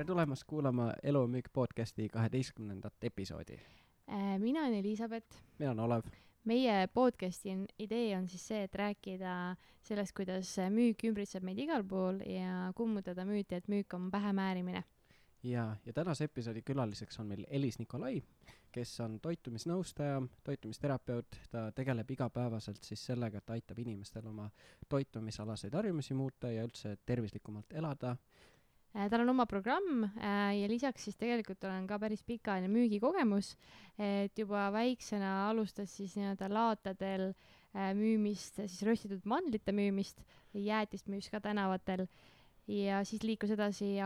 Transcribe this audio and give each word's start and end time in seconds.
tere 0.00 0.06
tulemast 0.06 0.44
kuulama 0.48 0.92
Elu 1.02 1.20
on 1.20 1.30
müük 1.30 1.48
podcasti 1.52 2.08
kaheteistkümnendat 2.08 3.04
episoodi. 3.04 3.58
Äh, 4.08 4.38
mina 4.38 4.60
olen 4.60 4.74
Elizabeth. 4.74 5.36
mina 5.58 5.70
olen 5.70 5.84
Olev. 5.84 6.02
meie 6.44 6.86
podcasti 6.86 7.48
idee 7.78 8.16
on 8.16 8.28
siis 8.28 8.48
see, 8.48 8.62
et 8.62 8.74
rääkida 8.74 9.56
sellest, 9.82 10.14
kuidas 10.16 10.56
müük 10.70 11.04
ümbritseb 11.04 11.44
meid 11.44 11.58
igal 11.58 11.84
pool 11.84 12.22
ja 12.24 12.72
kummutada 12.76 13.24
müüti, 13.28 13.54
et 13.54 13.68
müük 13.68 13.94
on 13.94 14.10
pähemäärimine. 14.10 14.84
ja, 15.42 15.76
ja 15.86 15.92
tänase 15.92 16.24
episoodi 16.24 16.62
külaliseks 16.62 17.20
on 17.20 17.26
meil 17.26 17.44
Elis 17.50 17.78
Nikolai, 17.78 18.22
kes 18.72 19.00
on 19.00 19.20
toitumisnõustaja, 19.20 20.22
toitumisterapeut, 20.44 21.36
ta 21.50 21.72
tegeleb 21.72 22.10
igapäevaselt 22.10 22.84
siis 22.84 23.04
sellega, 23.06 23.38
et 23.38 23.50
aitab 23.50 23.78
inimestel 23.78 24.26
oma 24.26 24.50
toitumisalaseid 24.88 25.74
harjumusi 25.74 26.14
muuta 26.14 26.50
ja 26.50 26.64
üldse 26.64 26.96
tervislikumalt 27.06 27.72
elada 27.72 28.16
tal 28.92 29.22
on 29.22 29.32
oma 29.32 29.46
programm 29.46 30.04
äh, 30.04 30.56
ja 30.58 30.68
lisaks 30.70 31.04
siis 31.06 31.18
tegelikult 31.20 31.62
olen 31.64 31.86
ka 31.86 31.98
päris 32.02 32.24
pikaajaline 32.26 32.70
müügikogemus, 32.72 33.54
et 33.98 34.38
juba 34.38 34.66
väiksena 34.74 35.50
alustas 35.50 35.94
siis 35.96 36.16
nii-öelda 36.18 36.50
laatadel 36.50 37.30
äh, 37.30 37.92
müümist, 37.94 38.58
siis 38.64 38.82
röstitud 38.86 39.26
mandlite 39.30 39.72
müümist, 39.72 40.24
jäätist 40.54 41.10
müüs 41.12 41.30
ka 41.30 41.40
tänavatel. 41.40 42.06
Ja 42.70 43.00
siis 43.04 43.24
liikus 43.26 43.50
edasi 43.50 43.96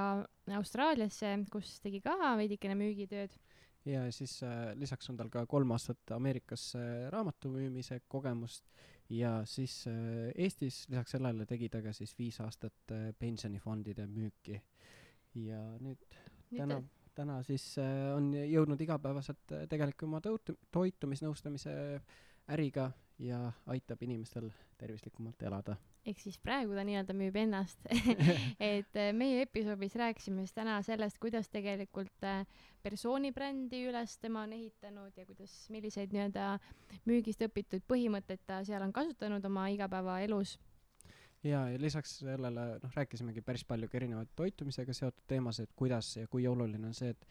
Austraaliasse, 0.56 1.34
kus 1.52 1.74
tegi 1.84 2.00
ka 2.00 2.16
veidikene 2.38 2.76
müügitööd. 2.78 3.32
Ja 3.84 4.06
siis 4.12 4.38
äh, 4.42 4.72
lisaks 4.80 5.10
on 5.12 5.18
tal 5.20 5.28
ka 5.28 5.44
kolm 5.46 5.74
aastat 5.76 6.14
Ameerikas 6.16 6.70
äh, 6.78 7.08
raamatu 7.12 7.50
müümise 7.52 8.00
kogemust. 8.08 8.64
Ja 9.12 9.42
siis 9.44 9.82
äh, 9.86 10.30
Eestis 10.34 10.86
lisaks 10.88 11.12
sellele 11.12 11.44
tegi 11.46 11.68
ta 11.68 11.82
ka 11.84 11.92
siis 11.92 12.14
viis 12.16 12.40
aastat 12.40 12.94
äh, 12.94 13.10
pensionifondide 13.18 14.06
müüki. 14.08 14.62
Ja 15.34 15.60
nüüd, 15.82 16.02
täna, 16.56 16.80
täna 17.14 17.40
siis 17.46 17.66
äh, 17.78 18.12
on 18.16 18.32
jõudnud 18.34 18.80
igapäevaselt 18.84 19.54
äh, 19.54 19.64
tegelikult 19.70 20.08
oma 20.08 20.20
toitu-, 20.24 20.58
toitumisnõustamise 20.74 21.74
äriga 22.54 22.90
ja 23.22 23.40
aitab 23.70 24.02
inimestel 24.02 24.50
tervislikumalt 24.78 25.42
elada. 25.46 25.76
Ehk 26.04 26.18
siis 26.20 26.36
praegu 26.42 26.74
ta 26.76 26.82
nii-öelda 26.84 27.14
müüb 27.16 27.36
ennast. 27.40 27.80
Et 28.72 28.98
äh, 29.00 29.12
meie 29.16 29.44
episoodis 29.46 29.96
rääkisime 30.00 30.44
siis 30.44 30.56
täna 30.56 30.76
sellest, 30.84 31.18
kuidas 31.22 31.48
tegelikult 31.52 32.28
persooni 32.84 33.32
brändi 33.32 33.84
üles 33.88 34.18
tema 34.20 34.44
on 34.44 34.52
ehitanud 34.52 35.16
ja 35.16 35.26
kuidas, 35.26 35.54
milliseid 35.72 36.12
nii-öelda 36.14 36.58
müügist 37.08 37.42
õpitud 37.46 37.86
põhimõtteid 37.88 38.44
ta 38.46 38.60
seal 38.66 38.84
on 38.84 38.92
kasutanud 38.92 39.44
oma 39.48 39.70
igapäevaelus 39.72 40.58
ja, 41.44 41.64
ja 41.70 41.80
lisaks 41.80 42.18
sellele 42.22 42.64
noh, 42.82 42.94
rääkisimegi 42.96 43.42
päris 43.44 43.64
palju 43.68 43.88
ka 43.90 43.98
erinevaid 43.98 44.32
toitumisega 44.36 44.94
seotud 44.96 45.26
teemasid, 45.30 45.72
kuidas 45.76 46.14
ja 46.16 46.28
kui 46.30 46.46
oluline 46.48 46.88
on 46.88 46.96
see, 46.96 47.12
et, 47.14 47.26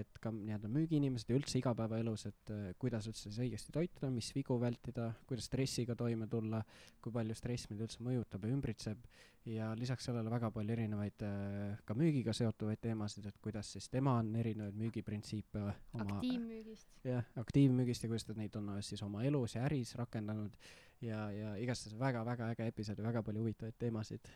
et 0.00 0.20
ka 0.22 0.32
nii-öelda 0.34 0.70
müügiinimesed 0.72 1.32
ja 1.32 1.38
üldse 1.38 1.58
igapäevaelus, 1.60 2.26
et 2.30 2.54
äh, 2.54 2.68
kuidas 2.80 3.08
üldse 3.10 3.28
siis 3.28 3.40
õigesti 3.44 3.74
toituda, 3.74 4.10
mis 4.14 4.30
vigu 4.36 4.58
vältida, 4.60 5.10
kuidas 5.28 5.50
stressiga 5.50 5.96
toime 5.98 6.28
tulla, 6.30 6.62
kui 7.04 7.14
palju 7.14 7.36
stress 7.38 7.70
meid 7.70 7.84
üldse 7.84 8.04
mõjutab 8.04 8.46
ja 8.46 8.54
ümbritseb 8.56 9.08
ja 9.48 9.68
lisaks 9.78 10.08
sellele 10.08 10.30
väga 10.32 10.50
palju 10.52 10.74
erinevaid 10.74 11.24
äh, 11.24 11.78
ka 11.88 11.96
müügiga 11.96 12.34
seotuvaid 12.36 12.80
teemasid, 12.84 13.28
et 13.28 13.38
kuidas 13.44 13.72
siis 13.76 13.88
tema 13.92 14.18
on 14.22 14.34
erinevaid 14.36 14.76
müügiprintsiipe 14.80 15.62
oma 15.96 16.18
aktiivmüügist. 16.18 16.90
jah, 17.04 17.32
aktiivmüügist 17.40 18.04
ja 18.04 18.12
kuidas 18.12 18.28
ta 18.28 18.36
neid 18.38 18.56
on 18.60 18.74
siis 18.84 19.02
oma 19.04 19.24
elus 19.28 19.56
ja 19.56 19.64
äris 19.68 19.94
rakendanud 19.98 20.56
ja, 21.04 21.28
ja 21.32 21.54
igastahes 21.60 21.96
väga-väga 21.98 22.52
äge 22.54 22.68
episood 22.72 22.98
ja 22.98 23.06
väga 23.06 23.22
palju 23.22 23.42
huvitavaid 23.44 23.76
teemasid. 23.78 24.30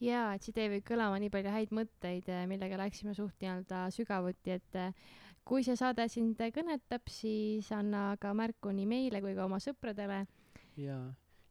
jaa, 0.00 0.32
et 0.34 0.42
siit 0.46 0.56
jäi 0.56 0.68
veel 0.70 0.84
kõlama 0.86 1.18
nii 1.20 1.30
palju 1.34 1.52
häid 1.52 1.72
mõtteid, 1.74 2.28
eh, 2.30 2.44
millega 2.50 2.78
läksime 2.80 3.14
suht 3.18 3.40
nii-öelda 3.42 3.88
sügavuti, 3.94 4.56
et 4.58 4.78
eh, 4.78 5.06
kui 5.44 5.64
see 5.66 5.76
saade 5.76 6.06
sind 6.12 6.40
kõnetab, 6.54 7.08
siis 7.10 7.70
anna 7.74 8.12
ka 8.20 8.34
märku 8.36 8.72
nii 8.74 8.86
meile 8.86 9.22
kui 9.24 9.34
ka 9.34 9.48
oma 9.48 9.58
sõpradele. 9.62 10.24
ja 10.76 11.00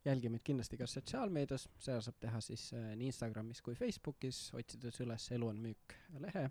jälgi 0.07 0.29
meid 0.31 0.45
kindlasti 0.47 0.77
ka 0.79 0.87
sotsiaalmeedias, 0.87 1.67
seda 1.79 1.99
saab 2.01 2.19
teha 2.23 2.41
siis 2.41 2.71
eh, 2.73 2.93
nii 2.95 3.11
Instagramis 3.11 3.61
kui 3.61 3.75
Facebookis, 3.75 4.47
otsides 4.55 5.01
üles 5.03 5.31
Elu 5.35 5.51
on 5.53 5.61
müük 5.67 5.97
lehe. 6.23 6.49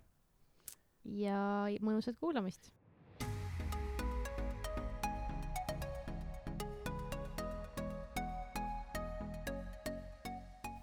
ja 1.17 1.39
mõnusat 1.81 2.19
kuulamist 2.21 2.71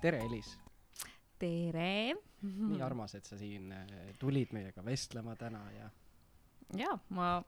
tere, 0.04 0.20
Elis! 0.20 0.50
tere! 1.40 2.12
nii 2.44 2.82
armas, 2.84 3.14
et 3.16 3.24
sa 3.24 3.38
siin 3.40 3.70
äh, 3.72 4.10
tulid 4.20 4.50
meiega 4.52 4.82
vestlema 4.84 5.32
täna 5.40 5.62
ja. 5.72 5.86
ja 6.76 6.90
ma 7.16 7.38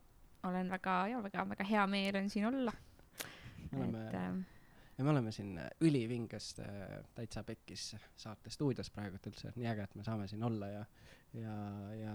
olen 0.48 0.70
väga 0.72 0.94
ja 1.12 1.18
väga-väga 1.20 1.66
hea 1.68 1.84
meel 1.92 2.16
on 2.22 2.30
siin 2.32 2.46
olla. 2.48 2.72
me 3.72 3.82
oleme 3.82 4.06
et, 4.06 4.16
äh, 4.22 4.55
ja 4.98 5.04
me 5.04 5.10
oleme 5.10 5.32
siin 5.32 5.58
äh, 5.58 5.68
ülivingest 5.80 6.60
äh, 6.64 7.02
Täitsa 7.14 7.42
Pekkis 7.44 7.90
saate 8.16 8.50
stuudios 8.50 8.90
praegult 8.90 9.26
üldse, 9.28 9.50
et 9.50 9.60
nii 9.60 9.68
äge, 9.68 9.84
et 9.84 9.94
me 9.98 10.04
saame 10.06 10.28
siin 10.30 10.44
olla 10.46 10.68
ja, 10.70 10.84
ja, 11.36 11.56
ja, 12.00 12.14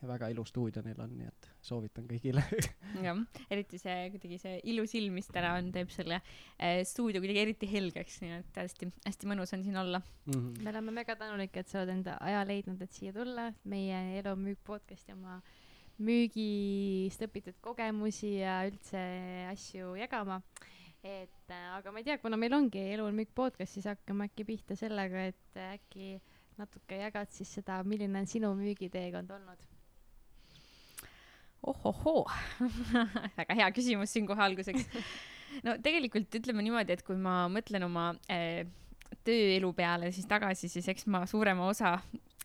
ja 0.00 0.08
väga 0.08 0.30
ilus 0.30 0.52
stuudio 0.52 0.82
neil 0.86 1.00
on, 1.02 1.16
nii 1.18 1.30
et 1.30 1.48
soovitan 1.66 2.06
kõigile 2.10 2.44
jah, 3.06 3.22
eriti 3.50 3.80
see 3.82 4.10
kuidagi 4.14 4.38
see 4.42 4.60
ilus 4.72 4.94
ilm, 4.98 5.18
mis 5.18 5.30
täna 5.32 5.56
on, 5.58 5.72
teeb 5.74 5.90
selle 5.94 6.20
äh, 6.20 6.80
stuudio 6.88 7.22
kuidagi 7.22 7.42
eriti 7.46 7.70
helgeks, 7.70 8.20
nii 8.24 8.36
et 8.38 8.62
hästi, 8.62 8.92
hästi 9.08 9.30
mõnus 9.30 9.54
on 9.56 9.66
siin 9.66 9.80
olla 9.82 10.02
mm. 10.02 10.36
-hmm. 10.36 10.62
me 10.62 10.74
oleme 10.74 10.94
väga 11.02 11.18
tänulikud, 11.24 11.64
et 11.64 11.72
sa 11.72 11.82
oled 11.82 11.96
enda 11.98 12.18
aja 12.20 12.44
leidnud, 12.46 12.82
et 12.82 12.94
siia 12.94 13.14
tulla, 13.16 13.50
meie 13.64 14.04
Elu 14.20 14.36
müük 14.38 14.62
podcast'i 14.66 15.16
oma 15.16 15.40
müügist 16.00 17.20
õpitud 17.26 17.58
kogemusi 17.60 18.38
ja 18.38 18.62
üldse 18.68 19.00
asju 19.50 19.96
jagama 19.98 20.40
et 21.02 21.52
äh, 21.52 21.68
aga 21.76 21.92
ma 21.92 22.00
ei 22.00 22.06
tea, 22.06 22.18
kuna 22.20 22.36
meil 22.40 22.54
ongi 22.56 22.82
Elu 22.94 23.06
on 23.08 23.16
müük 23.16 23.32
podcast, 23.36 23.72
siis 23.76 23.88
hakkame 23.88 24.28
äkki 24.28 24.44
pihta 24.48 24.76
sellega, 24.76 25.26
et 25.30 25.56
äh, 25.58 25.74
äkki 25.78 26.18
natuke 26.60 26.98
jagad 27.00 27.30
siis 27.32 27.52
seda, 27.56 27.80
milline 27.88 28.20
on 28.20 28.28
sinu 28.28 28.52
müügiteekond 28.58 29.32
olnud? 29.36 29.68
ohohoo 31.70 32.24
väga 33.38 33.56
hea 33.58 33.66
küsimus 33.76 34.12
siin 34.14 34.28
kohe 34.28 34.40
alguseks. 34.44 34.86
no 35.66 35.76
tegelikult 35.84 36.40
ütleme 36.40 36.64
niimoodi, 36.64 36.96
et 36.96 37.04
kui 37.04 37.18
ma 37.20 37.42
mõtlen 37.52 37.84
oma 37.88 38.10
äh, 38.32 38.62
tööelu 39.24 39.72
peale 39.76 40.12
siis 40.16 40.28
tagasi, 40.28 40.68
siis 40.72 40.88
eks 40.88 41.08
ma 41.12 41.26
suurema 41.28 41.66
osa 41.68 41.98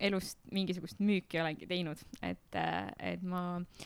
elust 0.04 0.42
mingisugust 0.52 1.00
müüki 1.00 1.40
olengi 1.40 1.68
teinud, 1.68 2.02
et 2.24 2.60
äh,, 2.60 2.90
et 3.14 3.24
ma 3.24 3.46
äh, 3.60 3.86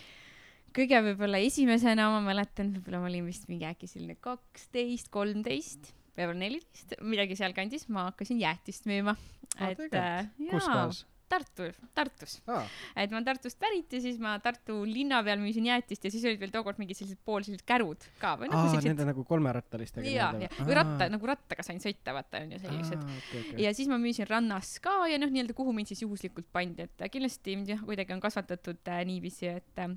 kõige 0.76 1.04
võib-olla 1.10 1.42
esimesena 1.44 2.10
ma 2.14 2.24
mäletan, 2.26 2.74
võib-olla 2.78 3.04
ma 3.04 3.12
olin 3.12 3.30
vist 3.30 3.48
mingi 3.52 3.68
äkki 3.70 3.90
selline 3.90 4.18
kaksteist, 4.24 5.12
kolmteist, 5.14 5.94
võib-olla 6.16 6.42
neliteist, 6.46 6.98
midagi 7.06 7.38
sealkandis, 7.40 7.88
ma 7.94 8.10
hakkasin 8.10 8.42
jäätist 8.42 8.90
müüma. 8.90 9.16
et 9.60 9.88
äh, 9.94 10.28
kohas? 10.52 11.06
Tartu, 11.30 11.68
Tartus 11.94 12.40
ah.. 12.50 12.66
et 12.98 13.12
ma 13.12 13.20
olen 13.20 13.26
Tartust 13.28 13.60
pärit 13.62 13.92
ja 13.94 14.00
siis 14.02 14.18
ma 14.22 14.32
Tartu 14.42 14.80
linna 14.90 15.20
peal 15.26 15.38
müüsin 15.42 15.68
jäätist 15.70 16.08
ja 16.08 16.10
siis 16.10 16.26
olid 16.26 16.42
veel 16.42 16.50
tookord 16.54 16.80
mingid 16.82 16.98
sellised 16.98 17.22
pool 17.26 17.46
sellised 17.46 17.68
kärud 17.70 18.08
ka 18.22 18.34
või 18.40 18.50
nagu 18.50 18.72
sellised. 18.72 18.90
Nende 18.90 19.06
nagu 19.12 19.26
kolmerattalistega. 19.30 20.10
ja, 20.10 20.32
ja, 20.42 20.50
või 20.58 20.78
ratta, 20.80 21.10
nagu 21.14 21.30
rattaga 21.30 21.66
sain 21.66 21.82
sõita, 21.84 22.16
vaata 22.18 22.42
onju 22.48 22.62
sellised. 22.64 23.06
Okay, 23.06 23.44
okay. 23.44 23.62
ja 23.62 23.74
siis 23.78 23.92
ma 23.92 24.02
müüsin 24.02 24.26
rannas 24.30 24.74
ka 24.82 25.04
ja 25.12 25.22
noh, 25.22 25.30
nii-öelda 25.30 25.54
kuhu 25.58 25.76
mind 25.78 25.94
siis 25.94 26.02
juhuslikult 26.02 26.50
pandi, 26.56 26.90
et 26.90 27.06
kindlasti 27.14 27.60
mind 27.60 27.76
jah, 27.76 27.86
kuidagi 27.86 28.18
on 28.18 28.26
kasvatatud 28.26 28.90
äh, 28.90 29.04
niiviisi, 29.06 29.54
et 29.62 29.86
äh, 29.86 29.94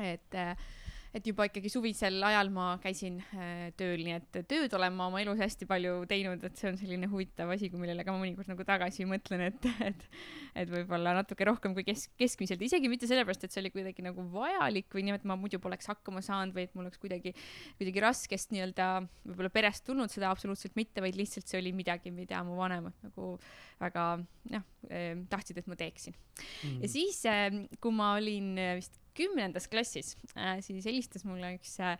et 0.00 0.38
äh, 0.38 0.56
et 1.12 1.26
juba 1.28 1.44
ikkagi 1.48 1.68
suvisel 1.68 2.22
ajal 2.24 2.48
ma 2.52 2.66
käisin 2.80 3.18
äh, 3.36 3.68
tööl, 3.76 4.00
nii 4.04 4.14
et 4.16 4.38
tööd 4.48 4.72
olen 4.76 4.94
ma 4.96 5.10
oma 5.10 5.20
elus 5.20 5.40
hästi 5.42 5.66
palju 5.68 6.06
teinud, 6.08 6.40
et 6.48 6.56
see 6.56 6.70
on 6.70 6.78
selline 6.80 7.08
huvitav 7.12 7.52
asi, 7.52 7.68
millele 7.76 8.04
ka 8.06 8.14
ma 8.14 8.22
mõnikord 8.22 8.48
nagu 8.48 8.64
tagasi 8.68 9.04
mõtlen, 9.08 9.44
et, 9.50 9.68
et, 9.90 10.06
et 10.62 10.72
võib-olla 10.72 11.12
natuke 11.18 11.44
rohkem 11.48 11.76
kui 11.76 11.84
kesk, 11.84 12.14
keskmiselt, 12.20 12.64
isegi 12.64 12.88
mitte 12.88 13.08
sellepärast, 13.10 13.44
et 13.44 13.52
see 13.52 13.60
oli 13.60 13.72
kuidagi 13.74 14.04
nagu 14.06 14.24
vajalik 14.32 14.88
või 14.96 15.04
nii, 15.08 15.18
et 15.20 15.28
ma 15.28 15.36
muidu 15.40 15.60
poleks 15.62 15.90
hakkama 15.92 16.24
saanud 16.24 16.56
või 16.56 16.64
et 16.68 16.72
mul 16.78 16.88
oleks 16.88 17.02
kuidagi, 17.02 17.34
kuidagi 17.76 18.06
raskest 18.06 18.56
nii-öelda 18.56 18.88
võib-olla 19.28 19.52
perest 19.52 19.84
tulnud, 19.88 20.12
seda 20.12 20.32
absoluutselt 20.32 20.80
mitte, 20.80 21.04
vaid 21.04 21.20
lihtsalt 21.20 21.44
see 21.44 21.60
oli 21.60 21.74
midagi, 21.76 22.14
mida 22.14 22.40
mu 22.46 22.56
vanemad 22.56 22.96
nagu 23.04 23.34
väga 23.82 24.08
noh 24.48 24.64
eh,, 24.88 25.12
tahtsid, 25.28 25.60
et 25.60 25.68
ma 25.68 25.76
teeksin. 25.76 26.16
Mm.. 26.64 26.80
ja 26.80 26.88
siis 26.88 27.20
eh,, 27.28 27.62
kui 27.82 27.92
ma 27.92 28.14
olin 28.16 28.54
vist 28.80 29.01
kümnendas 29.16 29.68
klassis 29.72 30.14
äh,, 30.36 30.58
siis 30.64 30.86
helistas 30.88 31.26
mulle 31.28 31.54
üks 31.58 31.78
äh, 31.82 31.96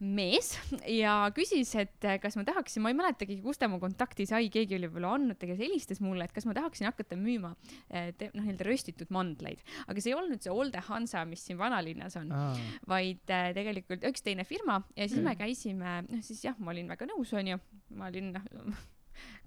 mees 0.00 0.54
ja 0.88 1.14
küsis, 1.36 1.74
et 1.76 2.06
äh, 2.08 2.16
kas 2.22 2.36
ma 2.38 2.44
tahaksin, 2.48 2.80
ma 2.84 2.92
ei 2.92 2.96
mäletagi, 2.96 3.36
kust 3.44 3.60
ta 3.60 3.68
mu 3.68 3.76
kontakti 3.82 4.24
sai, 4.28 4.48
keegi 4.52 4.78
oli 4.78 4.88
võib-olla 4.88 5.12
andnud, 5.18 5.38
ta 5.40 5.48
kes 5.50 5.60
helistas 5.60 6.00
mulle, 6.00 6.24
et 6.24 6.32
kas 6.36 6.48
ma 6.48 6.54
tahaksin 6.56 6.88
hakata 6.88 7.18
müüma 7.20 7.52
äh, 7.92 8.08
noh, 8.32 8.44
nii-öelda 8.46 8.68
röstitud 8.68 9.12
mandleid, 9.12 9.60
aga 9.86 10.00
see 10.00 10.14
ei 10.14 10.16
olnud 10.16 10.40
see 10.40 10.54
Olde 10.54 10.80
Hansa, 10.88 11.26
mis 11.28 11.44
siin 11.44 11.60
vanalinnas 11.60 12.16
on 12.20 12.32
ah., 12.36 12.62
vaid 12.88 13.20
tegelikult 13.28 14.06
üks 14.08 14.24
teine 14.24 14.48
firma 14.48 14.80
ja 14.96 15.04
siis 15.04 15.20
mm. 15.20 15.28
me 15.28 15.36
käisime, 15.40 15.98
noh 16.08 16.24
siis 16.24 16.46
jah, 16.48 16.56
ma 16.58 16.72
olin 16.72 16.88
väga 16.90 17.10
nõus, 17.12 17.34
onju, 17.36 17.60
ma 18.00 18.08
olin 18.08 18.32
noh 18.38 18.80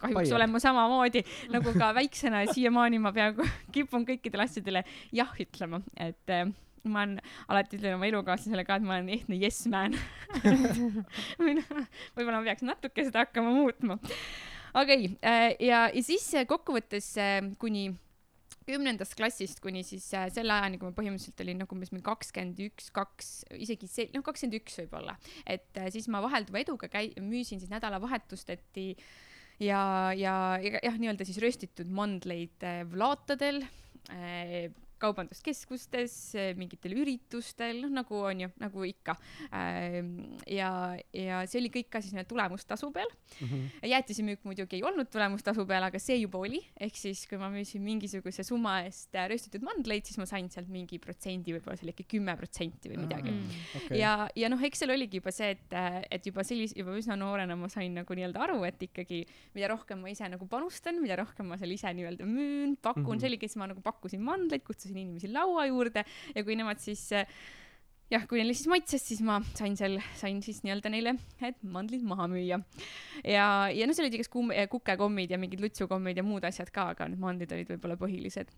kahjuks 0.04 0.20
Bayer. 0.20 0.36
olen 0.36 0.52
ma 0.54 0.62
samamoodi 0.62 1.24
nagu 1.56 1.74
ka 1.78 1.94
väiksena 1.98 2.44
ja 2.44 2.54
siiamaani 2.54 3.00
ma 3.02 3.14
peaaegu 3.16 3.48
kipun 3.76 4.06
kõikidele 4.08 4.48
asjadele 4.48 4.84
jah 5.16 5.34
ütlema, 5.42 5.82
et 5.98 6.34
äh, 6.34 6.46
ma 6.90 7.06
olen, 7.06 7.18
alati 7.48 7.80
ütlen 7.80 7.98
oma 7.98 8.10
elukaaslasele 8.10 8.66
ka, 8.68 8.80
et 8.80 8.88
ma 8.88 8.98
olen 8.98 9.12
ehtne 9.18 9.40
yes 9.40 9.64
man 9.72 9.96
võib-olla 11.44 12.40
ma 12.40 12.46
peaks 12.48 12.66
natuke 12.68 13.06
seda 13.08 13.26
hakkama 13.26 13.54
muutma. 13.56 14.00
okei 14.74 15.14
okay, 15.14 15.18
äh, 15.22 15.50
ja, 15.64 15.86
ja 15.94 16.04
siis 16.04 16.28
äh, 16.36 16.48
kokkuvõttes 16.50 17.14
äh, 17.22 17.40
kuni 17.62 17.92
kümnendast 18.68 19.16
klassist 19.20 19.62
kuni 19.64 19.84
siis 19.86 20.06
äh, 20.16 20.28
selle 20.34 20.56
ajani, 20.56 20.80
kui 20.80 20.90
ma 20.90 20.96
põhimõtteliselt 20.96 21.44
olin 21.44 21.62
nagu 21.64 21.76
umbes 21.76 21.92
mingi 21.94 22.06
kakskümmend 22.06 22.62
üks, 22.68 22.90
kaks, 22.96 23.32
isegi 23.60 23.90
see, 23.92 24.08
noh, 24.14 24.24
kakskümmend 24.26 24.60
üks 24.62 24.80
võib-olla, 24.84 25.18
et 25.50 25.80
äh, 25.80 25.90
siis 25.94 26.08
ma 26.12 26.24
vahelduva 26.24 26.64
eduga 26.64 26.90
käi-, 26.92 27.14
müüsin 27.24 27.62
siis 27.62 27.72
nädalavahetusteti 27.74 28.88
ja, 29.64 29.84
ja, 30.18 30.36
ja 30.64 30.80
jah, 30.80 31.00
nii-öelda 31.00 31.28
siis 31.28 31.42
röstitud 31.44 31.92
mandleid 31.94 32.64
äh, 32.68 32.84
Vlatadel 32.90 33.64
äh,, 34.12 34.72
kaubanduskeskustes, 35.04 36.16
mingitel 36.60 36.96
üritustel, 36.98 37.84
noh 37.84 37.94
nagu 37.94 38.20
on 38.24 38.46
ju, 38.46 38.50
nagu 38.62 38.86
ikka. 38.88 39.16
ja, 40.50 40.70
ja 41.14 41.42
see 41.50 41.60
oli 41.62 41.72
kõik 41.74 41.90
ka 41.94 42.02
siis 42.04 42.14
nii-öelda 42.16 42.30
tulemustasu 42.30 42.90
peal 42.96 43.10
mm. 43.10 43.48
-hmm. 43.48 43.88
jäätisemüük 43.92 44.44
muidugi 44.48 44.80
ei 44.80 44.84
olnud 44.84 45.10
tulemustasu 45.12 45.66
peal, 45.70 45.88
aga 45.88 46.00
see 46.02 46.18
juba 46.22 46.42
oli, 46.44 46.62
ehk 46.80 46.98
siis 46.98 47.26
kui 47.30 47.40
ma 47.42 47.50
müüsin 47.54 47.84
mingisuguse 47.84 48.44
summa 48.48 48.80
eest 48.88 49.14
röstitud 49.30 49.64
mandleid, 49.66 50.06
siis 50.08 50.18
ma 50.22 50.28
sain 50.30 50.50
sealt 50.50 50.70
mingi 50.72 51.00
protsendi, 51.04 51.56
võib-olla 51.56 51.78
see 51.78 51.88
oli 51.88 51.96
äkki 51.96 52.08
kümme 52.16 52.36
protsenti 52.40 52.92
või 52.92 53.04
midagi 53.06 53.32
mm. 53.32 53.40
-hmm. 53.40 53.84
Okay. 53.84 53.98
ja, 54.00 54.14
ja 54.36 54.50
noh, 54.50 54.62
eks 54.64 54.84
seal 54.84 54.94
oligi 54.96 55.20
juba 55.22 55.32
see, 55.32 55.52
et, 55.58 55.78
et 56.12 56.26
juba 56.26 56.44
sellise, 56.48 56.76
juba 56.78 56.96
üsna 56.98 57.18
noorena 57.20 57.56
ma 57.60 57.70
sain 57.70 57.94
nagu 57.94 58.18
nii-öelda 58.18 58.44
aru, 58.48 58.64
et 58.68 58.82
ikkagi 58.90 59.24
mida 59.54 59.70
rohkem 59.72 60.02
ma 60.04 60.12
ise 60.12 60.28
nagu 60.30 60.48
panustan, 60.50 61.02
mida 61.04 61.18
rohkem 61.20 61.50
ma 61.52 61.58
seal 61.62 61.74
ise 61.76 61.92
nii-öelda 61.94 62.28
müün, 62.28 62.76
pakun 62.82 63.04
mm, 63.04 63.10
-hmm. 63.10 63.20
see 63.20 63.32
oligi, 63.32 63.50
siis 63.50 63.62
ma 63.62 63.70
nagu 63.72 63.82
pakkusin 63.86 64.22
mandleid, 64.24 64.64
kutsusin 64.68 64.93
inimesi 65.02 65.32
laua 65.32 65.68
juurde 65.70 66.06
ja 66.36 66.44
kui 66.44 66.58
nemad 66.60 66.82
siis 66.84 67.10
jah, 68.14 68.26
kui 68.30 68.40
neile 68.42 68.54
siis 68.56 68.70
maitses, 68.72 69.04
siis 69.06 69.24
ma 69.26 69.40
sain 69.58 69.76
seal, 69.80 69.98
sain 70.20 70.42
siis 70.46 70.62
nii-öelda 70.66 70.92
neile 70.94 71.16
need 71.42 71.64
mandlid 71.76 72.06
maha 72.08 72.28
müüa. 72.32 72.60
ja, 73.24 73.48
ja 73.74 73.88
noh, 73.88 73.96
seal 73.96 74.08
olid 74.08 74.20
igast 74.20 74.34
kum-, 74.34 74.54
kukekommid 74.72 75.34
ja 75.34 75.40
mingid 75.42 75.64
lutsukommid 75.64 76.20
ja 76.20 76.26
muud 76.26 76.46
asjad 76.48 76.72
ka, 76.74 76.92
aga 76.94 77.10
need 77.10 77.24
mandlid 77.24 77.56
olid 77.56 77.76
võib-olla 77.76 78.00
põhilised 78.00 78.54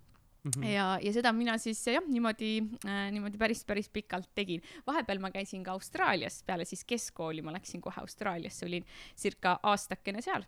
Mm 0.46 0.52
-hmm. 0.56 0.66
ja, 0.70 1.00
ja 1.02 1.12
seda 1.14 1.32
mina 1.34 1.58
siis 1.58 1.80
jah, 1.88 2.04
niimoodi 2.06 2.62
äh,, 2.86 3.08
niimoodi 3.12 3.38
päris, 3.38 3.64
päris 3.66 3.90
pikalt 3.90 4.30
tegin. 4.36 4.62
vahepeal 4.88 5.18
ma 5.20 5.32
käisin 5.32 5.64
ka 5.64 5.72
Austraalias, 5.72 6.44
peale 6.46 6.66
siis 6.66 6.86
keskkooli 6.86 7.42
ma 7.42 7.54
läksin 7.54 7.82
kohe 7.82 7.98
Austraaliasse, 8.02 8.66
olin 8.66 8.86
circa 9.18 9.60
aastakene 9.64 10.22
seal 10.22 10.46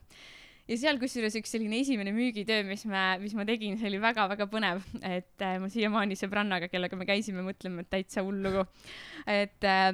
ja 0.68 0.78
seal 0.80 1.00
kusjuures 1.02 1.36
üks 1.40 1.54
selline 1.54 1.80
esimene 1.81 2.12
müügitöö, 2.16 2.64
mis 2.68 2.84
me, 2.90 3.04
mis 3.22 3.36
ma 3.38 3.46
tegin, 3.48 3.78
see 3.80 3.90
oli 3.90 4.00
väga-väga 4.04 4.48
põnev, 4.52 4.84
et 5.06 5.46
äh, 5.46 5.58
ma 5.64 5.69
siiamaani 5.72 6.18
sõbrannaga, 6.19 6.69
kellega 6.72 7.00
me 7.00 7.08
käisime, 7.08 7.44
mõtleme, 7.46 7.86
et 7.86 7.92
täitsa 7.94 8.24
hull 8.25 8.42
lugu. 8.44 8.66
et 9.28 9.68
äh, 9.68 9.90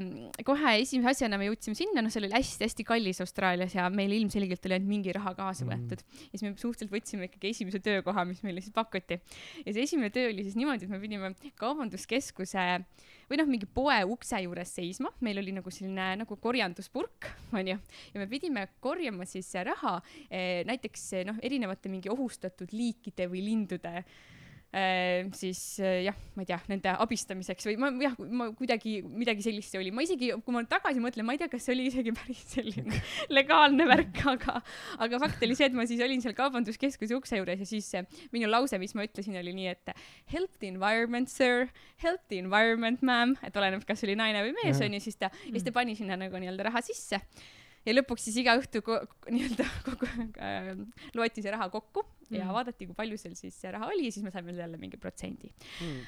kohe 0.46 0.76
esimese 0.82 1.14
asjana 1.14 1.40
me 1.42 1.50
jõudsime 1.50 1.78
sinna, 1.78 2.04
noh, 2.06 2.14
seal 2.14 2.28
oli 2.28 2.38
hästi-hästi 2.38 2.88
kallis 2.88 3.22
Austraalias 3.24 3.78
ja 3.78 3.88
meil 3.94 4.14
ilmselgelt 4.18 4.66
oli 4.68 4.80
ainult 4.80 4.90
mingi 4.90 5.16
raha 5.16 5.36
kaasa 5.38 5.68
mm. 5.68 5.74
võetud 5.74 6.04
mm.. 6.04 6.26
ja 6.26 6.40
siis 6.40 6.46
me 6.48 6.54
suhteliselt 6.58 6.94
võtsime 6.94 7.30
ikkagi 7.30 7.54
esimese 7.54 7.82
töökoha, 7.84 8.26
mis 8.30 8.44
meile 8.46 8.64
siis 8.64 8.74
pakuti. 8.76 9.20
ja 9.64 9.70
see 9.70 9.86
esimene 9.86 10.14
töö 10.14 10.32
oli 10.34 10.46
siis 10.48 10.58
niimoodi, 10.60 10.88
et 10.88 10.94
me 10.94 11.02
pidime 11.04 11.34
kaubanduskeskuse 11.62 12.68
või 13.34 13.40
noh, 13.42 13.50
mingi 13.50 13.66
poe 13.66 13.96
ukse 14.14 14.38
juures 14.44 14.76
seisma, 14.78 15.10
meil 15.26 15.42
oli 15.42 15.56
nagu 15.56 15.72
selline 15.74 16.12
nagu 16.22 16.38
korjanduspurk, 16.38 17.32
onju, 17.58 17.80
ja 18.14 18.22
me 18.22 18.28
pidime 18.30 18.68
korjama 18.84 19.26
siis 19.26 19.50
raha 19.66 19.96
eh, 20.30 20.62
näiteks 20.70 21.08
noh, 21.32 21.40
erinevate 21.42 21.90
mingi 21.90 22.12
ohustatud 22.14 22.76
liikide 22.78 23.26
või 23.32 23.42
lindude 23.48 23.96
eh, 24.04 24.14
siis 25.38 25.60
äh, 25.84 26.00
jah, 26.08 26.18
ma 26.34 26.42
ei 26.42 26.48
tea, 26.50 26.58
nende 26.72 26.94
abistamiseks 27.04 27.68
või 27.70 27.76
ma 27.78 27.92
jah, 28.02 28.16
ma 28.34 28.48
kuidagi 28.58 28.96
midagi 29.06 29.46
sellist 29.46 29.74
see 29.74 29.82
oli, 29.84 29.92
ma 29.94 30.02
isegi, 30.06 30.32
kui 30.34 30.56
ma 30.56 30.64
tagasi 30.70 31.04
mõtlen, 31.04 31.28
ma 31.28 31.36
ei 31.36 31.42
tea, 31.44 31.50
kas 31.52 31.68
see 31.68 31.76
oli 31.76 31.86
isegi 31.92 32.14
päris 32.18 32.42
selline 32.56 33.02
legaalne 33.38 33.86
värk, 33.90 34.24
aga, 34.34 34.58
aga 35.06 35.22
fakt 35.22 35.46
oli 35.46 35.58
see, 35.60 35.70
et 35.70 35.78
ma 35.78 35.86
siis 35.90 36.02
olin 36.02 36.26
seal 36.26 36.34
kaubanduskeskuse 36.38 37.14
ukse 37.20 37.38
juures 37.38 37.62
ja 37.62 37.70
siis 37.70 37.92
minu 38.34 38.50
lause, 38.50 38.80
mis 38.82 38.98
ma 38.98 39.06
ütlesin, 39.06 39.38
oli 39.44 39.54
nii, 39.60 39.74
et 39.76 39.94
help 40.34 40.58
the 40.58 40.72
environment, 40.74 41.30
sir, 41.30 41.70
help 42.02 42.26
the 42.34 42.42
environment, 42.42 43.06
ma'am, 43.06 43.38
et 43.46 43.54
oleneb, 43.62 43.86
kas 43.86 44.02
oli 44.08 44.18
naine 44.18 44.42
või 44.48 44.58
mees 44.64 44.82
onju, 44.82 45.04
siis 45.06 45.22
ta, 45.22 45.30
siis 45.46 45.70
ta 45.70 45.76
pani 45.76 45.94
sinna 46.00 46.18
nagu 46.18 46.42
nii-öelda 46.42 46.72
raha 46.72 46.82
sisse 46.82 47.22
ja 47.86 47.96
lõpuks 47.96 48.28
siis 48.28 48.40
iga 48.42 48.56
õhtu 48.60 48.82
nii-öelda 49.36 49.68
kogu 49.86 50.10
äh, 50.42 50.74
loeti 51.18 51.44
see 51.44 51.54
raha 51.54 51.70
kokku 51.74 52.04
mm. 52.04 52.36
ja 52.40 52.50
vaadati, 52.56 52.90
kui 52.90 52.98
palju 52.98 53.20
seal 53.20 53.38
siis 53.40 53.60
raha 53.74 53.92
oli 53.92 54.10
ja 54.10 54.16
siis 54.16 54.26
me 54.26 54.34
saime 54.34 54.56
jälle 54.58 54.80
mingi 54.82 55.00
protsendi 55.02 55.52
mm. 55.52 56.02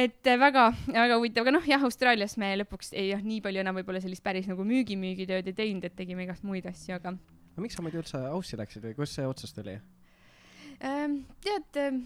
et 0.00 0.32
väga-väga 0.44 1.20
huvitav, 1.20 1.46
aga 1.46 1.56
noh, 1.58 1.70
jah, 1.74 1.86
Austraalias 1.88 2.36
me 2.40 2.52
lõpuks 2.62 2.94
ei, 2.94 3.10
jah, 3.14 3.22
nii 3.24 3.40
palju 3.44 3.64
enam 3.64 3.80
võib-olla 3.80 4.02
sellist 4.02 4.24
päris 4.26 4.50
nagu 4.50 4.66
müügi-müügitööd 4.66 5.50
ei 5.50 5.56
teinud, 5.64 5.86
et 5.86 5.96
tegime 5.98 6.26
igast 6.28 6.46
muid 6.46 6.68
asju, 6.70 6.98
aga. 7.00 7.16
aga 7.54 7.64
miks 7.66 7.78
sa 7.78 7.86
muidu 7.86 8.02
üldse 8.02 8.22
Aussi 8.30 8.60
läksid 8.60 8.86
või 8.86 8.98
kust 9.02 9.18
see 9.18 9.28
otsus 9.28 9.56
tuli 9.56 9.78
ähm,? 9.78 9.99
Tead 10.80 11.78
ähm, 11.80 12.02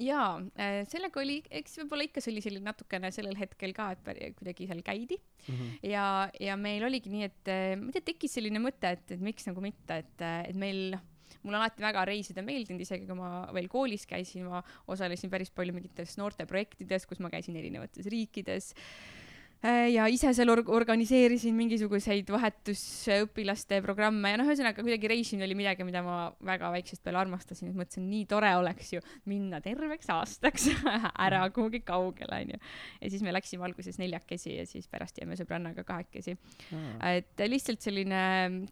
jaa, 0.00 0.40
äh, 0.56 0.82
sellega 0.88 1.20
oli, 1.20 1.38
eks 1.52 1.78
võib-olla 1.80 2.06
ikka 2.06 2.22
see 2.22 2.32
oli 2.32 2.42
selline 2.44 2.68
natukene 2.70 3.10
sellel 3.14 3.36
hetkel 3.38 3.74
ka, 3.76 3.90
et 3.94 4.36
kuidagi 4.38 4.68
seal 4.70 4.82
käidi 4.86 5.18
mm. 5.18 5.54
-hmm. 5.54 5.78
ja, 5.90 6.06
ja 6.40 6.56
meil 6.56 6.84
oligi 6.86 7.12
nii, 7.12 7.28
et 7.28 7.52
äh, 7.52 7.72
ma 7.78 7.90
ei 7.90 7.98
tea, 7.98 8.08
tekkis 8.12 8.38
selline 8.38 8.62
mõte, 8.62 8.94
et, 8.96 9.16
et 9.16 9.20
miks 9.20 9.48
nagu 9.48 9.64
mitte, 9.64 10.02
et, 10.04 10.20
äh, 10.20 10.44
et 10.48 10.56
meil 10.56 10.96
mulle 11.42 11.58
alati 11.58 11.82
väga 11.82 12.04
reisida 12.06 12.44
meeldinud, 12.46 12.80
isegi 12.80 13.08
kui 13.08 13.18
ma 13.18 13.48
veel 13.54 13.66
koolis 13.68 14.06
käisin, 14.06 14.46
ma 14.46 14.62
osalesin 14.86 15.30
päris 15.32 15.50
palju 15.50 15.74
mingites 15.74 16.14
noorteprojektides, 16.20 17.08
kus 17.10 17.18
ma 17.24 17.32
käisin 17.32 17.56
erinevates 17.58 18.06
riikides 18.06 18.72
Äh, 18.72 19.21
ja 19.62 20.06
ise 20.10 20.32
seal 20.34 20.50
org-, 20.50 20.70
organiseerisin 20.74 21.54
mingisuguseid 21.54 22.30
vahetusõpilaste 22.34 23.78
programme 23.84 24.32
ja 24.32 24.40
noh, 24.40 24.48
ühesõnaga 24.50 24.82
kuidagi 24.82 25.10
reisimine 25.12 25.46
oli 25.46 25.56
midagi, 25.58 25.86
mida 25.86 26.02
ma 26.02 26.16
väga 26.46 26.72
väiksest 26.74 27.04
peale 27.04 27.20
armastasin, 27.22 27.70
et 27.70 27.78
mõtlesin, 27.78 28.08
nii 28.10 28.26
tore 28.30 28.50
oleks 28.58 28.92
ju 28.96 29.02
minna 29.30 29.62
terveks 29.64 30.10
aastaks 30.14 30.68
ära 31.26 31.44
mhm. 31.44 31.54
kuhugi 31.54 31.82
kaugele, 31.86 32.42
onju. 32.42 32.60
ja 33.02 33.12
siis 33.12 33.22
me 33.22 33.34
läksime 33.34 33.66
alguses 33.68 34.00
neljakesi 34.02 34.56
ja 34.56 34.66
siis 34.68 34.90
pärast 34.90 35.20
jäime 35.22 35.38
sõbrannaga 35.38 35.86
kahekesi 35.86 36.34
mm.. 36.34 36.98
et 37.12 37.46
lihtsalt 37.46 37.84
selline, 37.84 38.22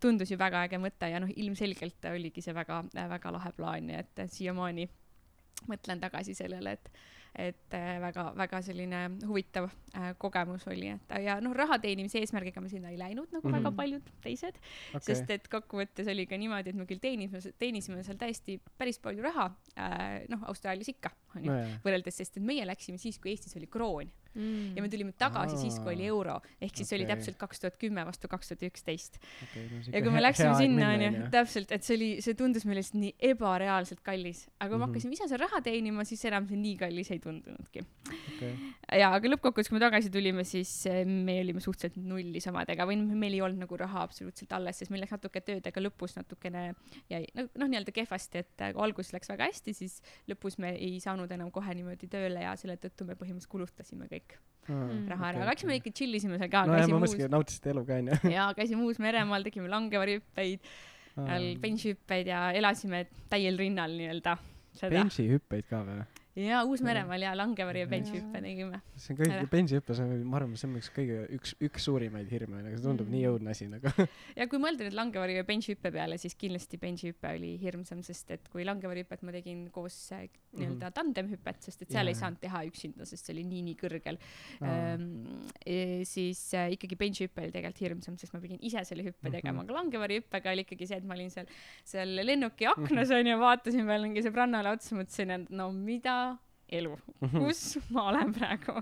tundus 0.02 0.32
ju 0.32 0.38
väga 0.40 0.66
äge 0.66 0.80
mõte 0.82 1.10
ja 1.12 1.22
noh, 1.22 1.30
ilmselgelt 1.30 2.10
oligi 2.10 2.42
see 2.42 2.56
väga, 2.56 2.82
väga 3.14 3.36
lahe 3.36 3.54
plaan, 3.54 3.86
nii 3.86 4.02
et 4.02 4.26
siiamaani 4.32 4.88
mõtlen 5.70 6.00
tagasi 6.02 6.34
sellele, 6.36 6.74
et 6.78 6.92
et 7.34 7.74
väga-väga 8.02 8.58
äh, 8.58 8.64
selline 8.64 9.00
huvitav 9.26 9.68
äh, 9.94 10.10
kogemus 10.18 10.66
oli, 10.70 10.88
et 10.94 11.12
ja 11.24 11.38
noh, 11.42 11.54
raha 11.56 11.78
teenimise 11.82 12.18
eesmärgiga 12.22 12.62
me 12.62 12.70
sinna 12.72 12.90
ei 12.90 12.98
läinud 12.98 13.30
nagu 13.30 13.46
mm 13.46 13.54
-hmm. 13.54 13.58
väga 13.58 13.72
paljud 13.76 14.10
teised 14.22 14.58
okay., 14.94 15.00
sest 15.00 15.30
et 15.30 15.48
kokkuvõttes 15.48 16.10
oli 16.10 16.26
ka 16.26 16.36
niimoodi, 16.36 16.70
et 16.70 16.76
me 16.76 16.86
küll 16.86 17.02
teenisime, 17.02 17.40
teenisime 17.58 18.02
seal 18.02 18.18
täiesti 18.18 18.60
päris 18.78 18.98
palju 18.98 19.22
raha 19.22 19.50
äh,, 19.78 20.26
noh, 20.28 20.42
Austraalias 20.50 20.88
ikka, 20.88 21.10
onju, 21.36 21.52
võrreldes, 21.84 22.16
sest 22.16 22.36
et 22.36 22.42
meie 22.42 22.66
läksime 22.66 22.98
siis, 22.98 23.18
kui 23.18 23.30
Eestis 23.30 23.56
oli 23.56 23.66
kroon 23.66 24.10
mm. 24.34 24.76
ja 24.76 24.82
me 24.84 24.88
tulime 24.92 25.12
tagasi 25.18 25.56
Aa. 25.56 25.62
siis, 25.62 25.78
kui 25.82 25.94
oli 25.94 26.06
euro, 26.10 26.36
ehk 26.60 26.76
siis 26.76 26.88
okay. 26.88 26.98
oli 26.98 27.08
täpselt 27.10 27.38
kaks 27.40 27.62
tuhat 27.62 27.78
kümme 27.80 28.04
vastu 28.06 28.30
kaks 28.30 28.52
tuhat 28.52 28.64
üksteist. 28.70 29.18
ja 29.90 30.02
kui 30.02 30.12
me 30.14 30.22
läksime 30.22 30.54
sinna, 30.58 30.92
onju, 30.96 31.24
täpselt, 31.34 31.72
et 31.74 31.86
see 31.86 31.96
oli, 31.98 32.10
see 32.24 32.36
tundus 32.38 32.66
meile 32.68 32.80
lihtsalt 32.82 33.00
nii 33.02 33.14
ebareaalselt 33.32 34.02
kallis, 34.06 34.46
aga 34.58 34.70
kui 34.70 34.76
mm 34.76 34.82
-hmm. 34.82 34.86
me 34.86 34.86
mhm. 34.86 34.90
hakkasime 34.90 35.18
ise 35.18 35.28
seal 35.32 35.42
raha 35.44 35.62
teenima, 35.66 36.04
siis 36.04 36.24
enam 36.30 36.46
see 36.48 36.60
nii 36.60 36.76
kallis 36.80 37.10
ei 37.10 37.18
tundunudki 37.18 37.84
okay.. 38.36 38.52
ja, 39.00 39.10
aga 39.10 39.34
lõppkokkuvõttes, 39.34 39.70
kui 39.70 39.78
me 39.78 39.84
tagasi 39.84 40.10
tulime, 40.10 40.44
siis 40.44 40.72
eh, 40.86 41.04
me 41.06 41.40
olime 41.40 41.60
suhteliselt 41.60 41.98
nulli 42.04 42.40
samadega 42.40 42.86
või 42.86 43.00
meil 43.00 43.34
ei 43.34 43.42
olnud 43.46 43.64
nagu 43.64 43.76
raha 43.76 44.04
absoluutselt 44.06 44.52
alles, 44.52 44.78
sest 44.78 44.90
meil 44.90 45.04
läks 45.04 45.16
natuke 45.16 45.40
tööd, 45.40 45.66
aga 45.66 45.84
lõpus 45.84 46.16
natukene 46.16 46.74
jäi 47.10 47.24
noh, 47.34 47.48
noh, 47.58 47.68
nii-öelda 47.68 47.92
kehvasti, 47.92 48.44
et 48.44 48.54
kui 48.56 48.68
eh, 48.68 48.82
alguses 48.86 49.12
läks 49.12 49.32
väga 49.32 49.50
hästi, 49.50 49.74
siis 49.74 50.00
lõpus 50.30 50.58
me 50.58 50.74
ei 50.76 51.00
saanud 51.00 51.30
enam 51.30 51.50
kohe 51.50 51.74
niimoodi 51.74 52.08
tööle 52.10 52.44
ja 52.44 52.54
selle 52.60 52.76
tõttu 52.80 53.06
me 53.08 53.16
põhimõtteliselt 53.18 53.50
kulutasime 53.50 54.08
kõik 54.10 54.19
kõik 54.20 54.36
mm, 54.70 55.08
raha 55.10 55.32
ära 55.32 55.40
okay,, 55.40 55.46
aga 55.46 55.56
eks 55.56 55.66
me 55.68 55.80
ikka 55.80 55.94
chill 55.96 56.14
isime 56.18 56.38
seal 56.40 56.52
ka 56.52 56.64
no,. 56.68 56.76
ma 56.76 57.00
mõtlesingi, 57.02 57.26
et 57.26 57.34
nautisite 57.34 57.74
elu 57.74 57.84
ka 57.88 57.98
onju. 58.02 58.20
jaa, 58.36 58.48
käisime 58.58 58.86
Uus-Meremaal, 58.86 59.46
tegime 59.46 59.72
langevarjuhüppeid, 59.72 60.70
seal 61.16 61.50
benchhüppeid 61.64 62.30
ja 62.30 62.46
elasime 62.56 63.04
täiel 63.32 63.58
rinnal 63.60 63.96
nii-öelda. 63.98 64.36
benchihüppeid 64.86 65.70
ka 65.70 65.84
või? 65.88 66.04
Jaa, 66.38 66.62
Uus-Meremaal 66.68 67.24
jaa, 67.24 67.32
langevarju 67.38 67.82
ja 67.82 67.88
benchhüppe 67.90 68.40
tegime. 68.44 68.78
see 68.94 69.14
on 69.14 69.18
kõik, 69.18 69.48
benchhüpe, 69.50 69.96
see 69.96 70.06
on, 70.06 70.22
ma 70.30 70.38
arvan, 70.38 70.54
see 70.60 70.68
on 70.68 70.76
üks 70.78 70.90
kõige, 70.94 71.18
üks, 71.36 71.54
üks 71.66 71.86
suurimaid 71.88 72.30
hirme, 72.30 72.60
nagu 72.62 72.76
see 72.76 72.84
tundub 72.84 73.08
mm. 73.08 73.16
nii 73.16 73.30
õudne 73.32 73.54
asi 73.54 73.66
nagu 73.70 73.90
ja 74.38 74.46
kui 74.50 74.60
mõelda 74.62 74.86
nüüd 74.86 74.96
langevarju 74.98 75.40
ja 75.40 75.46
benchhüppe 75.48 75.92
peale, 75.94 76.18
siis 76.22 76.36
kindlasti 76.38 76.78
benchhüpe 76.82 77.34
oli 77.34 77.56
hirmsam, 77.62 78.04
sest 78.06 78.30
et 78.36 78.46
kui 78.52 78.66
langevarjuhüpet 78.68 79.24
ma 79.26 79.34
tegin 79.34 79.66
koos 79.74 79.96
äh, 80.14 80.28
nii-öelda 80.54 80.76
mm 80.76 80.86
-hmm. 80.86 80.94
tandemhüpet, 81.00 81.62
sest 81.66 81.82
et 81.82 81.90
seal 81.90 82.06
yeah. 82.06 82.14
ei 82.14 82.20
saanud 82.20 82.40
teha 82.42 82.62
üksinda, 82.70 83.08
sest 83.08 83.26
see 83.26 83.34
oli 83.34 83.44
nii-nii 83.50 83.76
kõrgel 83.82 84.20
oh.. 84.20 84.70
Ehm, 84.70 85.10
e, 85.66 86.04
siis 86.04 86.42
äh, 86.54 86.70
ikkagi 86.76 86.98
benchhüpe 87.00 87.42
oli 87.42 87.54
tegelikult 87.54 87.82
hirmsam, 87.86 88.18
sest 88.18 88.34
ma 88.34 88.40
pidin 88.40 88.62
ise 88.62 88.84
selle 88.84 89.02
hüppe 89.02 89.18
mm 89.18 89.28
-hmm. 89.28 89.40
tegema, 89.40 89.66
aga 89.66 89.78
langevarjuhüppega 89.80 90.54
oli 90.54 90.66
ikkagi 90.66 90.86
see, 90.86 91.02
et 91.02 91.04
ma 91.04 91.18
olin 91.18 91.30
seal, 91.30 91.50
seal 91.84 92.14
lennuki 92.22 92.66
aknas 92.70 93.08
mhm. 93.08 93.18
onju 93.18 93.34
mm 93.34 93.36
-hmm., 93.36 93.44
vaatasin 93.46 93.86
peale 93.86 94.06
mingi 94.06 94.22
sõbrannale 94.22 94.74
otsa, 94.76 94.94
mõtlesin, 94.94 95.30
et 95.30 95.50
no 95.50 95.72
mida 95.72 96.29
elu, 96.76 96.92
mhm. 97.20 97.44
kus 97.44 97.62
ma 97.94 98.06
olen 98.10 98.32
praegu. 98.34 98.76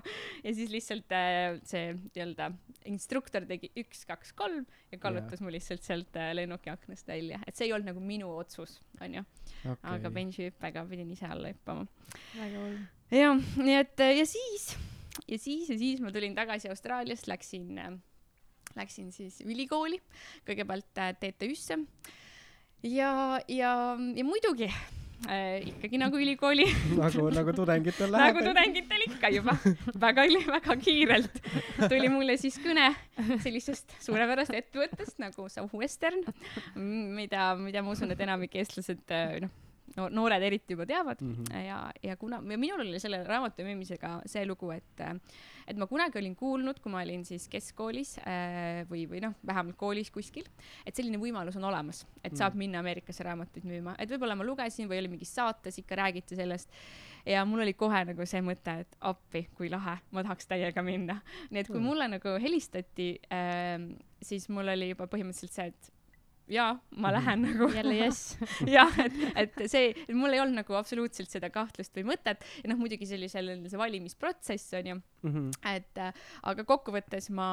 ja 0.45 0.55
siis 0.55 0.73
lihtsalt 0.73 1.15
äh, 1.17 1.59
see 1.69 1.93
nii-öelda 1.97 2.51
instruktor 2.91 3.47
tegi 3.49 3.71
üks, 3.79 4.05
kaks, 4.09 4.35
kolm 4.39 4.67
ja 4.93 5.01
kallutas 5.01 5.39
yeah. 5.39 5.47
mu 5.47 5.55
lihtsalt 5.55 5.87
sealt 5.87 6.19
äh, 6.21 6.33
lennuki 6.37 6.73
aknast 6.73 7.09
välja, 7.09 7.41
et 7.47 7.57
see 7.57 7.69
ei 7.69 7.75
olnud 7.77 7.93
nagu 7.93 8.05
minu 8.05 8.31
otsus, 8.37 8.79
onju 9.01 9.25
okay.. 9.65 9.81
aga 9.95 10.13
benchi 10.15 10.49
hüppega 10.49 10.85
pidin 10.91 11.15
ise 11.15 11.29
alla 11.29 11.53
hüppama. 11.53 11.89
väga 12.35 12.63
hull. 12.65 12.79
jah, 13.15 13.49
nii 13.63 13.81
et 13.81 14.05
äh, 14.05 14.15
ja 14.21 14.29
siis, 14.29 14.71
ja 15.25 15.41
siis 15.41 15.73
ja 15.73 15.81
siis 15.81 16.05
ma 16.05 16.15
tulin 16.15 16.37
tagasi 16.39 16.71
Austraaliast, 16.73 17.31
läksin 17.31 17.75
läksin 18.77 19.11
siis 19.11 19.41
ülikooli, 19.43 19.99
kõigepealt 20.47 20.93
TTÜ-sse 21.19 21.81
ja, 22.85 23.41
ja, 23.49 23.73
ja 23.97 24.25
muidugi 24.25 24.69
äh, 25.27 25.67
ikkagi 25.73 26.01
nagu 26.01 26.21
ülikooli 26.21 26.67
nagu, 27.03 27.29
nagu 27.35 27.55
tudengitel 27.57 28.13
läheb. 28.15 28.31
nagu 28.31 28.45
tudengitel 28.47 29.07
ikka 29.09 29.33
juba 29.35 29.57
väga, 30.07 30.27
väga 30.55 30.77
kiirelt 30.83 31.41
tuli 31.89 32.11
mulle 32.13 32.39
siis 32.41 32.59
kõne 32.63 32.91
sellisest 33.45 33.99
suurepärasest 34.05 34.61
ettevõttest 34.63 35.23
nagu 35.23 35.49
Southwestern, 35.53 36.23
mida, 36.77 37.55
mida 37.59 37.83
ma 37.83 37.97
usun, 37.97 38.13
et 38.15 38.29
enamik 38.29 38.55
eestlased 38.61 39.15
äh, 39.15 39.41
noh 39.47 39.68
no 39.99 40.09
noored 40.13 40.43
eriti 40.47 40.77
juba 40.77 40.87
teavad 40.87 41.23
mm 41.23 41.35
-hmm. 41.35 41.67
ja, 41.67 41.79
ja 42.03 42.17
kuna 42.17 42.41
ja 42.51 42.59
minul 42.59 42.87
oli 42.87 43.01
selle 43.03 43.23
raamatu 43.27 43.67
müümisega 43.67 44.21
see 44.27 44.47
lugu, 44.47 44.71
et 44.71 45.03
et 45.69 45.77
ma 45.77 45.87
kunagi 45.87 46.19
olin 46.19 46.37
kuulnud, 46.37 46.81
kui 46.81 46.93
ma 46.93 47.03
olin 47.03 47.25
siis 47.29 47.49
keskkoolis 47.53 48.15
äh, 48.19 48.87
või, 48.91 49.05
või 49.11 49.21
noh, 49.21 49.35
vähemalt 49.47 49.77
koolis 49.77 50.11
kuskil, 50.11 50.47
et 50.87 50.97
selline 50.97 51.21
võimalus 51.21 51.59
on 51.61 51.65
olemas, 51.69 52.07
et 52.25 52.37
saab 52.37 52.55
mm. 52.55 52.59
minna 52.59 52.81
Ameerikasse 52.81 53.27
raamatuid 53.27 53.67
müüma, 53.69 53.95
et 53.99 54.11
võib-olla 54.11 54.37
ma 54.39 54.47
lugesin 54.49 54.89
või 54.89 55.03
oli 55.03 55.13
mingis 55.13 55.35
saates 55.35 55.79
ikka 55.83 56.01
räägiti 56.01 56.39
sellest 56.39 56.73
ja 57.27 57.45
mul 57.45 57.61
oli 57.67 57.75
kohe 57.77 58.05
nagu 58.09 58.27
see 58.27 58.41
mõte, 58.45 58.79
et 58.85 58.97
appi, 59.01 59.49
kui 59.55 59.69
lahe, 59.73 59.99
ma 60.11 60.25
tahaks 60.25 60.49
täiega 60.49 60.83
minna. 60.83 61.21
nii 61.51 61.61
et 61.61 61.69
kui 61.69 61.81
mm. 61.81 61.87
mulle 61.91 62.09
nagu 62.17 62.37
helistati 62.41 63.11
äh,, 63.33 63.77
siis 64.23 64.49
mul 64.49 64.73
oli 64.73 64.93
juba 64.95 65.09
põhimõtteliselt 65.11 65.53
see, 65.53 65.71
et 65.75 65.93
jaa, 66.49 66.79
ma 66.97 67.09
mhm. 67.09 67.17
lähen 67.17 67.43
nagu. 67.47 67.69
jälle 67.75 67.97
jess. 67.99 68.39
jah, 68.77 69.01
et, 69.05 69.19
et 69.45 69.59
see, 69.67 69.93
et 70.07 70.15
mul 70.17 70.35
ei 70.35 70.43
olnud 70.43 70.63
nagu 70.63 70.79
absoluutselt 70.79 71.33
seda 71.33 71.51
kahtlust 71.55 71.97
või 71.99 72.07
mõtet 72.13 72.45
ja 72.63 72.73
noh, 72.73 72.81
muidugi 72.81 73.09
see 73.09 73.19
oli 73.21 73.29
selline 73.33 73.71
see 73.71 73.81
valimisprotsess 73.81 74.79
onju 74.81 74.97
mm, 74.99 75.35
-hmm. 75.35 75.51
et 75.75 76.03
äh, 76.03 76.25
aga 76.51 76.65
kokkuvõttes 76.69 77.31
ma 77.35 77.49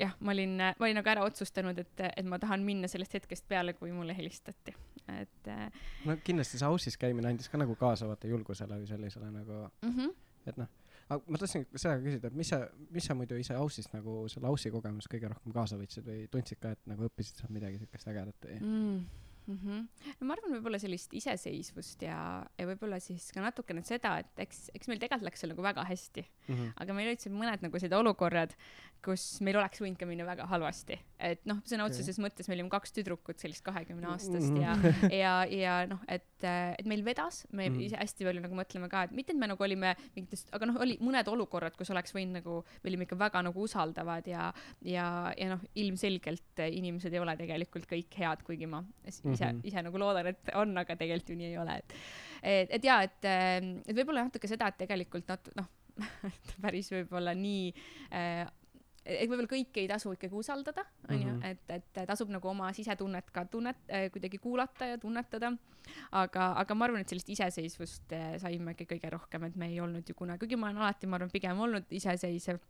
jah, 0.00 0.14
ma 0.20 0.34
olin, 0.34 0.56
ma 0.58 0.86
olin 0.86 0.98
nagu 0.98 1.10
ära 1.10 1.24
otsustanud, 1.26 1.78
et, 1.78 2.06
et 2.16 2.26
ma 2.26 2.38
tahan 2.42 2.64
minna 2.66 2.90
sellest 2.90 3.14
hetkest 3.14 3.46
peale, 3.48 3.76
kui 3.78 3.92
mulle 3.94 4.16
helistati, 4.16 4.74
et 5.20 5.50
äh,. 5.50 5.68
no 6.04 6.16
kindlasti 6.24 6.58
see 6.58 6.68
Aussis 6.68 6.98
käimine 7.00 7.30
andis 7.30 7.50
ka 7.52 7.60
nagu 7.60 7.76
kaasa 7.78 8.08
vaata 8.10 8.30
julgusele 8.30 8.80
või 8.80 8.88
sellisele 8.90 9.30
nagu 9.30 9.66
mm, 9.82 9.92
-hmm. 9.92 10.16
et 10.46 10.56
noh 10.56 10.72
aga 11.08 11.20
ma 11.28 11.40
tahtsin 11.40 11.66
seda 11.74 11.98
küsida, 12.02 12.30
et 12.30 12.38
mis 12.38 12.52
sa, 12.52 12.60
mis 12.94 13.08
sa 13.08 13.16
muidu 13.18 13.38
ise 13.40 13.56
Aussist 13.58 13.92
nagu 13.96 14.22
selle 14.32 14.48
Aussi 14.50 14.72
kogemust 14.74 15.10
kõige 15.12 15.32
rohkem 15.32 15.54
kaasa 15.56 15.80
võtsid 15.80 16.06
või 16.08 16.24
tundsid 16.32 16.62
ka, 16.62 16.74
et 16.76 16.88
nagu 16.90 17.08
õppisid 17.08 17.42
sealt 17.42 17.54
midagi 17.54 17.82
siukest 17.82 18.10
ägedat 18.12 18.48
või 18.48 18.60
mm.? 18.60 19.04
mm. 19.46 19.58
-hmm. 19.62 20.10
no 20.20 20.28
ma 20.28 20.36
arvan, 20.36 20.54
võib-olla 20.56 20.80
sellist 20.80 21.12
iseseisvust 21.16 22.02
ja, 22.06 22.18
ja 22.58 22.66
võib-olla 22.68 22.98
siis 23.02 23.26
ka 23.34 23.42
natukene 23.44 23.84
seda, 23.86 24.16
et 24.22 24.44
eks, 24.46 24.68
eks 24.74 24.90
meil 24.90 25.00
tegelikult 25.02 25.28
läks 25.28 25.44
seal 25.44 25.52
nagu 25.52 25.64
väga 25.64 25.84
hästi 25.88 26.24
mm. 26.24 26.54
-hmm. 26.54 26.72
aga 26.84 26.96
meil 26.96 27.10
olid 27.12 27.24
seal 27.24 27.36
mõned 27.36 27.64
nagu 27.66 27.78
sellised 27.80 27.98
olukorrad, 27.98 28.54
kus 29.04 29.26
meil 29.44 29.58
oleks 29.60 29.82
võinud 29.84 30.00
ka 30.00 30.08
minna 30.08 30.26
väga 30.26 30.48
halvasti. 30.48 30.98
et 31.18 31.44
noh, 31.48 31.60
sõna 31.68 31.88
otseses 31.88 32.18
okay. 32.18 32.26
mõttes 32.26 32.48
me 32.48 32.56
olime 32.56 32.72
kaks 32.72 32.96
tüdrukut, 32.96 33.38
sellist 33.38 33.64
kahekümne 33.64 34.08
aastast 34.14 34.50
mm 34.50 34.62
-hmm. 34.62 35.12
ja, 35.12 35.18
ja, 35.22 35.34
ja 35.44 35.86
noh, 35.90 36.00
et, 36.08 36.26
et 36.48 36.88
meil 36.90 37.04
vedas, 37.06 37.44
me 37.52 37.68
mm 37.68 37.82
ise 37.84 37.98
hästi 37.98 38.24
palju 38.26 38.42
nagu 38.44 38.56
mõtleme 38.56 38.88
ka, 38.88 39.02
et 39.04 39.14
mitte, 39.16 39.34
et 39.34 39.40
me 39.40 39.48
nagu 39.50 39.64
olime 39.66 39.92
mingitest, 40.14 40.48
aga 40.56 40.68
noh, 40.68 40.78
oli 40.80 40.96
mõned 41.04 41.28
olukorrad, 41.28 41.74
kus 41.76 41.90
oleks 41.92 42.14
võinud 42.14 42.38
nagu, 42.38 42.60
me 42.82 42.90
olime 42.90 43.06
ikka 43.08 43.18
väga 43.20 43.42
nagu 43.44 43.64
usaldavad 43.66 44.28
ja, 44.30 44.46
ja, 44.86 45.06
ja 45.36 45.48
noh, 45.50 45.64
ilmselgelt 45.74 46.64
inimesed 46.64 47.12
ei 47.12 47.22
ole 47.22 47.36
tegelikult 47.40 47.88
kõik 47.90 48.18
head, 48.20 48.44
kuigi 48.46 48.68
ma 48.70 48.82
ise 49.04 49.22
mm, 49.24 49.34
-hmm. 49.34 49.62
ise 49.68 49.84
nagu 49.84 50.00
loodan, 50.00 50.30
et 50.32 50.54
on, 50.54 50.76
aga 50.78 50.96
tegelikult 50.96 51.34
ju 51.34 51.38
nii 51.40 51.50
ei 51.52 51.58
ole, 51.58 51.78
et 51.82 51.96
et, 52.44 52.76
et 52.78 52.84
jaa, 52.84 53.02
et, 53.02 53.30
et 53.86 53.96
võib-olla 53.96 54.26
natuke 54.28 54.48
seda, 54.50 54.68
et 54.68 54.78
tegelikult 54.84 55.28
nat-, 55.28 55.50
noh, 55.56 55.68
päris 56.64 56.90
võib-olla 56.92 57.34
nii 57.38 57.72
äh, 58.12 58.44
et 59.04 59.28
võib-olla 59.28 59.50
kõike 59.50 59.82
ei 59.82 59.88
tasu 59.90 60.14
ikkagi 60.16 60.36
usaldada, 60.38 60.84
onju, 61.08 61.36
mhm. 61.36 61.44
et, 61.44 61.70
et 61.78 62.02
tasub 62.08 62.32
nagu 62.32 62.48
oma 62.48 62.70
sisetunnet 62.76 63.30
ka 63.34 63.46
tunnet 63.52 63.80
äh,, 63.88 64.08
kuidagi 64.14 64.40
kuulata 64.42 64.94
ja 64.94 64.98
tunnetada. 64.98 65.52
aga, 66.16 66.52
aga 66.56 66.74
ma 66.74 66.86
arvan, 66.86 67.02
et 67.04 67.12
sellist 67.12 67.28
iseseisvust 67.28 68.14
äh, 68.16 68.38
saime 68.40 68.72
ikka 68.72 68.86
kõige 68.94 69.10
rohkem, 69.12 69.44
et 69.50 69.56
me 69.60 69.68
ei 69.68 69.80
olnud 69.84 70.08
ju 70.08 70.16
kunagi, 70.16 70.40
kuigi 70.40 70.56
ma 70.56 70.70
olen 70.70 70.80
alati, 70.80 71.06
ma 71.06 71.18
arvan, 71.18 71.32
pigem 71.32 71.60
olnud 71.60 71.92
iseseisev 71.92 72.62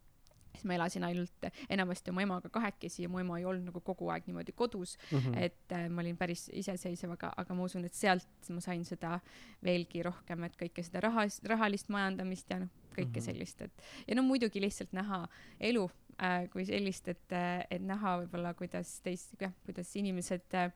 siis 0.55 0.65
ma 0.65 0.75
elasin 0.75 1.05
ainult 1.05 1.47
enamasti 1.71 2.11
oma 2.11 2.23
emaga 2.23 2.49
kahekesi 2.53 3.03
ja 3.03 3.09
mu 3.09 3.19
ema 3.19 3.39
ei 3.39 3.45
olnud 3.49 3.69
nagu 3.69 3.81
kogu 3.85 4.09
aeg 4.15 4.29
niimoodi 4.29 4.53
kodus 4.53 4.97
mm, 5.11 5.19
-hmm. 5.19 5.43
et 5.43 5.73
äh, 5.73 5.89
ma 5.89 6.01
olin 6.01 6.17
päris 6.17 6.51
iseseisev, 6.53 7.11
aga, 7.11 7.33
aga 7.37 7.55
ma 7.55 7.65
usun, 7.65 7.85
et 7.85 7.95
sealt 7.95 8.51
ma 8.51 8.61
sain 8.61 8.85
seda 8.85 9.19
veelgi 9.65 10.03
rohkem, 10.03 10.45
et 10.45 10.57
kõike 10.63 10.83
seda 10.83 11.01
raha, 11.01 11.27
rahalist 11.45 11.89
majandamist 11.89 12.51
ja 12.51 12.61
noh, 12.63 12.69
kõike 12.95 13.07
mm 13.07 13.13
-hmm. 13.15 13.21
sellist, 13.21 13.63
et 13.63 13.83
ja 14.09 14.15
no 14.15 14.23
muidugi 14.23 14.61
lihtsalt 14.61 14.93
näha 14.93 15.27
elu 15.61 15.91
äh, 16.23 16.45
kui 16.53 16.67
sellist, 16.69 17.09
et, 17.09 17.27
äh, 17.33 17.65
et 17.71 17.83
näha 17.83 18.19
võib-olla, 18.23 18.55
kuidas 18.59 18.99
teist, 19.05 19.35
jah, 19.41 19.53
kuidas 19.67 19.91
inimesed 19.97 20.59
äh, 20.61 20.71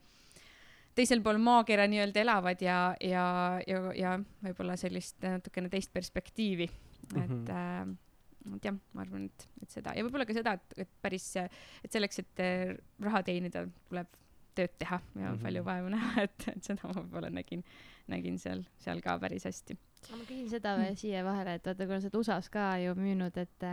teisel 0.99 1.23
pool 1.23 1.39
maakera 1.43 1.87
nii-öelda 1.91 2.25
elavad 2.25 2.63
ja, 2.65 2.81
ja, 3.01 3.25
ja, 3.67 3.81
ja 3.95 4.19
võib-olla 4.43 4.77
sellist 4.81 5.23
natukene 5.23 5.71
teist 5.73 5.93
perspektiivi 5.95 6.69
mm, 6.69 7.17
-hmm. 7.17 7.25
et 7.25 7.51
äh, 7.55 7.97
et 8.57 8.69
jah, 8.69 8.77
ma 8.95 9.03
arvan, 9.05 9.27
et, 9.29 9.47
et 9.63 9.75
seda 9.75 9.95
ja 9.97 10.05
võib-olla 10.07 10.27
ka 10.29 10.37
seda, 10.37 10.55
et, 10.59 10.79
et 10.85 10.95
päris, 11.03 11.27
et 11.39 11.93
selleks, 11.93 12.23
et 12.23 12.43
eh, 12.45 12.73
raha 13.05 13.23
teenida, 13.27 13.65
tuleb 13.91 14.17
tööd 14.59 14.75
teha 14.81 14.99
ja 14.99 15.21
mm 15.21 15.27
-hmm. 15.27 15.43
palju 15.43 15.65
vaeva 15.67 15.93
näha, 15.95 16.23
et, 16.27 16.49
et 16.55 16.65
seda 16.65 16.89
ma 16.89 16.97
võib-olla 17.01 17.31
nägin, 17.31 17.65
nägin 18.11 18.39
seal, 18.39 18.65
seal 18.83 19.03
ka 19.05 19.19
päris 19.19 19.45
hästi. 19.45 19.79
ma 20.11 20.25
küsin 20.25 20.49
seda 20.51 20.77
veel 20.79 20.93
mm. 20.93 21.03
siia 21.03 21.25
vahele, 21.25 21.55
et 21.59 21.67
vaata, 21.67 21.87
kuna 21.87 22.01
sa 22.01 22.09
oled 22.09 22.21
USA-s 22.21 22.51
ka 22.51 22.71
ju 22.83 22.95
müünud, 22.99 23.37
et 23.37 23.69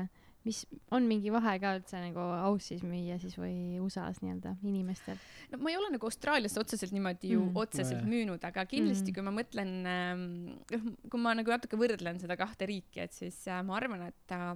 mis 0.46 0.62
on 0.94 1.08
mingi 1.10 1.32
vahe 1.34 1.56
ka 1.62 1.74
üldse 1.80 2.00
nagu 2.02 2.22
Aussis 2.46 2.84
müüa 2.86 3.18
siis 3.22 3.36
või 3.40 3.80
USA-s 3.82 4.22
nii-öelda 4.24 4.56
inimestel? 4.66 5.20
no 5.52 5.60
ma 5.64 5.74
ei 5.74 5.80
ole 5.80 5.92
nagu 5.96 6.10
Austraalias 6.10 6.58
otseselt 6.62 6.94
niimoodi 6.96 7.34
ju 7.34 7.42
mm. 7.48 7.60
otseselt 7.66 8.04
no, 8.04 8.12
müünud, 8.14 8.46
aga 8.46 8.66
kindlasti 8.70 9.12
mm. 9.12 9.18
kui 9.18 9.26
ma 9.26 9.36
mõtlen 9.36 9.74
äh,, 9.90 10.88
kui 11.12 11.22
ma 11.22 11.36
nagu 11.38 11.56
natuke 11.56 11.80
võrdlen 11.80 12.22
seda 12.22 12.38
kahte 12.40 12.70
riiki, 12.70 13.04
et 13.06 13.18
siis 13.18 13.42
äh, 13.50 13.62
ma 13.66 13.80
arvan, 13.80 14.08
et 14.10 14.36
äh, 14.36 14.54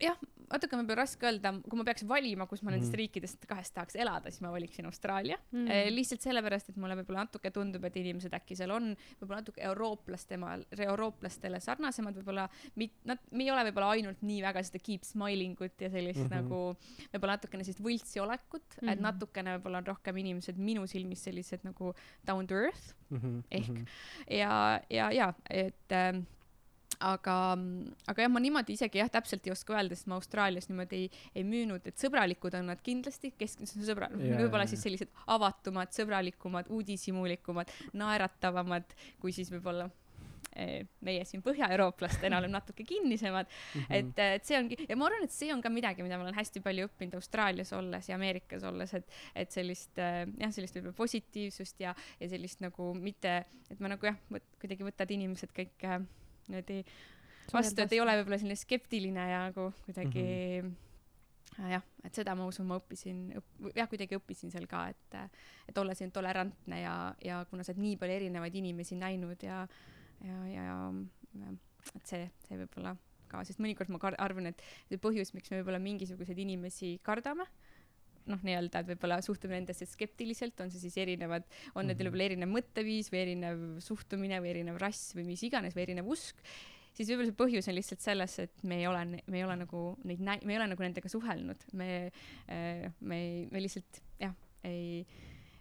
jah, 0.00 0.16
natuke 0.50 0.78
võib-olla 0.78 1.04
raske 1.04 1.26
öelda, 1.28 1.52
kui 1.62 1.78
ma 1.78 1.84
peaks 1.86 2.04
valima, 2.08 2.46
kus 2.50 2.62
ma 2.64 2.72
nendest 2.72 2.90
mm. 2.90 2.98
riikidest 2.98 3.44
kahest 3.48 3.74
tahaks 3.76 3.96
elada, 4.00 4.32
siis 4.32 4.42
ma 4.42 4.50
valiksin 4.52 4.88
Austraalia 4.88 5.38
mm.. 5.52 5.66
Eh, 5.70 5.90
lihtsalt 5.94 6.24
sellepärast, 6.24 6.72
et 6.72 6.80
mulle 6.80 6.96
võib-olla 6.98 7.24
natuke 7.26 7.52
tundub, 7.54 7.84
et 7.86 7.98
inimesed 8.00 8.34
äkki 8.34 8.56
seal 8.58 8.72
on 8.74 8.90
võib-olla 9.20 9.40
natuke 9.44 9.62
eurooplastema, 9.68 10.56
eurooplastele 10.88 11.60
sarnasemad, 11.62 12.18
võib-olla 12.18 12.48
mit-, 12.80 12.98
nad, 13.08 13.22
me 13.30 13.46
ei 13.46 13.52
ole 13.54 13.66
võib-olla 13.68 13.92
ainult 13.94 14.24
nii 14.26 14.40
väga 14.46 14.64
seda 14.66 14.82
keep 14.82 15.06
smiling 15.06 15.60
ut 15.62 15.86
ja 15.86 15.92
sellist 15.92 16.24
mm 16.24 16.32
-hmm. 16.32 16.50
nagu 16.50 17.12
võib-olla 17.14 17.38
natukene 17.38 17.66
sellist 17.66 17.84
võltsi 17.84 18.24
olekut 18.24 18.66
mm, 18.66 18.82
-hmm. 18.82 18.92
et 18.92 19.06
natukene 19.06 19.56
võib-olla 19.58 19.84
on 19.84 19.90
rohkem 19.92 20.18
inimesed 20.24 20.58
minu 20.58 20.86
silmis 20.90 21.22
sellised 21.28 21.62
nagu 21.66 21.94
down 22.26 22.46
to 22.46 22.58
earth 22.58 22.94
mm 23.10 23.18
-hmm. 23.18 23.40
ehk 23.50 23.68
mm 23.68 23.76
-hmm. 23.76 24.36
ja, 24.40 24.80
ja, 24.90 25.12
ja 25.12 25.32
et 25.50 25.92
äh, 25.92 26.22
aga, 27.00 27.36
aga 28.10 28.24
jah, 28.24 28.32
ma 28.32 28.42
niimoodi 28.42 28.76
isegi 28.76 29.00
jah, 29.00 29.10
täpselt 29.12 29.46
ei 29.48 29.54
oska 29.54 29.76
öelda, 29.76 29.96
sest 29.96 30.10
ma 30.10 30.18
Austraalias 30.20 30.68
niimoodi 30.70 31.04
ei, 31.04 31.22
ei 31.34 31.46
müünud, 31.46 31.86
et 31.88 32.00
sõbralikud 32.00 32.56
on 32.58 32.70
nad 32.72 32.82
kindlasti, 32.84 33.32
keskmised 33.40 33.86
sõbra-, 33.88 34.10
võib-olla 34.12 34.68
siis 34.70 34.84
sellised 34.84 35.10
avatumad, 35.30 35.94
sõbralikumad, 35.96 36.68
uudishimulikumad, 36.72 37.72
naeratavamad 37.96 38.94
kui 39.22 39.32
siis 39.36 39.50
võib-olla 39.52 39.88
eh, 40.52 40.84
meie 41.06 41.24
siin 41.28 41.42
põhjaeurooplastena 41.46 42.38
oleme 42.40 42.58
natuke 42.58 42.84
kinnisemad 42.84 43.48
mm, 43.48 43.80
-hmm. 43.80 43.96
et, 43.96 44.22
et 44.36 44.46
see 44.48 44.58
ongi, 44.58 44.78
ja 44.88 44.96
ma 44.98 45.08
arvan, 45.08 45.24
et 45.24 45.34
see 45.34 45.52
on 45.54 45.64
ka 45.64 45.72
midagi, 45.72 46.04
mida 46.04 46.20
ma 46.20 46.28
olen 46.28 46.36
hästi 46.36 46.62
palju 46.64 46.90
õppinud 46.90 47.16
Austraalias 47.20 47.72
olles 47.76 48.08
ja 48.08 48.20
Ameerikas 48.20 48.66
olles, 48.68 48.94
et, 48.94 49.20
et 49.34 49.56
sellist 49.56 49.98
eh, 49.98 50.26
jah, 50.40 50.52
sellist 50.52 50.76
võib-olla 50.76 51.00
positiivsust 51.00 51.80
ja, 51.86 51.96
ja 52.20 52.28
sellist 52.28 52.60
nagu 52.60 52.92
mitte, 52.94 53.44
et 53.70 53.80
ma 53.80 53.94
nagu 53.94 54.12
jah, 54.12 54.20
kuidagi 54.60 54.84
võtad 54.84 55.16
inimesed 55.16 55.56
kõik 55.56 55.88
äh, 55.88 56.02
niimoodi 56.50 56.84
vastu, 57.50 57.82
et 57.82 57.96
ei 57.96 58.02
ole 58.02 58.14
võib-olla 58.20 58.38
selline 58.38 58.58
skeptiline 58.58 59.26
ja 59.32 59.42
nagu 59.48 59.72
kuidagi 59.86 60.22
mm 60.22 60.68
-hmm 60.68 60.78
jah, 61.68 61.82
et 62.06 62.14
seda 62.14 62.34
ma 62.38 62.46
usun, 62.48 62.68
ma 62.68 62.78
õppisin 62.80 63.34
õp,, 63.36 63.48
jah, 63.76 63.88
kuidagi 63.90 64.16
õppisin 64.16 64.52
seal 64.52 64.66
ka, 64.70 64.86
et, 64.92 65.16
et 65.68 65.78
olla 65.78 65.96
siin 65.98 66.12
tolerantne 66.14 66.80
ja, 66.80 66.94
ja 67.24 67.40
kuna 67.50 67.66
sa 67.66 67.74
oled 67.74 67.82
nii 67.82 67.98
palju 68.00 68.16
erinevaid 68.20 68.54
inimesi 68.62 68.96
näinud 69.00 69.42
ja, 69.44 69.66
ja, 70.24 70.38
ja, 70.48 70.64
ja 71.40 71.52
et 71.96 72.06
see, 72.06 72.30
see 72.46 72.60
võib-olla 72.62 72.94
ka, 73.30 73.42
sest 73.46 73.60
mõnikord 73.62 73.92
ma 73.92 74.00
arvan, 74.18 74.50
et 74.50 74.62
see 74.88 75.00
põhjus, 75.02 75.34
miks 75.36 75.50
me 75.50 75.60
võib-olla 75.60 75.82
mingisuguseid 75.82 76.38
inimesi 76.38 76.96
kardame, 77.06 77.46
noh, 78.26 78.42
nii-öelda, 78.46 78.82
et 78.82 78.90
võib-olla 78.92 79.20
suhtume 79.24 79.56
nendesse 79.56 79.88
skeptiliselt, 79.88 80.60
on 80.60 80.72
see 80.72 80.82
siis 80.82 80.98
erinevad, 81.00 81.46
on 81.74 81.86
need 81.86 81.94
mm 81.94 82.00
-hmm. 82.00 82.04
võib-olla 82.04 82.28
erinev 82.28 82.52
mõtteviis 82.56 83.12
või 83.12 83.22
erinev 83.22 83.64
suhtumine 83.80 84.40
või 84.40 84.52
erinev 84.54 84.76
rass 84.82 85.14
või 85.16 85.24
mis 85.32 85.42
iganes 85.42 85.76
või 85.76 85.88
erinev 85.88 86.08
usk 86.08 86.44
siis 86.96 87.08
võib-olla 87.08 87.30
see 87.30 87.38
põhjus 87.38 87.70
on 87.70 87.76
lihtsalt 87.78 88.04
selles, 88.04 88.38
et 88.44 88.62
me 88.66 88.80
ei 88.80 88.86
ole, 88.90 89.04
me 89.06 89.38
ei 89.38 89.44
ole 89.44 89.56
nagu 89.62 89.82
neid 90.04 90.22
me 90.24 90.52
ei 90.52 90.58
ole 90.58 90.68
nagu 90.72 90.82
nendega 90.82 91.08
suhelnud, 91.08 91.66
me, 91.72 91.90
äh, 92.50 92.86
me 93.00 93.20
me 93.50 93.62
lihtsalt 93.62 94.02
jah, 94.20 94.34
ei, 94.64 95.06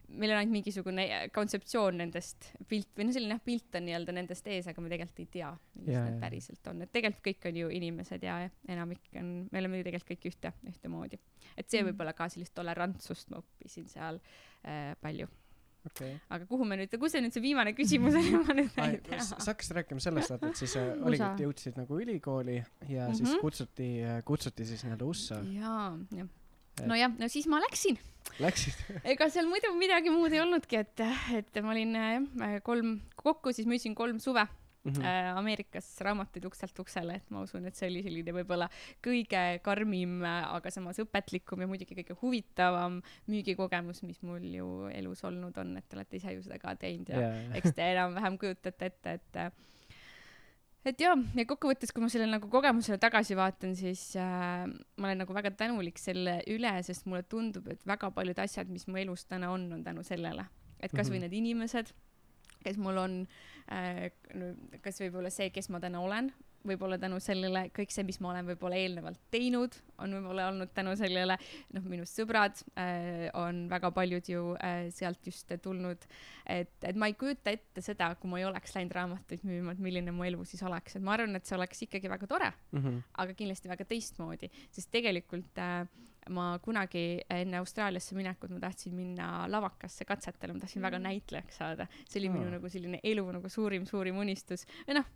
meil 0.10 0.34
on 0.34 0.40
ainult 0.40 0.54
mingisugune 0.54 1.06
kontseptsioon 1.36 2.00
nendest 2.02 2.52
pilt 2.70 2.90
või 2.98 3.08
noh, 3.08 3.16
selline 3.16 3.36
jah, 3.36 3.44
pilt 3.46 3.78
on 3.78 3.86
nii-öelda 3.88 4.16
nendest 4.16 4.48
ees, 4.50 4.70
aga 4.72 4.84
me 4.84 4.92
tegelikult 4.92 5.22
ei 5.24 5.28
tea, 5.38 5.50
mis 5.82 5.92
need 5.96 6.22
päriselt 6.24 6.72
on, 6.72 6.86
et 6.86 6.94
tegelikult 6.96 7.26
kõik 7.28 7.50
on 7.52 7.60
ju 7.62 7.74
inimesed 7.80 8.26
ja 8.26 8.40
enamik 8.70 9.12
on, 9.20 9.34
me 9.52 9.62
oleme 9.62 9.82
ju 9.82 9.90
tegelikult 9.90 10.14
kõik 10.14 10.32
ühte, 10.32 10.54
ühtemoodi. 10.72 11.20
et 11.56 11.68
see 11.68 11.84
mm. 11.84 11.92
võib-olla 11.92 12.16
ka 12.18 12.30
sellist 12.32 12.56
tolerantsust 12.58 13.30
ma 13.34 13.44
õppisin 13.44 13.90
seal 13.92 14.20
äh, 14.64 14.96
palju 15.04 15.30
okay.. 15.90 16.16
aga 16.30 16.50
kuhu 16.50 16.68
me 16.68 16.80
nüüd, 16.80 16.98
kus 17.02 17.16
see 17.16 17.24
nüüd 17.24 17.36
see 17.36 17.44
viimane 17.46 17.76
küsimus 17.78 18.18
oli, 18.20 18.34
ma 18.44 18.58
nüüd 18.58 18.82
ei 18.86 19.00
tea. 19.06 19.22
sa 19.22 19.40
hakkasid 19.52 19.78
rääkima 19.82 20.04
sellest, 20.04 20.36
et, 20.36 20.50
et 20.50 20.64
siis 20.64 20.76
äh, 20.80 20.92
oligi, 21.06 21.26
et 21.28 21.46
jõudsid 21.46 21.80
nagu 21.80 22.02
ülikooli 22.02 22.58
ja 22.58 22.66
mm 22.66 22.90
-hmm. 22.90 23.16
siis 23.22 23.30
mhm. 23.30 23.42
kutsuti, 23.46 23.90
kutsuti 24.26 24.70
siis 24.74 24.86
nii-öelda 24.88 25.10
USA. 25.14 25.42
jaa, 25.54 25.94
jah. 26.18 26.36
Nojah, 26.88 27.12
no 27.20 27.28
siis 27.32 27.50
ma 27.52 27.62
läksin. 27.64 28.00
Läksid 28.40 28.80
ega 29.12 29.30
seal 29.32 29.50
muidu 29.50 29.72
midagi 29.80 30.14
muud 30.14 30.34
ei 30.36 30.44
olnudki, 30.44 30.84
et, 30.84 31.04
et 31.36 31.62
ma 31.66 31.74
olin 31.76 31.96
jah, 31.98 32.58
kolm, 32.64 33.00
kokku 33.20 33.54
siis 33.56 33.68
müüsin 33.70 33.96
kolm 33.98 34.20
suve 34.24 34.46
mm 34.84 34.92
-hmm. 34.92 35.38
Ameerikas 35.38 36.02
raamatuid 36.02 36.46
ukselt 36.46 36.80
uksele, 36.80 37.16
et 37.16 37.30
ma 37.30 37.42
usun, 37.42 37.66
et 37.66 37.76
see 37.76 37.90
oli 37.90 38.04
selline 38.04 38.34
võib-olla 38.34 38.70
kõige 39.08 39.60
karmim, 39.64 40.24
aga 40.26 40.72
samas 40.72 41.00
õpetlikum 41.00 41.62
ja 41.62 41.68
muidugi 41.68 41.96
kõige 41.96 42.16
huvitavam 42.22 43.02
müügikogemus, 43.28 44.04
mis 44.04 44.22
mul 44.22 44.46
ju 44.56 44.70
elus 44.94 45.24
olnud 45.24 45.58
on, 45.58 45.78
et 45.78 45.90
te 45.90 45.98
olete 45.98 46.18
ise 46.18 46.34
ju 46.34 46.44
seda 46.44 46.60
ka 46.60 46.76
teinud 46.76 47.10
ja 47.10 47.20
yeah. 47.20 47.56
eks 47.56 47.76
te 47.76 47.92
enam-vähem 47.92 48.38
kujutate 48.38 48.86
ette, 48.86 49.14
et 49.14 49.36
et 49.36 49.54
jaa, 50.86 51.16
ja 51.36 51.46
kokkuvõttes, 51.46 51.92
kui 51.94 52.04
ma 52.04 52.10
sellele 52.10 52.38
nagu 52.38 52.50
kogemusele 52.52 52.98
tagasi 53.02 53.38
vaatan, 53.38 53.76
siis 53.76 54.16
äh, 54.18 54.66
ma 54.98 55.10
olen 55.10 55.24
nagu 55.26 55.36
väga 55.36 55.52
tänulik 55.52 56.00
selle 56.02 56.40
üle, 56.48 56.72
sest 56.84 57.06
mulle 57.06 57.24
tundub, 57.24 57.68
et 57.68 57.84
väga 57.88 58.12
paljud 58.16 58.40
asjad, 58.40 58.70
mis 58.72 58.88
mu 58.88 58.98
elus 59.02 59.26
täna 59.28 59.52
on, 59.52 59.68
on 59.74 59.84
tänu 59.84 60.04
sellele. 60.08 60.48
et 60.80 60.92
kasvõi 60.92 61.18
mm 61.18 61.24
-hmm. 61.24 61.28
need 61.28 61.34
inimesed, 61.34 61.90
kes 62.64 62.78
mul 62.78 62.98
on 62.98 63.28
Äh, 63.70 64.10
kas 64.82 64.98
võib-olla 65.04 65.30
see, 65.34 65.52
kes 65.54 65.70
ma 65.70 65.82
täna 65.82 66.02
olen, 66.02 66.32
võib-olla 66.68 66.98
tänu 67.00 67.20
sellele, 67.24 67.66
kõik 67.76 67.94
see, 67.94 68.04
mis 68.08 68.20
ma 68.24 68.34
olen 68.34 68.50
võib-olla 68.52 68.80
eelnevalt 68.80 69.22
teinud, 69.34 69.76
on 70.04 70.16
võib-olla 70.18 70.50
olnud 70.52 70.74
tänu 70.76 70.96
sellele, 71.00 71.38
noh, 71.76 71.86
minu 71.92 72.08
sõbrad 72.10 72.60
äh, 72.80 73.30
on 73.38 73.66
väga 73.72 73.92
paljud 73.96 74.32
ju 74.32 74.44
äh, 74.58 74.90
sealt 74.96 75.26
just 75.28 75.52
tulnud, 75.64 76.04
et, 76.50 76.76
et 76.84 77.00
ma 77.00 77.10
ei 77.10 77.16
kujuta 77.20 77.54
ette 77.56 77.84
seda, 77.86 78.12
kui 78.20 78.32
ma 78.32 78.42
ei 78.42 78.48
oleks 78.50 78.76
läinud 78.76 78.96
raamatuid 78.98 79.46
müüma, 79.48 79.76
et 79.76 79.84
milline 79.84 80.14
mu 80.16 80.28
elu 80.28 80.44
siis 80.48 80.64
oleks, 80.68 80.98
et 80.98 81.06
ma 81.06 81.16
arvan, 81.16 81.40
et 81.40 81.48
see 81.48 81.58
oleks 81.58 81.88
ikkagi 81.88 82.12
väga 82.12 82.28
tore 82.30 82.52
mm, 82.52 82.84
-hmm. 82.84 83.02
aga 83.24 83.40
kindlasti 83.40 83.72
väga 83.72 83.88
teistmoodi, 83.88 84.52
sest 84.76 84.92
tegelikult 84.92 85.64
äh, 85.64 85.88
ma 86.30 86.50
kunagi 86.62 87.22
enne 87.32 87.58
Austraaliasse 87.62 88.16
minekut 88.18 88.52
ma 88.54 88.60
tahtsin 88.60 88.94
minna 88.96 89.48
lavakasse 89.50 90.06
katsetele, 90.06 90.54
ma 90.54 90.60
tahtsin 90.64 90.82
mm. 90.82 90.88
väga 90.90 91.00
näitlejaks 91.00 91.58
saada. 91.62 91.88
see 92.06 92.20
oli 92.22 92.30
oh. 92.30 92.38
minu 92.38 92.52
nagu 92.58 92.70
selline 92.70 93.00
elu 93.04 93.26
nagu 93.32 93.50
suurim, 93.50 93.88
suurim 93.90 94.20
unistus 94.22 94.66
või 94.88 95.00
noh, 95.00 95.10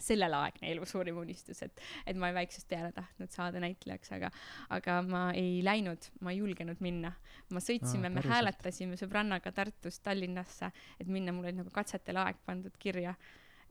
sellelaegne 0.00 0.70
elu 0.72 0.86
suurim 0.88 1.18
unistus, 1.22 1.62
et, 1.66 1.82
et 2.06 2.18
ma 2.18 2.32
väiksest 2.34 2.68
peale 2.70 2.90
tahtnud 2.96 3.32
saada 3.34 3.62
näitlejaks, 3.62 4.12
aga, 4.16 4.30
aga 4.74 4.98
ma 5.06 5.24
ei 5.36 5.60
läinud, 5.64 6.10
ma 6.24 6.34
ei 6.34 6.40
julgenud 6.42 6.82
minna. 6.84 7.14
ma 7.52 7.62
sõitsime 7.62 8.10
ah,, 8.10 8.14
me 8.16 8.24
hääletasime 8.24 8.98
sõbrannaga 9.00 9.52
Tartust 9.54 10.02
Tallinnasse, 10.06 10.72
et 11.00 11.10
minna, 11.10 11.32
mul 11.32 11.50
oli 11.50 11.60
nagu 11.60 11.70
katsetele 11.74 12.24
aeg 12.24 12.40
pandud 12.46 12.74
kirja 12.78 13.14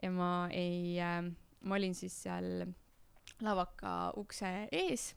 ja 0.02 0.14
ma 0.14 0.48
ei 0.52 1.00
äh,, 1.02 1.20
ma 1.64 1.76
olin 1.80 1.96
siis 1.96 2.16
seal 2.26 2.66
lavaka 3.44 4.14
ukse 4.20 4.50
ees 4.72 5.12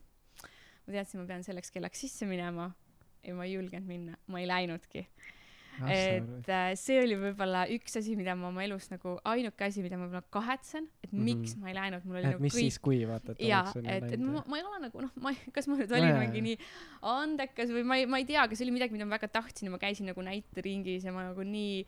ma 0.87 0.95
teadsin, 0.95 1.21
ma 1.21 1.27
pean 1.29 1.45
selleks 1.47 1.73
kellaks 1.75 2.05
sisse 2.07 2.29
minema 2.31 2.71
ja 3.27 3.35
ma 3.35 3.47
ei 3.47 3.57
julgenud 3.57 3.88
minna, 3.90 4.19
ma 4.31 4.40
ei 4.40 4.47
läinudki. 4.47 5.03
Et 5.85 6.49
äh, 6.53 6.71
see 6.79 6.99
oli 7.03 7.19
võib-olla 7.21 7.67
üks 7.75 7.99
asi, 8.01 8.17
mida 8.19 8.37
ma 8.39 8.49
oma 8.51 8.65
elus 8.65 8.89
nagu, 8.93 9.17
ainuke 9.29 9.67
asi, 9.69 9.85
mida 9.85 9.99
ma 10.01 10.07
võib-olla 10.07 10.25
kahetsen, 10.39 10.89
et 11.05 11.12
mm 11.12 11.19
-hmm. 11.19 11.29
miks 11.29 11.57
ma 11.61 11.71
ei 11.71 11.77
läinud, 11.79 12.09
mul 12.09 12.21
oli 12.21 12.25
et 12.25 12.35
nagu 12.35 12.47
mis 12.47 12.57
kõik... 12.57 12.67
siis, 12.67 12.81
kui 12.83 13.03
vaata, 13.09 13.37
et 13.37 13.45
jaa, 13.47 13.65
et, 13.85 14.11
et 14.17 14.21
ma, 14.21 14.43
ma 14.47 14.61
ei 14.61 14.67
ole 14.67 14.83
nagu 14.87 15.07
noh, 15.07 15.15
ma 15.21 15.35
ei, 15.35 15.53
kas 15.53 15.69
ma 15.69 15.79
nüüd 15.81 15.93
olin 15.93 16.12
no, 16.15 16.19
mingi 16.25 16.45
nii 16.49 16.59
andekas 17.12 17.73
või 17.75 17.85
ma 17.85 18.01
ei, 18.01 18.11
ma 18.11 18.23
ei 18.23 18.29
tea, 18.29 18.43
aga 18.43 18.57
see 18.57 18.67
oli 18.69 18.77
midagi, 18.79 18.97
mida 18.97 19.09
ma 19.09 19.17
väga 19.19 19.29
tahtsin 19.41 19.69
ja 19.69 19.75
ma 19.75 19.83
käisin 19.83 20.09
nagu 20.09 20.25
näiteringis 20.25 21.05
ja 21.05 21.12
ma 21.12 21.29
nagu 21.29 21.43
nii 21.47 21.85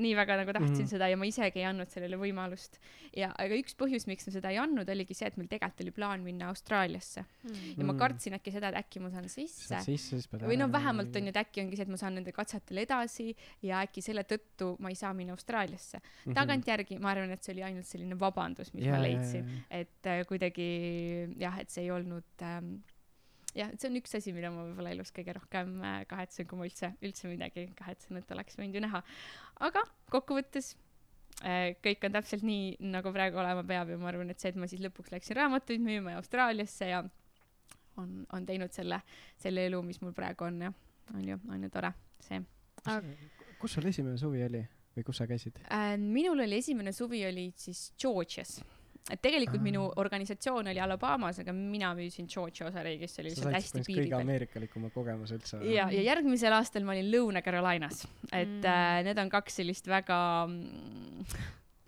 nii 0.00 0.14
väga 0.18 0.36
nagu 0.40 0.52
tahtsin 0.56 0.74
mm 0.74 0.84
-hmm. 0.84 0.90
seda 0.92 1.08
ja 1.10 1.16
ma 1.20 1.28
isegi 1.28 1.60
ei 1.62 1.66
andnud 1.68 1.90
sellele 1.92 2.18
võimalust. 2.20 2.78
ja, 3.16 3.30
aga 3.38 3.56
üks 3.58 3.74
põhjus, 3.78 4.06
miks 4.06 4.26
ma 4.26 4.32
seda 4.32 4.50
ei 4.50 4.58
andnud, 4.62 4.88
oligi 4.88 5.14
see, 5.14 5.26
et 5.26 5.36
meil 5.36 5.48
tegelikult 5.48 5.84
oli 5.84 5.94
plaan 5.96 6.22
minna 6.22 6.48
Austraaliasse 6.48 7.22
mm. 7.22 7.50
-hmm. 7.50 7.78
ja 7.78 7.84
ma 7.84 7.94
kartsin 7.94 8.36
äkki 8.38 8.52
seda, 8.52 8.68
et 8.68 8.80
äkki 8.84 9.00
ma 9.00 9.10
saan 9.10 9.28
sisse. 9.28 9.80
sisse 9.84 10.20
või 10.46 10.58
no 10.60 10.70
vähemalt 10.72 11.16
on 11.16 11.28
ju, 11.28 11.34
et 11.34 11.40
äkki 11.44 11.64
ongi 11.64 11.76
see, 11.76 11.88
et 11.88 11.94
ma 11.94 11.96
saan 11.96 12.14
nende 12.14 12.32
katsetel 12.32 12.78
edasi 12.84 13.34
ja 13.62 13.82
äkki 13.86 14.02
selle 14.02 14.24
tõttu 14.24 14.76
ma 14.78 14.88
ei 14.88 14.98
saa 14.98 15.12
minna 15.14 15.32
Austraaliasse 15.38 15.98
mm 15.98 16.04
-hmm.. 16.04 16.34
tagantjärgi 16.34 16.98
ma 16.98 17.10
arvan, 17.10 17.30
et 17.30 17.42
see 17.42 17.52
oli 17.54 17.62
ainult 17.62 17.86
selline 17.86 18.20
vabandus, 18.20 18.72
mis 18.74 18.84
yeah, 18.84 18.96
ma 18.96 19.02
leidsin 19.02 19.44
yeah,, 19.44 19.66
yeah. 19.70 19.80
et 19.80 20.06
äh, 20.06 20.24
kuidagi 20.26 20.70
jah, 21.38 21.58
et 21.58 21.70
see 21.70 21.84
ei 21.84 21.90
olnud 21.90 22.42
ähm, 22.42 22.80
jah, 23.56 23.72
et 23.72 23.80
see 23.80 23.90
on 23.90 23.98
üks 24.00 24.14
asi, 24.18 24.34
mida 24.36 24.50
ma 24.52 24.64
võib-olla 24.68 24.92
elus 24.94 25.12
kõige 25.14 25.34
rohkem 25.36 25.72
äh, 25.86 26.02
kahetsen, 26.10 26.48
kui 26.50 26.60
ma 26.60 26.68
üldse, 26.68 26.92
üldse 27.06 27.30
midagi 27.30 27.66
kahetsen, 27.78 28.20
et 28.20 28.34
oleks 28.34 28.58
võinud 28.58 28.78
ju 28.78 28.84
näha. 28.84 29.02
aga 29.68 29.84
kokkuvõttes 30.12 30.72
äh, 31.44 31.76
kõik 31.84 32.06
on 32.08 32.16
täpselt 32.18 32.46
nii, 32.46 32.76
nagu 32.92 33.12
praegu 33.14 33.40
olema 33.42 33.64
peab 33.66 33.92
ja 33.92 34.00
ma 34.00 34.10
arvan, 34.12 34.32
et 34.32 34.42
see, 34.42 34.52
et 34.54 34.60
ma 34.60 34.68
siis 34.70 34.82
lõpuks 34.84 35.12
läksin 35.14 35.38
raamatuid 35.40 35.82
müüma 35.84 36.16
Austraaliasse 36.20 36.90
ja 36.92 37.04
on, 38.00 38.24
on 38.32 38.46
teinud 38.46 38.72
selle, 38.74 39.00
selle 39.40 39.66
elu, 39.68 39.82
mis 39.86 40.00
mul 40.04 40.16
praegu 40.16 40.46
on 40.48 40.66
ja 40.68 40.74
on 41.14 41.24
ju, 41.26 41.38
on 41.50 41.62
ju 41.66 41.70
tore, 41.74 41.92
see. 42.22 42.42
kus 43.60 43.72
sul 43.76 43.88
esimene 43.90 44.18
suvi 44.20 44.44
oli 44.46 44.62
või 44.96 45.06
kus 45.06 45.20
sa 45.20 45.26
käisid 45.30 45.58
äh,? 45.66 45.94
minul 46.00 46.40
oli 46.46 46.60
esimene 46.62 46.92
suvi 46.94 47.22
oli 47.26 47.50
siis 47.58 47.90
Georgias 48.00 48.60
et 49.10 49.20
tegelikult 49.22 49.60
Aa. 49.60 49.66
minu 49.66 49.84
organisatsioon 50.02 50.70
oli 50.72 50.80
Alabamas, 50.82 51.40
aga 51.42 51.54
mina 51.56 51.92
müüsin 51.98 52.28
Georgia 52.30 52.68
osariigis, 52.68 53.14
see 53.14 53.24
oli 53.24 53.32
lihtsalt 53.34 53.56
hästi 53.56 53.84
piiri 53.86 54.02
peal. 54.02 54.10
kõige 54.10 54.20
ameerikalikuma 54.26 54.90
kogemuse 54.94 55.38
üldse. 55.38 55.62
ja, 55.70 55.88
ja 55.94 56.04
järgmisel 56.10 56.54
aastal 56.56 56.86
ma 56.86 56.94
olin 56.96 57.08
Lõuna-Carolinas, 57.14 58.04
et 58.30 58.60
mm. 58.60 58.68
äh, 58.74 59.00
need 59.08 59.22
on 59.22 59.32
kaks 59.32 59.60
sellist 59.62 59.88
väga 59.90 60.20
mm, 60.46 61.24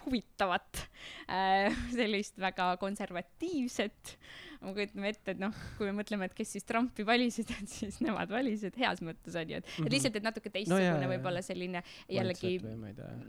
huvitavat 0.04 0.82
äh,, 1.28 1.72
sellist 1.96 2.38
väga 2.40 2.74
konservatiivset. 2.80 4.16
Me 4.62 4.72
kujutame 4.76 5.10
ette, 5.10 5.34
et 5.34 5.40
noh, 5.42 5.54
kui 5.74 5.88
me 5.88 5.94
mõtleme, 5.98 6.28
et 6.28 6.36
kes 6.38 6.52
siis 6.54 6.66
Trumpi 6.68 7.06
valisid, 7.06 7.50
et 7.62 7.70
siis 7.70 7.98
nemad 8.04 8.30
valisid 8.30 8.76
heas 8.78 9.02
mõttes 9.02 9.36
onju, 9.38 9.58
et 9.58 9.66
mm, 9.66 9.72
-hmm. 9.74 9.88
et 9.88 9.96
lihtsalt, 9.96 10.18
et 10.20 10.28
natuke 10.28 10.52
teistsugune 10.54 11.00
no, 11.02 11.10
võib-olla 11.14 11.42
selline 11.42 11.82
jällegi 12.08 12.54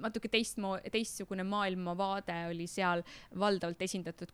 natuke 0.03 0.29
teistmo-, 0.29 0.77
teistsugune 0.93 1.45
maailmavaade 1.47 2.37
oli 2.51 2.67
seal 2.69 3.03
valdavalt 3.39 3.81
esindatud, 3.81 4.31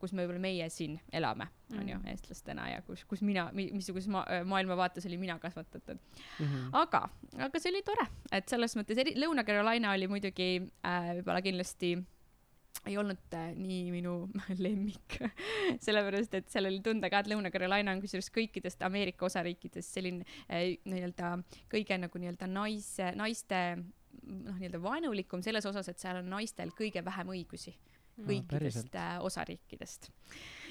kus 0.00 0.12
me 0.14 0.24
võib-olla 0.24 0.42
meie 0.42 0.68
siin 0.72 0.98
elame, 1.12 1.48
onju, 1.72 1.98
mhm. 1.98 2.06
eestlastena 2.12 2.68
ja 2.72 2.82
kus, 2.86 3.04
kus 3.08 3.22
mina, 3.26 3.48
missuguses 3.54 4.10
ma, 4.12 4.24
maailmavaates 4.48 5.06
oli 5.08 5.18
mina 5.20 5.38
kasvatatud 5.42 5.98
mm. 5.98 6.44
-hmm. 6.44 6.68
aga, 6.72 7.08
aga 7.48 7.60
see 7.60 7.72
oli 7.72 7.82
tore, 7.86 8.06
et 8.32 8.48
selles 8.48 8.76
mõttes 8.78 8.98
eri, 8.98 9.16
Lõuna-Carolina 9.18 9.92
oli 9.96 10.08
muidugi 10.10 10.50
äh, 10.86 11.10
võib-olla 11.18 11.42
kindlasti 11.42 11.96
ei 12.86 12.96
olnud 12.98 13.34
äh, 13.34 13.52
nii 13.56 13.90
minu 13.92 14.14
lemmik 14.64 15.18
sellepärast 15.84 16.34
et 16.38 16.48
seal 16.52 16.68
oli 16.70 16.80
tunda 16.84 17.10
ka, 17.10 17.22
et 17.22 17.30
Lõuna-Carolina 17.32 17.94
on 17.94 18.02
kusjuures 18.04 18.30
kõikidest 18.34 18.82
Ameerika 18.86 19.26
osariikidest 19.28 19.98
selline 19.98 20.26
äh, 20.46 20.76
nii-öelda 20.88 21.36
kõige 21.72 21.98
nagu 21.98 22.22
nii-öelda 22.22 22.50
naise, 22.50 23.12
naiste 23.18 23.62
noh, 24.28 24.56
nii-öelda 24.56 24.80
vaenulikum 24.82 25.42
selles 25.44 25.66
osas, 25.68 25.88
et 25.90 26.00
seal 26.00 26.22
on 26.22 26.30
naistel 26.32 26.72
kõige 26.76 27.04
vähem 27.04 27.34
õigusi 27.34 27.74
kõikidest 28.26 28.94
no, 28.94 29.06
osariikidest. 29.28 30.10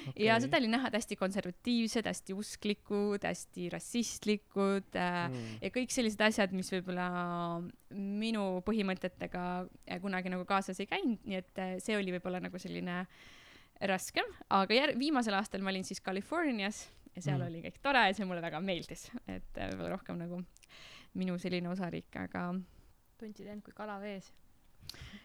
Okay.. 0.08 0.24
ja 0.24 0.38
seda 0.40 0.60
oli 0.62 0.70
näha, 0.72 0.88
et 0.88 0.98
hästi 1.00 1.18
konservatiivsed, 1.20 2.08
hästi 2.08 2.36
usklikud, 2.38 3.24
hästi 3.28 3.68
rassistlikud 3.74 4.96
äh, 4.96 5.18
mm. 5.28 5.58
ja 5.66 5.72
kõik 5.76 5.92
sellised 5.94 6.22
asjad, 6.24 6.54
mis 6.56 6.72
võib-olla 6.72 7.08
minu 7.96 8.46
põhimõtetega 8.68 9.44
kunagi 10.04 10.32
nagu 10.32 10.48
kaasas 10.48 10.80
ei 10.84 10.90
käinud, 10.90 11.20
nii 11.28 11.42
et 11.42 11.64
äh, 11.64 11.76
see 11.84 11.98
oli 12.00 12.16
võib-olla 12.16 12.42
nagu 12.44 12.62
selline 12.62 13.02
raskem, 13.92 14.32
aga 14.54 14.74
jär-, 14.74 14.96
viimasel 14.98 15.38
aastal 15.38 15.62
ma 15.66 15.74
olin 15.74 15.86
siis 15.88 16.02
Californias 16.04 16.86
ja 17.14 17.22
seal 17.22 17.42
mm. 17.42 17.50
oli 17.50 17.66
kõik 17.68 17.84
tore 17.84 18.08
ja 18.08 18.16
see 18.16 18.28
mulle 18.30 18.44
väga 18.46 18.64
meeldis, 18.64 19.10
et 19.26 19.60
äh, 19.60 19.72
võib-olla 19.74 19.96
rohkem 19.98 20.20
nagu 20.24 20.42
minu 21.18 21.38
selline 21.42 21.72
osariik, 21.72 22.12
aga 22.22 22.52
tundsid 23.18 23.50
end 23.50 23.66
kui 23.66 23.76
kala 23.76 23.98
vees 24.02 24.30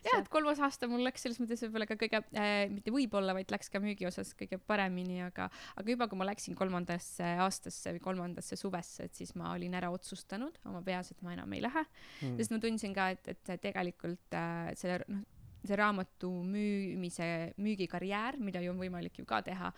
jah, 0.03 0.19
et 0.19 0.29
kolmas 0.33 0.61
aasta 0.63 0.89
mul 0.91 1.05
läks 1.07 1.25
selles 1.25 1.39
mõttes 1.43 1.63
võib-olla 1.67 1.87
ka 1.89 1.97
kõige 2.01 2.23
äh,, 2.39 2.67
mitte 2.73 2.95
võib-olla, 2.95 3.35
vaid 3.37 3.53
läks 3.55 3.71
ka 3.73 3.81
müügi 3.83 4.07
osas 4.09 4.33
kõige 4.39 4.59
paremini, 4.59 5.21
aga, 5.27 5.49
aga 5.79 5.95
juba, 5.95 6.09
kui 6.11 6.21
ma 6.21 6.29
läksin 6.29 6.59
kolmandasse 6.59 7.35
aastasse 7.45 7.95
või 7.97 8.03
kolmandasse 8.05 8.59
suvesse, 8.59 9.09
et 9.09 9.19
siis 9.19 9.35
ma 9.39 9.53
olin 9.55 9.77
ära 9.79 9.93
otsustanud 9.95 10.59
oma 10.69 10.83
peas, 10.87 11.13
et 11.15 11.23
ma 11.23 11.37
enam 11.37 11.53
ei 11.55 11.63
lähe. 11.65 11.85
Mm.. 12.23 12.39
sest 12.41 12.55
ma 12.55 12.61
tundsin 12.63 12.97
ka, 12.97 13.11
et, 13.15 13.35
et 13.35 13.55
tegelikult 13.63 14.39
äh, 14.39 14.73
selle, 14.79 15.03
noh, 15.13 15.27
see 15.63 15.79
raamatu 15.79 16.31
müümise, 16.43 17.27
müügikarjäär, 17.63 18.41
mida 18.43 18.63
ju 18.65 18.73
on 18.73 18.81
võimalik 18.83 19.21
ju 19.21 19.29
ka 19.29 19.43
teha 19.47 19.71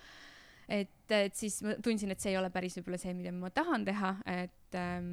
et, 0.69 1.13
et 1.13 1.37
siis 1.37 1.59
ma 1.65 1.77
tundsin, 1.85 2.13
et 2.15 2.23
see 2.23 2.33
ei 2.33 2.39
ole 2.41 2.51
päris 2.55 2.77
võib-olla 2.79 2.99
see, 3.01 3.15
mida 3.17 3.33
ma 3.35 3.51
tahan 3.55 3.85
teha, 3.87 4.11
et 4.33 4.79
ähm, 4.81 5.09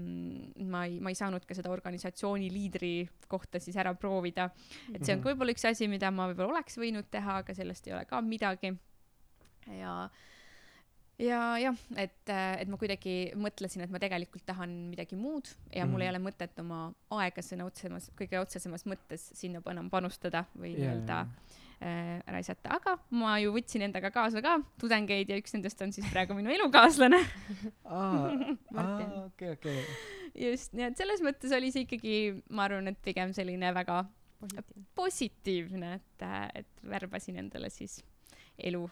ma 0.71 0.85
ei, 0.87 0.99
ma 1.03 1.11
ei 1.11 1.19
saanud 1.19 1.45
ka 1.47 1.57
seda 1.57 1.71
organisatsiooni 1.73 2.49
liidri 2.53 2.93
kohta 3.31 3.59
siis 3.63 3.77
ära 3.81 3.93
proovida. 3.97 4.49
et 4.93 5.03
see 5.03 5.15
on 5.15 5.21
ka 5.21 5.25
mhm. 5.25 5.29
võib-olla 5.31 5.55
üks 5.55 5.67
asi, 5.67 5.89
mida 5.91 6.11
ma 6.15 6.29
võib-olla 6.31 6.57
oleks 6.57 6.79
võinud 6.81 7.09
teha, 7.11 7.41
aga 7.43 7.55
sellest 7.57 7.87
ei 7.89 7.97
ole 7.97 8.05
ka 8.09 8.21
midagi. 8.23 8.73
ja, 9.75 9.95
ja 11.21 11.41
jah, 11.61 11.81
et, 11.99 12.21
et 12.31 12.71
ma 12.71 12.79
kuidagi 12.81 13.17
mõtlesin, 13.39 13.83
et 13.85 13.91
ma 13.93 13.99
tegelikult 14.01 14.47
tahan 14.47 14.71
midagi 14.91 15.19
muud 15.19 15.51
ja 15.69 15.83
mm. 15.83 15.91
mul 15.91 16.05
ei 16.05 16.11
mhm. 16.11 16.15
ole 16.15 16.31
mõtet 16.31 16.63
oma 16.63 16.85
aega 17.19 17.43
sõna 17.45 17.67
otsemas, 17.67 18.07
kõige 18.17 18.39
otsesemas 18.39 18.87
mõttes 18.87 19.33
sinna 19.35 19.63
enam 19.73 19.91
panustada 19.91 20.45
või 20.55 20.71
yeah. 20.71 20.95
nii-öelda 20.95 21.25
äh, 21.27 21.50
raisata, 21.81 22.75
aga 22.77 22.95
ma 23.17 23.35
ju 23.41 23.53
võtsin 23.55 23.85
endaga 23.87 24.11
kaasa 24.13 24.41
ka 24.45 24.59
tudengeid 24.81 25.31
ja 25.31 25.37
üks 25.41 25.55
nendest 25.55 25.81
on 25.81 25.93
siis 25.95 26.05
praegu 26.13 26.37
minu 26.37 26.53
elukaaslane. 26.53 27.19
Aa, 27.89 28.31
okei, 29.25 29.55
okei. 29.55 29.83
just, 30.47 30.75
nii 30.77 30.91
et 30.91 31.01
selles 31.01 31.23
mõttes 31.25 31.53
oli 31.57 31.71
see 31.73 31.87
ikkagi, 31.87 32.15
ma 32.53 32.67
arvan, 32.69 32.91
et 32.93 33.01
pigem 33.01 33.33
selline 33.37 33.73
väga 33.73 34.03
positiivne, 34.41 34.87
positiivne, 34.97 35.93
et, 35.99 36.23
et 36.61 36.87
värbasin 36.89 37.37
endale 37.41 37.69
siis 37.73 37.99
elu 38.57 38.85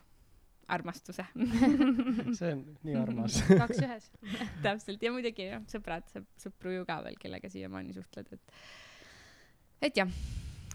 armastuse. 0.70 1.26
See 2.38 2.52
on 2.54 2.62
nii 2.86 2.98
armas. 3.00 3.40
Kaks 3.50 3.80
ühes. 3.82 4.12
Täpselt. 4.62 5.02
Ja 5.02 5.14
muidugi 5.14 5.48
jah, 5.48 5.64
sõbrad, 5.72 6.06
sõpru 6.42 6.76
ju 6.76 6.86
ka 6.90 7.00
veel, 7.06 7.18
kellega 7.22 7.50
siiamaani 7.50 7.98
suhtled, 7.98 8.30
et 8.38 9.90
et 9.90 9.98
jah 9.98 10.12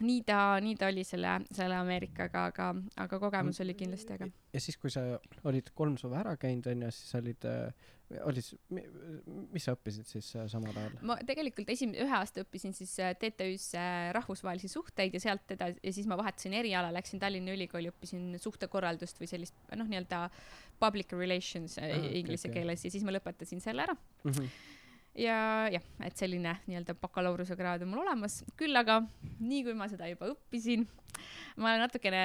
nii 0.03 0.23
ta, 0.27 0.39
nii 0.63 0.77
ta 0.79 0.89
oli 0.91 1.05
selle, 1.07 1.37
selle 1.55 1.77
Ameerikaga, 1.79 2.49
aga, 2.51 2.71
aga 3.05 3.19
kogemus 3.23 3.61
oli 3.63 3.77
kindlasti 3.79 4.17
äge. 4.17 4.31
ja 4.55 4.63
siis, 4.63 4.79
kui 4.81 4.91
sa 4.91 5.05
olid 5.47 5.71
kolm 5.75 5.99
suve 6.01 6.19
ära 6.19 6.35
käinud, 6.41 6.67
onju, 6.73 6.91
siis 6.95 7.15
olid 7.21 7.47
äh,, 7.51 7.93
olid, 8.27 8.49
mis 9.55 9.65
sa 9.65 9.75
õppisid 9.77 10.09
siis 10.09 10.29
äh, 10.37 10.47
samal 10.51 10.77
ajal? 10.77 10.99
ma 11.07 11.17
tegelikult 11.27 11.71
esimene, 11.75 12.03
ühe 12.05 12.17
aasta 12.19 12.45
õppisin 12.45 12.75
siis 12.77 12.93
äh, 13.03 13.15
TTÜ-s 13.19 13.71
äh, 13.79 14.11
rahvusvahelisi 14.17 14.71
suhteid 14.73 15.15
ja 15.15 15.23
sealt 15.23 15.55
edasi, 15.55 15.81
ja 15.83 15.95
siis 15.97 16.11
ma 16.11 16.19
vahetasin 16.21 16.57
eriala, 16.59 16.93
läksin 16.95 17.23
Tallinna 17.23 17.55
Ülikooli, 17.55 17.91
õppisin 17.95 18.35
suhtekorraldust 18.43 19.23
või 19.23 19.31
sellist, 19.31 19.57
noh, 19.75 19.89
nii-öelda 19.89 20.27
public 20.83 21.15
relations 21.17 21.79
ah, 21.79 21.95
inglise 22.11 22.51
okay, 22.51 22.61
keeles 22.61 22.87
ja 22.87 22.93
siis 22.93 23.07
ma 23.07 23.15
lõpetasin 23.15 23.63
selle 23.65 23.87
ära 23.87 23.97
mm. 23.97 24.33
-hmm 24.33 24.73
ja 25.19 25.39
jah, 25.73 25.85
et 26.05 26.19
selline 26.19 26.57
nii-öelda 26.67 26.97
bakalaureusekraad 27.01 27.85
on 27.85 27.93
mul 27.93 28.03
olemas, 28.05 28.43
küll 28.59 28.77
aga 28.77 29.01
nii 29.41 29.63
kui 29.67 29.77
ma 29.79 29.89
seda 29.91 30.09
juba 30.11 30.33
õppisin, 30.33 30.87
ma 31.57 31.73
olen 31.73 31.85
natukene, 31.87 32.23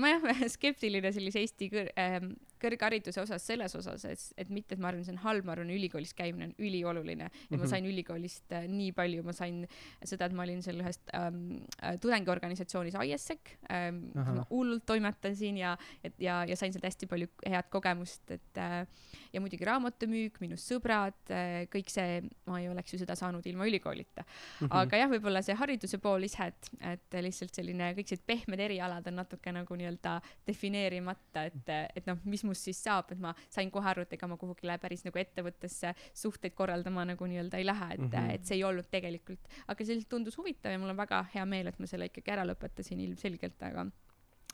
ma 0.00 0.14
jah, 0.14 0.30
skeptiline 0.56 1.12
sellise 1.14 1.42
Eesti 1.44 1.70
kõr- 1.72 1.92
äh,, 1.98 2.20
kõrghariduse 2.60 3.22
osas 3.22 3.44
selles 3.46 3.74
osas, 3.78 4.04
et, 4.08 4.22
et 4.40 4.50
mitte, 4.52 4.76
et 4.76 4.82
ma 4.82 4.90
arvan, 4.90 5.04
see 5.06 5.14
on 5.14 5.22
halb, 5.24 5.46
ma 5.48 5.54
arvan, 5.54 5.70
ülikoolis 5.72 6.12
käimine 6.16 6.50
on 6.50 6.54
ülioluline 6.60 7.26
ja 7.26 7.30
mm 7.30 7.40
-hmm. 7.40 7.56
ma 7.56 7.64
mhm. 7.64 7.70
sain 7.70 7.86
ülikoolist 7.86 8.52
äh, 8.52 8.66
nii 8.68 8.92
palju, 8.96 9.22
ma 9.24 9.32
sain 9.32 9.62
seda, 10.04 10.26
et 10.26 10.36
ma 10.36 10.44
olin 10.44 10.62
seal 10.62 10.80
ühes 10.82 11.00
ähm, 11.14 11.64
äh, 11.82 11.96
tudengiorganisatsioonis 12.00 12.94
IESEC 12.94 13.56
ähm,, 13.72 14.02
ma 14.14 14.44
hullult 14.50 14.86
toimetasin 14.86 15.56
ja, 15.56 15.76
et 16.04 16.14
ja, 16.20 16.44
ja 16.44 16.56
sain 16.56 16.72
sealt 16.72 16.84
hästi 16.84 17.06
palju 17.06 17.28
head 17.46 17.70
kogemust, 17.70 18.30
et 18.30 18.58
äh, 18.58 18.86
ja 19.32 19.40
muidugi 19.40 19.64
raamatumüük, 19.64 20.40
minu 20.40 20.56
sõbrad 20.60 21.32
äh,, 21.32 21.64
kõik 21.72 21.88
see, 21.88 22.20
ma 22.46 22.60
ei 22.60 22.68
oleks 22.68 22.92
ju 22.92 22.98
seda 22.98 23.16
saanud 23.16 23.46
ilma 23.46 23.66
ülikoolita 23.66 24.22
mm. 24.22 24.66
-hmm. 24.66 24.76
aga 24.82 24.96
jah, 24.96 25.10
võib-olla 25.10 25.42
see 25.42 25.54
hariduse 25.54 25.98
pool 25.98 26.28
ise, 26.28 26.52
et, 26.52 26.70
et 26.80 27.22
lihtsalt 27.22 27.54
selline 27.54 27.94
kõik 27.96 28.08
sellised 28.08 28.26
pehmed 28.30 28.62
erialad 28.62 29.06
on 29.10 29.18
natuke 29.20 29.52
nagu 29.54 29.78
nii-öelda 29.78 30.16
defineerimata, 30.46 31.44
et, 31.50 31.72
et 31.98 32.10
noh, 32.10 32.20
mis 32.30 32.44
minust 32.46 32.68
siis 32.68 32.82
saab, 32.86 33.10
et 33.14 33.22
ma 33.22 33.32
sain 33.50 33.70
kohe 33.74 33.90
aru, 33.90 34.06
et 34.06 34.14
ega 34.18 34.28
ma 34.30 34.38
kuhugile 34.40 34.76
päris 34.82 35.02
nagu 35.06 35.20
ettevõttesse 35.22 35.94
suhteid 36.22 36.54
korraldama 36.58 37.08
nagu 37.12 37.30
nii-öelda 37.30 37.60
ei 37.60 37.66
lähe, 37.66 37.90
et 37.96 38.04
mm, 38.04 38.12
-hmm. 38.12 38.36
et 38.36 38.46
see 38.46 38.60
ei 38.60 38.64
olnud 38.66 38.90
tegelikult, 38.92 39.50
aga 39.66 39.84
see 39.84 39.98
lihtsalt 39.98 40.14
tundus 40.14 40.38
huvitav 40.38 40.74
ja 40.74 40.78
mul 40.78 40.94
on 40.94 41.02
väga 41.02 41.24
hea 41.34 41.46
meel, 41.46 41.72
et 41.72 41.82
ma 41.82 41.90
selle 41.90 42.10
ikkagi 42.10 42.36
ära 42.36 42.46
lõpetasin 42.46 43.02
ilmselgelt, 43.08 43.62
aga, 43.70 43.86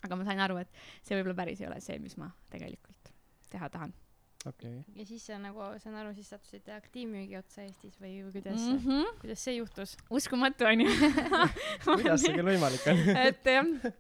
aga 0.02 0.16
ma 0.16 0.30
sain 0.30 0.40
aru, 0.48 0.62
et 0.64 0.82
see 1.02 1.18
võib-olla 1.18 1.42
päris 1.44 1.60
ei 1.60 1.70
ole 1.70 1.80
see, 1.84 2.00
mis 2.02 2.16
ma 2.20 2.32
tegelikult 2.50 3.12
teha 3.50 3.68
tahan 3.70 3.94
okay.. 4.48 4.80
ja 4.96 5.06
siis 5.08 5.26
sa 5.28 5.38
nagu, 5.42 5.62
saan 5.82 5.98
aru, 6.00 6.14
siis 6.16 6.30
sattusid 6.32 6.68
aktiivmüügi 6.76 7.38
otsa 7.38 7.64
Eestis 7.66 7.98
või, 8.00 8.18
või 8.24 8.34
kuidas 8.38 8.62
mm, 8.62 8.80
-hmm. 8.84 9.20
kuidas 9.22 9.44
see 9.46 9.56
juhtus? 9.58 9.96
uskumatu 10.10 10.68
onju 10.70 10.90
kuidas 11.86 12.24
see 12.24 12.34
küll 12.36 12.50
võimalik 12.52 12.90
on? 12.92 13.06
Et 13.28 13.54
jah. 13.56 13.94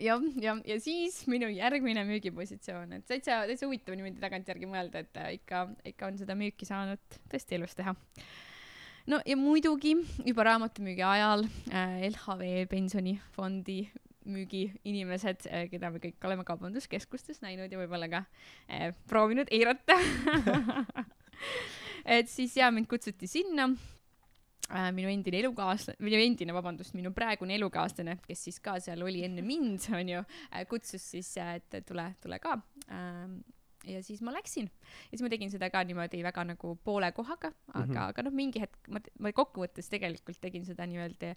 Jah, 0.00 0.22
ja, 0.40 0.54
ja 0.64 0.78
siis 0.80 1.18
minu 1.28 1.46
järgmine 1.52 2.06
müügipositsioon, 2.08 2.96
et 2.96 3.04
täitsa, 3.06 3.42
täitsa 3.46 3.66
huvitav 3.68 3.94
niimoodi 3.94 4.16
tagantjärgi 4.22 4.66
mõelda, 4.66 5.02
et 5.04 5.20
äh, 5.20 5.34
ikka, 5.36 5.66
ikka 5.92 6.08
on 6.08 6.16
seda 6.18 6.34
müüki 6.38 6.64
saanud. 6.66 7.18
Tõesti 7.30 7.58
elus 7.58 7.76
teha. 7.76 7.92
no 9.12 9.20
ja 9.28 9.36
muidugi 9.36 9.92
juba 10.24 10.48
raamatumüügi 10.48 11.04
ajal 11.04 11.44
äh, 11.68 12.00
LHV 12.08 12.64
pensionifondi 12.72 13.82
müügiinimesed 14.24 15.48
äh,, 15.50 15.66
keda 15.72 15.90
me 15.92 16.00
kõik 16.02 16.26
oleme 16.26 16.44
kaubanduskeskustes 16.48 17.42
näinud 17.44 17.72
ja 17.72 17.80
võib-olla 17.80 18.08
ka 18.12 18.22
äh, 18.68 18.92
proovinud 19.10 19.50
eirata 19.54 19.96
et 22.18 22.30
siis 22.30 22.56
ja 22.56 22.70
mind 22.74 22.88
kutsuti 22.90 23.28
sinna 23.30 23.68
äh, 24.70 24.90
minu 24.96 25.10
endine 25.12 25.42
elukaaslane, 25.42 25.98
minu 26.04 26.20
endine, 26.20 26.56
vabandust, 26.56 26.96
minu 26.96 27.12
praegune 27.16 27.56
elukaaslane, 27.58 28.18
kes 28.26 28.46
siis 28.48 28.62
ka 28.64 28.78
seal 28.84 29.04
oli 29.04 29.24
enne 29.26 29.44
mind, 29.44 29.88
onju 30.00 30.22
äh,, 30.22 30.64
kutsus 30.70 31.04
siis 31.16 31.34
äh,, 31.40 31.58
et 31.60 31.84
tule, 31.88 32.08
tule 32.24 32.40
ka 32.42 32.56
äh,. 32.88 33.28
ja 33.84 34.00
siis 34.02 34.22
ma 34.24 34.32
läksin 34.32 34.70
ja 34.70 35.12
siis 35.12 35.22
ma 35.24 35.28
tegin 35.32 35.52
seda 35.52 35.68
ka 35.72 35.84
niimoodi 35.84 36.22
väga 36.24 36.46
nagu 36.54 36.74
poole 36.84 37.12
kohaga, 37.12 37.52
aga 37.74 37.84
mm, 37.84 37.92
-hmm. 37.92 38.08
aga 38.08 38.24
noh, 38.24 38.32
mingi 38.32 38.64
hetk 38.64 38.88
ma, 38.88 39.04
ma 39.20 39.32
kokkuvõttes 39.32 39.92
tegelikult 39.92 40.40
tegin 40.40 40.64
seda 40.64 40.86
nii-öelda 40.88 41.34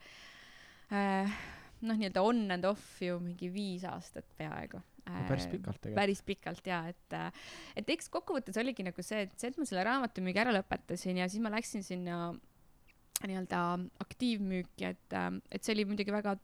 äh, 0.91 1.39
noh, 1.81 1.97
nii-öelda 1.97 2.23
on 2.25 2.45
and 2.55 2.65
off 2.65 3.01
ju 3.03 3.19
mingi 3.23 3.49
viis 3.53 3.85
aastat 3.87 4.27
peaaegu 4.39 4.79
no,. 4.79 5.23
päris 5.29 5.47
pikalt 5.51 5.81
tegelikult. 5.81 5.95
päris 6.01 6.21
pikalt 6.25 6.69
ja 6.69 6.81
et, 6.91 7.15
äh, 7.15 7.47
et 7.79 7.95
eks 7.95 8.09
kokkuvõttes 8.13 8.57
oligi 8.61 8.85
nagu 8.87 9.05
see, 9.05 9.25
et 9.27 9.35
see, 9.37 9.51
et 9.51 9.59
ma 9.59 9.67
selle 9.69 9.85
raamatumüügi 9.87 10.43
ära 10.43 10.55
lõpetasin 10.57 11.21
ja 11.21 11.29
siis 11.31 11.43
ma 11.43 11.53
läksin 11.53 11.85
sinna 11.85 12.19
nii-öelda 13.23 13.61
aktiivmüüki, 14.03 14.91
et, 14.93 15.17
äh, 15.17 15.31
et 15.51 15.63
see 15.63 15.75
oli 15.77 15.87
muidugi 15.89 16.13
väga 16.13 16.37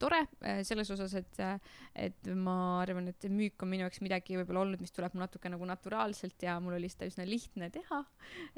tore 0.00 0.18
äh, 0.42 0.62
selles 0.66 0.90
osas, 0.90 1.14
et, 1.18 1.38
äh, 1.42 1.58
et 1.94 2.30
ma 2.34 2.80
arvan, 2.82 3.08
et 3.12 3.26
müük 3.30 3.62
on 3.62 3.70
minu 3.70 3.86
jaoks 3.86 4.00
midagi 4.04 4.38
võib-olla 4.40 4.64
olnud, 4.64 4.82
mis 4.82 4.94
tuleb 4.94 5.14
natuke 5.18 5.50
nagu 5.52 5.68
naturaalselt 5.68 6.42
ja 6.42 6.56
mul 6.62 6.76
oli 6.78 6.90
seda 6.92 7.08
üsna 7.10 7.26
lihtne 7.28 7.70
teha. 7.74 8.02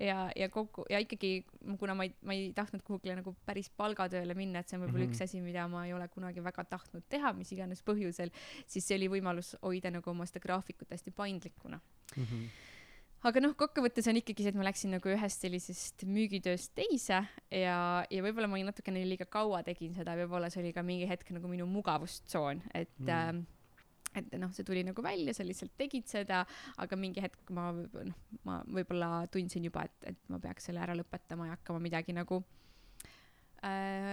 ja, 0.00 0.18
ja 0.36 0.48
kogu 0.52 0.86
ja 0.90 1.00
ikkagi, 1.04 1.44
kuna 1.80 1.96
ma 1.98 2.08
ei, 2.08 2.14
ma 2.22 2.36
ei 2.36 2.52
tahtnud 2.56 2.84
kuhugile 2.86 3.18
nagu 3.20 3.34
päris 3.46 3.68
palgatööle 3.76 4.36
minna, 4.38 4.62
et 4.62 4.70
see 4.70 4.78
on 4.78 4.86
võib-olla 4.86 5.04
mm 5.04 5.12
-hmm. 5.12 5.18
üks 5.18 5.28
asi, 5.28 5.42
mida 5.44 5.68
ma 5.68 5.84
ei 5.86 5.92
ole 5.96 6.08
kunagi 6.08 6.44
väga 6.44 6.64
tahtnud 6.64 7.04
teha, 7.08 7.32
mis 7.36 7.52
iganes 7.52 7.84
põhjusel, 7.84 8.32
siis 8.66 8.86
see 8.86 8.96
oli 8.96 9.12
võimalus 9.18 9.54
hoida 9.62 9.90
nagu 9.90 10.10
oma 10.10 10.26
seda 10.26 10.40
graafikut 10.40 10.90
hästi 10.90 11.10
paindlikuna 11.10 11.80
mm. 12.16 12.24
-hmm 12.24 12.66
aga 13.26 13.42
noh, 13.42 13.54
kokkuvõttes 13.58 14.06
on 14.10 14.20
ikkagi 14.20 14.44
see, 14.44 14.52
et 14.54 14.58
ma 14.58 14.66
läksin 14.68 14.94
nagu 14.94 15.10
ühest 15.12 15.44
sellisest 15.44 16.04
müügitööst 16.06 16.74
teise 16.78 17.22
ja, 17.50 17.78
ja 18.06 18.24
võib-olla 18.24 18.50
ma 18.50 18.60
natukene 18.62 19.02
liiga 19.06 19.26
kaua 19.30 19.64
tegin 19.66 19.96
seda, 19.96 20.16
võib-olla 20.20 20.50
see 20.52 20.62
oli 20.62 20.74
ka 20.76 20.84
mingi 20.86 21.08
hetk 21.10 21.32
nagu 21.34 21.50
minu 21.50 21.66
mugavustsoon, 21.70 22.62
et 22.74 22.94
mm. 23.02 23.14
äh, 23.14 23.56
et 24.18 24.32
noh, 24.40 24.50
see 24.56 24.64
tuli 24.66 24.80
nagu 24.86 25.02
välja, 25.04 25.34
sa 25.36 25.44
lihtsalt 25.46 25.74
tegid 25.78 26.08
seda, 26.10 26.40
aga 26.80 26.96
mingi 26.98 27.22
hetk 27.22 27.52
ma 27.54 27.68
noh, 27.74 28.14
ma 28.48 28.62
võib-olla 28.66 29.26
tundsin 29.30 29.66
juba, 29.68 29.84
et, 29.86 30.14
et 30.14 30.32
ma 30.32 30.40
peaks 30.42 30.70
selle 30.70 30.82
ära 30.82 30.96
lõpetama 30.96 31.50
ja 31.50 31.58
hakkama 31.58 31.82
midagi 31.84 32.16
nagu 32.16 32.40
äh, 32.40 32.67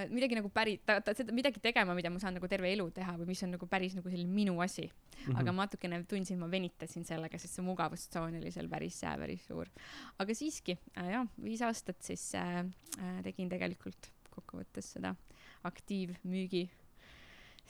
midagi 0.10 0.38
nagu 0.40 0.50
päri-, 0.50 0.80
ta, 0.86 0.98
ta, 1.06 1.14
seda 1.14 1.34
midagi 1.36 1.62
tegema, 1.62 1.94
mida 1.98 2.10
ma 2.10 2.20
saan 2.22 2.34
nagu 2.40 2.48
terve 2.50 2.72
elu 2.74 2.88
teha 2.96 3.14
või 3.20 3.28
mis 3.30 3.44
on 3.46 3.54
nagu 3.54 3.68
päris 3.70 3.94
nagu 3.98 4.10
selline 4.10 4.32
minu 4.34 4.56
asi 4.64 4.88
mm. 4.88 5.20
-hmm. 5.28 5.38
aga 5.42 5.54
ma 5.54 5.68
natukene 5.68 6.02
tundsin, 6.10 6.40
ma 6.42 6.50
venitasin 6.50 7.06
sellega, 7.06 7.38
sest 7.38 7.60
see 7.60 7.66
mugavustsoon 7.66 8.40
oli 8.42 8.52
seal 8.52 8.70
päris 8.72 9.04
äh,, 9.04 9.18
päris 9.22 9.46
suur. 9.46 9.70
aga 10.18 10.34
siiski 10.34 10.78
äh,, 10.98 11.12
jah, 11.12 11.28
viis 11.44 11.62
aastat 11.62 12.02
siis 12.02 12.26
äh, 12.36 12.66
äh, 13.00 13.22
tegin 13.24 13.50
tegelikult 13.50 14.10
kokkuvõttes 14.34 14.92
seda 14.98 15.14
aktiivmüügi 15.64 16.66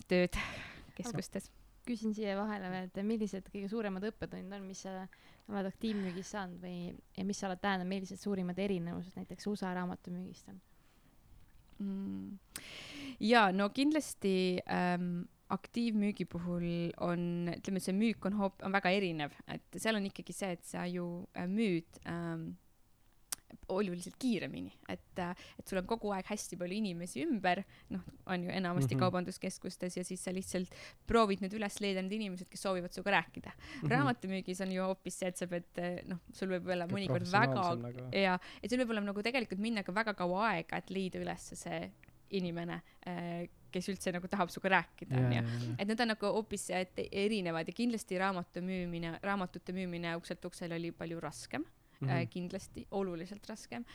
tööd 0.09 0.35
keskustes. 0.97 1.51
küsin 1.85 2.15
siia 2.17 2.37
vahele 2.39 2.69
veel, 2.71 2.87
et 2.89 3.03
millised 3.05 3.49
kõige 3.53 3.67
suuremad 3.69 4.05
õppetunnid 4.09 4.53
on, 4.57 4.63
mis 4.65 4.81
sa 4.87 5.03
oled 5.51 5.67
aktiivmüügis 5.69 6.31
saanud 6.33 6.63
või, 6.63 6.95
ja 7.17 7.25
mis 7.27 7.37
sa 7.37 7.49
oled 7.49 7.61
tähendanud, 7.61 7.91
millised 7.91 8.21
suurimad 8.21 8.57
erinevused 8.59 9.19
näiteks 9.19 9.45
USA 9.51 9.73
raamatumüügist 9.77 10.49
on? 10.49 10.61
Mm.? 11.79 12.37
ja 13.19 13.47
no 13.51 13.69
kindlasti 13.73 14.59
ähm, 14.67 15.25
aktiivmüügi 15.53 16.25
puhul 16.25 16.91
on, 17.05 17.51
ütleme, 17.53 17.79
see 17.83 17.93
müük 17.93 18.25
on 18.25 18.37
hoop-, 18.39 18.63
on 18.65 18.73
väga 18.73 18.91
erinev, 18.97 19.35
et 19.51 19.77
seal 19.77 19.97
on 19.99 20.07
ikkagi 20.09 20.33
see, 20.33 20.55
et 20.57 20.65
sa 20.65 20.85
ju 20.89 21.05
äh, 21.37 21.45
müüd 21.49 22.01
ähm, 22.09 22.55
oluliselt 23.69 24.15
kiiremini, 24.19 24.71
et, 24.89 25.21
et 25.21 25.67
sul 25.67 25.79
on 25.81 25.87
kogu 25.89 26.11
aeg 26.15 26.27
hästi 26.29 26.57
palju 26.59 26.77
inimesi 26.77 27.23
ümber, 27.25 27.63
noh, 27.93 28.03
on 28.31 28.45
ju 28.45 28.51
enamasti 28.51 28.93
mm 28.93 28.97
-hmm. 28.97 29.03
kaubanduskeskustes 29.05 29.97
ja 29.97 30.03
siis 30.03 30.23
sa 30.23 30.33
lihtsalt 30.33 30.75
proovid 31.07 31.43
nüüd 31.43 31.57
üles 31.57 31.79
leida 31.81 32.01
need 32.01 32.17
inimesed, 32.19 32.49
kes 32.49 32.61
soovivad 32.61 32.93
sinuga 32.93 33.11
rääkida 33.11 33.51
mm. 33.51 33.81
-hmm. 33.81 33.91
raamatumüügis 33.91 34.61
on 34.61 34.71
ju 34.71 34.83
hoopis 34.83 35.19
see, 35.19 35.27
et 35.27 35.37
sa 35.37 35.47
pead, 35.47 36.05
noh, 36.05 36.19
sul 36.33 36.49
võib 36.49 36.71
olla 36.71 36.87
mõnikord 36.87 37.31
väga 37.31 37.67
ja, 38.11 38.39
et 38.63 38.69
sul 38.69 38.79
võib 38.79 38.89
olla 38.89 39.01
nagu 39.01 39.23
tegelikult 39.23 39.59
minna 39.59 39.83
ka 39.83 39.95
väga 39.95 40.13
kaua 40.13 40.49
aega, 40.49 40.77
et 40.77 40.89
leida 40.89 41.19
üles 41.19 41.53
see 41.53 41.91
inimene 42.29 42.81
äh, 43.07 43.47
kes 43.71 43.89
üldse 43.91 44.11
nagu 44.15 44.27
tahab 44.31 44.49
sinuga 44.49 44.69
rääkida, 44.77 45.19
onju. 45.19 45.41
et 45.79 45.87
need 45.87 45.99
on 45.99 46.07
nagu 46.13 46.31
hoopis 46.37 46.69
erinevad 47.11 47.67
ja 47.67 47.73
kindlasti 47.73 48.17
raamatu 48.17 48.61
müümine, 48.61 49.19
raamatute 49.23 49.73
müümine 49.73 50.15
ukselt 50.15 50.45
uksele 50.45 50.75
oli 50.75 50.91
palju 50.91 51.19
raskem 51.19 51.61
mm 51.61 51.84
-hmm. 52.05 52.31
kindlasti 52.33 52.85
oluliselt 52.91 53.45
raskem 53.49 53.85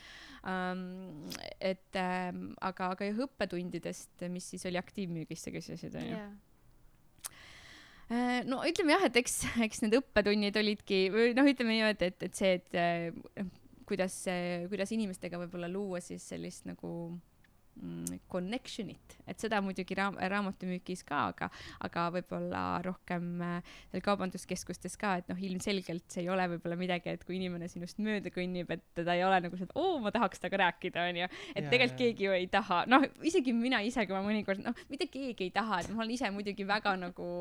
um,. 0.43 1.29
et 1.59 1.95
ähm, 1.95 2.53
aga, 2.61 2.91
aga 2.95 3.09
jah, 3.09 3.23
õppetundidest, 3.27 4.27
mis 4.29 4.49
siis 4.53 4.65
oli 4.69 4.79
aktiivmüügis, 4.81 5.43
sa 5.43 5.51
küsisid 5.51 5.95
onju 5.95 6.15
yeah 6.17 6.31
äh, 8.11 8.43
no 8.43 8.61
ütleme 8.67 8.97
jah, 8.97 9.07
et 9.07 9.15
eks, 9.15 9.41
eks 9.67 9.81
need 9.85 9.95
õppetunnid 10.01 10.57
olidki, 10.59 11.05
või 11.13 11.31
noh, 11.37 11.47
ütleme 11.47 11.77
niimoodi, 11.77 12.11
et, 12.11 12.23
et 12.27 12.35
see, 12.35 12.53
et 12.59 12.75
äh, 12.75 13.45
kuidas, 13.87 14.15
kuidas 14.71 14.91
inimestega 14.91 15.39
võib-olla 15.39 15.69
luua 15.71 15.99
siis 16.03 16.23
sellist 16.33 16.67
nagu 16.67 16.91
Mm, 17.11 17.30
connection'it, 18.31 19.15
et 19.25 19.41
seda 19.41 19.57
muidugi 19.63 19.95
raam-, 19.97 20.17
raamatumüügis 20.19 21.01
ka, 21.07 21.23
aga, 21.31 21.47
aga 21.81 22.03
võib-olla 22.13 22.61
rohkem 22.85 23.41
äh, 23.41 23.71
seal 23.89 24.03
kaubanduskeskustes 24.05 24.97
ka, 25.01 25.15
et 25.21 25.31
noh, 25.31 25.39
ilmselgelt 25.41 26.05
see 26.11 26.25
ei 26.25 26.29
ole 26.29 26.45
võib-olla 26.53 26.77
midagi, 26.77 27.15
et 27.15 27.23
kui 27.25 27.39
inimene 27.39 27.69
sinust 27.71 27.97
mööda 28.03 28.29
kõnnib, 28.33 28.69
et 28.75 28.83
teda 28.97 29.15
ei 29.17 29.23
ole 29.25 29.39
nagu 29.47 29.57
see, 29.57 29.65
et 29.65 29.73
oo, 29.79 29.97
ma 30.03 30.13
tahaks 30.13 30.43
temaga 30.43 30.59
rääkida, 30.65 31.07
onju. 31.09 31.29
et 31.55 31.63
ja, 31.63 31.71
tegelikult 31.71 31.95
ja. 31.95 32.01
keegi 32.03 32.27
ju 32.27 32.35
ei 32.37 32.49
taha, 32.53 32.83
noh, 32.91 33.07
isegi 33.31 33.55
mina 33.57 33.81
ise, 33.87 34.05
kui 34.05 34.17
ma 34.17 34.21
mõnikord, 34.27 34.61
noh, 34.67 34.77
mitte 34.91 35.09
keegi 35.09 35.49
ei 35.49 35.55
taha, 35.55 35.81
et 35.81 35.89
ma 35.89 36.03
olen 36.03 36.13
ise 36.17 36.29
muidugi 36.35 36.67
väga 36.69 36.93
nagu 37.01 37.31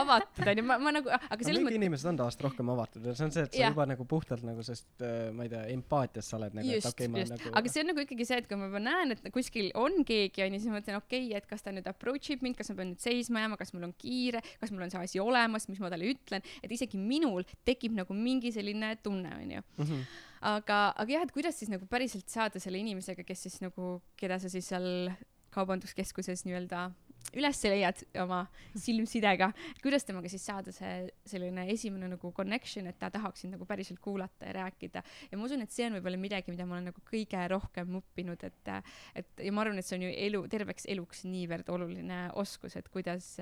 avatud, 0.00 0.50
onju, 0.54 0.66
ma, 0.66 0.80
ma 0.82 0.94
nagu, 0.98 1.14
aga 1.14 1.40
selles 1.46 1.62
mõttes. 1.62 1.78
inimesed 1.78 2.10
on 2.10 2.20
tavaliselt 2.24 2.46
rohkem 2.48 2.74
avatud 2.74 3.06
ja 3.06 3.14
see 3.14 3.28
on 3.28 3.36
see, 3.36 3.46
et 3.46 3.54
sa 3.54 3.62
ja. 3.62 3.70
juba 3.70 3.86
nagu 3.92 4.08
puhtalt 4.08 4.42
nagu, 4.46 4.66
sest 4.66 5.06
äh, 5.06 5.30
ma 5.36 5.46
ei 5.46 5.54
tea, 5.54 5.62
empaatias 5.76 6.32
sa 6.32 6.40
oled 6.40 6.58
nagu, 6.58 6.74
et 6.80 6.90
okei 6.90 7.06
okay,, 7.06 7.14
ma 7.14 7.22
nagu. 7.36 7.54
aga 7.62 7.72
see 7.76 7.84
on 7.84 7.92
nagu 7.92 8.06
ikkagi 8.08 8.26
see, 8.26 8.42
et 8.42 8.50
kui 8.50 8.58
ma 8.58 8.66
juba 8.70 8.82
näen, 8.82 9.14
et 9.14 9.30
kuskil 9.30 9.49
kuskil 9.50 9.70
on 9.74 10.04
keegi 10.06 10.44
onju, 10.44 10.60
siis 10.60 10.70
ma 10.70 10.78
mõtlen, 10.78 10.98
okei 11.00 11.26
okay,, 11.26 11.38
et 11.38 11.46
kas 11.50 11.64
ta 11.64 11.72
nüüd 11.74 11.86
approach 11.90 12.30
ib 12.30 12.44
mind, 12.44 12.56
kas 12.58 12.70
ma 12.70 12.78
pean 12.78 12.92
nüüd 12.92 13.02
seisma 13.02 13.42
jääma, 13.42 13.58
kas 13.58 13.74
mul 13.74 13.88
on 13.88 13.94
kiire, 13.98 14.42
kas 14.60 14.70
mul 14.70 14.84
on 14.86 14.92
see 14.92 15.02
asi 15.02 15.20
olemas, 15.22 15.66
mis 15.68 15.80
ma 15.82 15.90
talle 15.90 16.06
ütlen, 16.12 16.44
et 16.62 16.70
isegi 16.70 17.00
minul 17.00 17.44
tekib 17.66 17.96
nagu 17.98 18.14
mingi 18.14 18.52
selline 18.54 18.94
tunne 19.02 19.32
onju. 19.34 19.62
-hmm. 19.76 20.06
aga, 20.40 20.78
aga 20.96 21.12
jah, 21.12 21.26
et 21.26 21.32
kuidas 21.32 21.58
siis 21.58 21.70
nagu 21.70 21.86
päriselt 21.86 22.28
saada 22.28 22.60
selle 22.60 22.78
inimesega, 22.78 23.24
kes 23.24 23.42
siis 23.42 23.60
nagu, 23.60 24.00
keda 24.16 24.38
sa 24.38 24.48
siis 24.48 24.68
seal 24.68 25.10
kaubanduskeskuses 25.50 26.44
nii-öelda 26.46 26.90
üles 27.36 27.62
leiad 27.66 28.02
oma 28.22 28.42
silmsidega, 28.84 29.50
kuidas 29.82 30.06
temaga 30.08 30.30
siis 30.32 30.44
saada 30.46 30.74
see 30.74 31.08
selline 31.28 31.66
esimene 31.72 32.10
nagu 32.10 32.32
connection, 32.36 32.88
et 32.90 32.98
ta 33.00 33.10
tahaks 33.12 33.44
sind 33.44 33.56
nagu 33.56 33.68
päriselt 33.68 34.00
kuulata 34.02 34.48
ja 34.48 34.56
rääkida. 34.60 35.04
ja 35.30 35.38
ma 35.38 35.46
usun, 35.46 35.62
et 35.64 35.74
see 35.74 35.86
on 35.88 35.98
võib-olla 35.98 36.20
midagi, 36.20 36.54
mida 36.54 36.66
ma 36.66 36.78
olen 36.78 36.90
nagu 36.90 37.04
kõige 37.06 37.44
rohkem 37.52 38.00
õppinud, 38.00 38.48
et, 38.48 38.74
et 39.22 39.46
ja 39.46 39.54
ma 39.54 39.64
arvan, 39.64 39.78
et 39.78 39.86
see 39.86 40.00
on 40.00 40.08
ju 40.08 40.16
elu, 40.26 40.42
terveks 40.50 40.90
eluks 40.90 41.24
niivõrd 41.28 41.70
oluline 41.72 42.26
oskus, 42.40 42.76
et 42.80 42.90
kuidas 42.92 43.36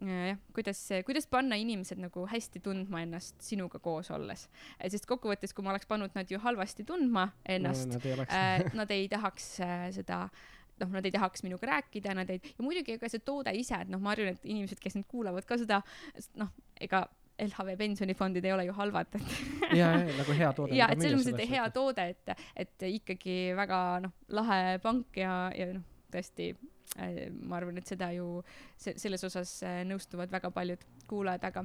jah, 0.00 0.38
kuidas, 0.56 0.80
kuidas 1.06 1.26
panna 1.30 1.58
inimesed 1.60 2.00
nagu 2.00 2.24
hästi 2.28 2.62
tundma 2.64 3.02
ennast 3.04 3.42
sinuga 3.44 3.78
koos 3.82 4.10
olles. 4.14 4.46
sest 4.80 5.06
kokkuvõttes, 5.08 5.52
kui 5.54 5.64
ma 5.64 5.74
oleks 5.74 5.88
pannud 5.90 6.14
nad 6.16 6.30
ju 6.30 6.40
halvasti 6.40 6.86
tundma 6.88 7.28
ennast 7.44 7.92
no,, 7.92 8.00
nad 8.00 8.06
ei, 8.06 8.24
äh, 8.24 8.72
nad 8.74 8.94
ei 8.96 9.08
tahaks 9.12 9.52
äh, 9.64 9.90
seda 9.94 10.22
äh, 10.24 10.59
noh, 10.82 10.90
nad 10.96 11.06
ei 11.06 11.14
tahaks 11.14 11.44
minuga 11.46 11.70
rääkida, 11.74 12.14
nad 12.18 12.30
ei, 12.32 12.42
ja 12.50 12.64
muidugi 12.64 12.96
ega 12.96 13.10
see 13.10 13.22
toode 13.24 13.54
ise, 13.56 13.82
et 13.84 13.92
noh, 13.92 14.02
ma 14.02 14.14
arvan, 14.14 14.34
et 14.36 14.44
inimesed, 14.48 14.80
kes 14.82 14.98
nüüd 14.98 15.08
kuulavad 15.10 15.46
ka 15.48 15.58
seda, 15.60 15.80
noh, 16.40 16.52
ega 16.80 17.06
LHV 17.40 17.76
pensionifondid 17.80 18.44
ei 18.44 18.52
ole 18.52 18.66
ju 18.68 18.74
halvad, 18.76 19.14
et 19.16 19.22
ja, 19.80 19.92
ja 19.96 20.16
nagu 20.18 20.36
hea 20.36 20.50
toode. 20.56 20.76
ja, 20.76 20.90
et 20.92 21.00
selles 21.02 21.22
mõttes, 21.22 21.38
et 21.38 21.54
hea 21.54 21.68
toode, 21.74 22.08
et, 22.14 22.34
et 22.64 22.88
ikkagi 22.90 23.38
väga 23.58 23.80
noh, 24.04 24.14
lahe 24.36 24.76
pank 24.84 25.20
ja, 25.20 25.34
ja 25.56 25.70
noh, 25.72 25.86
tõesti 26.12 26.50
äh, 26.98 27.28
ma 27.30 27.60
arvan, 27.60 27.80
et 27.80 27.90
seda 27.90 28.10
ju 28.16 28.40
se 28.80 28.96
selles 29.00 29.24
osas 29.28 29.60
äh, 29.66 29.82
nõustuvad 29.88 30.32
väga 30.32 30.52
paljud 30.54 30.84
kuulajad, 31.10 31.48
aga 31.50 31.64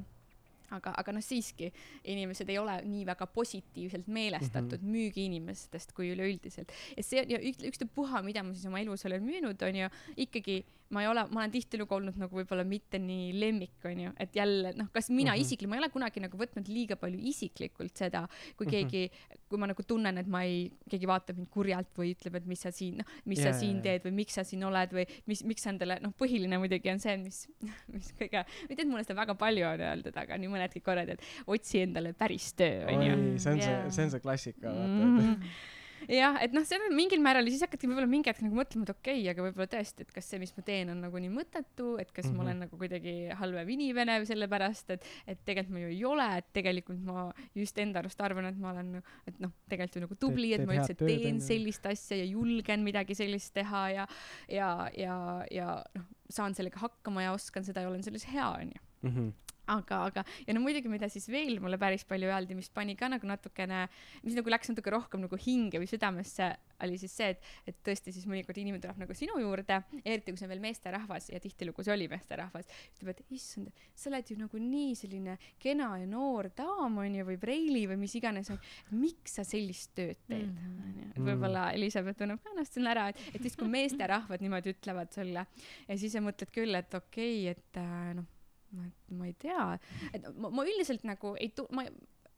aga, 0.72 0.94
aga 0.98 1.16
noh, 1.16 1.24
siiski 1.24 1.72
inimesed 2.04 2.50
ei 2.50 2.58
ole 2.62 2.78
nii 2.86 3.06
väga 3.06 3.28
positiivselt 3.28 4.08
meelestatud 4.08 4.82
mm 4.82 4.88
-hmm. 4.88 4.96
müügiinimestest 4.98 5.94
kui 5.94 6.12
üleüldiselt. 6.14 6.72
ja 6.98 7.04
see 7.04 7.22
on 7.22 7.32
ju 7.32 7.54
ükstapuha, 7.72 8.22
mida 8.22 8.44
ma 8.44 8.54
siis 8.54 8.66
oma 8.66 8.80
elus 8.80 9.06
olen 9.06 9.24
müünud, 9.24 9.62
on 9.62 9.76
ju 9.76 9.90
ikkagi 10.18 10.64
ma 10.94 11.02
ei 11.02 11.08
ole, 11.10 11.24
ma 11.34 11.42
olen 11.42 11.54
tihtilugu 11.54 11.96
olnud 11.98 12.18
nagu 12.22 12.38
võib-olla 12.38 12.66
mitte 12.68 13.00
nii 13.02 13.32
lemmik, 13.40 13.74
onju, 13.90 14.12
et 14.22 14.36
jälle 14.38 14.74
noh, 14.78 14.90
kas 14.94 15.10
mina 15.10 15.32
mm 15.32 15.36
-hmm. 15.36 15.42
isiklikult, 15.42 15.72
ma 15.72 15.78
ei 15.80 15.84
ole 15.84 15.90
kunagi 15.94 16.22
nagu 16.22 16.38
võtnud 16.38 16.70
liiga 16.70 16.96
palju 17.02 17.20
isiklikult 17.32 17.98
seda, 17.98 18.26
kui 18.58 18.68
mhm. 18.68 18.72
keegi 18.72 19.02
mm, 19.08 19.16
-hmm. 19.16 19.42
kui 19.50 19.60
ma 19.62 19.68
nagu 19.72 19.84
tunnen, 19.84 20.18
et 20.18 20.28
ma 20.28 20.44
ei, 20.44 20.72
keegi 20.90 21.08
vaatab 21.10 21.38
mind 21.38 21.50
kurjalt 21.50 21.90
või 21.98 22.14
ütleb, 22.14 22.36
et 22.36 22.46
mis 22.46 22.62
sa 22.62 22.72
siin, 22.72 22.98
noh, 23.02 23.06
mis 23.26 23.40
yeah, 23.40 23.54
sa 23.54 23.60
siin 23.60 23.82
teed 23.82 24.06
või 24.06 24.12
miks 24.22 24.34
sa 24.34 24.44
siin 24.44 24.64
oled 24.64 24.94
või 24.94 25.06
mis, 25.26 25.44
miks 25.44 25.64
sa 25.64 25.70
endale, 25.74 26.00
noh, 26.02 26.14
põhiline 26.14 26.60
muidugi 26.62 26.92
on 26.92 27.00
see, 27.00 27.18
mis, 27.18 27.48
mis 27.94 28.12
kõige, 28.20 28.46
mitte 28.70 28.82
et 28.82 28.90
mulle 28.90 29.04
seda 29.04 29.22
väga 29.22 29.36
palju 29.36 29.66
on 29.66 29.86
öeldud, 29.90 30.18
aga 30.18 30.38
nii 30.38 30.52
mõnedki 30.54 30.82
korrad, 30.82 31.10
et 31.10 31.22
otsi 31.48 31.82
endale 31.82 32.14
päris 32.14 32.54
töö, 32.54 32.86
onju. 32.94 33.40
see 33.40 33.52
on 33.52 33.58
yeah. 33.58 33.82
see, 33.88 33.96
see 33.98 34.04
on 34.06 34.12
see 34.12 34.20
klassika, 34.20 34.70
vaata 34.70 35.06
mm. 35.06 35.18
-hmm 35.18 35.74
jah, 36.12 36.38
et 36.44 36.54
noh, 36.56 36.66
see 36.68 36.80
on 36.80 36.96
mingil 36.96 37.22
määral 37.24 37.48
ja 37.48 37.54
siis 37.54 37.66
hakati 37.66 37.90
võib-olla 37.90 38.10
mingi 38.10 38.32
hetk 38.32 38.44
nagu 38.46 38.58
mõtlema, 38.58 38.86
et 38.88 38.94
okei 38.94 39.20
okay,, 39.20 39.30
aga 39.32 39.46
võib-olla 39.46 39.70
tõesti, 39.72 40.06
et 40.06 40.14
kas 40.16 40.30
see, 40.32 40.40
mis 40.42 40.54
ma 40.58 40.66
teen, 40.68 40.92
on 40.94 41.04
nagu 41.06 41.22
nii 41.22 41.32
mõttetu, 41.34 41.96
et 42.02 42.12
kas 42.12 42.26
mm 42.26 42.32
-hmm. 42.32 42.38
ma 42.38 42.44
olen 42.46 42.58
mhm. 42.58 42.66
nagu 42.66 42.80
kuidagi 42.82 43.16
halvem 43.42 43.72
inimene 43.76 44.18
sellepärast, 44.26 44.96
et, 44.96 45.08
et 45.28 45.46
tegelikult 45.46 45.76
ma 45.76 45.84
ju 45.86 45.94
ei 45.94 46.04
ole, 46.06 46.28
et 46.42 46.50
tegelikult 46.54 47.02
ma 47.06 47.28
just 47.56 47.78
enda 47.82 48.00
arust 48.00 48.22
arvan, 48.22 48.50
et 48.52 48.60
ma 48.60 48.72
olen, 48.72 49.02
et 49.28 49.40
noh, 49.40 49.54
tegelikult 49.70 49.96
ju 49.96 50.06
nagu 50.08 50.20
tubli, 50.20 50.54
et 50.54 50.66
ma 50.66 50.80
üldse 50.80 50.98
teen 51.00 51.42
sellist 51.42 51.86
asja 51.86 52.18
ja 52.18 52.26
julgen 52.26 52.84
midagi 52.84 53.16
sellist 53.16 53.54
teha 53.54 53.90
ja, 53.90 54.08
ja, 54.50 54.90
ja, 54.98 55.46
ja 55.52 55.84
noh, 55.96 56.06
saan 56.30 56.56
sellega 56.56 56.80
hakkama 56.80 57.24
ja 57.24 57.34
oskan 57.34 57.64
seda 57.64 57.82
ja 57.82 57.90
olen 57.90 58.04
selles 58.04 58.26
hea, 58.32 58.50
onju 58.50 58.82
mhm 59.02 59.45
aga, 59.72 60.02
aga 60.10 60.24
ja 60.46 60.56
no 60.56 60.62
muidugi, 60.64 60.90
mida 60.92 61.10
siis 61.12 61.28
veel 61.32 61.60
mulle 61.64 61.80
päris 61.82 62.06
palju 62.08 62.30
öeldi, 62.30 62.58
mis 62.58 62.70
pani 62.74 62.96
ka 63.00 63.10
nagu 63.12 63.28
natukene, 63.30 63.86
mis 64.26 64.38
nagu 64.38 64.52
läks 64.52 64.72
natuke 64.72 64.94
rohkem 64.94 65.26
nagu 65.26 65.40
hinge 65.42 65.82
või 65.82 65.90
südamesse, 65.90 66.52
oli 66.84 66.98
siis 67.00 67.16
see, 67.16 67.32
et, 67.34 67.50
et 67.72 67.78
tõesti 67.86 68.14
siis 68.16 68.28
mõnikord 68.30 68.58
inimene 68.60 68.84
tuleb 68.84 69.00
nagu 69.06 69.16
sinu 69.18 69.38
juurde, 69.42 69.80
eriti 70.04 70.34
kui 70.34 70.40
see 70.40 70.48
on 70.48 70.54
veel 70.54 70.64
meesterahvas 70.64 71.30
ja 71.32 71.40
tihtilugu 71.44 71.86
see 71.86 71.94
oli 71.96 72.10
meesterahvas, 72.12 72.68
ütleb, 72.96 73.14
et 73.14 73.36
issand, 73.38 73.72
sa 73.96 74.12
oled 74.12 74.32
ju 74.32 74.38
nagu 74.40 74.62
nii 74.62 74.92
selline 75.00 75.38
kena 75.62 75.94
ja 76.02 76.10
noor 76.10 76.52
daam 76.58 77.00
onju 77.06 77.28
või 77.32 77.40
preili 77.42 77.86
või 77.92 78.00
mis 78.04 78.16
iganes, 78.20 78.52
miks 78.96 79.40
sa 79.40 79.48
sellist 79.48 79.96
tööd 79.96 80.20
teed 80.28 80.52
mm, 80.52 80.78
onju 80.86 81.08
-hmm. 81.08 81.28
võib-olla 81.30 81.70
Elizabeth 81.78 82.20
tunneb 82.20 82.44
ka 82.44 82.54
ennast 82.54 82.76
siin 82.76 82.88
ära, 82.92 83.10
et, 83.12 83.22
et 83.34 83.42
siis 83.42 83.58
kui 83.60 83.72
meesterahvad 83.72 84.44
niimoodi 84.44 84.76
ütlevad 84.76 85.12
sulle 85.16 85.46
ja 85.88 85.98
siis 85.98 86.14
sa 86.16 86.24
mõtled 86.24 86.52
küll, 86.54 86.76
et 86.76 86.94
okei 86.94 87.50
okay,, 87.50 87.56
et 87.56 87.82
äh, 87.82 88.16
noh 88.20 88.35
ma, 88.76 88.90
ma 89.20 89.30
ei 89.30 89.36
tea, 89.40 89.70
et 90.14 90.28
ma, 90.36 90.52
ma 90.52 90.66
üldiselt 90.68 91.06
nagu 91.08 91.36
ei 91.40 91.52
tu-, 91.56 91.68
ma 91.76 91.88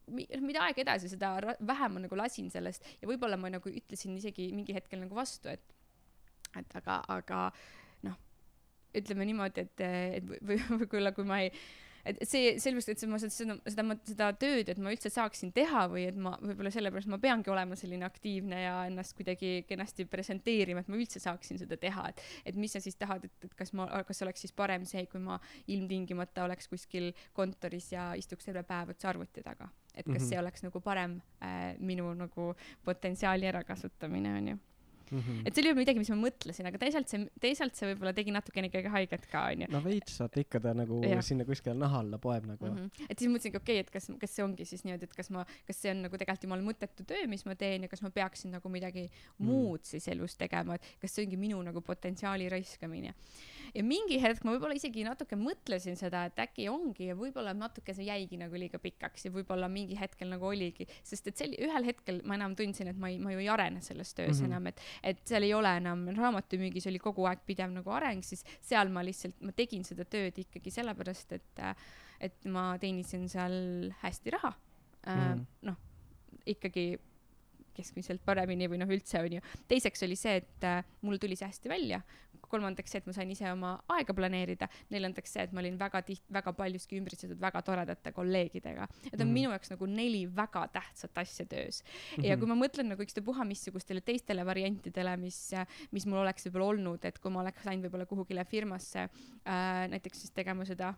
mida 0.08 0.64
aeg 0.64 0.80
edasi, 0.84 1.10
seda 1.12 1.34
vähem 1.60 1.98
ma 1.98 2.04
nagu 2.06 2.16
lasin 2.16 2.48
sellest 2.52 2.86
ja 3.02 3.10
võib-olla 3.10 3.40
ma 3.40 3.52
nagu 3.52 3.72
ütlesin 3.72 4.16
isegi 4.16 4.52
mingi 4.56 4.76
hetkel 4.78 5.02
nagu 5.04 5.18
vastu, 5.18 5.52
et, 5.52 5.76
et 6.56 6.78
aga, 6.80 7.02
aga 7.12 7.42
noh, 8.08 8.16
ütleme 8.96 9.28
niimoodi, 9.28 9.68
et, 9.68 9.84
et 10.22 10.32
või 10.48 10.62
võib-olla 10.80 11.12
kui 11.16 11.28
ma 11.28 11.42
ei 11.44 11.52
et 12.08 12.30
see 12.30 12.54
sellepärast 12.62 12.92
et 12.94 13.04
ma 13.10 13.20
seda 13.22 13.34
seda 13.34 13.58
seda, 13.68 13.96
seda 14.08 14.30
tööd 14.42 14.72
et 14.72 14.82
ma 14.82 14.94
üldse 14.94 15.12
saaksin 15.14 15.52
teha 15.56 15.86
või 15.92 16.08
et 16.10 16.20
ma 16.20 16.36
võib-olla 16.42 16.72
sellepärast 16.74 17.12
ma 17.12 17.20
peangi 17.22 17.52
olema 17.54 17.78
selline 17.80 18.08
aktiivne 18.08 18.62
ja 18.64 18.76
ennast 18.90 19.16
kuidagi 19.18 19.64
kenasti 19.70 20.08
presenteerima 20.10 20.84
et 20.84 20.92
ma 20.92 21.00
üldse 21.00 21.22
saaksin 21.24 21.62
seda 21.62 21.80
teha 21.82 22.08
et 22.12 22.24
et 22.52 22.60
mis 22.60 22.74
sa 22.74 22.82
siis 22.84 22.98
tahad 23.00 23.28
et 23.28 23.50
et 23.50 23.58
kas 23.58 23.74
ma 23.78 23.90
kas 24.08 24.24
oleks 24.26 24.46
siis 24.46 24.56
parem 24.56 24.86
see 24.90 25.06
kui 25.12 25.22
ma 25.24 25.40
ilmtingimata 25.68 26.46
oleks 26.48 26.72
kuskil 26.72 27.12
kontoris 27.38 27.92
ja 27.94 28.14
istuks 28.20 28.48
terve 28.48 28.64
päev 28.68 28.96
otse 28.96 29.10
arvuti 29.10 29.44
taga 29.44 29.70
et 29.94 30.06
kas 30.06 30.14
mm 30.14 30.18
-hmm. 30.18 30.30
see 30.30 30.40
oleks 30.40 30.64
nagu 30.64 30.82
parem 30.82 31.22
äh, 31.44 31.76
minu 31.80 32.14
nagu 32.14 32.56
potentsiaali 32.86 33.48
ärakasutamine 33.48 34.36
onju 34.38 34.58
Mm 35.12 35.20
-hmm. 35.20 35.42
et 35.46 35.56
see 35.56 35.64
oli 35.64 35.74
midagi, 35.78 36.02
mis 36.02 36.10
ma 36.12 36.18
mõtlesin, 36.20 36.68
aga 36.70 36.80
teisalt 36.82 37.12
see, 37.12 37.28
teisalt 37.44 37.76
see 37.76 37.90
võib-olla 37.92 38.14
tegi 38.18 38.34
natukene 38.36 38.68
ikkagi 38.72 38.92
haiget 38.94 39.28
ka, 39.32 39.44
onju. 39.54 39.70
no 39.72 39.82
veits 39.84 40.20
vaata 40.20 40.42
ikka 40.44 40.60
ta 40.64 40.74
nagu 40.78 41.02
ja. 41.06 41.22
sinna 41.22 41.46
kuskile 41.48 41.76
naha 41.78 42.02
alla 42.04 42.20
poeb 42.22 42.46
nagu 42.46 42.66
mm. 42.66 42.78
-hmm. 42.78 43.10
et 43.10 43.20
siis 43.20 43.32
mõtlesingi, 43.32 43.62
okei 43.62 43.80
okay,, 43.80 43.86
et 43.86 43.92
kas, 43.92 44.10
kas 44.20 44.36
see 44.36 44.44
ongi 44.46 44.66
siis 44.66 44.84
niimoodi, 44.84 45.10
et 45.10 45.16
kas 45.16 45.30
ma, 45.30 45.46
kas 45.68 45.82
see 45.82 45.92
on 45.92 46.02
nagu 46.08 46.18
tegelikult 46.18 46.44
jumala 46.44 46.68
mõttetu 46.70 47.06
töö, 47.08 47.28
mis 47.28 47.46
ma 47.46 47.56
teen 47.56 47.88
ja 47.88 47.92
kas 47.92 48.02
ma 48.02 48.10
peaksin 48.10 48.52
nagu 48.52 48.70
midagi 48.70 49.08
mm. 49.08 49.46
muud 49.46 49.86
siis 49.88 50.08
elus 50.08 50.36
tegema, 50.36 50.76
et 50.76 50.84
kas 51.02 51.16
see 51.16 51.26
ongi 51.26 51.38
minu 51.38 51.62
nagu 51.62 51.82
potentsiaali 51.82 52.50
raiskamine 52.50 53.14
ja 53.76 53.84
mingi 53.84 54.20
hetk 54.22 54.46
ma 54.46 54.54
võib-olla 54.56 54.78
isegi 54.78 55.04
natuke 55.08 55.38
mõtlesin 55.40 55.98
seda, 56.00 56.26
et 56.30 56.40
äkki 56.42 56.68
ongi 56.72 57.10
ja 57.10 57.16
võib-olla 57.18 57.54
natuke 57.58 57.96
see 57.98 58.08
jäigi 58.08 58.40
nagu 58.40 58.60
liiga 58.60 58.80
pikaks 58.82 59.28
ja 59.28 59.34
võib-olla 59.34 59.70
mingi 59.72 59.98
hetkel 60.00 60.32
nagu 60.32 60.50
oligi, 60.50 60.88
sest 61.04 61.32
et 61.32 61.40
sel-, 61.40 61.58
ühel 61.68 61.88
hetkel 61.88 62.22
ma 62.28 62.38
enam 62.40 62.56
tundsin, 62.58 62.92
et 62.92 63.00
ma 63.00 63.12
ei, 63.12 63.20
ma 63.22 63.34
ju 63.36 63.44
ei 63.44 63.50
arene 63.54 63.82
selles 63.86 64.14
töös 64.14 64.38
mm 64.38 64.46
-hmm. 64.46 64.52
enam, 64.52 64.68
et, 64.68 64.82
et 65.04 65.24
seal 65.28 65.44
ei 65.44 65.54
ole 65.54 65.74
enam, 65.82 66.08
raamatumüügis 66.18 66.88
oli 66.92 67.00
kogu 67.00 67.26
aeg 67.30 67.44
pidev 67.46 67.74
nagu 67.74 67.92
areng, 67.92 68.24
siis 68.24 68.46
seal 68.62 68.90
ma 68.90 69.04
lihtsalt, 69.06 69.42
ma 69.42 69.52
tegin 69.52 69.84
seda 69.84 70.06
tööd 70.06 70.38
ikkagi 70.38 70.72
sellepärast, 70.72 71.32
et, 71.32 71.66
et 72.20 72.46
ma 72.46 72.70
teenisin 72.80 73.30
seal 73.30 73.92
hästi 74.04 74.30
raha 74.38 74.54
mm 75.08 75.22
-hmm.. 75.22 75.46
noh, 75.62 75.78
ikkagi 76.46 76.98
keskmiselt 77.78 78.24
paremini 78.26 78.68
või 78.70 78.82
noh, 78.82 78.90
üldse 78.90 79.22
onju. 79.22 79.42
teiseks 79.70 80.04
oli 80.08 80.18
see, 80.20 80.42
et 80.42 80.68
äh, 80.68 80.82
mul 81.06 81.20
tuli 81.22 81.38
see 81.38 81.50
hästi 81.50 81.72
välja, 81.72 82.02
kolmandaks 82.52 82.92
see, 82.94 83.02
et 83.02 83.08
ma 83.10 83.16
sain 83.16 83.32
ise 83.32 83.50
oma 83.52 83.74
aega 83.98 84.16
planeerida, 84.18 84.70
neljandaks 84.94 85.34
see, 85.36 85.46
et 85.48 85.56
ma 85.56 85.62
olin 85.64 85.78
väga 85.80 86.02
tiht-, 86.08 86.26
väga 86.34 86.54
paljuski 86.58 87.00
ümbritsetud 87.02 87.40
väga 87.42 87.62
toredate 87.66 88.14
kolleegidega. 88.16 88.88
Need 88.88 89.14
on 89.14 89.20
mm 89.20 89.22
-hmm. 89.22 89.34
minu 89.40 89.52
jaoks 89.56 89.72
nagu 89.74 89.86
neli 89.86 90.24
väga 90.36 90.68
tähtsat 90.74 91.18
asja 91.18 91.46
töös 91.46 91.84
ja 92.24 92.38
kui 92.38 92.48
ma 92.48 92.56
mõtlen 92.56 92.90
nagu 92.94 93.04
ükstapuha 93.04 93.46
missugustele 93.46 94.02
teistele 94.02 94.46
variantidele, 94.46 95.18
mis, 95.18 95.52
mis 95.92 96.06
mul 96.06 96.22
oleks 96.24 96.48
võib-olla 96.48 96.72
olnud, 96.72 97.06
et 97.06 97.20
kui 97.20 97.32
ma 97.32 97.42
oleks 97.42 97.66
läinud 97.66 97.88
võib-olla 97.88 98.06
kuhugile 98.06 98.46
firmasse 98.46 99.08
äh, 99.08 99.88
näiteks 99.90 100.22
siis 100.22 100.32
tegema 100.32 100.66
seda 100.66 100.94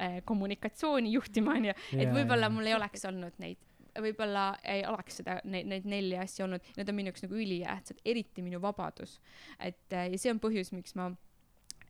äh, 0.00 0.20
kommunikatsiooni 0.24 1.12
juhtima 1.12 1.56
onju, 1.56 1.74
et 1.96 2.12
võib-olla 2.12 2.50
mul 2.50 2.66
ei 2.66 2.74
oleks 2.74 3.04
olnud 3.04 3.38
neid 3.42 3.58
võib-olla 4.02 4.48
ei 4.64 4.84
oleks 4.88 5.20
seda, 5.20 5.38
neid, 5.44 5.68
neid 5.70 5.86
nelja 5.88 6.24
asja 6.26 6.44
olnud, 6.46 6.64
need 6.76 6.90
on 6.90 6.98
minu 6.98 7.12
jaoks 7.12 7.26
nagu 7.26 7.38
ülitähtsad, 7.38 8.02
eriti 8.04 8.44
minu 8.44 8.60
vabadus. 8.62 9.20
et 9.58 9.92
äh, 9.92 10.10
ja 10.12 10.18
see 10.18 10.32
on 10.32 10.40
põhjus, 10.42 10.72
miks 10.76 10.96
ma 10.98 11.10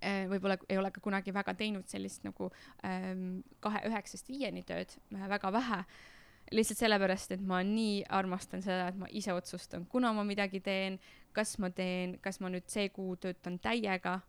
äh, 0.01 0.27
võib-olla 0.31 0.59
ei 0.69 0.79
ole 0.79 0.91
ka 0.95 1.03
kunagi 1.05 1.35
väga 1.35 1.55
teinud 1.59 1.89
sellist 1.91 2.25
nagu 2.27 2.51
ähm, 2.87 3.41
kahe 3.65 3.85
üheksast 3.89 4.29
viieni 4.29 4.65
tööd, 4.67 4.97
äh, 5.15 5.27
väga 5.31 5.53
vähe. 5.55 5.83
Lihtsalt 6.55 6.79
sellepärast, 6.79 7.33
et 7.35 7.43
ma 7.43 7.59
nii 7.67 8.05
armastan 8.15 8.61
seda, 8.63 8.93
et 8.93 8.99
ma 9.01 9.09
ise 9.11 9.35
otsustan, 9.35 9.83
kuna 9.91 10.13
ma 10.15 10.23
midagi 10.23 10.61
teen, 10.63 11.01
kas 11.35 11.57
ma 11.59 11.73
teen, 11.75 12.21
kas 12.23 12.39
ma 12.39 12.53
nüüd 12.53 12.69
see 12.71 12.93
kuu 12.95 13.17
töötan 13.19 13.59
täiega. 13.59 14.21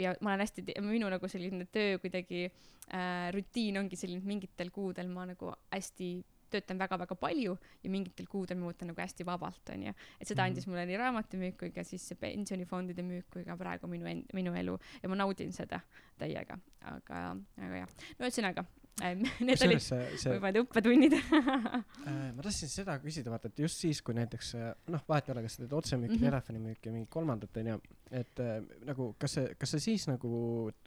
Ja 0.00 0.14
ma 0.24 0.32
olen 0.32 0.42
hästi, 0.42 0.64
minu 0.82 1.10
nagu 1.12 1.28
selline 1.28 1.66
töö 1.70 1.98
kuidagi 2.02 2.46
äh, 2.48 3.28
rutiin 3.36 3.76
ongi 3.78 3.98
selline, 4.00 4.24
et 4.24 4.30
mingitel 4.30 4.72
kuudel 4.74 5.12
ma 5.12 5.28
nagu 5.28 5.52
hästi 5.68 6.08
töötan 6.54 6.80
väga-väga 6.80 7.16
palju 7.18 7.56
ja 7.82 7.92
mingitel 7.92 8.28
kuudel 8.30 8.60
ma 8.60 8.70
võtan 8.70 8.92
nagu 8.92 9.02
hästi 9.02 9.26
vabalt, 9.28 9.74
onju. 9.74 9.94
et 10.20 10.30
seda 10.30 10.46
andis 10.46 10.66
mhm. 10.66 10.74
mulle 10.74 10.86
nii 10.90 11.00
raamatümüük 11.02 11.58
kui 11.60 11.74
ka 11.74 11.84
siis 11.86 12.06
see 12.10 12.20
pensionifondide 12.20 13.04
müük 13.06 13.28
kui 13.32 13.44
ka 13.46 13.58
praegu 13.60 13.90
minu 13.90 14.08
end-, 14.10 14.30
minu 14.36 14.54
elu 14.58 14.78
ja 15.02 15.10
ma 15.12 15.20
naudin 15.20 15.52
seda 15.56 15.82
täiega, 16.20 16.58
aga, 16.94 17.26
aga 17.58 17.84
jah, 17.84 17.94
no 18.18 18.28
ühesõnaga 18.28 18.66
Need 19.46 19.62
olid 19.66 19.82
võib-olla 19.82 20.50
need 20.52 20.60
õppetunnid 20.60 21.14
äh, 21.18 22.28
ma 22.30 22.44
tahtsin 22.44 22.70
seda 22.70 22.94
küsida, 23.02 23.32
vaata, 23.32 23.50
et 23.50 23.62
just 23.64 23.80
siis, 23.82 24.00
kui 24.06 24.14
näiteks 24.14 24.52
äh, 24.54 24.68
noh, 24.94 25.02
vahet 25.08 25.28
ei 25.28 25.34
ole, 25.34 25.42
kas 25.46 25.56
sa 25.56 25.64
teed 25.64 25.74
otsemüüki 25.74 26.12
mm 26.14 26.20
-hmm., 26.20 26.30
telefonimüüki 26.30 26.90
või 26.90 26.94
mingit 27.00 27.10
kolmandat, 27.10 27.58
onju, 27.58 27.78
et 28.14 28.42
äh, 28.44 28.52
nagu 28.86 29.08
kas 29.18 29.34
see, 29.38 29.48
kas 29.58 29.74
sa 29.74 29.80
siis 29.82 30.06
nagu 30.06 30.30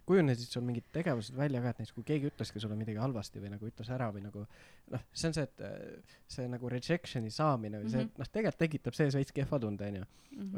kujunesid 0.07 0.55
sul 0.55 0.63
mingid 0.63 0.87
tegevused 0.95 1.35
välja 1.35 1.61
ka, 1.61 1.73
et 1.73 1.81
näiteks 1.81 1.95
kui 1.97 2.07
keegi 2.07 2.31
ütleski 2.31 2.63
sulle 2.63 2.77
midagi 2.79 3.01
halvasti 3.03 3.43
või 3.43 3.51
nagu 3.57 3.67
ütles 3.67 3.91
ära 3.91 4.07
või 4.15 4.23
nagu 4.23 4.45
noh, 4.93 5.03
see 5.11 5.27
on 5.27 5.35
see, 5.35 5.43
et 5.43 5.65
see 6.31 6.47
nagu 6.47 6.71
rejection'i 6.71 7.33
saamine 7.33 7.81
või 7.83 7.91
see 7.91 8.05
mm 8.05 8.07
-hmm. 8.07 8.23
noh, 8.23 8.31
tegelikult 8.31 8.63
tekitab 8.63 8.95
sees 8.95 9.19
veits 9.19 9.35
kehva 9.35 9.59
tunde, 9.59 9.83
onju. 9.83 10.07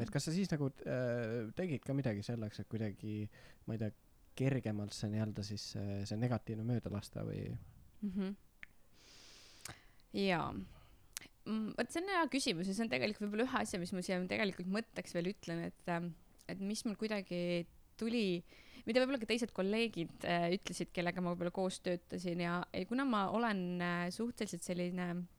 et 0.03 0.13
kas 0.13 0.29
sa 0.29 0.35
siis 0.35 0.53
nagu 0.53 0.69
äh, 0.85 1.49
tegid 1.57 1.81
ka 1.81 1.97
midagi 1.97 2.21
selleks, 2.23 2.59
et 2.59 2.69
kuidagi, 2.69 3.25
ma 3.65 3.73
ei 3.73 3.81
tea 3.81 3.91
kergemalt 4.39 4.95
see 4.95 5.11
nii-öelda 5.13 5.45
siis 5.45 5.71
see, 5.75 6.01
see 6.09 6.19
negatiivne 6.19 6.65
mööda 6.67 6.91
lasta 6.93 7.25
või 7.27 7.45
mm? 7.49 8.11
-hmm. 8.15 8.35
jaa 10.25 10.51
vot 11.49 11.91
see 11.91 12.01
on 12.03 12.11
hea 12.13 12.23
küsimus 12.31 12.69
ja 12.69 12.75
see 12.75 12.85
on 12.85 12.91
tegelikult 12.91 13.25
võib-olla 13.25 13.47
ühe 13.47 13.61
asja, 13.63 13.81
mis 13.81 13.93
ma 13.95 14.03
siia 14.05 14.19
tegelikult 14.29 14.71
mõtteks 14.73 15.15
veel 15.15 15.31
ütlen, 15.31 15.63
et, 15.69 15.83
ähm, 15.91 16.11
et 16.51 16.59
mis 16.61 16.83
mul 16.85 16.97
kuidagi 16.99 17.65
tuli, 17.99 18.43
mida 18.85 19.01
võib-olla 19.01 19.21
ka 19.21 19.29
teised 19.29 19.53
kolleegid 19.55 20.27
äh, 20.29 20.49
ütlesid, 20.59 20.91
kellega 20.95 21.23
ma 21.23 21.33
võib-olla 21.33 21.53
koos 21.55 21.79
töötasin 21.85 22.45
ja, 22.45 22.59
ja 22.73 22.85
kuna 22.89 23.07
ma 23.07 23.25
olen 23.33 23.63
äh, 23.81 24.05
suhteliselt 24.13 24.67
selline 24.67 25.09
äh, 25.09 25.38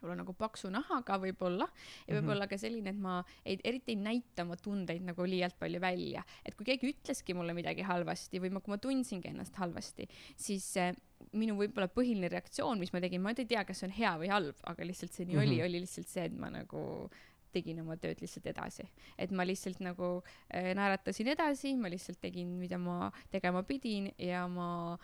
võib-olla 0.00 0.16
nagu 0.22 0.32
paksu 0.36 0.70
nahaga 0.72 1.18
võib-olla 1.20 1.68
ja 2.06 2.16
võib-olla 2.16 2.46
-hmm. 2.46 2.50
ka 2.50 2.58
selline, 2.58 2.90
et 2.90 2.98
ma 2.98 3.20
ei, 3.44 3.58
eriti 3.64 3.92
ei 3.92 4.00
näita 4.00 4.42
oma 4.42 4.56
tundeid 4.56 5.04
nagu 5.04 5.24
liialt 5.28 5.58
palju 5.58 5.80
välja, 5.80 6.24
et 6.44 6.56
kui 6.56 6.64
keegi 6.64 6.94
ütleski 6.94 7.34
mulle 7.36 7.54
midagi 7.54 7.82
halvasti 7.82 8.40
või 8.40 8.50
ma, 8.50 8.60
kui 8.60 8.72
ma 8.72 8.78
tundsingi 8.78 9.28
ennast 9.28 9.56
halvasti, 9.60 10.08
siis 10.36 10.76
äh, 10.80 10.94
minu 11.32 11.56
võib-olla 11.58 11.88
põhiline 11.92 12.30
reaktsioon, 12.32 12.78
mis 12.80 12.92
ma 12.92 13.00
tegin, 13.00 13.20
ma 13.20 13.34
ei 13.34 13.44
tea, 13.44 13.64
kas 13.64 13.82
see 13.82 13.90
on 13.90 13.96
hea 13.96 14.14
või 14.18 14.30
halb, 14.32 14.56
aga 14.64 14.84
lihtsalt 14.84 15.12
see 15.12 15.26
nii 15.26 15.36
mm 15.36 15.40
-hmm. 15.40 15.52
oli, 15.52 15.62
oli 15.62 15.80
lihtsalt 15.84 16.08
see, 16.08 16.24
et 16.24 16.32
ma 16.36 16.50
nagu 16.50 17.10
tegin 17.52 17.80
oma 17.82 17.96
tööd 17.96 18.20
lihtsalt 18.22 18.46
edasi, 18.46 18.86
et 19.18 19.30
ma 19.30 19.44
lihtsalt 19.44 19.80
nagu 19.80 20.22
äh, 20.54 20.72
naeratasin 20.74 21.28
edasi, 21.28 21.74
ma 21.76 21.90
lihtsalt 21.90 22.20
tegin, 22.20 22.56
mida 22.58 22.78
ma 22.78 23.10
tegema 23.30 23.62
pidin 23.62 24.10
ja 24.18 24.46
ma 24.48 24.98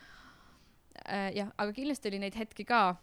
äh, 1.05 1.35
jah, 1.35 1.53
aga 1.57 1.73
kindlasti 1.73 2.09
oli 2.09 2.23
neid 2.23 2.39
hetki 2.39 2.65
ka 2.65 2.97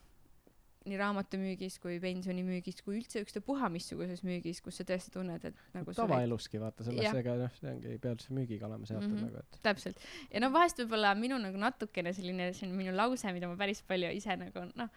nii 0.89 1.00
raamatumüügis 1.00 1.80
kui 1.84 1.98
pensionimüügis 2.04 2.84
kui 2.86 2.98
üldse 3.00 3.24
ükstapuha 3.24 3.69
missuguses 3.74 4.24
müügis, 4.26 4.62
kus 4.63 4.80
sa 4.80 4.88
tõesti 4.88 5.13
tunned, 5.15 5.48
et 5.50 5.63
nagu 5.76 5.96
tavaeluski 5.98 6.62
vaata 6.62 6.88
selles, 6.88 7.19
ega 7.24 7.36
noh, 7.39 7.58
see 7.60 7.72
ongi 7.72 7.98
peamiselt 8.04 8.38
müügiga 8.38 8.69
olema 8.69 8.89
seotud 8.89 9.10
mm 9.10 9.17
-hmm. 9.17 9.34
nagu, 9.34 9.43
et 9.43 9.60
täpselt. 9.65 10.00
ja 10.34 10.43
no 10.43 10.52
vahest 10.54 10.80
võib-olla 10.84 11.15
minu 11.15 11.39
nagu 11.41 11.58
natukene 11.58 12.13
selline, 12.13 12.54
see 12.54 12.69
on 12.69 12.78
minu 12.78 12.96
lause, 12.96 13.34
mida 13.34 13.48
ma 13.48 13.60
päris 13.60 13.84
palju 13.88 14.12
ise 14.17 14.36
nagu 14.39 14.67
noh, 14.76 14.89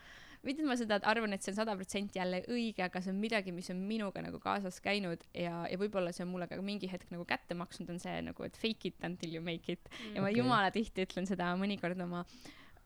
mitte 0.47 0.63
et 0.63 0.69
ma 0.69 0.77
seda 0.79 0.99
arvan, 1.11 1.35
et 1.35 1.45
see 1.45 1.53
on 1.53 1.59
sada 1.61 1.75
protsenti 1.79 2.21
jälle 2.21 2.43
õige, 2.53 2.85
aga 2.87 3.01
see 3.03 3.13
on 3.15 3.19
midagi, 3.23 3.55
mis 3.55 3.71
on 3.73 3.81
minuga 3.89 4.23
nagu 4.25 4.39
kaasas 4.43 4.79
käinud 4.85 5.25
ja, 5.35 5.65
ja 5.71 5.81
võib-olla 5.81 6.13
see 6.15 6.27
on 6.27 6.33
mulle 6.35 6.49
ka 6.51 6.59
mingi 6.63 6.91
hetk 6.91 7.11
nagu 7.15 7.27
kätte 7.29 7.57
maksnud, 7.59 7.91
on 7.95 8.03
see 8.03 8.21
nagu, 8.29 8.47
et 8.47 8.61
fake 8.61 8.93
it 8.93 9.09
until 9.09 9.35
you 9.35 9.43
make 9.45 9.73
it 9.73 9.83
mm. 9.89 10.15
ja 10.17 10.23
ma 10.23 10.31
okay. 10.31 10.39
jumala 10.41 10.71
tihti 10.75 11.07
ütlen 11.07 11.29
seda 11.29 11.53
mõnikord 11.61 12.01
oma 12.07 12.25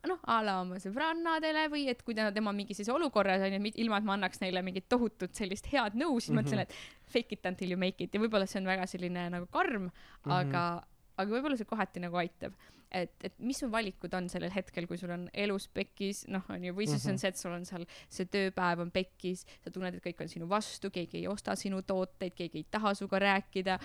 noh, 0.08 0.20
a 0.32 0.38
la 0.44 0.56
oma 0.62 0.78
sõbrannadele 0.80 1.66
või 1.72 1.84
et 1.92 2.00
kui 2.04 2.16
ta, 2.16 2.30
tema 2.32 2.52
mingi 2.56 2.74
sellises 2.76 2.94
olukorras 2.94 3.42
on 3.44 3.56
ju, 3.56 3.72
ilma 3.82 4.00
et 4.00 4.08
ma 4.08 4.16
annaks 4.16 4.40
neile 4.42 4.62
mingit 4.64 4.88
tohutut 4.92 5.36
sellist 5.36 5.68
head 5.72 5.96
nõu, 5.98 6.16
siis 6.18 6.32
mm 6.32 6.38
-hmm. 6.38 6.40
ma 6.40 6.46
ütlen, 6.46 6.60
et 6.64 7.12
fake 7.12 7.36
it 7.36 7.46
until 7.46 7.74
you 7.74 7.78
make 7.80 8.04
it 8.04 8.14
ja 8.14 8.20
võib-olla 8.20 8.48
see 8.48 8.60
on 8.62 8.70
väga 8.70 8.86
selline 8.86 9.28
nagu 9.30 9.46
karm 9.46 9.82
mm, 9.82 9.90
-hmm. 10.24 10.32
aga, 10.40 10.84
aga 11.16 11.30
võib-olla 11.30 11.56
see 11.56 11.68
kohati 11.68 12.00
nagu 12.00 12.16
aitab. 12.16 12.54
et, 12.90 13.12
et 13.22 13.34
mis 13.38 13.58
su 13.58 13.68
valikud 13.70 14.14
on 14.14 14.28
sellel 14.28 14.50
hetkel, 14.50 14.86
kui 14.86 14.98
sul 14.98 15.10
on 15.10 15.28
elus 15.32 15.68
pekkis, 15.68 16.24
noh, 16.28 16.42
on 16.50 16.64
ju, 16.64 16.72
või 16.74 16.88
siis 16.88 17.04
mm 17.04 17.08
-hmm. 17.08 17.12
on 17.12 17.18
see, 17.18 17.28
et 17.28 17.36
sul 17.36 17.52
on 17.52 17.64
seal 17.64 17.86
see 18.08 18.24
tööpäev 18.26 18.80
on 18.80 18.90
pekkis, 18.90 19.46
sa 19.64 19.70
tunned, 19.70 19.94
et 19.94 20.04
kõik 20.04 20.22
on 20.22 20.28
sinu 20.28 20.48
vastu, 20.48 20.90
keegi 20.90 21.18
ei 21.18 21.28
osta 21.28 21.54
sinu 21.56 21.82
tooteid, 21.82 22.34
keegi 22.34 22.58
ei 22.58 22.66
taha 22.70 22.94
sinuga 22.94 23.18
rääkida. 23.18 23.78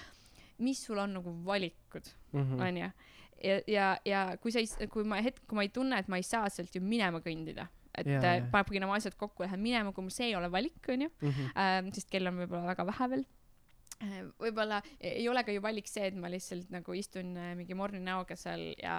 mis 0.58 0.86
sul 0.86 0.98
on 0.98 1.14
nagu 1.14 1.46
valikud, 1.46 2.04
mhm. 2.32 2.62
onju 2.62 2.92
ja, 3.46 3.62
ja, 3.70 3.88
ja 4.08 4.26
kui 4.42 4.54
sa 4.54 4.64
ei, 4.64 4.90
kui 4.92 5.06
ma 5.08 5.22
hetk, 5.24 5.44
kui 5.46 5.60
ma 5.60 5.66
ei 5.66 5.72
tunne, 5.74 6.02
et 6.02 6.12
ma 6.12 6.20
ei 6.22 6.26
saa 6.26 6.50
sealt 6.54 6.76
ju 6.76 6.82
minema 6.84 7.22
kõndida, 7.26 7.68
et 7.96 8.10
yeah, 8.10 8.24
yeah. 8.24 8.50
panebki 8.52 8.82
oma 8.84 8.98
asjad 9.00 9.16
kokku, 9.20 9.46
lähen 9.46 9.64
minema, 9.64 9.94
kui 9.96 10.06
mul 10.06 10.14
see 10.14 10.32
ei 10.32 10.38
ole 10.40 10.52
valik, 10.52 10.82
onju 10.90 11.10
mm, 11.10 11.32
-hmm. 11.32 11.56
äh, 11.56 11.94
sest 11.96 12.12
kell 12.12 12.32
on 12.32 12.44
võib-olla 12.44 12.74
väga 12.74 12.88
vähe 12.92 13.10
veel 13.16 13.26
Äh, 13.26 13.35
võib-olla 14.40 14.82
ei 15.00 15.24
ole 15.32 15.42
ka 15.48 15.54
ju 15.56 15.62
valik 15.64 15.88
see, 15.88 16.10
et 16.10 16.18
ma 16.20 16.28
lihtsalt 16.32 16.72
nagu 16.74 16.96
istun 16.98 17.32
äh, 17.40 17.54
mingi 17.56 17.78
morni 17.78 18.02
näoga 18.04 18.36
seal 18.40 18.68
ja 18.76 18.98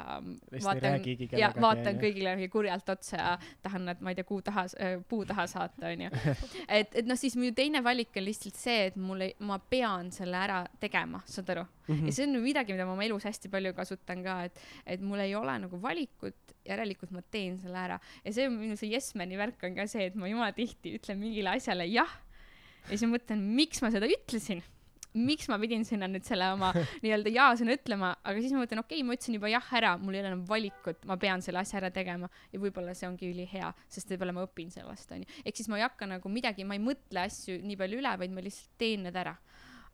vaatan 0.65 1.05
ja 1.37 1.51
vaatan 1.53 2.01
kõigile 2.01 2.33
kurjalt 2.53 2.89
otsa 2.95 3.19
ja 3.19 3.35
tahan 3.65 3.87
nad, 3.91 4.01
ma 4.01 4.13
ei 4.13 4.19
tea, 4.19 4.27
kuu 4.29 4.41
taha, 4.45 4.65
äh, 4.81 4.97
puu 5.09 5.27
taha 5.29 5.47
saata, 5.51 5.91
onju. 5.93 6.09
et, 6.79 6.97
et 6.97 7.09
noh, 7.09 7.19
siis 7.21 7.37
mu 7.37 7.51
teine 7.57 7.83
valik 7.85 8.17
on 8.17 8.25
lihtsalt 8.25 8.57
see, 8.59 8.89
et 8.91 8.97
mul 8.97 9.27
ei, 9.29 9.35
ma 9.45 9.59
pean 9.61 10.09
selle 10.15 10.41
ära 10.41 10.63
tegema, 10.81 11.21
saad 11.29 11.53
aru 11.53 11.67
mm. 11.67 11.93
-hmm. 11.93 12.07
ja 12.09 12.17
see 12.17 12.29
on 12.29 12.41
midagi, 12.43 12.77
mida 12.77 12.89
ma 12.89 12.97
oma 12.97 13.05
elus 13.05 13.29
hästi 13.29 13.53
palju 13.53 13.75
kasutan 13.77 14.25
ka, 14.25 14.39
et, 14.49 14.63
et 14.97 15.05
mul 15.05 15.21
ei 15.21 15.35
ole 15.37 15.59
nagu 15.67 15.81
valikut, 15.83 16.57
järelikult 16.66 17.12
ma 17.12 17.20
teen 17.23 17.61
selle 17.61 17.79
ära. 17.79 18.01
ja 18.25 18.33
see 18.33 18.49
on 18.49 18.57
minu 18.59 18.77
see 18.81 18.95
yes 18.95 19.12
man'i 19.14 19.37
värk 19.37 19.61
on 19.68 19.77
ka 19.77 19.87
see, 19.91 20.09
et 20.09 20.16
ma 20.16 20.31
jumala 20.31 20.57
tihti 20.57 20.97
ütlen 20.97 21.20
mingile 21.20 21.53
asjale 21.53 21.85
jah 21.91 22.23
ja 22.87 22.95
siis 22.95 23.07
ma 23.07 23.16
mõtlen, 23.16 23.45
miks 23.59 23.83
ma 23.83 23.91
seda 23.95 24.09
ütlesin 24.11 24.62
miks 25.17 25.49
ma 25.51 25.59
pidin 25.62 25.85
sinna 25.89 26.09
nüüd 26.11 26.27
selle 26.27 26.49
oma 26.55 26.73
nii-öelda 27.05 27.33
jaa-sõna 27.35 27.77
ütlema, 27.79 28.12
aga 28.23 28.43
siis 28.43 28.55
ma 28.55 28.62
mõtlen, 28.62 28.83
okei 28.85 29.01
okay,, 29.01 29.07
ma 29.07 29.17
ütlesin 29.17 29.39
juba 29.39 29.53
jah 29.53 29.71
ära, 29.81 29.95
mul 30.01 30.17
ei 30.17 30.23
ole 30.23 30.33
enam 30.33 30.45
valikut, 30.49 31.05
ma 31.09 31.19
pean 31.21 31.45
selle 31.45 31.62
asja 31.62 31.81
ära 31.81 31.93
tegema 31.95 32.31
ja 32.53 32.62
võib-olla 32.62 32.95
see 32.97 33.09
ongi 33.09 33.31
ülihea, 33.33 33.73
sest 33.93 34.12
võib-olla 34.12 34.37
ma 34.37 34.47
õpin 34.47 34.73
sellest, 34.75 35.12
onju. 35.17 35.29
ehk 35.45 35.61
siis 35.61 35.71
ma 35.73 35.81
ei 35.81 35.87
hakka 35.87 36.09
nagu 36.11 36.33
midagi, 36.33 36.67
ma 36.69 36.79
ei 36.79 36.85
mõtle 36.85 37.27
asju 37.27 37.61
nii 37.64 37.81
palju 37.81 38.03
üle, 38.03 38.17
vaid 38.23 38.37
ma 38.37 38.45
lihtsalt 38.45 38.77
teen 38.81 39.07
need 39.09 39.17
ära 39.17 39.37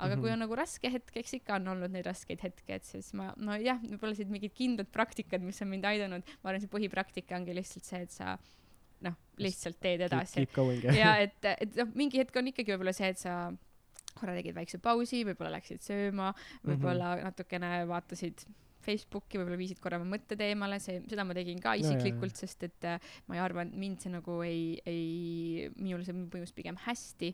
aga 0.03 0.17
mm 0.17 0.19
-hmm. 0.19 0.21
kui 0.21 0.31
mhm. 0.31 0.35
on 0.35 0.43
nagu 0.43 0.55
raske 0.57 0.91
hetk, 0.91 1.17
eks 1.17 1.35
ikka 1.39 1.55
on 1.55 1.69
olnud 1.69 1.93
neid 1.95 2.07
raskeid 2.07 2.41
hetki, 2.43 2.73
et 2.73 2.85
siis 2.85 3.13
ma, 3.15 3.33
nojah, 3.37 3.79
võib-olla 3.83 4.17
siit 4.19 4.31
mingid 4.31 4.55
kindlad 4.55 4.89
praktikad, 4.91 5.43
mis 5.43 5.63
on 5.63 5.69
mind 5.69 5.85
aidanud, 5.85 6.23
ma 6.43 6.51
arvan, 6.51 6.61
see 6.61 6.73
põhipraktika 6.73 7.37
ongi 7.37 7.55
lihtsalt 7.55 7.87
see, 7.87 8.03
et 8.03 8.11
sa 8.11 8.39
noh, 9.07 9.19
lihtsalt 9.43 9.79
teed 9.83 10.01
edasi. 10.09 10.47
ja 10.97 11.17
et, 11.23 11.39
et 11.45 11.77
noh, 11.77 11.93
mingi 11.95 12.19
hetk 12.19 12.37
on 12.37 12.51
ikkagi 12.53 12.75
võib-olla 12.75 12.95
see, 12.97 13.13
et 13.15 13.19
sa 13.19 13.53
korra 14.19 14.35
tegid 14.39 14.57
väikse 14.57 14.79
pausi, 14.83 15.25
võib-olla 15.29 15.57
läksid 15.59 15.85
sööma, 15.85 16.33
võib-olla 16.65 17.15
mm 17.15 17.19
-hmm. 17.19 17.31
natukene 17.31 17.73
vaatasid 17.91 18.47
Facebooki, 18.83 19.39
võib-olla 19.39 19.59
viisid 19.61 19.81
korra 19.83 19.99
oma 20.01 20.17
mõtted 20.17 20.41
eemale, 20.43 20.79
see, 20.83 21.01
seda 21.11 21.27
ma 21.27 21.37
tegin 21.37 21.61
ka 21.63 21.75
isiklikult 21.79 22.35
no,, 22.35 22.41
sest 22.43 22.65
et 22.67 22.89
äh, 22.89 23.13
ma 23.29 23.39
ei 23.39 23.43
arva, 23.43 23.67
et 23.67 23.77
mind 23.79 24.03
see 24.03 24.13
nagu 24.13 24.39
ei, 24.47 24.65
ei, 24.89 25.69
minule 25.79 26.07
see 26.07 26.17
mõjus 26.17 26.55
pigem 26.57 26.79
hästi. 26.87 27.33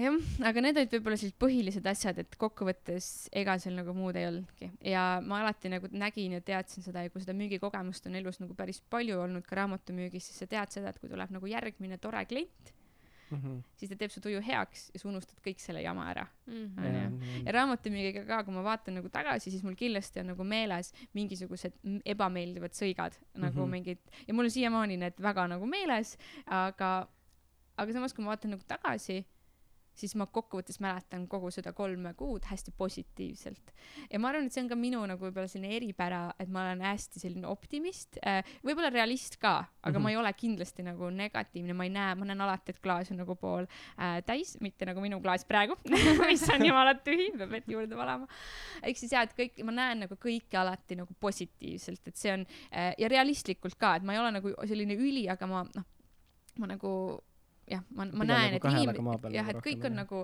jah, 0.00 0.18
aga 0.48 0.64
need 0.64 0.80
olid 0.80 0.94
võib-olla 0.96 1.20
sellised 1.20 1.38
põhilised 1.42 1.88
asjad, 1.92 2.18
et 2.22 2.36
kokkuvõttes 2.40 3.28
ega 3.42 3.58
seal 3.62 3.76
nagu 3.78 3.94
muud 3.96 4.16
ei 4.16 4.26
olnudki 4.30 4.70
ja 4.88 5.06
ma 5.24 5.42
alati 5.42 5.70
nagu 5.72 5.90
nägin 5.92 6.38
ja 6.38 6.44
teadsin 6.44 6.84
seda 6.86 7.04
ja 7.04 7.12
kui 7.12 7.22
seda 7.22 7.36
müügikogemust 7.36 8.08
on 8.08 8.16
elus 8.18 8.40
nagu 8.42 8.56
päris 8.58 8.80
palju 8.90 9.20
olnud 9.20 9.46
ka 9.46 9.60
raamatumüügis, 9.60 10.30
siis 10.30 10.42
sa 10.42 10.48
tead 10.48 10.72
seda, 10.74 10.90
et 10.90 11.02
kui 11.02 11.12
tuleb 11.12 11.34
nagu 11.36 11.52
järgmine 11.54 12.00
tore 12.02 12.24
klient 12.26 12.72
mm, 13.32 13.40
-hmm. 13.42 13.62
siis 13.76 13.90
ta 13.90 13.96
teeb 13.96 14.12
su 14.14 14.20
tuju 14.20 14.42
heaks 14.46 14.90
ja 14.94 15.00
sa 15.00 15.08
unustad 15.08 15.40
kõik 15.46 15.60
selle 15.62 15.82
jama 15.82 16.08
ära 16.10 16.26
mm. 16.46 16.54
-hmm. 16.54 16.86
onju. 16.86 17.32
ja 17.46 17.52
raamatumüügiga 17.58 18.24
ka, 18.26 18.42
kui 18.44 18.54
ma 18.54 18.64
vaatan 18.66 18.98
nagu 19.00 19.08
tagasi, 19.08 19.50
siis 19.50 19.62
mul 19.62 19.76
kindlasti 19.78 20.20
on 20.20 20.32
nagu 20.32 20.44
meeles 20.44 20.92
mingisugused 21.12 21.78
ebameeldivad 22.04 22.76
sõigad 22.78 23.12
mm 23.18 23.24
-hmm. 23.34 23.44
nagu 23.46 23.66
mingid 23.66 23.98
ja 24.26 24.34
mul 24.34 24.44
on 24.44 24.50
siiamaani 24.50 24.96
need 24.96 25.14
väga 25.18 25.46
nagu 25.48 25.66
meeles, 25.66 26.16
aga, 26.46 27.08
aga 27.76 27.92
samas, 27.92 28.14
kui 28.14 28.24
ma 28.24 28.34
vaatan 28.34 28.56
nagu 28.56 28.62
tagasi 28.68 29.24
siis 29.98 30.14
ma 30.18 30.26
kokkuvõttes 30.26 30.80
mäletan 30.82 31.26
kogu 31.30 31.50
seda 31.54 31.72
kolme 31.76 32.14
kuud 32.18 32.46
hästi 32.48 32.72
positiivselt. 32.76 33.72
ja 34.10 34.20
ma 34.20 34.30
arvan, 34.30 34.46
et 34.46 34.54
see 34.54 34.62
on 34.64 34.70
ka 34.70 34.78
minu 34.78 35.02
nagu 35.08 35.24
võib-olla 35.26 35.50
selline 35.50 35.76
eripära, 35.76 36.22
et 36.40 36.50
ma 36.52 36.64
olen 36.66 36.84
hästi 36.86 37.22
selline 37.22 37.48
optimist 37.50 38.18
äh,, 38.26 38.40
võib-olla 38.64 38.92
realist 38.92 39.38
ka, 39.42 39.54
aga 39.82 39.92
mm 39.92 39.96
-hmm. 39.96 40.02
ma 40.02 40.10
ei 40.10 40.16
ole 40.16 40.32
kindlasti 40.32 40.86
nagu 40.86 41.10
negatiivne, 41.10 41.76
ma 41.76 41.88
ei 41.88 41.94
näe, 41.94 42.14
ma 42.14 42.28
näen 42.28 42.40
alati, 42.40 42.72
et 42.72 42.80
klaas 42.80 43.10
on 43.12 43.20
nagu 43.22 43.36
pool 43.36 43.66
äh, 43.66 44.20
täis, 44.26 44.56
mitte 44.60 44.86
nagu 44.88 45.00
minu 45.00 45.20
klaas 45.20 45.44
praegu 45.44 45.76
mis 46.30 46.48
on 46.48 46.66
jumala 46.66 46.94
tühi, 46.94 47.30
peab 47.36 47.50
vett 47.50 47.68
juurde 47.68 47.96
valama. 47.96 48.28
ehk 48.82 48.98
siis 48.98 49.12
jah, 49.12 49.22
et 49.28 49.36
kõik, 49.36 49.62
ma 49.64 49.72
näen 49.72 50.06
nagu 50.06 50.16
kõike 50.16 50.58
alati 50.58 50.96
nagu 50.96 51.14
positiivselt, 51.20 52.08
et 52.08 52.16
see 52.16 52.32
on 52.32 52.46
äh, 52.72 52.94
ja 52.98 53.08
realistlikult 53.08 53.76
ka, 53.76 53.96
et 53.96 54.02
ma 54.02 54.16
ei 54.16 54.18
ole 54.18 54.32
nagu 54.38 54.54
selline 54.64 54.96
üli, 54.96 55.28
aga 55.28 55.46
ma 55.46 55.66
noh, 55.74 55.84
ma 56.58 56.68
nagu 56.74 56.92
jah, 57.70 57.84
ma, 57.96 58.06
ma 58.10 58.26
näen 58.26 58.56
nagu, 58.56 58.68
et 58.68 58.82
inimene, 58.82 59.32
jah, 59.36 59.48
et 59.52 59.60
kõik 59.64 59.86
on 59.86 59.96
nagu, 60.00 60.22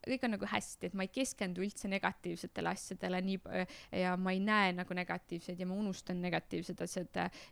kõik 0.00 0.24
on 0.26 0.32
nagu 0.34 0.48
hästi, 0.48 0.88
et 0.88 0.96
ma 0.96 1.04
ei 1.04 1.12
keskendu 1.12 1.62
üldse 1.64 1.90
negatiivsetele 1.92 2.72
asjadele 2.72 3.20
nii 3.26 3.64
ja 4.00 4.14
ma 4.20 4.34
ei 4.34 4.40
näe 4.44 4.72
nagu 4.78 4.96
negatiivseid 4.96 5.60
ja 5.60 5.68
ma 5.68 5.76
unustan 5.78 6.22
negatiivsed 6.24 6.80
asjad 6.86 7.20
äh, 7.24 7.42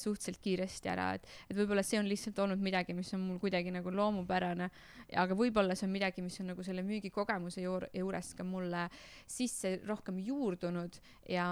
suhteliselt 0.00 0.40
kiiresti 0.44 0.92
ära, 0.92 1.10
et, 1.18 1.28
et 1.48 1.56
võib-olla 1.58 1.84
see 1.86 2.00
on 2.00 2.10
lihtsalt 2.10 2.38
olnud 2.44 2.62
midagi, 2.62 2.96
mis 2.96 3.12
on 3.16 3.24
mul 3.26 3.40
kuidagi 3.42 3.72
nagu 3.74 3.92
loomupärane, 3.94 4.70
aga 5.16 5.38
võib-olla 5.38 5.78
see 5.78 5.88
on 5.88 5.96
midagi, 5.96 6.24
mis 6.24 6.38
on 6.42 6.52
nagu 6.52 6.66
selle 6.66 6.84
müügikogemuse 6.86 7.64
juur, 7.64 7.88
juures 7.96 8.34
ka 8.38 8.46
mulle 8.46 8.88
sisse 9.26 9.78
rohkem 9.88 10.20
juurdunud 10.28 11.00
ja 11.32 11.48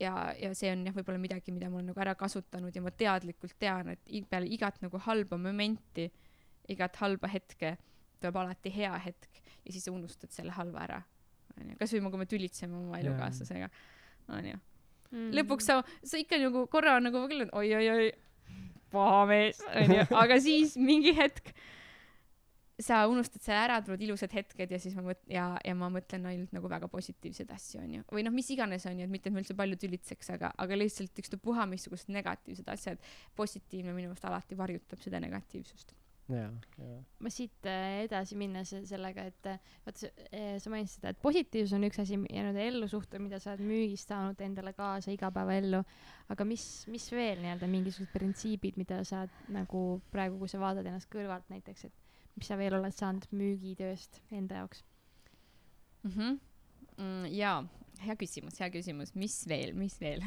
ja, 0.00 0.14
ja 0.38 0.52
see 0.56 0.70
on 0.72 0.86
jah, 0.86 0.94
võib-olla 0.96 1.20
midagi, 1.20 1.52
mida 1.54 1.70
ma 1.70 1.80
olen 1.80 1.90
nagu 1.92 2.02
ära 2.02 2.14
kasutanud 2.18 2.74
ja 2.74 2.82
ma 2.84 2.92
teadlikult 2.94 3.56
tean, 3.58 3.94
et 3.94 4.14
peale 4.30 4.48
igat 4.54 4.80
nagu 4.84 5.00
halba 5.08 5.38
momenti, 5.40 6.08
igat 6.68 6.98
halba 7.02 7.30
hetke 7.32 7.76
tuleb 8.18 8.38
alati 8.40 8.72
hea 8.74 8.94
hetk 9.04 9.42
ja 9.64 9.72
siis 9.72 9.86
sa 9.86 9.94
unustad 9.94 10.34
selle 10.34 10.54
halva 10.56 10.84
ära. 10.86 11.02
onju, 11.58 11.76
kasvõi 11.78 12.10
kui 12.10 12.20
me 12.20 12.26
tülitseme 12.30 12.76
oma 12.78 13.00
elukaaslasega, 13.02 13.68
onju. 14.30 14.58
Mm. 15.08 15.30
lõpuks 15.38 15.64
sa, 15.64 15.80
sa 16.04 16.18
ikka 16.20 16.36
nagu 16.42 16.66
korra 16.68 16.98
nagu 17.00 17.22
küll, 17.30 17.46
et 17.46 17.52
oi-oi-oi, 17.56 18.10
paha 18.92 19.22
mees, 19.30 19.62
onju, 19.82 20.04
aga 20.22 20.36
siis 20.44 20.76
mingi 20.76 21.14
hetk 21.16 21.54
sa 22.78 23.00
unustad 23.10 23.42
selle 23.42 23.58
ära, 23.66 23.78
tulevad 23.82 24.02
ilusad 24.06 24.34
hetked 24.34 24.70
ja 24.70 24.78
siis 24.78 24.94
ma 24.94 25.02
mõt- 25.10 25.26
ja, 25.30 25.50
ja 25.64 25.74
ma 25.74 25.90
mõtlen 25.90 26.26
ainult 26.30 26.52
nagu 26.54 26.70
väga 26.70 26.88
positiivseid 26.88 27.50
asju, 27.50 27.82
onju. 27.82 28.04
või 28.14 28.24
noh, 28.26 28.34
mis 28.34 28.50
iganes 28.54 28.86
onju, 28.86 29.06
et 29.06 29.14
mitte, 29.14 29.30
et 29.30 29.34
ma 29.34 29.42
üldse 29.42 29.56
palju 29.58 29.78
tülitseks, 29.82 30.30
aga, 30.36 30.52
aga 30.56 30.78
lihtsalt 30.78 31.18
ükstapuha 31.18 31.66
missugused 31.66 32.12
negatiivsed 32.14 32.68
asjad, 32.70 33.02
positiivne 33.36 33.94
minu 33.96 34.12
meelest 34.12 34.28
alati 34.30 34.58
varjutab 34.58 35.02
seda 35.02 35.18
negatiivsust. 35.24 35.94
ja, 36.28 36.50
ja. 36.76 37.02
ma 37.24 37.30
siit 37.32 37.66
äh, 37.66 38.04
edasi 38.04 38.36
minnes 38.36 38.70
sellega, 38.86 39.24
et 39.26 39.46
äh, 39.48 39.70
vaata 39.86 40.04
sa, 40.04 40.10
äh, 40.30 40.58
sa 40.60 40.70
mainisid 40.70 41.00
seda, 41.00 41.14
et 41.16 41.22
positiivsus 41.22 41.74
on 41.74 41.86
üks 41.88 41.98
asi 42.04 42.14
ja 42.14 42.20
nii-öelda 42.44 42.66
ellusuhtumine, 42.68 43.30
mida 43.30 43.40
sa 43.42 43.56
oled 43.56 43.64
müügist 43.64 44.12
saanud 44.12 44.42
endale 44.44 44.74
kaasa 44.76 45.10
igapäevaellu, 45.16 45.80
aga 46.30 46.46
mis, 46.46 46.84
mis 46.92 47.10
veel 47.10 47.40
nii-öelda 47.42 47.70
mingisugused 47.72 48.12
printsiibid, 48.12 48.76
mida 48.78 49.00
sa 49.08 49.24
nagu 49.48 50.02
praegu, 50.12 50.36
kui 50.38 50.52
sa 50.52 50.60
vaatad 50.62 50.86
ennast 50.86 51.10
kõrvalt 51.10 51.48
näiteks, 51.48 51.88
et 51.88 52.04
mis 52.38 52.50
sa 52.50 52.58
veel 52.60 52.78
oled 52.78 52.94
saanud 52.94 53.26
müügitööst 53.34 54.20
enda 54.30 54.62
jaoks 54.62 54.84
mm? 56.04 56.12
-hmm. 56.12 56.38
Mm, 56.98 57.26
jaa, 57.30 57.62
hea 58.02 58.14
küsimus, 58.18 58.58
hea 58.58 58.70
küsimus, 58.74 59.14
mis 59.14 59.40
veel, 59.48 59.74
mis 59.78 60.00
veel 60.00 60.24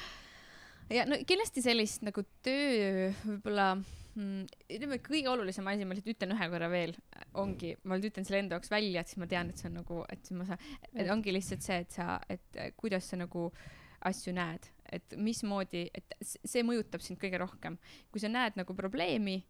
ja 0.96 1.06
no 1.08 1.18
kindlasti 1.26 1.62
sellist 1.64 2.04
nagu 2.06 2.24
töö 2.44 3.08
võib-olla 3.24 3.70
mm, 3.76 4.44
ütleme, 4.76 4.98
kõige 5.04 5.30
olulisem 5.32 5.66
asi, 5.70 5.86
ma 5.88 5.96
lihtsalt 5.96 6.14
ütlen 6.14 6.36
ühe 6.36 6.50
korra 6.52 6.68
veel, 6.72 6.94
ongi, 7.42 7.74
ma 7.84 7.96
nüüd 7.96 8.10
ütlen 8.10 8.28
selle 8.28 8.44
enda 8.44 8.58
jaoks 8.58 8.72
välja, 8.72 9.02
et 9.02 9.12
siis 9.12 9.22
ma 9.22 9.30
tean, 9.30 9.50
et 9.50 9.60
see 9.60 9.70
on 9.70 9.80
nagu, 9.80 10.04
et 10.12 10.22
siis 10.28 10.38
ma 10.38 10.46
saan, 10.48 10.70
et 10.92 11.10
ongi 11.12 11.34
lihtsalt 11.34 11.66
see, 11.66 11.80
et 11.84 11.98
sa, 11.98 12.20
et 12.32 12.62
kuidas 12.78 13.10
sa 13.10 13.18
nagu 13.20 13.48
asju 14.06 14.34
näed, 14.36 14.68
et 14.94 15.16
mismoodi, 15.18 15.86
et 15.96 16.16
see 16.22 16.62
mõjutab 16.66 17.02
sind 17.02 17.18
kõige 17.22 17.40
rohkem. 17.42 17.78
kui 18.12 18.22
sa 18.22 18.30
näed 18.30 18.58
nagu 18.60 18.76
probleemi 18.76 19.40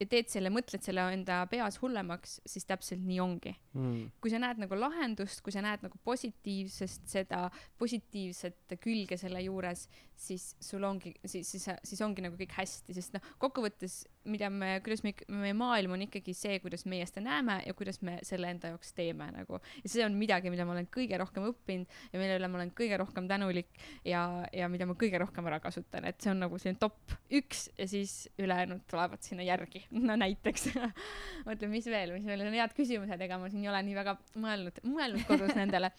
ja 0.00 0.08
teed 0.08 0.30
selle, 0.32 0.50
mõtled 0.52 0.82
selle 0.84 1.04
enda 1.14 1.42
peas 1.50 1.76
hullemaks, 1.82 2.38
siis 2.48 2.66
täpselt 2.68 3.02
nii 3.04 3.20
ongi. 3.22 3.52
Mm.. 3.76 4.08
kui 4.22 4.32
sa 4.32 4.40
näed 4.42 4.58
nagu 4.62 4.78
lahendust, 4.78 5.42
kui 5.44 5.54
sa 5.54 5.62
näed 5.64 5.84
nagu 5.84 5.98
positiivsest 6.06 7.06
seda, 7.10 7.44
positiivset 7.78 8.74
külge 8.82 9.18
selle 9.20 9.42
juures, 9.44 9.86
siis 10.18 10.54
sul 10.60 10.84
ongi, 10.88 11.12
siis, 11.24 11.48
siis, 11.52 11.68
siis 11.86 12.02
ongi 12.04 12.24
nagu 12.24 12.38
kõik 12.40 12.56
hästi, 12.56 12.96
sest 12.96 13.14
noh, 13.16 13.30
kokkuvõttes, 13.42 14.02
mida 14.28 14.50
me, 14.52 14.74
kuidas 14.84 15.00
me, 15.04 15.12
meie 15.32 15.54
maailm 15.56 15.94
on 15.96 16.02
ikkagi 16.04 16.34
see, 16.36 16.58
kuidas 16.60 16.84
meie 16.90 17.06
seda 17.08 17.22
näeme 17.24 17.60
ja 17.64 17.74
kuidas 17.76 18.00
me 18.04 18.18
selle 18.26 18.50
enda 18.52 18.72
jaoks 18.74 18.92
teeme 18.96 19.30
nagu. 19.32 19.60
ja 19.82 19.92
see 19.92 20.04
on 20.04 20.16
midagi, 20.20 20.52
mida 20.52 20.66
ma 20.68 20.74
olen 20.74 20.88
kõige 20.92 21.16
rohkem 21.20 21.46
õppinud 21.48 22.00
ja 22.12 22.20
mille 22.20 22.36
üle 22.36 22.50
ma 22.50 22.60
olen 22.60 22.72
kõige 22.76 22.98
rohkem 23.00 23.28
tänulik 23.30 23.70
ja, 24.04 24.24
ja 24.52 24.68
mida 24.72 24.88
ma 24.88 24.96
kõige 25.00 25.20
rohkem 25.22 25.48
ära 25.48 25.60
kasutan, 25.64 26.04
et 26.10 26.20
see 26.20 26.32
on 26.34 26.44
nagu 26.44 26.60
selline 26.60 26.80
top 26.82 27.16
üks 27.40 27.68
ja 27.78 27.88
siis 27.88 28.26
ülejäänud 28.40 28.84
tulevad 28.90 29.24
sinna 29.24 29.46
järgi, 29.46 29.86
no 30.08 30.18
näiteks. 30.20 30.68
Mõtlen, 31.48 31.72
mis 31.72 31.88
veel, 31.88 32.12
mis 32.16 32.26
veel 32.28 32.44
on 32.44 32.58
head 32.58 32.76
küsimused, 32.76 33.24
ega 33.24 33.40
ma 33.40 33.48
siin 33.52 33.64
ei 33.64 33.72
ole 33.72 33.80
nii 33.86 33.96
väga 33.96 34.18
mõelnud, 34.40 34.84
mõelnud 34.90 35.24
kodus 35.30 35.56
nendele. 35.56 35.92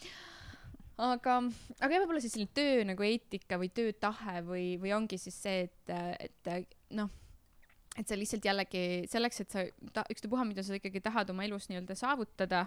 Aga, 1.02 1.40
aga 1.82 1.98
võib-olla 1.98 2.20
siis 2.22 2.36
selline 2.36 2.52
töö 2.54 2.84
nagu 2.86 3.02
eetika 3.02 3.58
või 3.58 3.72
töötahe 3.74 4.44
või, 4.46 4.66
või 4.78 4.92
ongi 4.94 5.18
siis 5.18 5.40
see, 5.42 5.64
et, 5.66 5.94
et 6.22 6.68
noh, 6.94 7.10
et 8.00 8.08
sa 8.08 8.16
lihtsalt 8.16 8.46
jällegi 8.48 8.82
selleks, 9.12 9.42
et 9.44 9.52
sa 9.52 9.64
ta, 9.94 10.04
ükstapuha, 10.14 10.46
mida 10.48 10.64
sa 10.64 10.78
ikkagi 10.78 11.02
tahad 11.04 11.32
oma 11.34 11.44
elus 11.44 11.68
nii-öelda 11.68 11.96
saavutada, 12.00 12.64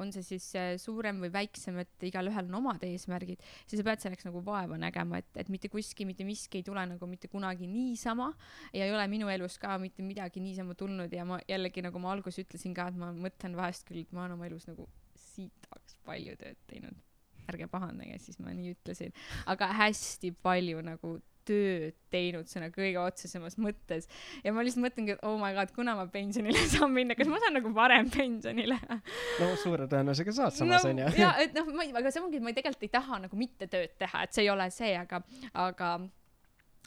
on 0.00 0.10
see 0.14 0.24
siis 0.26 0.46
äh, 0.58 0.70
suurem 0.80 1.20
või 1.22 1.30
väiksem, 1.34 1.76
et 1.82 2.06
igalühel 2.08 2.48
on 2.48 2.58
omad 2.62 2.82
eesmärgid, 2.86 3.42
siis 3.68 3.80
sa 3.80 3.86
pead 3.86 4.02
selleks 4.02 4.26
nagu 4.26 4.40
vaeva 4.46 4.78
nägema, 4.80 5.20
et, 5.20 5.28
et 5.44 5.52
mitte 5.52 5.68
kuskil 5.72 6.08
mitte 6.08 6.26
miski 6.26 6.62
ei 6.62 6.66
tule 6.66 6.82
nagu 6.88 7.08
mitte 7.10 7.28
kunagi 7.32 7.68
niisama 7.70 8.30
ja 8.72 8.88
ei 8.88 8.94
ole 8.94 9.04
minu 9.12 9.28
elus 9.32 9.58
ka 9.62 9.76
mitte 9.82 10.02
midagi 10.06 10.42
niisama 10.42 10.74
tulnud 10.78 11.12
ja 11.12 11.26
ma 11.28 11.38
jällegi 11.48 11.84
nagu 11.84 12.00
ma 12.02 12.14
alguses 12.16 12.46
ütlesin 12.46 12.74
ka, 12.76 12.88
et 12.90 12.98
ma 12.98 13.12
mõtlen 13.14 13.56
vahest 13.58 13.86
küll, 13.88 14.02
et 14.02 14.16
ma 14.16 14.24
olen 14.24 14.38
oma 14.38 14.48
elus 14.48 14.66
nagu 14.70 14.88
sitaks 15.34 16.00
palju 16.08 16.38
tööd 16.40 16.58
teinud. 16.70 17.02
Ärge 17.44 17.66
pahandage, 17.68 18.16
siis 18.24 18.38
ma 18.40 18.54
nii 18.56 18.72
ütlesin, 18.72 19.12
aga 19.52 19.68
hästi 19.76 20.30
palju 20.42 20.80
nagu 20.80 21.18
tööd 21.48 21.98
teinud 22.14 22.48
sõna 22.50 22.70
kõige 22.74 23.00
otsesemas 23.02 23.58
mõttes 23.60 24.08
ja 24.44 24.54
ma 24.54 24.64
lihtsalt 24.64 24.84
mõtlengi, 24.86 25.16
et 25.16 25.24
oh 25.26 25.36
my 25.40 25.52
god, 25.56 25.72
kuna 25.76 25.96
ma 25.98 26.08
pensionile 26.10 26.64
saan 26.74 26.92
minna, 26.94 27.16
kas 27.18 27.30
ma 27.30 27.40
saan 27.42 27.58
nagu 27.58 27.72
varem 27.76 28.10
pensionile? 28.14 28.78
no 28.88 29.52
suure 29.60 29.88
tõenäosusega 29.90 30.36
saad 30.40 30.58
samas 30.58 30.88
onju 30.88 31.06
no,. 31.06 31.14
ja 31.20 31.34
et 31.42 31.56
noh, 31.56 31.70
ma, 31.74 31.86
aga 32.02 32.12
see 32.14 32.24
ongi, 32.24 32.40
et 32.40 32.46
ma 32.46 32.54
tegelikult 32.56 32.88
ei 32.88 32.92
taha 32.98 33.22
nagu 33.26 33.40
mitte 33.40 33.70
tööd 33.70 33.96
teha, 34.00 34.26
et 34.26 34.36
see 34.36 34.46
ei 34.46 34.52
ole 34.52 34.68
see, 34.74 34.92
aga, 34.98 35.22
aga 35.64 35.94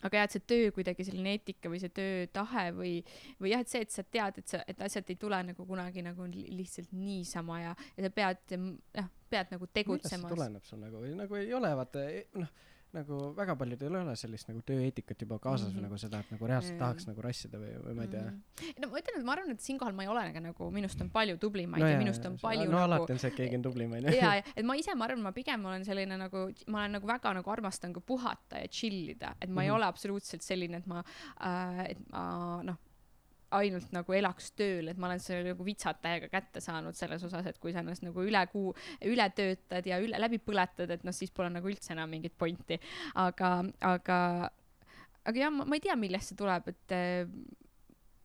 aga 0.06 0.20
jah, 0.20 0.28
et 0.28 0.36
see 0.36 0.46
töö 0.50 0.70
kuidagi 0.76 1.06
selline 1.08 1.34
eetika 1.34 1.72
või 1.72 1.80
see 1.82 1.92
töötahe 1.94 2.68
või, 2.78 2.94
või 3.42 3.54
jah, 3.54 3.64
et 3.66 3.72
see, 3.72 3.82
et 3.86 3.94
sa 3.94 4.06
tead, 4.06 4.40
et 4.42 4.54
sa, 4.54 4.62
et 4.70 4.82
asjad 4.86 5.10
ei 5.10 5.18
tule 5.20 5.40
nagu 5.50 5.66
kunagi 5.66 6.04
nagu 6.06 6.28
lihtsalt 6.30 6.94
niisama 6.94 7.62
ja, 7.64 7.76
ja 7.98 8.06
sa 8.06 8.14
pead, 8.14 8.58
jah, 8.98 9.10
pead 9.32 9.54
nagu 9.56 9.70
tegutsema. 9.74 10.30
tuleneb 10.30 10.68
sul 10.70 10.84
nagu, 10.84 11.02
nagu 11.18 11.40
ei 11.40 11.54
ole 11.58 11.74
vaata, 11.82 12.06
noh 12.38 12.54
nagu 12.98 13.20
väga 13.38 13.56
paljudel 13.60 13.98
ei 13.98 14.04
ole 14.06 14.16
sellist 14.20 14.50
nagu 14.52 14.62
tööeetikat 14.68 15.22
juba 15.26 15.40
kaasas 15.40 15.68
mm 15.68 15.70
-hmm. 15.70 15.76
või 15.76 15.82
mhm. 15.82 15.90
nagu 15.90 16.02
seda, 16.04 16.20
et 16.20 16.32
nagu 16.36 16.50
reaalselt 16.52 16.80
tahaks 16.82 17.08
nagu 17.10 17.26
rassida 17.26 17.62
või, 17.62 17.74
või 17.86 17.96
ma 17.98 18.08
ei 18.08 18.12
tea 18.14 18.24
mm. 18.24 18.42
-hmm. 18.62 18.82
no 18.82 18.90
ma 18.92 19.02
ütlen, 19.02 19.20
et 19.20 19.28
ma 19.30 19.36
arvan, 19.36 19.52
et 19.56 19.66
siinkohal 19.68 19.98
ma 19.98 20.06
ei 20.06 20.12
ole 20.14 20.26
ka 20.34 20.44
nagu, 20.48 20.72
minust 20.78 21.02
on 21.06 21.12
palju 21.18 21.38
tublimaid 21.44 21.84
no, 21.84 21.90
ja, 21.90 21.98
ja 21.98 22.02
minust 22.04 22.26
on 22.26 22.38
palju 22.42 22.66
no, 22.66 22.72
nagu. 22.78 22.84
alati 22.88 23.16
on 23.16 23.22
see, 23.24 23.32
et 23.34 23.38
keegi 23.42 23.60
on 23.60 23.68
tublim 23.70 23.94
onju. 24.00 24.16
ja, 24.16 24.34
ja, 24.40 24.44
et 24.56 24.66
ma 24.66 24.76
ise, 24.80 24.96
ma 24.96 25.06
arvan, 25.10 25.22
ma 25.22 25.32
pigem 25.32 25.66
olen 25.66 25.86
selline 25.86 26.18
nagu, 26.18 26.48
ma 26.68 26.84
olen 26.84 26.98
nagu 27.00 27.08
väga 27.08 27.34
nagu 27.40 27.56
armastan 27.56 27.94
ka 27.94 28.04
puhata 28.14 28.64
ja 28.64 28.68
chill 28.68 29.14
ida, 29.16 29.36
et 29.42 29.50
ma 29.50 29.54
mm 29.54 29.58
-hmm. 29.58 29.64
ei 29.64 29.68
mhm. 29.68 29.76
ole 29.76 29.86
absoluutselt 29.86 30.42
selline, 30.42 30.78
et 30.78 30.88
ma 30.88 31.04
äh,, 31.42 31.86
et 31.92 32.00
ma 32.12 32.64
noh 32.64 32.87
ainult 33.56 33.94
nagu 33.96 34.16
elaks 34.18 34.52
tööl, 34.60 34.90
et 34.92 34.98
ma 35.00 35.08
olen 35.10 35.22
selle 35.24 35.54
nagu 35.54 35.66
vitsad 35.68 36.02
täiega 36.04 36.30
kätte 36.32 36.62
saanud 36.64 36.98
selles 36.98 37.24
osas, 37.24 37.46
et 37.48 37.60
kui 37.64 37.72
sa 37.76 37.84
ennast 37.84 38.04
nagu 38.04 38.26
üle 38.26 38.42
kuu, 38.52 38.74
üle 39.08 39.28
töötad 39.38 39.88
ja 39.88 40.02
üle, 40.04 40.20
läbi 40.20 40.40
põletad, 40.44 40.92
et 40.92 41.06
noh, 41.08 41.16
siis 41.16 41.32
pole 41.32 41.52
nagu 41.54 41.72
üldse 41.72 41.94
enam 41.96 42.12
mingit 42.12 42.36
pointi. 42.38 42.80
aga, 43.16 43.54
aga, 43.88 44.20
aga 45.24 45.46
jah, 45.46 45.54
ma 45.54 45.80
ei 45.80 45.84
tea, 45.84 45.96
millest 46.00 46.34
see 46.34 46.40
tuleb, 46.40 46.68
et 46.74 46.96
äh, 46.96 47.24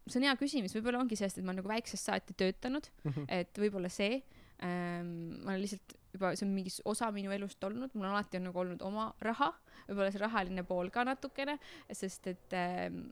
see 0.08 0.18
on 0.18 0.26
hea 0.26 0.36
küsimus, 0.40 0.74
võib-olla 0.76 1.02
ongi 1.02 1.18
sellest, 1.18 1.38
et 1.38 1.46
ma 1.46 1.52
olen 1.52 1.62
nagu 1.62 1.70
väiksest 1.70 2.10
saati 2.10 2.34
töötanud 2.38 2.88
mm, 2.90 3.10
-hmm. 3.12 3.26
et 3.38 3.58
võib-olla 3.62 3.90
see 3.92 4.22
ähm,, 4.64 5.38
ma 5.44 5.54
olen 5.54 5.62
lihtsalt 5.62 5.96
juba, 6.12 6.34
see 6.36 6.46
on 6.46 6.54
mingi 6.54 6.74
osa 6.88 7.10
minu 7.14 7.32
elust 7.34 7.62
olnud, 7.64 7.94
mul 7.94 8.10
alati 8.10 8.40
on 8.40 8.48
nagu 8.50 8.62
olnud 8.64 8.82
oma 8.86 9.12
raha, 9.22 9.52
võib-olla 9.86 10.10
see 10.10 10.22
rahaline 10.22 10.66
pool 10.66 10.90
ka 10.90 11.06
natukene, 11.06 11.58
sest 11.94 12.26
et 12.34 12.58
ähm, 12.58 13.04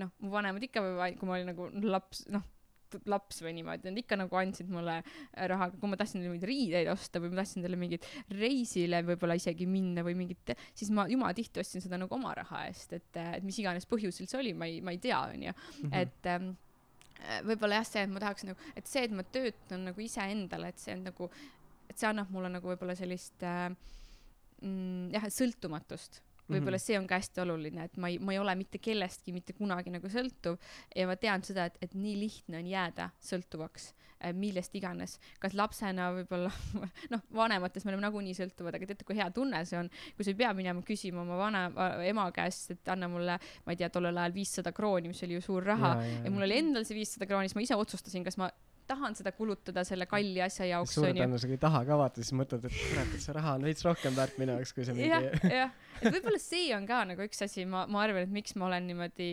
noh, 0.00 0.12
mu 0.22 0.32
vanemad 0.32 0.64
ikka, 0.64 0.82
kui 1.18 1.28
ma 1.28 1.36
olin 1.36 1.50
nagu 1.52 1.68
laps, 1.84 2.24
noh, 2.32 2.44
laps 3.08 3.40
või 3.44 3.54
niimoodi, 3.56 3.88
nad 3.88 4.00
ikka 4.02 4.18
nagu 4.20 4.36
andsid 4.36 4.70
mulle 4.72 4.98
äh, 5.00 5.46
raha, 5.50 5.70
kui 5.72 5.90
ma 5.90 5.98
tahtsin 6.00 6.20
neile 6.20 6.34
mingeid 6.34 6.48
riideid 6.50 6.90
osta 6.92 7.22
või 7.22 7.32
ma 7.32 7.40
tahtsin 7.40 7.64
neile 7.64 7.78
mingit 7.80 8.08
reisile 8.36 9.02
võib-olla 9.06 9.36
isegi 9.38 9.68
minna 9.70 10.04
või 10.06 10.16
mingit, 10.18 10.52
siis 10.76 10.92
ma 10.94 11.06
jumala 11.10 11.36
tihti 11.36 11.62
ostsin 11.62 11.84
seda 11.84 12.00
nagu 12.00 12.12
oma 12.16 12.34
raha 12.38 12.66
eest, 12.68 12.92
et, 12.98 13.08
äh, 13.20 13.36
et 13.38 13.46
mis 13.46 13.58
iganes 13.62 13.88
põhjusel 13.88 14.28
see 14.30 14.40
oli, 14.40 14.52
ma 14.56 14.68
ei, 14.68 14.82
ma 14.84 14.94
ei 14.94 15.00
tea, 15.02 15.22
onju, 15.32 15.54
mhm. 15.54 15.94
et 16.02 16.30
ähm, 16.34 16.50
äh, 17.22 17.40
võib-olla 17.48 17.80
jah, 17.80 17.88
see, 17.88 18.04
et 18.06 18.12
ma 18.12 18.24
tahaks 18.26 18.48
nagu, 18.48 18.68
et 18.76 18.90
see, 18.90 19.06
et 19.08 19.16
ma 19.16 19.26
töötan 19.28 19.88
nagu 19.90 20.04
iseendale, 20.04 20.72
et 20.72 20.82
see 20.82 20.96
on 20.96 21.06
nagu, 21.08 21.30
et 21.88 21.96
see 21.96 22.10
annab 22.10 22.32
mulle 22.34 22.52
nagu 22.52 22.72
võib-olla 22.74 22.96
sellist 22.98 23.46
äh, 23.46 23.70
mm, 24.60 25.08
jah, 25.16 25.30
sõltumatust 25.32 26.22
võib-olla 26.48 26.76
mm 26.76 26.80
-hmm. 26.80 26.86
see 26.86 26.98
on 26.98 27.06
ka 27.06 27.18
hästi 27.20 27.42
oluline, 27.44 27.84
et 27.84 27.96
ma 27.96 28.08
ei, 28.08 28.18
ma 28.18 28.32
ei 28.32 28.38
ole 28.38 28.54
mitte 28.58 28.78
kellestki 28.78 29.32
mitte 29.32 29.52
kunagi 29.52 29.90
nagu 29.90 30.08
sõltuv 30.08 30.58
ja 30.96 31.06
ma 31.06 31.16
tean 31.16 31.42
seda, 31.42 31.66
et, 31.70 31.78
et 31.82 31.94
nii 31.94 32.16
lihtne 32.18 32.58
on 32.58 32.66
jääda 32.66 33.10
sõltuvaks 33.20 33.92
äh, 34.24 34.32
millest 34.34 34.74
iganes, 34.74 35.18
kas 35.40 35.54
lapsena 35.54 36.10
võib-olla 36.18 36.50
noh, 37.14 37.22
vanemates 37.34 37.84
me 37.84 37.92
oleme 37.92 38.06
nagunii 38.06 38.34
sõltuvad, 38.34 38.74
aga 38.74 38.90
teate, 38.90 39.04
kui 39.04 39.16
hea 39.16 39.30
tunne 39.30 39.64
see 39.64 39.78
on, 39.78 39.90
kui 40.16 40.24
sa 40.24 40.34
ei 40.34 40.40
pea 40.42 40.52
minema 40.54 40.82
küsima 40.82 41.22
oma 41.22 41.38
vana 41.38 41.64
ema 42.04 42.30
käest, 42.32 42.70
et 42.70 42.88
anna 42.88 43.08
mulle, 43.08 43.38
ma 43.66 43.72
ei 43.72 43.76
tea, 43.76 43.90
tollel 43.90 44.18
ajal 44.18 44.34
viissada 44.34 44.72
krooni, 44.72 45.08
mis 45.08 45.22
oli 45.22 45.38
ju 45.38 45.40
suur 45.40 45.64
raha 45.64 45.96
ja, 45.96 46.02
ja, 46.02 46.18
ja. 46.18 46.24
ja 46.24 46.30
mul 46.30 46.48
oli 46.48 46.58
endal 46.58 46.84
see 46.84 46.98
viissada 46.98 47.26
krooni, 47.26 47.48
siis 47.48 47.56
ma 47.56 47.66
ise 47.68 47.78
otsustasin, 47.78 48.24
kas 48.24 48.36
ma 48.40 48.50
tahan 48.86 49.16
seda 49.16 49.32
kulutada 49.32 49.84
selle 49.86 50.06
kalli 50.10 50.42
asja 50.42 50.66
jaoks. 50.68 50.96
suure 50.96 51.12
tõenäosusega 51.16 51.56
ei 51.56 51.62
taha 51.62 51.82
ka 51.88 51.98
vaata, 52.00 52.22
siis 52.22 52.34
mõtled, 52.36 52.66
et 52.68 52.78
kurat, 52.78 53.14
et 53.16 53.24
see 53.24 53.36
raha 53.36 53.56
on 53.58 53.66
veits 53.68 53.86
rohkem 53.86 54.16
väärt 54.16 54.38
minu 54.42 54.56
jaoks, 54.58 54.74
kui 54.76 54.86
see 54.88 54.96
mingi. 54.96 55.10
jah, 55.12 55.46
jah, 55.60 55.76
et 56.00 56.08
võib-olla 56.08 56.40
see 56.40 56.70
on 56.76 56.86
ka 56.88 57.02
nagu 57.08 57.24
üks 57.26 57.42
asi, 57.44 57.64
ma, 57.68 57.84
ma 57.90 58.02
arvan, 58.04 58.26
et 58.26 58.32
miks 58.32 58.56
ma 58.58 58.66
olen 58.68 58.86
niimoodi, 58.90 59.28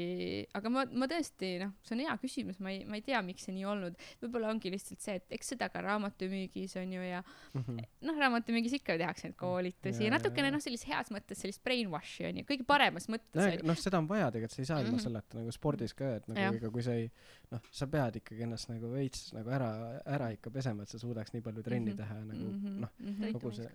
aga 0.58 0.72
ma, 0.74 0.86
ma 0.92 1.08
tõesti 1.12 1.52
noh, 1.64 1.74
see 1.86 1.96
on 1.96 2.04
hea 2.06 2.16
küsimus, 2.22 2.60
ma 2.64 2.74
ei, 2.74 2.84
ma 2.90 3.00
ei 3.00 3.06
tea, 3.06 3.22
miks 3.26 3.48
see 3.48 3.56
nii 3.56 3.68
olnud. 3.70 3.98
võib-olla 4.24 4.52
ongi 4.54 4.72
lihtsalt 4.74 5.04
see, 5.04 5.18
et 5.22 5.38
eks 5.40 5.54
seda 5.54 5.70
ka 5.74 5.84
raamatumüügis 5.86 6.76
on 6.82 6.94
ju 6.98 7.06
ja 7.06 7.24
-hmm. 7.54 7.80
noh, 8.10 8.20
raamatumüügis 8.24 8.80
ikka 8.80 8.98
tehakse 9.00 9.30
neid 9.30 9.38
koolitusi 9.40 10.04
ja, 10.04 10.10
ja 10.10 10.18
natukene 10.18 10.52
noh, 10.52 10.64
sellist 10.64 10.88
heas 10.90 11.12
mõttes 11.14 11.42
sellist 11.44 11.64
brainwash'i 11.64 12.30
on 12.30 12.42
ju, 12.42 12.48
kõige 12.50 12.68
paremas 12.68 13.10
mõttes. 13.12 13.64
noh, 13.64 13.80
seda 13.80 14.02
on 14.02 14.10
vaja 14.10 14.32
tegelikult, 14.32 14.58
sa 14.58 14.62
ei 14.62 14.72
saa 14.72 14.82
ilma 14.82 14.92
mm 14.92 14.98
-hmm. 14.98 15.08
selleta 15.08 15.40
nagu 15.40 15.52
spordis 15.56 15.94
ka, 15.94 16.16
et 16.20 16.28
nagu 16.28 16.58
ega 16.58 16.72
kui 16.74 16.84
sa 16.84 16.98
ei 16.98 17.10
noh, 17.52 17.62
sa 17.72 17.88
pead 17.88 18.20
ikkagi 18.22 18.46
ennast 18.46 18.70
nagu 18.70 18.92
veits 18.94 19.32
nagu 19.34 19.50
ära, 19.50 19.72
ära 20.06 20.30
ikka 20.36 20.52
pesema, 20.54 20.84
et 20.84 20.90
sa 20.90 21.00
suudaks 21.02 21.34
nii 21.34 21.42
palju 21.46 21.64
trenni 21.64 21.94
mm 21.94 21.98
-hmm. 21.98 21.98
teha 21.98 22.20
nagu 22.26 22.52
mm 22.52 22.60
-hmm. 22.60 22.80
noh 22.86 22.92
mm 23.00 23.16
-hmm., 23.16 23.34
kogu 23.34 23.52
see 23.52 23.70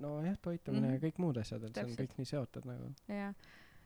nojah, 0.00 0.38
toitumine 0.42 0.86
mm 0.86 0.90
-hmm. 0.90 0.98
ja 1.02 1.08
kõik 1.08 1.22
muud 1.22 1.38
asjad, 1.42 1.64
et 1.64 1.74
see 1.74 1.84
on 1.84 1.96
kõik 2.02 2.18
nii 2.18 2.32
seotud 2.32 2.68
nagu. 2.68 2.92
jah 3.08 3.34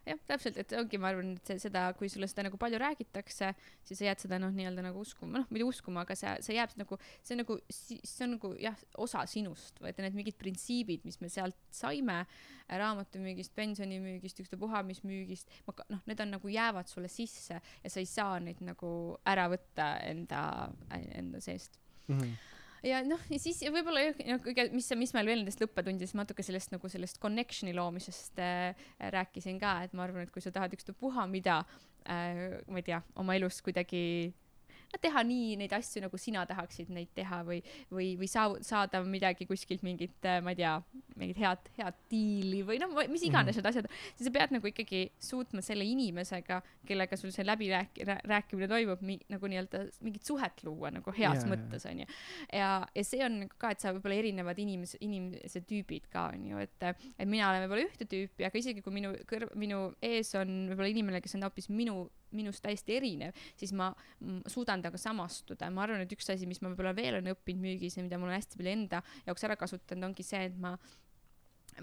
jah, 0.06 0.20
täpselt, 0.28 0.58
et 0.60 0.72
ongi, 0.78 0.98
ma 1.00 1.10
arvan, 1.12 1.34
et 1.36 1.50
see, 1.50 1.60
seda, 1.60 1.82
kui 1.98 2.08
sulle 2.12 2.28
seda 2.30 2.44
nagu 2.46 2.58
palju 2.60 2.78
räägitakse, 2.80 3.50
siis 3.86 4.00
sa 4.00 4.06
jääd 4.06 4.22
seda 4.22 4.38
noh, 4.40 4.52
nii-öelda 4.54 4.84
nagu 4.84 5.02
uskuma, 5.04 5.40
noh, 5.40 5.48
mitte 5.52 5.66
uskuma, 5.68 6.04
aga 6.06 6.16
see, 6.18 6.32
see 6.46 6.56
jääb 6.56 6.72
nagu, 6.80 6.98
see 7.20 7.36
on 7.36 7.42
nagu, 7.42 7.56
see 7.76 8.26
on 8.26 8.34
nagu 8.36 8.52
jah, 8.62 8.84
osa 9.04 9.24
sinust, 9.30 9.80
vaid 9.84 10.00
need 10.00 10.16
mingid 10.16 10.38
printsiibid, 10.40 11.04
mis 11.08 11.20
me 11.22 11.30
sealt 11.32 11.58
saime 11.74 12.22
raamatumüügist, 12.80 13.54
pensionimüügist, 13.58 14.40
ükstapuha 14.44 14.84
mis 14.88 15.02
müügist, 15.06 15.52
noh, 15.68 16.04
need 16.08 16.24
on 16.24 16.32
nagu 16.38 16.52
jäävad 16.52 16.90
sulle 16.90 17.10
sisse 17.12 17.60
ja 17.60 17.92
sa 17.92 18.00
ei 18.00 18.08
saa 18.08 18.38
neid 18.42 18.62
nagu 18.64 18.92
ära 19.28 19.48
võtta 19.52 19.92
enda, 20.06 20.42
enda 20.96 21.42
seest 21.44 21.76
mm. 22.08 22.16
-hmm 22.16 22.56
ja 22.86 23.00
noh, 23.06 23.22
ja 23.32 23.40
siis 23.42 23.60
võib-olla 23.66 24.06
noh, 24.28 24.42
kõige, 24.44 24.68
mis, 24.74 24.88
mis 24.98 25.14
meil 25.16 25.30
veel 25.30 25.42
nendest 25.42 25.62
lõppetundides 25.62 26.14
natuke 26.18 26.44
sellest 26.46 26.74
nagu 26.74 26.90
sellest 26.92 27.20
connection'i 27.22 27.74
loomisest 27.76 28.40
äh, 28.42 28.86
rääkisin 29.16 29.60
ka, 29.62 29.80
et 29.86 29.96
ma 29.96 30.06
arvan, 30.06 30.26
et 30.26 30.34
kui 30.34 30.44
sa 30.44 30.52
tahad 30.54 30.74
ükstapuha 30.76 31.26
mida 31.30 31.62
äh,, 32.06 32.60
ma 32.70 32.80
ei 32.80 32.86
tea, 32.86 33.02
oma 33.20 33.36
elus 33.38 33.60
kuidagi 33.64 34.32
teha 34.98 35.22
nii 35.26 35.54
neid 35.60 35.72
asju, 35.76 36.02
nagu 36.04 36.18
sina 36.20 36.42
tahaksid 36.48 36.90
neid 36.94 37.10
teha 37.14 37.40
või, 37.46 37.60
või, 37.92 38.12
või 38.18 38.28
saa-, 38.30 38.58
saada 38.66 39.02
midagi 39.06 39.46
kuskilt 39.48 39.84
mingit, 39.86 40.16
äh, 40.26 40.40
ma 40.44 40.54
ei 40.54 40.58
tea, 40.58 40.72
mingit 41.20 41.38
head, 41.40 41.70
head 41.78 41.98
diili 42.10 42.62
või 42.66 42.80
noh, 42.82 42.92
mis 43.10 43.24
iganes 43.26 43.54
mm 43.54 43.60
-hmm. 43.60 43.70
need 43.70 43.70
asjad, 43.70 43.90
siis 44.16 44.26
sa 44.26 44.34
pead 44.34 44.54
nagu 44.56 44.70
ikkagi 44.70 45.02
suutma 45.22 45.62
selle 45.62 45.86
inimesega, 45.86 46.60
kellega 46.86 47.16
sul 47.20 47.30
see 47.34 47.46
läbirääk-, 47.46 48.02
rääkimine 48.24 48.68
toimub, 48.68 49.04
nagu 49.28 49.52
nii-öelda 49.52 49.84
mingit 50.00 50.26
suhet 50.26 50.64
luua 50.64 50.90
nagu 50.90 51.14
heas 51.16 51.44
yeah, 51.44 51.50
mõttes, 51.52 51.86
onju. 51.86 52.06
ja, 52.52 52.70
ja 52.94 53.04
see 53.04 53.24
on 53.24 53.44
ka, 53.58 53.70
et 53.70 53.80
sa 53.80 53.94
võib-olla 53.94 54.18
erinevad 54.18 54.58
inimese, 54.58 54.98
inimese 55.00 55.62
tüübid 55.62 56.10
ka, 56.10 56.30
onju, 56.34 56.58
et, 56.58 56.88
et 57.18 57.28
mina 57.28 57.50
olen 57.50 57.66
võib-olla 57.66 57.86
ühte 57.86 58.08
tüüpi, 58.10 58.46
aga 58.46 58.58
isegi 58.58 58.82
kui 58.82 58.92
minu 58.92 59.14
kõrv, 59.30 59.54
minu 59.54 59.92
ees 60.02 60.34
on 60.34 60.66
võib-olla 60.72 60.90
inimene, 60.90 61.20
kes 61.20 61.38
on 61.38 61.46
hoopis 61.46 61.70
minu 61.70 62.08
minust 62.36 62.62
täiesti 62.64 62.96
erinev, 62.98 63.36
siis 63.58 63.72
ma 63.76 63.90
suudan 64.50 64.82
temaga 64.82 65.00
samastuda. 65.00 65.70
ma 65.70 65.84
arvan, 65.84 66.04
et 66.04 66.16
üks 66.16 66.30
asi, 66.32 66.48
mis 66.50 66.62
ma 66.62 66.70
võib-olla 66.70 66.94
veel 66.96 67.18
olen 67.18 67.34
õppinud 67.34 67.66
müügis 67.66 67.98
ja 67.98 68.06
mida 68.06 68.18
ma 68.18 68.28
olen 68.28 68.38
hästi 68.38 68.60
palju 68.60 68.74
enda 68.74 69.02
jaoks 69.26 69.46
ära 69.48 69.56
kasutanud, 69.60 70.10
ongi 70.10 70.26
see, 70.26 70.42
et 70.50 70.58
ma 70.60 70.74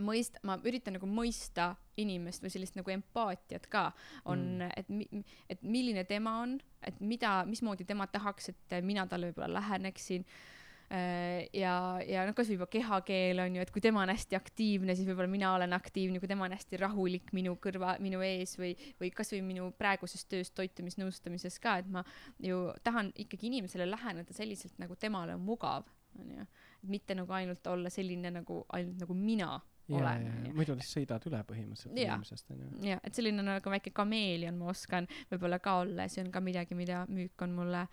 mõist-, 0.04 0.42
ma 0.48 0.58
üritan 0.68 0.98
nagu 0.98 1.10
mõista 1.10 1.72
inimest 1.98 2.44
või 2.44 2.54
sellist 2.54 2.78
nagu 2.78 2.92
empaatiat 2.94 3.70
ka, 3.72 3.88
on 4.26 4.44
mm., 4.60 4.76
et 4.78 4.92
mi-, 4.94 5.24
et 5.50 5.64
milline 5.64 6.04
tema 6.10 6.40
on, 6.44 6.60
et 6.86 7.00
mida, 7.02 7.40
mismoodi 7.50 7.88
tema 7.88 8.08
tahaks, 8.12 8.54
et 8.54 8.78
mina 8.86 9.08
talle 9.10 9.32
võib-olla 9.32 9.60
läheneksin 9.62 10.28
Äh, 10.28 10.57
ja, 10.90 11.74
ja 12.08 12.24
noh, 12.28 12.36
kasvõi 12.36 12.56
juba 12.56 12.68
kehakeel 12.72 13.42
on 13.44 13.58
ju, 13.58 13.64
et 13.66 13.72
kui 13.76 13.84
tema 13.84 14.06
on 14.06 14.12
hästi 14.14 14.38
aktiivne, 14.40 14.96
siis 14.96 15.08
võib-olla 15.10 15.32
mina 15.32 15.50
olen 15.58 15.76
aktiivne, 15.76 16.22
kui 16.24 16.30
tema 16.32 16.48
on 16.48 16.56
hästi 16.56 16.80
rahulik 16.80 17.34
minu 17.36 17.58
kõrva, 17.64 17.98
minu 18.04 18.22
ees 18.24 18.56
või, 18.60 18.72
või 19.02 19.12
kasvõi 19.16 19.42
minu 19.44 19.68
praeguses 19.78 20.24
töös 20.32 20.54
toitumisnõustamises 20.56 21.60
ka, 21.64 21.78
et 21.84 21.92
ma 21.92 22.06
ju 22.44 22.70
tahan 22.88 23.12
ikkagi 23.20 23.52
inimesele 23.52 23.90
läheneda 23.90 24.36
selliselt, 24.36 24.78
nagu 24.80 24.96
temale 24.96 25.36
on 25.36 25.44
mugav, 25.44 25.90
on 26.20 26.36
ju. 26.38 26.48
mitte 26.88 27.18
nagu 27.18 27.34
ainult 27.36 27.68
olla 27.68 27.92
selline 27.92 28.32
nagu, 28.32 28.64
ainult 28.78 29.04
nagu 29.04 29.18
mina 29.18 29.58
olen. 29.92 30.28
muidu 30.56 30.76
lihtsalt 30.76 31.02
sõidad 31.02 31.28
üle 31.30 31.40
põhimõtteliselt 31.48 31.96
inimesest 31.96 32.52
onju. 32.56 32.70
ja, 32.88 33.00
et 33.04 33.16
selline 33.16 33.44
nagu 33.44 33.72
väike 33.72 33.92
kameelion 33.96 34.56
ma 34.60 34.72
oskan 34.72 35.08
võib-olla 35.32 35.60
ka 35.64 35.80
olla 35.84 36.08
ja 36.08 36.14
see 36.16 36.24
on 36.26 36.32
ka 36.32 36.44
midagi, 36.44 36.76
mida 36.80 37.06
müük 37.12 37.44
on 37.44 37.56
mulle 37.60 37.88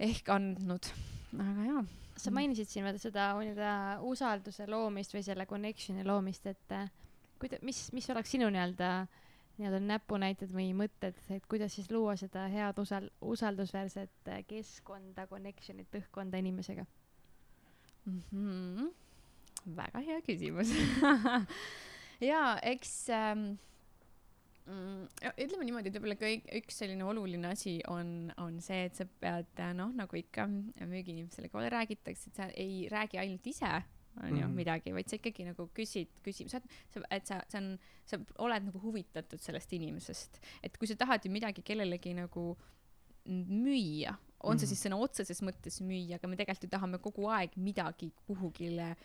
ehk 0.00 0.30
andnud, 0.32 0.90
aga 1.36 1.66
jaa. 1.68 1.84
sa 2.20 2.32
mainisid 2.34 2.68
siin 2.70 2.86
vaata 2.86 3.00
seda 3.02 3.30
nii-öelda 3.38 3.72
usalduse 4.08 4.66
loomist 4.70 5.14
või 5.16 5.24
selle 5.26 5.46
connection'i 5.50 6.04
loomist, 6.06 6.46
et 6.50 6.76
kuida-, 7.40 7.60
mis, 7.66 7.88
mis 7.96 8.08
oleks 8.12 8.36
sinu 8.36 8.50
nii-öelda 8.52 8.92
nii-öelda 9.60 9.80
näpunäited 9.84 10.52
või 10.54 10.70
mõtted, 10.72 11.18
et 11.34 11.44
kuidas 11.50 11.74
siis 11.76 11.90
luua 11.92 12.14
seda 12.16 12.46
head 12.48 12.78
usal-, 12.80 13.10
usaldusväärset 13.20 14.32
keskkonda, 14.48 15.26
connection'it, 15.28 15.92
õhkkonda 16.00 16.40
inimesega 16.40 16.86
mm? 18.06 18.22
-hmm 18.32 18.90
väga 19.76 20.00
hea 20.04 20.20
küsimus 20.24 20.70
jaa, 22.30 22.54
eks 22.72 22.92
ähm, 23.12 23.42
mm, 24.66 25.06
ütleme 25.44 25.68
niimoodi, 25.68 25.90
et 25.90 25.96
võib-olla 25.98 26.18
kõik, 26.20 26.50
üks 26.60 26.82
selline 26.82 27.06
oluline 27.06 27.52
asi 27.52 27.78
on, 27.88 28.32
on 28.42 28.60
see, 28.64 28.84
et 28.88 28.98
sa 28.98 29.06
pead 29.20 29.64
noh, 29.78 29.94
nagu 29.96 30.20
ikka 30.20 30.46
müügiinimesele 30.50 31.50
ka 31.52 31.64
räägitakse, 31.76 32.30
et 32.30 32.42
sa 32.42 32.50
ei 32.54 32.84
räägi 32.92 33.20
ainult 33.22 33.46
ise 33.46 33.80
onju 34.18 34.46
mm 34.46 34.56
midagi, 34.60 34.92
vaid 34.92 35.08
sa 35.08 35.16
ikkagi 35.16 35.46
nagu 35.46 35.68
küsid, 35.74 36.10
küsid, 36.24 36.50
sa, 36.50 36.60
et 37.14 37.28
sa, 37.28 37.38
see 37.48 37.60
on, 37.60 37.68
sa 38.08 38.18
oled 38.42 38.66
nagu 38.66 38.80
huvitatud 38.82 39.40
sellest 39.40 39.72
inimesest, 39.76 40.40
et 40.66 40.76
kui 40.76 40.90
sa 40.90 40.98
tahad 40.98 41.24
ju 41.24 41.30
midagi 41.32 41.62
kellelegi 41.62 42.12
nagu 42.18 42.56
müüa, 43.30 44.16
on 44.42 44.58
see 44.58 44.66
mm 44.66 44.68
-hmm. 44.68 44.68
siis 44.68 44.84
sõna 44.86 44.96
otseses 44.96 45.42
mõttes 45.42 45.80
müüa, 45.80 46.16
aga 46.16 46.28
me 46.28 46.36
tegelikult 46.36 46.64
ju 46.64 46.68
tahame 46.68 46.98
kogu 46.98 47.28
aeg 47.28 47.56
midagi 47.56 48.12
kuhugile 48.26 48.96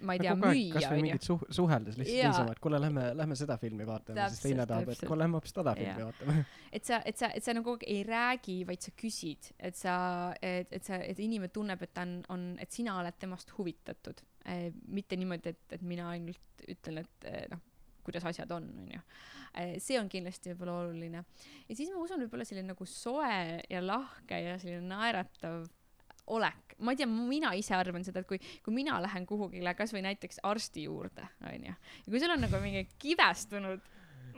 ma 0.00 0.16
ei 0.16 0.22
tea, 0.22 0.34
müüa 0.38 0.78
kasvõi 0.78 1.02
mingit 1.02 1.26
suh- 1.26 1.46
suheldes 1.50 1.98
lihtsalt 2.00 2.16
yeah. 2.16 2.32
niisama 2.32 2.54
et 2.56 2.62
kuule 2.64 2.80
lähme 2.82 3.10
lähme 3.18 3.38
seda 3.38 3.58
filmi 3.60 3.86
vaatama 3.88 4.28
siis 4.32 4.46
teine 4.46 4.66
tahab 4.68 4.92
et 4.94 5.04
kuule 5.04 5.24
lähme 5.24 5.38
hoopis 5.40 5.56
toda 5.56 5.74
filmi 5.78 5.94
yeah. 5.94 6.10
vaatama 6.10 6.38
et 6.72 6.88
sa 6.88 7.00
et 7.04 7.20
sa 7.20 7.32
et 7.34 7.44
sa 7.44 7.56
nagu 7.56 7.76
ei 7.86 8.02
räägi 8.06 8.60
vaid 8.68 8.84
sa 8.84 8.94
küsid 8.98 9.52
et 9.58 9.76
sa 9.76 9.96
et 10.42 10.72
et 10.72 10.84
sa 10.84 11.00
et 11.02 11.18
inimene 11.18 11.52
tunneb 11.54 11.82
et 11.82 11.94
ta 11.94 12.06
on 12.06 12.38
on 12.38 12.44
et 12.62 12.72
sina 12.72 12.98
oled 13.00 13.16
temast 13.20 13.52
huvitatud. 13.58 14.22
Eh, 14.48 14.68
mitte 14.88 15.16
niimoodi 15.18 15.52
et 15.52 15.78
et 15.78 15.82
mina 15.82 16.10
ainult 16.14 16.68
ütlen 16.68 17.02
et 17.02 17.28
eh, 17.28 17.44
noh 17.52 17.64
kuidas 18.08 18.24
asjad 18.30 18.50
on 18.56 18.64
onju 18.82 19.00
eh, 19.60 19.74
see 19.82 19.98
on 20.00 20.08
kindlasti 20.08 20.52
võib-olla 20.52 20.78
oluline. 20.84 21.24
Ja 21.68 21.76
siis 21.76 21.90
ma 21.92 22.00
usun 22.00 22.22
võib-olla 22.24 22.46
selline 22.48 22.72
nagu 22.72 22.86
soe 22.88 23.58
ja 23.68 23.82
lahke 23.84 24.38
ja 24.40 24.56
selline 24.60 24.86
naeratav 24.88 25.66
olek, 26.34 26.76
ma 26.84 26.94
ei 26.94 27.00
tea, 27.00 27.08
mina 27.08 27.52
ise 27.58 27.74
arvan 27.76 28.06
seda, 28.06 28.22
et 28.22 28.28
kui, 28.28 28.40
kui 28.64 28.74
mina 28.74 29.00
lähen 29.02 29.26
kuhugile 29.28 29.74
kasvõi 29.78 30.04
näiteks 30.06 30.42
arsti 30.46 30.86
juurde, 30.86 31.26
onju, 31.48 31.74
ja 31.74 32.08
kui 32.08 32.22
sul 32.22 32.34
on 32.34 32.44
nagu 32.46 32.62
mingi 32.62 32.86
kibestunud 33.02 33.84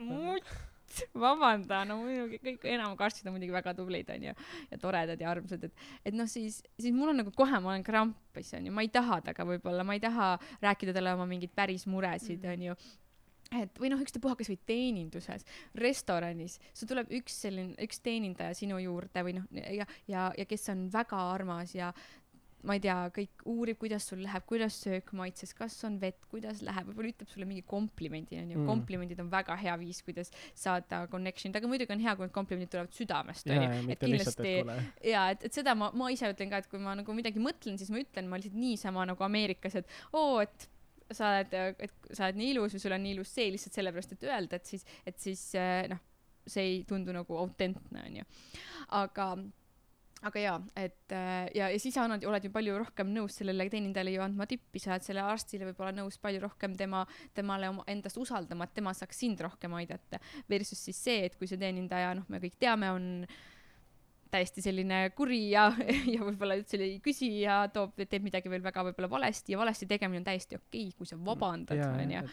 mutt, 0.01 0.51
vabanda, 1.15 1.83
no 1.87 2.01
muidugi 2.01 2.39
kõik 2.43 2.65
enamik 2.67 3.01
arstid 3.05 3.29
on 3.29 3.37
muidugi 3.37 3.53
väga 3.55 3.73
tublid, 3.77 4.09
onju, 4.11 4.33
ja 4.71 4.79
toredad 4.81 5.21
ja 5.21 5.29
armsad, 5.31 5.67
et, 5.67 5.85
et 6.09 6.17
noh, 6.17 6.27
siis, 6.29 6.61
siis 6.79 6.95
mul 6.95 7.13
on 7.13 7.21
nagu 7.21 7.33
kohe, 7.35 7.61
ma 7.63 7.73
olen 7.73 7.85
krampis, 7.85 8.51
onju, 8.57 8.73
ma 8.75 8.83
ei 8.85 8.91
taha 8.93 9.21
temaga 9.23 9.47
võib-olla, 9.53 9.85
ma 9.87 9.95
ei 9.97 10.03
taha 10.03 10.33
rääkida 10.63 10.95
talle 10.97 11.15
oma 11.15 11.29
mingeid 11.29 11.53
päris 11.55 11.87
muresid, 11.89 12.43
mm. 12.43 12.57
onju 12.57 12.77
et 13.59 13.81
või 13.81 13.91
noh, 13.91 14.01
ükstapuha 14.03 14.37
kasvõi 14.39 14.59
teeninduses, 14.67 15.45
restoranis, 15.79 16.57
sul 16.73 16.89
tuleb 16.91 17.11
üks 17.19 17.41
selline, 17.43 17.75
üks 17.83 17.99
teenindaja 18.03 18.55
sinu 18.57 18.79
juurde 18.81 19.25
või 19.27 19.37
noh, 19.39 19.47
ja, 19.57 19.87
ja, 20.07 20.31
ja 20.37 20.47
kes 20.47 20.69
on 20.73 20.87
väga 20.93 21.19
armas 21.33 21.75
ja 21.75 21.91
ma 22.67 22.75
ei 22.77 22.81
tea, 22.83 22.95
kõik 23.13 23.43
uurib, 23.49 23.77
kuidas 23.81 24.05
sul 24.11 24.21
läheb, 24.21 24.43
kuidas 24.49 24.75
söök 24.83 25.11
maitses, 25.17 25.53
kas 25.57 25.75
on 25.87 25.95
vett, 26.01 26.19
kuidas 26.29 26.61
läheb, 26.65 26.91
võib-olla 26.91 27.09
ütleb 27.09 27.31
sulle 27.31 27.47
mingi 27.49 27.63
komplimendi 27.67 28.37
onju 28.37 28.59
mm., 28.59 28.67
komplimendid 28.69 29.21
on 29.23 29.31
väga 29.31 29.55
hea 29.61 29.73
viis, 29.81 30.01
kuidas 30.05 30.29
saada 30.53 31.03
connection'it, 31.11 31.57
aga 31.57 31.71
muidugi 31.71 31.95
on 31.95 32.03
hea, 32.03 32.13
kui 32.17 32.27
need 32.27 32.35
komplimendid 32.35 32.73
tulevad 32.73 32.93
südamest 32.93 33.49
onju, 33.49 33.71
et 33.95 34.03
kindlasti 34.03 34.53
ja 35.09 35.25
et, 35.33 35.47
et 35.49 35.57
seda 35.57 35.73
ma, 35.77 35.89
ma 35.97 36.11
ise 36.13 36.29
ütlen 36.29 36.53
ka, 36.53 36.61
et 36.61 36.69
kui 36.69 36.81
ma 36.83 36.93
nagu 36.99 37.17
midagi 37.17 37.41
mõtlen, 37.41 37.81
siis 37.81 37.89
ma 37.93 38.03
ütlen, 38.03 38.29
ma 38.29 38.37
lihtsalt 38.37 38.61
niisama 38.61 39.09
nagu 39.09 39.25
Ameerikas, 39.25 39.81
et 39.81 39.97
oo, 40.13 40.37
et 40.45 40.69
sa 41.17 41.31
oled, 41.35 41.55
et 41.87 42.11
sa 42.11 42.27
oled 42.27 42.39
nii 42.39 42.53
ilus 42.55 42.75
või 42.75 42.83
sul 42.83 42.95
on 42.97 43.03
nii 43.05 43.15
ilus 43.17 43.33
see 43.35 43.49
lihtsalt 43.53 43.79
sellepärast, 43.79 44.15
et 44.15 44.27
öelda, 44.27 44.59
et 44.59 44.69
siis, 44.73 44.85
et 45.07 45.17
siis 45.21 45.41
eh, 45.59 45.87
noh, 45.91 46.01
see 46.47 46.67
ei 46.67 46.77
tundu 46.89 47.13
nagu 47.15 47.37
autentne, 47.37 48.03
onju. 48.07 48.25
aga, 48.97 49.27
aga 50.29 50.43
jaa, 50.45 50.57
et 50.79 51.15
eh, 51.17 51.45
ja, 51.57 51.69
ja 51.73 51.79
siis 51.81 51.97
annad, 52.01 52.25
oled 52.27 52.47
ju 52.47 52.53
palju 52.53 52.79
rohkem 52.81 53.13
nõus 53.13 53.37
sellele 53.41 53.69
teenindajale 53.73 54.15
ju 54.15 54.25
andma 54.25 54.47
tippi, 54.49 54.81
sa 54.81 54.95
oled 54.95 55.07
selle 55.07 55.25
arstile 55.25 55.69
võib-olla 55.69 55.93
nõus 56.01 56.19
palju 56.21 56.43
rohkem 56.43 56.75
tema, 56.79 57.05
temale 57.37 57.71
oma, 57.71 57.85
endast 57.91 58.19
usaldama, 58.21 58.67
et 58.67 58.77
tema 58.77 58.95
saaks 58.97 59.23
sind 59.25 59.41
rohkem 59.43 59.77
aidata. 59.79 60.21
Versus 60.49 60.81
siis 60.89 60.99
see, 61.09 61.25
et 61.29 61.39
kui 61.39 61.49
see 61.49 61.61
teenindaja, 61.61 62.15
noh, 62.17 62.27
me 62.31 62.41
kõik 62.43 62.59
teame, 62.61 62.93
on 62.95 63.11
täiesti 64.31 64.63
selline 64.63 65.03
kuri 65.17 65.41
ja, 65.51 65.67
ja 66.13 66.23
võib-olla 66.23 66.57
üldse 66.59 66.79
ei 66.81 66.97
küsi 67.03 67.31
ja 67.43 67.63
toob, 67.73 67.99
teeb 68.01 68.25
midagi 68.25 68.51
veel 68.51 68.63
väga 68.63 68.85
võib-olla 68.89 69.11
valesti 69.11 69.55
ja 69.55 69.61
valesti 69.61 69.89
tegemine 69.89 70.23
on 70.23 70.27
täiesti 70.31 70.59
okei 70.59 70.87
okay,, 70.87 70.97
kui 70.97 71.09
sa 71.09 71.19
vabandad, 71.19 71.81
onju 71.91 72.25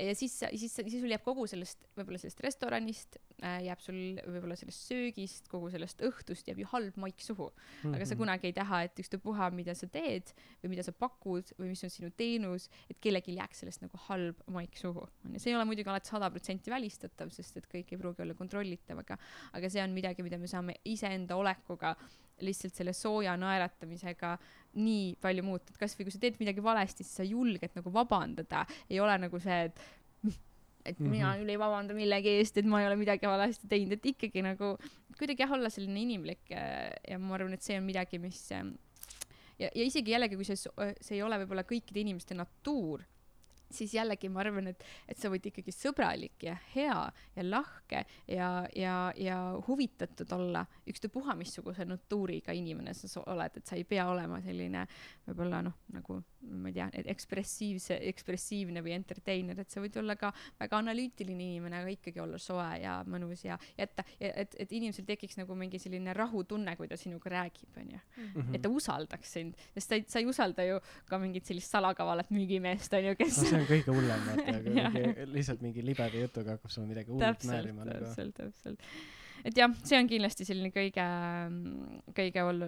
ja 0.00 0.14
siis, 0.16 0.34
siis, 0.56 0.72
siis 0.72 0.94
sul 1.02 1.12
jääb 1.12 1.24
kogu 1.24 1.44
sellest, 1.50 1.84
võib-olla 1.98 2.18
sellest 2.20 2.40
restoranist 2.44 3.18
äh,, 3.42 3.58
jääb 3.66 3.82
sul 3.84 3.98
võib-olla 4.24 4.56
sellest 4.56 4.86
söögist, 4.88 5.50
kogu 5.52 5.68
sellest 5.72 6.00
õhtust 6.06 6.48
jääb 6.48 6.62
ju 6.62 6.68
halb 6.70 6.96
maik 7.00 7.20
suhu 7.20 7.50
mm. 7.50 7.58
-hmm. 7.82 7.96
aga 7.96 8.06
sa 8.06 8.14
mhm. 8.14 8.22
kunagi 8.22 8.48
ei 8.48 8.56
taha, 8.56 8.82
et 8.86 9.02
ükstapuha, 9.04 9.50
mida 9.52 9.74
sa 9.76 9.86
teed 9.86 10.32
või 10.62 10.72
mida 10.74 10.86
sa 10.86 10.92
pakud 10.96 11.52
või 11.58 11.72
mis 11.74 11.84
on 11.84 11.92
sinu 11.92 12.10
teenus, 12.16 12.68
et 12.88 13.00
kellelgi 13.00 13.36
jääks 13.36 13.64
sellest 13.64 13.84
nagu 13.84 14.00
halb 14.08 14.40
maik 14.46 14.76
suhu. 14.80 15.06
on 15.24 15.36
ju, 15.36 15.38
see 15.38 15.52
ei 15.52 15.56
ole 15.56 15.68
muidugi 15.68 15.92
alati 15.92 16.08
sada 16.08 16.30
protsenti 16.30 16.70
välistatav, 16.70 17.30
sest 17.30 17.56
et 17.56 17.68
kõik 17.68 17.92
ei 17.92 18.00
pruugi 18.00 18.22
olla 18.22 18.34
kontrollitav, 18.34 18.98
aga, 18.98 19.18
aga 19.52 19.70
see 19.70 19.82
on 19.84 19.92
midagi, 19.92 20.22
mida 20.22 20.38
me 20.38 20.48
saame 20.48 20.74
iseenda 20.84 21.36
olekuga 21.36 21.96
lihtsalt 22.42 22.74
selle 22.74 22.92
sooja 22.96 23.36
naeratamisega 23.36 24.36
nii 24.78 25.16
palju 25.20 25.44
muuta, 25.46 25.72
et 25.72 25.80
kasvõi 25.80 26.06
kui 26.06 26.14
sa 26.14 26.20
teed 26.22 26.38
midagi 26.40 26.64
valesti, 26.64 27.04
siis 27.04 27.18
sa 27.20 27.26
julged 27.26 27.76
nagu 27.76 27.92
vabandada, 27.92 28.64
ei 28.88 29.00
ole 29.04 29.18
nagu 29.26 29.40
see, 29.42 29.66
et 29.68 29.82
et 30.82 30.98
mm 30.98 31.06
-hmm. 31.06 31.10
mina 31.10 31.36
küll 31.38 31.50
ei 31.50 31.58
vabanda 31.58 31.94
millegi 31.94 32.28
eest, 32.40 32.56
et 32.58 32.66
ma 32.66 32.80
ei 32.80 32.86
ole 32.88 32.96
midagi 32.96 33.26
valesti 33.26 33.68
teinud, 33.68 33.92
et 33.92 34.06
ikkagi 34.06 34.42
nagu 34.42 34.76
kuidagi 35.18 35.44
jah, 35.44 35.52
olla 35.52 35.70
selline 35.70 36.00
inimlik 36.00 36.50
ja, 36.50 36.90
ja 37.08 37.18
ma 37.18 37.34
arvan, 37.34 37.52
et 37.52 37.62
see 37.62 37.78
on 37.78 37.84
midagi, 37.86 38.18
mis 38.18 38.50
ja, 38.50 39.68
ja 39.68 39.84
isegi 39.84 40.10
jällegi, 40.14 40.36
kui 40.36 40.44
see, 40.44 40.56
see 41.00 41.16
ei 41.16 41.22
ole 41.22 41.38
võib-olla 41.42 41.64
kõikide 41.68 42.02
inimeste 42.02 42.34
natuur, 42.34 43.04
siis 43.76 43.94
jällegi 43.94 44.30
ma 44.32 44.42
arvan, 44.44 44.70
et, 44.72 44.84
et 45.08 45.18
sa 45.18 45.30
võid 45.32 45.46
ikkagi 45.50 45.74
sõbralik 45.74 46.46
ja 46.48 46.56
hea 46.74 46.98
ja 47.36 47.46
lahke 47.46 48.04
ja, 48.28 48.50
ja, 48.76 48.96
ja 49.16 49.38
huvitatud 49.66 50.32
olla 50.36 50.64
ükstapuha, 50.88 51.36
missuguse 51.38 51.86
natuuriga 51.88 52.54
inimene 52.56 52.94
sa 52.94 53.08
oled, 53.26 53.58
et 53.58 53.66
sa 53.66 53.78
ei 53.78 53.86
pea 53.88 54.06
olema 54.10 54.40
selline 54.44 54.86
võib-olla 55.26 55.62
noh, 55.64 55.80
nagu 55.94 56.20
ma 56.42 56.70
ei 56.70 56.74
tea, 56.74 56.88
ekspressiivse, 57.12 57.98
ekspressiivne 58.10 58.82
või 58.82 58.96
entertainer, 58.96 59.60
et 59.62 59.70
sa 59.70 59.82
võid 59.82 59.94
olla 60.00 60.16
ka 60.18 60.32
väga 60.58 60.80
analüütiline 60.82 61.44
inimene, 61.52 61.82
aga 61.82 61.92
ikkagi 61.94 62.22
olla 62.22 62.38
soe 62.42 62.66
ja 62.82 62.96
mõnus 63.06 63.44
ja 63.46 63.58
jätta, 63.78 64.04
et, 64.18 64.56
et 64.58 64.74
inimesel 64.74 65.06
tekiks 65.08 65.38
nagu 65.38 65.54
mingi 65.58 65.78
selline 65.82 66.14
rahutunne, 66.16 66.74
kui 66.78 66.90
ta 66.90 66.98
sinuga 66.98 67.30
räägib, 67.36 67.70
onju. 67.78 68.00
Mhm. 68.16 68.54
et 68.56 68.62
ta 68.64 68.70
usaldaks 68.72 69.32
sind, 69.38 69.58
sest 69.76 69.92
sa 69.92 69.98
ei, 69.98 70.04
sa 70.08 70.22
ei 70.22 70.28
usalda 70.28 70.66
ju 70.66 70.80
ka 71.08 71.18
mingit 71.22 71.46
sellist 71.48 71.72
salakavalat 71.72 72.32
müügimeest, 72.34 72.92
onju, 72.98 73.14
kes 73.20 73.40
no, 73.52 73.61
on 73.62 73.70
kõige 73.70 73.96
hullem, 73.96 74.28
vaata, 74.28 74.54
lihtsalt 75.36 75.64
mingi 75.64 75.84
libeda 75.86 76.22
jutuga 76.22 76.56
hakkab 76.56 76.74
sulle 76.74 76.90
midagi 76.90 77.12
hullut 77.14 77.48
määrima 77.48 77.88
nagu. 77.88 78.06
täpselt, 78.06 78.38
täpselt 78.38 78.88
et 79.46 79.58
jah, 79.58 79.72
see 79.86 79.98
on 79.98 80.08
kindlasti 80.10 80.46
selline 80.46 80.70
kõige, 80.74 81.04
kõige 82.16 82.44
ol-, 82.46 82.66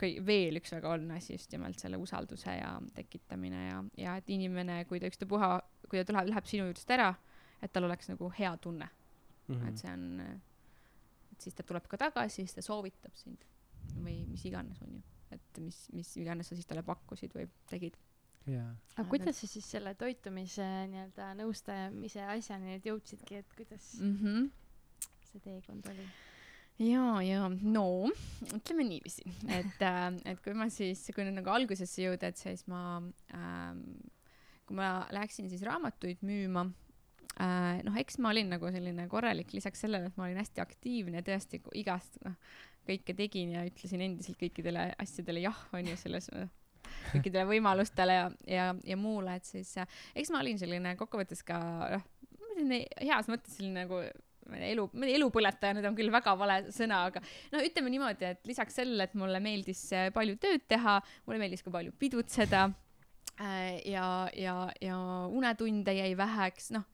kõi-, 0.00 0.18
veel 0.26 0.60
üks 0.60 0.74
väga 0.74 0.90
oluline 0.92 1.16
asi 1.18 1.36
just 1.36 1.52
nimelt 1.54 1.80
selle 1.80 2.00
usalduse 2.00 2.56
ja 2.58 2.72
tekitamine 2.96 3.66
ja, 3.68 3.78
ja 4.00 4.16
et 4.20 4.32
inimene, 4.32 4.82
kui 4.90 5.00
ta 5.00 5.08
ükstapuha, 5.10 5.54
kui 5.88 6.00
ta 6.00 6.08
tuleb, 6.08 6.28
läheb 6.32 6.48
sinu 6.48 6.68
juurest 6.68 6.92
ära, 6.92 7.12
et 7.62 7.72
tal 7.72 7.88
oleks 7.88 8.10
nagu 8.12 8.28
hea 8.36 8.52
tunne 8.62 8.88
mm. 8.88 9.54
-hmm. 9.54 9.68
et 9.68 9.78
see 9.78 9.92
on, 9.92 10.42
et 11.32 11.46
siis 11.46 11.56
ta 11.56 11.66
tuleb 11.66 11.88
ka 11.88 12.00
tagasi, 12.06 12.42
siis 12.42 12.54
ta 12.58 12.64
soovitab 12.64 13.16
sind 13.16 13.48
või 13.98 14.22
mis 14.28 14.44
iganes, 14.48 14.80
on 14.84 14.98
ju. 14.98 15.02
et 15.32 15.58
mis, 15.64 15.78
mis 15.92 16.16
iganes 16.20 16.48
sa 16.48 16.56
siis 16.58 16.68
talle 16.68 16.84
pakkusid 16.86 17.34
või 17.34 17.48
tegid. 17.70 17.96
Aga 18.46 19.08
kuidas 19.08 19.38
sa 19.38 19.46
siis 19.50 19.68
selle 19.76 19.94
toitumise 19.98 20.66
nii-öelda 20.90 21.32
nõustamise 21.38 22.26
asjani 22.26 22.74
nüüd 22.74 22.90
jõudsidki, 22.90 23.42
et 23.44 23.56
kuidas 23.58 23.94
mm? 24.00 24.18
-hmm 24.18 24.50
see 25.32 25.42
teekond 25.44 25.88
oli? 25.92 26.06
ja, 26.82 27.04
ja 27.24 27.46
no 27.48 27.86
ütleme 28.52 28.86
niiviisi, 28.88 29.24
et 29.52 29.84
äh,, 29.84 30.06
et 30.32 30.40
kui 30.44 30.54
ma 30.56 30.68
siis, 30.72 31.04
kui 31.14 31.26
nüüd 31.26 31.38
nagu 31.40 31.52
algusesse 31.52 32.04
jõuda, 32.04 32.32
et 32.32 32.40
siis 32.40 32.64
ma 32.70 33.00
ähm,, 33.36 33.84
kui 34.68 34.78
ma 34.78 35.06
läksin 35.14 35.50
siis 35.52 35.64
raamatuid 35.68 36.24
müüma 36.26 36.66
äh,, 37.36 37.80
noh, 37.86 37.98
eks 38.00 38.18
ma 38.22 38.32
olin 38.32 38.52
nagu 38.54 38.72
selline 38.74 39.06
korralik, 39.12 39.54
lisaks 39.56 39.84
sellele, 39.84 40.10
et 40.10 40.18
ma 40.20 40.28
olin 40.28 40.40
hästi 40.42 40.64
aktiivne 40.64 41.20
ja 41.20 41.28
tõesti 41.28 41.62
igast 41.80 42.18
noh, 42.26 42.36
kõike 42.88 43.14
tegin 43.14 43.54
ja 43.54 43.62
ütlesin 43.68 44.02
endiselt 44.08 44.40
kõikidele 44.40 44.90
asjadele 45.02 45.44
jah, 45.44 45.60
onju, 45.76 45.96
selles 46.00 46.32
kõikidele 47.12 47.46
võimalustele 47.48 48.18
ja, 48.18 48.26
ja, 48.48 48.66
ja 48.86 48.98
muule, 49.00 49.36
et 49.38 49.48
siis 49.48 49.74
eks 49.78 50.32
ma 50.32 50.42
olin 50.42 50.60
selline 50.60 50.96
kokkuvõttes 51.00 51.44
ka 51.46 51.60
noh, 51.96 52.04
selline 52.52 52.84
heas 53.00 53.30
mõttes 53.32 53.56
selline 53.58 53.86
nagu 53.86 54.02
elu, 54.52 54.86
elupõletaja 55.16 55.76
nüüd 55.76 55.88
on 55.88 55.96
küll 55.96 56.12
väga 56.12 56.34
vale 56.38 56.58
sõna, 56.74 57.04
aga 57.10 57.22
no 57.52 57.62
ütleme 57.62 57.92
niimoodi, 57.92 58.32
et 58.34 58.48
lisaks 58.48 58.80
sellele, 58.80 59.06
et 59.06 59.18
mulle 59.18 59.40
meeldis 59.42 59.84
palju 60.14 60.38
tööd 60.42 60.66
teha, 60.70 60.98
mulle 61.26 61.40
meeldis 61.42 61.64
ka 61.64 61.72
palju 61.74 61.94
pidutseda 61.98 62.68
ja, 63.84 64.28
ja, 64.36 64.56
ja 64.80 64.96
unetunde 65.30 65.94
jäi 65.96 66.12
väheks, 66.16 66.70
noh, 66.74 66.84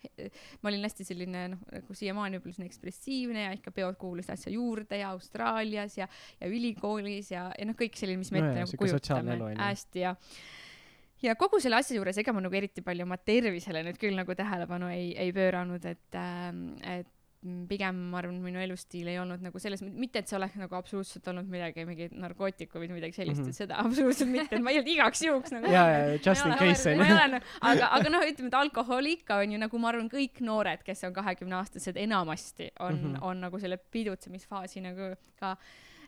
ma 0.62 0.70
olin 0.70 0.86
hästi 0.86 1.06
selline, 1.08 1.44
noh, 1.54 1.64
nagu 1.72 1.96
siiamaani 1.98 2.38
võib-olla 2.38 2.56
selline 2.56 2.70
ekspressiivne 2.72 3.42
ja 3.48 3.56
ikka 3.56 3.72
peod 3.74 3.98
kuulusid 4.00 4.36
asja 4.36 4.52
juurde 4.54 5.00
ja 5.00 5.10
Austraalias 5.16 5.98
ja, 5.98 6.08
ja 6.40 6.48
ülikoolis 6.50 7.32
ja, 7.34 7.48
ja 7.58 7.68
noh, 7.68 7.76
kõik 7.78 7.98
selline, 7.98 8.22
mis 8.22 8.32
me 8.34 8.42
ette 8.42 8.54
no, 8.54 8.64
nagu 8.64 8.80
kujutame. 8.84 9.38
hästi 9.58 10.06
ja 10.06 10.14
ja 11.22 11.34
kogu 11.34 11.58
selle 11.60 11.80
asja 11.80 11.98
juures 11.98 12.18
ega 12.22 12.32
ma 12.32 12.42
nagu 12.44 12.54
eriti 12.54 12.84
palju 12.86 13.02
oma 13.02 13.18
tervisele 13.18 13.82
nüüd 13.86 13.98
küll 14.00 14.14
nagu 14.18 14.34
tähelepanu 14.38 14.90
ei, 14.94 15.10
ei 15.18 15.34
pööranud, 15.34 15.84
et 15.90 16.18
äh,, 16.18 16.50
et 16.98 17.14
pigem 17.68 17.98
ma 18.10 18.18
arvan, 18.18 18.40
minu 18.42 18.58
elustiil 18.58 19.06
ei 19.12 19.18
olnud 19.22 19.42
nagu 19.44 19.60
selles, 19.62 19.82
mitte 19.86 20.22
et 20.22 20.30
see 20.30 20.36
oleks 20.38 20.56
nagu 20.58 20.74
absoluutselt 20.74 21.28
olnud 21.30 21.46
midagi, 21.50 21.84
mingid 21.86 22.16
narkootikumid, 22.18 22.90
midagi 22.96 23.14
sellist 23.14 23.44
mm, 23.44 23.50
-hmm. 23.50 23.58
seda 23.60 23.78
absoluutselt 23.84 24.32
mitte, 24.32 24.58
ma 24.58 24.72
ei 24.74 24.80
olnud 24.80 24.90
igaks 24.94 25.22
juhuks 25.22 25.54
nagu. 25.54 25.70
ja, 25.70 25.84
ja 25.92 26.16
just 26.16 26.46
in 26.46 26.56
case 26.58 26.94
onju. 26.94 27.06
Nagu, 27.06 27.42
aga, 27.70 27.90
aga 28.00 28.14
noh, 28.14 28.26
ütleme, 28.26 28.50
et 28.50 28.58
alkohol 28.58 29.10
ikka 29.12 29.38
on 29.44 29.54
ju 29.54 29.60
nagu 29.62 29.82
ma 29.82 29.92
arvan, 29.92 30.10
kõik 30.10 30.42
noored, 30.42 30.82
kes 30.86 31.04
on 31.06 31.14
kahekümneaastased, 31.14 31.96
enamasti 31.96 32.72
on 32.80 32.94
mm, 32.94 33.04
-hmm. 33.14 33.28
on 33.30 33.46
nagu 33.46 33.62
selle 33.62 33.78
pidutsemisfaasi 33.78 34.82
nagu 34.82 35.14
ka 35.38 35.54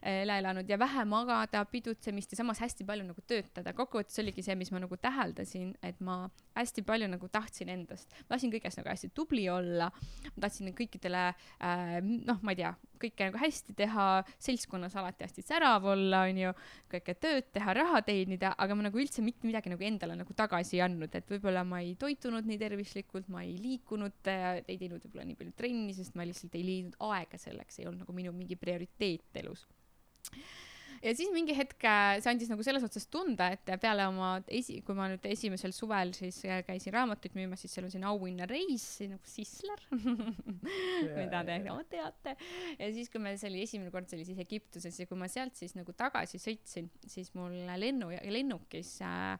üle 0.01 0.37
elanud 0.41 0.69
ja 0.69 0.77
vähe 0.81 1.03
magada, 1.05 1.61
pidutsemist 1.69 2.33
ja 2.33 2.39
samas 2.39 2.61
hästi 2.63 2.85
palju 2.87 3.05
nagu 3.05 3.21
töötada. 3.27 3.73
kokkuvõttes 3.77 4.17
oligi 4.23 4.43
see, 4.45 4.55
mis 4.57 4.71
ma 4.73 4.81
nagu 4.81 4.97
täheldasin, 4.97 5.75
et 5.85 5.99
ma 6.01 6.23
hästi 6.57 6.83
palju 6.85 7.09
nagu 7.11 7.27
tahtsin 7.31 7.69
endast, 7.69 8.09
ma 8.23 8.35
tahtsin 8.35 8.53
kõiges 8.53 8.77
nagu 8.79 8.89
hästi 8.89 9.11
tubli 9.15 9.45
olla, 9.49 9.91
ma 10.25 10.37
tahtsin 10.41 10.73
kõikidele 10.77 11.25
äh, 11.29 11.99
noh, 12.01 12.39
ma 12.41 12.55
ei 12.55 12.61
tea, 12.63 12.71
kõike 13.01 13.29
nagu 13.29 13.41
hästi 13.41 13.75
teha, 13.77 14.07
seltskonnas 14.41 14.95
alati 14.99 15.27
hästi 15.27 15.45
särav 15.45 15.85
olla, 15.93 16.23
onju, 16.29 16.53
kõike 16.91 17.15
tööd 17.21 17.51
teha, 17.53 17.75
raha 17.77 18.01
teenida, 18.05 18.55
aga 18.57 18.77
ma 18.77 18.87
nagu 18.87 19.01
üldse 19.01 19.23
mitte 19.25 19.47
midagi 19.49 19.73
nagu 19.73 19.85
endale 19.85 20.17
nagu 20.17 20.33
tagasi 20.37 20.79
ei 20.79 20.85
andnud, 20.87 21.13
et 21.17 21.29
võib-olla 21.29 21.63
ma 21.67 21.83
ei 21.85 21.93
toitunud 21.99 22.47
nii 22.49 22.61
tervislikult, 22.61 23.29
ma 23.29 23.45
ei 23.45 23.53
liikunud, 23.61 24.17
ei 24.65 24.79
teinud 24.81 25.05
võib-olla 25.05 25.27
nii 25.29 25.37
palju 25.37 25.53
trenni, 25.61 25.93
sest 25.97 26.17
ma 26.17 26.25
lihtsalt 26.25 26.57
ei 26.57 26.65
leidnud 26.65 26.97
aega 27.11 27.37
selleks, 27.41 27.79
ei 27.79 27.87
olnud 27.87 28.05
nagu 28.05 28.17
minu 28.17 28.33
mingi 28.35 28.57
prioriteet 28.59 29.41
elus 29.43 29.67
ja 31.01 31.13
siis 31.17 31.31
mingi 31.33 31.53
hetk 31.57 31.83
äh, 31.87 32.19
see 32.21 32.31
andis 32.31 32.49
nagu 32.51 32.63
selles 32.65 32.83
otsas 32.85 33.07
tunda, 33.11 33.49
et 33.55 33.71
peale 33.81 34.05
oma 34.09 34.33
esi, 34.53 34.79
kui 34.85 34.97
ma 34.97 35.07
nüüd 35.11 35.25
esimesel 35.31 35.73
suvel 35.75 36.13
siis 36.17 36.41
äh, 36.45 36.61
käisin 36.67 36.93
raamatuid 36.95 37.35
müümas, 37.37 37.63
siis 37.63 37.73
seal 37.75 37.87
on 37.87 37.93
selline 37.93 38.09
auhinnareis 38.11 38.85
nagu 39.09 39.31
Sisler 39.31 39.81
mida 41.19 41.41
te 41.47 41.57
no, 41.65 41.79
teate. 41.89 42.35
ja 42.77 42.91
siis, 42.93 43.09
kui 43.13 43.23
me, 43.23 43.33
see 43.41 43.49
oli 43.51 43.65
esimene 43.65 43.93
kord, 43.93 44.09
see 44.09 44.19
oli 44.19 44.29
siis 44.29 44.41
Egiptuses 44.45 45.01
ja 45.01 45.09
kui 45.09 45.19
ma 45.19 45.29
sealt 45.31 45.57
siis 45.57 45.75
nagu 45.77 45.95
tagasi 45.97 46.41
sõitsin, 46.41 46.89
siis 47.09 47.33
mul 47.37 47.57
lennu, 47.81 48.13
lennukis 48.37 48.97
äh, 49.07 49.33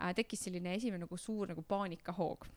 äh, 0.00 0.14
tekkis 0.18 0.48
selline 0.48 0.74
esimene 0.78 1.06
nagu 1.06 1.20
suur 1.20 1.54
nagu 1.54 1.64
paanikahoog 1.66 2.48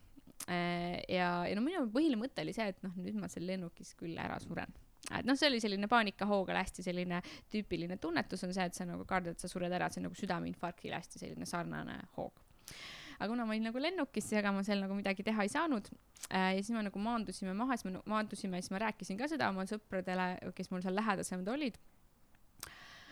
äh,. 0.49 0.99
ja, 1.05 1.31
ja 1.45 1.55
no 1.57 1.65
minu 1.65 1.85
põhiline 1.93 2.21
mõte 2.21 2.45
oli 2.45 2.57
see, 2.57 2.71
et 2.73 2.85
noh, 2.85 2.97
nüüd 2.97 3.21
ma 3.21 3.29
seal 3.29 3.45
lennukis 3.49 3.93
küll 3.99 4.17
ära 4.17 4.41
suren 4.41 4.73
et 5.07 5.25
noh, 5.25 5.37
see 5.39 5.49
oli 5.49 5.61
selline 5.63 5.87
paanikahooga 5.89 6.57
hästi 6.59 6.85
selline 6.85 7.21
tüüpiline 7.51 7.97
tunnetus 8.01 8.43
on 8.45 8.53
see, 8.53 8.67
et 8.69 8.77
sa 8.77 8.87
nagu 8.87 9.05
kardad, 9.09 9.37
et 9.37 9.43
sa 9.43 9.49
sured 9.51 9.73
ära, 9.73 9.89
see 9.89 10.03
on 10.03 10.09
nagu 10.09 10.19
südameinfarktile 10.19 10.99
hästi 10.99 11.23
selline 11.23 11.47
sarnane 11.49 11.97
hoog. 12.17 12.45
Aga 13.19 13.33
kuna 13.33 13.43
ma 13.43 13.51
olin 13.51 13.65
nagu 13.67 13.81
lennukis, 13.83 14.29
siis 14.29 14.39
ega 14.39 14.51
ma 14.55 14.61
seal 14.63 14.79
nagu 14.79 14.95
midagi 14.95 15.25
teha 15.27 15.43
ei 15.43 15.51
saanud. 15.51 15.89
Äh,. 16.29 16.55
ja 16.55 16.59
siis 16.61 16.71
me 16.75 16.83
nagu 16.85 16.99
maandusime 17.03 17.55
maha, 17.57 17.75
siis 17.75 17.89
me 17.89 18.03
maandusime, 18.07 18.61
siis 18.61 18.71
ma 18.71 18.79
rääkisin 18.85 19.19
ka 19.19 19.27
seda 19.27 19.49
oma 19.51 19.65
sõpradele, 19.67 20.29
kes 20.55 20.71
mul 20.71 20.83
seal 20.85 20.95
lähedasemad 20.95 21.51
olid. 21.51 21.79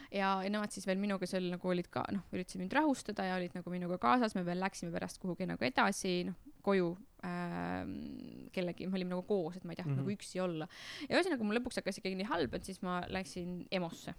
Ja, 0.08 0.38
ja 0.40 0.48
nemad 0.48 0.72
siis 0.72 0.88
veel 0.88 1.02
minuga 1.02 1.28
seal 1.28 1.50
nagu 1.52 1.68
olid 1.68 1.90
ka 1.92 2.06
noh, 2.16 2.24
üritasid 2.32 2.62
mind 2.62 2.76
rahustada 2.78 3.26
ja 3.28 3.36
olid 3.36 3.58
nagu 3.58 3.74
minuga 3.74 3.98
kaasas, 4.00 4.38
me 4.38 4.46
veel 4.48 4.62
läksime 4.64 4.94
pärast 4.94 5.20
kuhugi 5.20 5.50
nagu 5.50 5.68
edasi, 5.68 6.22
noh, 6.30 6.38
koju 6.68 6.94
äh, 7.26 7.82
kellegi, 8.56 8.88
me 8.88 9.00
olime 9.00 9.16
nagu 9.16 9.26
koos, 9.28 9.58
et 9.58 9.68
ma 9.68 9.74
ei 9.74 9.82
tahtnud 9.82 9.96
mm 9.96 10.04
-hmm. 10.04 10.14
nagu 10.14 10.18
üksi 10.18 10.44
olla. 10.44 10.70
ja 11.08 11.18
ühesõnaga 11.18 11.48
mul 11.48 11.60
lõpuks 11.60 11.82
hakkas 11.82 12.02
ikkagi 12.02 12.20
nii 12.20 12.32
halb, 12.32 12.58
et 12.58 12.66
siis 12.68 12.82
ma 12.86 13.02
läksin 13.08 13.62
EMO-sse 13.72 14.16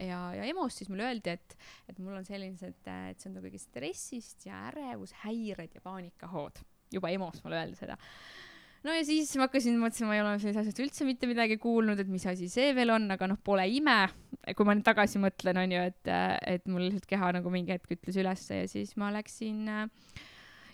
ja, 0.00 0.20
ja 0.34 0.44
EMO-s 0.48 0.80
siis 0.80 0.90
mulle 0.90 1.08
öeldi, 1.08 1.36
et, 1.36 1.56
et 1.88 1.98
mul 1.98 2.18
on 2.18 2.26
sellised, 2.26 2.86
et 2.86 3.20
see 3.20 3.30
on 3.30 3.38
nagu 3.40 3.58
stressist 3.58 4.46
ja 4.46 4.66
ärevushäired 4.70 5.74
ja 5.74 5.80
paanikahood. 5.84 6.62
juba 6.92 7.10
EMO-s 7.10 7.44
mulle 7.44 7.60
öeldi 7.60 7.76
seda 7.78 7.96
no 8.86 8.94
ja 8.96 9.04
siis 9.04 9.30
ma 9.38 9.46
hakkasin, 9.46 9.76
mõtlesin, 9.80 10.08
ma 10.08 10.16
ei 10.16 10.22
ole 10.24 10.34
sellest 10.40 10.62
asjast 10.62 10.82
üldse 10.82 11.06
mitte 11.08 11.28
midagi 11.30 11.58
kuulnud, 11.60 12.00
et 12.00 12.08
mis 12.10 12.24
asi 12.30 12.48
see 12.52 12.72
veel 12.76 12.94
on, 12.94 13.10
aga 13.12 13.28
noh, 13.30 13.40
pole 13.44 13.66
ime, 13.68 13.98
kui 14.56 14.66
ma 14.66 14.74
nüüd 14.76 14.86
tagasi 14.86 15.20
mõtlen, 15.22 15.60
on 15.60 15.76
ju, 15.76 15.86
et, 15.92 16.12
et 16.56 16.68
mul 16.70 16.86
lihtsalt 16.88 17.08
keha 17.10 17.32
nagu 17.38 17.52
mingi 17.52 17.76
hetk 17.76 17.98
ütles 17.98 18.18
ülesse 18.20 18.62
ja 18.62 18.70
siis 18.70 18.96
ma 19.00 19.12
läksin 19.14 19.68
äh, 19.68 19.84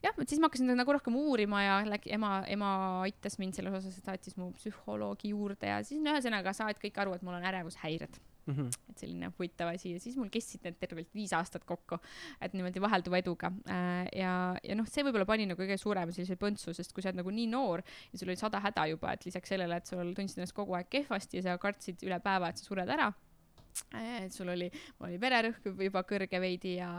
jah, 0.05 0.15
et 0.17 0.29
siis 0.29 0.41
ma 0.43 0.51
hakkasin 0.51 0.73
nagu 0.77 0.97
rohkem 0.97 1.17
uurima 1.19 1.63
ja 1.65 1.81
läk, 1.89 2.07
ema, 2.13 2.39
ema 2.53 2.71
aitas 3.07 3.39
mind 3.43 3.59
selles 3.59 3.75
osas, 3.81 3.99
et 3.99 4.09
saatis 4.09 4.39
mu 4.41 4.53
psühholoogi 4.59 5.35
juurde 5.35 5.73
ja 5.73 5.83
siis 5.87 6.03
no 6.03 6.15
ühesõnaga 6.15 6.55
said 6.57 6.81
kõik 6.83 7.03
aru, 7.03 7.17
et 7.17 7.27
mul 7.27 7.39
on 7.39 7.47
ärevushäired 7.51 8.21
mm. 8.47 8.55
-hmm. 8.55 8.71
et 8.91 8.99
selline 8.99 9.31
huvitav 9.39 9.69
asi 9.75 9.93
ja 9.93 10.01
siis 10.01 10.17
mul 10.17 10.31
kestsid 10.33 10.65
need 10.65 10.79
tervelt 10.81 11.15
viis 11.15 11.33
aastat 11.37 11.65
kokku, 11.65 11.99
et 12.41 12.55
niimoodi 12.55 12.81
vahelduva 12.81 13.19
eduga 13.19 13.53
äh,. 13.69 14.07
ja, 14.17 14.33
ja 14.63 14.79
noh, 14.79 14.89
see 14.91 15.05
võib-olla 15.07 15.27
pani 15.29 15.47
nagu 15.51 15.63
kõige 15.63 15.79
suurema 15.81 16.13
sellise 16.13 16.39
põntsu, 16.41 16.75
sest 16.75 16.95
kui 16.95 17.03
sa 17.05 17.11
oled 17.11 17.23
nagu 17.23 17.35
nii 17.35 17.47
noor 17.53 17.83
ja 18.13 18.19
sul 18.19 18.33
oli 18.33 18.41
sada 18.41 18.61
häda 18.65 18.87
juba, 18.93 19.13
et 19.13 19.25
lisaks 19.29 19.55
sellele, 19.55 19.77
et 19.77 19.87
sul 19.87 20.15
tundsid 20.15 20.43
ennast 20.43 20.57
kogu 20.57 20.77
aeg 20.79 20.91
kehvasti 20.91 21.41
ja 21.41 21.49
sa 21.49 21.59
kartsid 21.63 22.05
üle 22.07 22.21
päeva, 22.25 22.51
et 22.51 22.63
sa 22.63 22.69
sured 22.69 22.93
ära 22.99 23.13
äh,. 23.93 24.27
et 24.27 24.33
sul 24.33 24.49
oli, 24.53 24.71
mul 24.99 25.11
oli 25.11 25.23
vererõhk 25.23 25.73
juba 25.89 26.05
kõrge 26.09 26.41
veidi 26.41 26.79
ja 26.81 26.97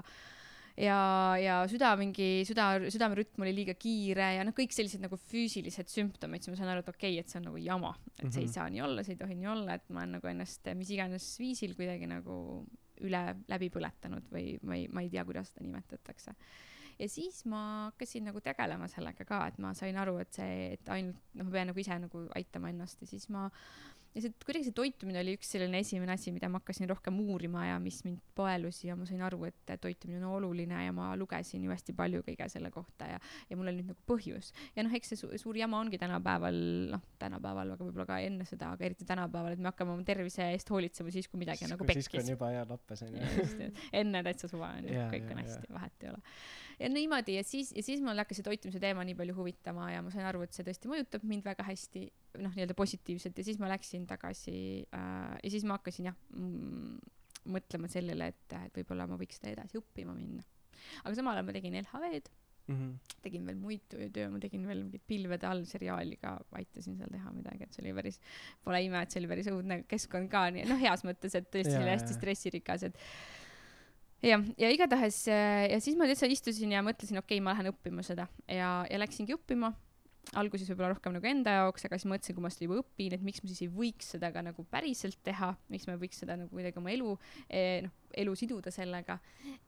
ja, 0.77 0.99
ja 1.41 1.57
süda 1.69 1.91
mingi, 1.99 2.45
süda, 2.47 2.69
südamerütm 2.93 3.45
oli 3.45 3.53
liiga 3.61 3.75
kiire 3.79 4.31
ja 4.37 4.45
noh, 4.47 4.55
kõik 4.57 4.75
sellised 4.75 5.01
nagu 5.03 5.19
füüsilised 5.27 5.89
sümptomid, 5.91 6.43
siis 6.43 6.53
ma 6.53 6.59
sain 6.59 6.73
aru, 6.73 6.85
et 6.85 6.91
okei 6.93 7.15
okay,, 7.15 7.23
et 7.23 7.33
see 7.33 7.41
on 7.41 7.49
nagu 7.49 7.61
jama, 7.61 7.93
et 7.97 8.21
see 8.21 8.27
mm 8.27 8.31
-hmm. 8.31 8.39
ei 8.39 8.45
mhm. 8.45 8.53
saa 8.53 8.69
nii 8.69 8.85
olla, 8.87 9.03
see 9.03 9.17
ei 9.17 9.21
tohi 9.23 9.39
nii 9.41 9.51
olla, 9.55 9.79
et 9.79 9.89
ma 9.89 10.03
olen 10.03 10.17
nagu 10.19 10.31
ennast 10.33 10.71
mis 10.75 10.93
iganes 10.93 11.27
viisil 11.39 11.75
kuidagi 11.75 12.07
nagu 12.07 12.37
üle 13.05 13.23
läbi 13.47 13.69
põletanud 13.69 14.31
või 14.33 14.57
ma 14.63 14.75
ei, 14.75 14.87
ma 14.87 15.01
ei 15.01 15.09
tea, 15.09 15.25
kuidas 15.25 15.51
seda 15.51 15.65
nimetatakse 15.65 16.33
ja 16.99 17.09
siis 17.09 17.43
ma 17.45 17.59
hakkasin 17.91 18.25
nagu 18.29 18.41
tegelema 18.41 18.87
sellega 18.89 19.25
ka, 19.25 19.41
et 19.47 19.59
ma 19.61 19.73
sain 19.77 19.97
aru, 19.97 20.17
et 20.23 20.33
see, 20.33 20.73
et 20.77 20.89
ainult 20.93 21.19
noh, 21.37 21.45
ma 21.45 21.53
pean 21.53 21.69
nagu 21.71 21.83
ise 21.83 21.99
nagu 22.01 22.23
aitama 22.39 22.71
ennast 22.73 23.01
ja 23.01 23.07
siis 23.07 23.29
ma 23.33 23.47
ja 24.17 24.23
see 24.23 24.33
kuidagi 24.41 24.67
see 24.67 24.75
toitumine 24.75 25.21
oli 25.21 25.35
üks 25.37 25.51
selline 25.53 25.81
esimene 25.83 26.15
asi, 26.15 26.31
mida 26.33 26.49
ma 26.49 26.61
hakkasin 26.61 26.89
rohkem 26.89 27.19
uurima 27.21 27.67
ja 27.67 27.77
mis 27.81 27.99
mind 28.05 28.19
poelus 28.37 28.81
ja 28.85 28.95
ma 28.97 29.05
sain 29.09 29.21
aru, 29.25 29.43
et 29.49 29.73
toitumine 29.83 30.19
on 30.23 30.39
oluline 30.39 30.79
ja 30.87 30.93
ma 30.95 31.11
lugesin 31.19 31.63
ju 31.65 31.73
hästi 31.73 31.95
palju 31.97 32.23
kõige 32.25 32.49
selle 32.51 32.71
kohta 32.73 33.09
ja, 33.11 33.21
ja 33.49 33.59
mul 33.59 33.69
oli 33.69 33.83
nüüd 33.83 33.91
nagu 33.93 34.05
põhjus. 34.09 34.51
ja 34.75 34.85
noh, 34.85 34.93
eks 34.97 35.13
see 35.13 35.21
su 35.21 35.31
suur 35.41 35.59
jama 35.59 35.79
ongi 35.83 35.99
tänapäeval, 36.01 36.59
noh, 36.93 37.03
tänapäeval, 37.21 37.75
aga 37.75 37.87
võib-olla 37.87 38.07
ka 38.09 38.19
enne 38.25 38.47
seda, 38.49 38.73
aga 38.75 38.87
eriti 38.89 39.07
tänapäeval, 39.07 39.57
et 39.57 39.63
me 39.63 39.71
hakkame 39.71 39.93
oma 39.93 40.07
tervise 40.07 40.49
eest 40.55 40.71
hoolitsema 40.73 41.13
siis, 41.13 41.29
kui 41.29 41.41
midagi 41.41 41.67
on 41.67 41.75
nagu 41.75 41.87
pekkis. 41.87 42.09
siis, 42.09 42.13
kui 42.15 42.25
on 42.25 42.33
juba 42.33 42.53
hea 42.55 42.65
lappes 42.69 43.05
onju. 43.05 43.73
enne 44.01 44.23
täitsa 44.29 44.49
suva 44.49 44.73
onju, 44.79 45.03
kõik 45.13 45.29
on 45.33 45.43
hästi, 45.43 45.75
vahet 45.77 46.07
ei 46.07 46.15
ole 46.15 46.23
ja 46.79 46.89
niimoodi 46.91 47.37
ja 47.37 47.43
siis, 47.47 47.71
ja 47.75 47.83
siis 47.85 48.01
mul 48.05 48.19
hakkas 48.21 48.39
see 48.39 48.45
toitumise 48.45 48.81
teema 48.81 49.05
nii 49.07 49.17
palju 49.17 49.35
huvitama 49.37 49.89
ja 49.91 50.01
ma 50.05 50.13
sain 50.13 50.27
aru, 50.29 50.43
et 50.45 50.55
see 50.55 50.65
tõesti 50.67 50.91
mõjutab 50.91 51.25
mind 51.27 51.45
väga 51.47 51.65
hästi, 51.67 52.05
noh, 52.43 52.53
nii-öelda 52.53 52.77
positiivselt 52.77 53.37
ja 53.37 53.45
siis 53.47 53.59
ma 53.61 53.71
läksin 53.71 54.07
tagasi 54.09 54.57
äh, 54.85 55.37
ja 55.41 55.53
siis 55.53 55.65
ma 55.67 55.79
hakkasin 55.79 56.11
jah 56.11 56.17
mm, 56.35 56.97
mõtlema 57.53 57.89
sellele, 57.91 58.31
et, 58.33 58.57
et 58.59 58.81
võib-olla 58.81 59.07
ma 59.09 59.17
võiks 59.19 59.39
seda 59.39 59.55
edasi 59.55 59.79
õppima 59.79 60.13
minna. 60.17 60.43
aga 61.03 61.15
samal 61.17 61.37
ajal 61.37 61.47
ma 61.47 61.55
tegin 61.55 61.79
LHV-d 61.81 62.33
mm, 62.67 62.75
-hmm. 62.75 63.17
tegin 63.23 63.47
veel 63.47 63.57
muid 63.61 63.87
töö, 63.89 64.27
ma 64.33 64.41
tegin 64.43 64.67
veel 64.67 64.83
mingit 64.83 65.05
pilvede 65.07 65.47
all 65.49 65.65
seriaali 65.65 66.19
ka, 66.21 66.37
aitasin 66.59 66.99
seal 66.99 67.11
teha 67.13 67.33
midagi, 67.33 67.65
et 67.65 67.73
see 67.73 67.85
oli 67.85 67.95
päris, 67.97 68.21
pole 68.63 68.83
ime, 68.85 69.01
et 69.01 69.11
see 69.11 69.23
oli 69.23 69.31
päris 69.33 69.49
õudne 69.51 69.81
keskkond 69.89 70.29
ka, 70.31 70.47
nii, 70.53 70.67
noh, 70.69 70.81
heas 70.81 71.05
mõttes, 71.07 71.35
et 71.39 71.49
tõesti 71.49 71.73
see 71.73 71.83
oli 71.83 71.93
hästi 71.95 72.17
stressirikas, 72.19 72.87
et 72.91 73.01
jah, 74.25 74.45
ja 74.57 74.69
igatahes 74.73 75.23
äh, 75.31 75.65
ja 75.71 75.81
siis 75.83 75.97
ma 75.99 76.07
täitsa 76.09 76.29
istusin 76.31 76.73
ja 76.73 76.83
mõtlesin, 76.85 77.19
okei 77.19 77.37
okay,, 77.37 77.43
ma 77.43 77.55
lähen 77.55 77.71
õppima 77.73 78.05
seda. 78.05 78.27
Ja, 78.49 78.81
ja 78.89 79.01
läksingi 79.01 79.35
õppima. 79.37 79.73
Alguses 80.35 80.67
võib-olla 80.67 80.91
rohkem 80.91 81.13
nagu 81.15 81.27
enda 81.29 81.53
jaoks, 81.61 81.85
aga 81.87 81.95
siis 81.95 82.09
mõtlesin, 82.11 82.35
kui 82.35 82.43
ma 82.43 82.49
seda 82.51 82.65
juba 82.65 82.81
õpin, 82.81 83.13
et 83.15 83.21
miks 83.23 83.39
ma 83.39 83.47
siis 83.47 83.61
ei 83.63 83.69
võiks 83.71 84.09
seda 84.11 84.27
ka 84.35 84.43
nagu 84.43 84.65
päriselt 84.67 85.21
teha, 85.23 85.53
miks 85.71 85.87
ma 85.87 85.95
ei 85.95 86.01
võiks 86.01 86.19
seda 86.19 86.35
nagu 86.35 86.51
kuidagi 86.51 86.81
oma 86.81 86.91
elu 86.91 87.13
eh, 87.47 87.85
noh, 87.85 87.93
elu 88.23 88.35
siduda 88.37 88.71
sellega. 88.73 89.19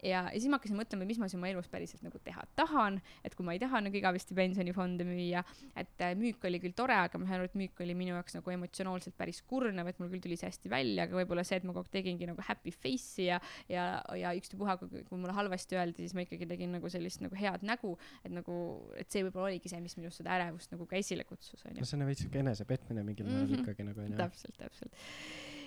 ja, 0.04 0.26
ja 0.28 0.38
siis 0.38 0.50
ma 0.52 0.60
hakkasin 0.60 0.78
mõtlema, 0.80 1.08
mis 1.08 1.20
ma 1.22 1.30
siis 1.30 1.38
oma 1.40 1.50
elus 1.52 1.70
päriselt 1.72 2.04
nagu 2.06 2.20
teha 2.24 2.44
tahan, 2.58 3.00
et 3.26 3.36
kui 3.38 3.46
ma 3.48 3.56
ei 3.56 3.62
taha 3.62 3.82
nagu 3.86 3.96
igavesti 3.96 4.36
pensionifonde 4.38 5.06
müüa, 5.08 5.44
et 5.80 6.04
äh, 6.06 6.16
müük 6.20 6.44
oli 6.48 6.62
küll 6.64 6.76
tore, 6.78 6.98
aga 6.98 7.22
ma 7.22 7.28
saan 7.30 7.40
aru, 7.40 7.50
et 7.50 7.58
müük 7.60 7.84
oli 7.84 7.96
minu 7.98 8.16
jaoks 8.16 8.38
nagu 8.38 8.54
emotsionaalselt 8.56 9.18
päris 9.20 9.42
kurnav, 9.50 9.90
et 9.92 10.00
mul 10.02 10.12
küll 10.14 10.24
tuli 10.24 10.38
see 10.40 10.50
hästi 10.50 10.72
välja, 10.72 11.06
aga 11.08 11.20
võib-olla 11.20 11.46
see, 11.48 11.60
et 11.62 11.68
ma 11.68 11.76
kogu 11.76 11.88
aeg 11.88 11.96
tegingi 12.00 12.30
nagu 12.30 12.46
happy 12.48 12.74
face'i 12.76 13.30
ja, 13.30 13.40
ja, 13.72 13.86
ja 14.20 14.34
ükstapuha, 14.40 14.78
kui, 14.82 15.04
kui 15.08 15.22
mulle 15.22 15.36
halvasti 15.38 15.80
öeldi, 15.80 16.06
siis 16.06 16.16
ma 16.18 16.26
ikkagi 16.26 16.50
tegin 16.50 16.74
nagu 16.78 16.92
sellist 16.92 17.24
nagu 17.26 17.38
head 17.40 17.66
nägu, 17.68 17.96
et 18.24 18.34
nagu, 18.34 18.58
et 19.00 19.12
see 19.12 19.26
võib-olla 19.28 19.52
oligi 19.52 19.72
see, 19.72 19.82
mis 19.84 19.98
minus 20.00 20.20
seda 20.22 20.36
ärevust 20.40 20.74
nagu 20.76 20.90
ka 20.90 21.00
esile 21.00 21.28
kutsus, 21.30 21.64
onju. 21.66 21.80
no 21.82 21.88
see 21.88 22.00
on 22.00 22.08
veits 22.10 22.26
siuke 22.26 22.44
enesepetmine 22.44 23.06
mingil 23.06 23.30
määral 23.30 23.46
mm 23.46 23.56
-hmm. 23.56 23.66
ikkagi 23.68 23.88
nagu 23.88 24.06
onju. 24.06 24.20
täpselt, 24.20 24.58
täpselt 24.60 25.59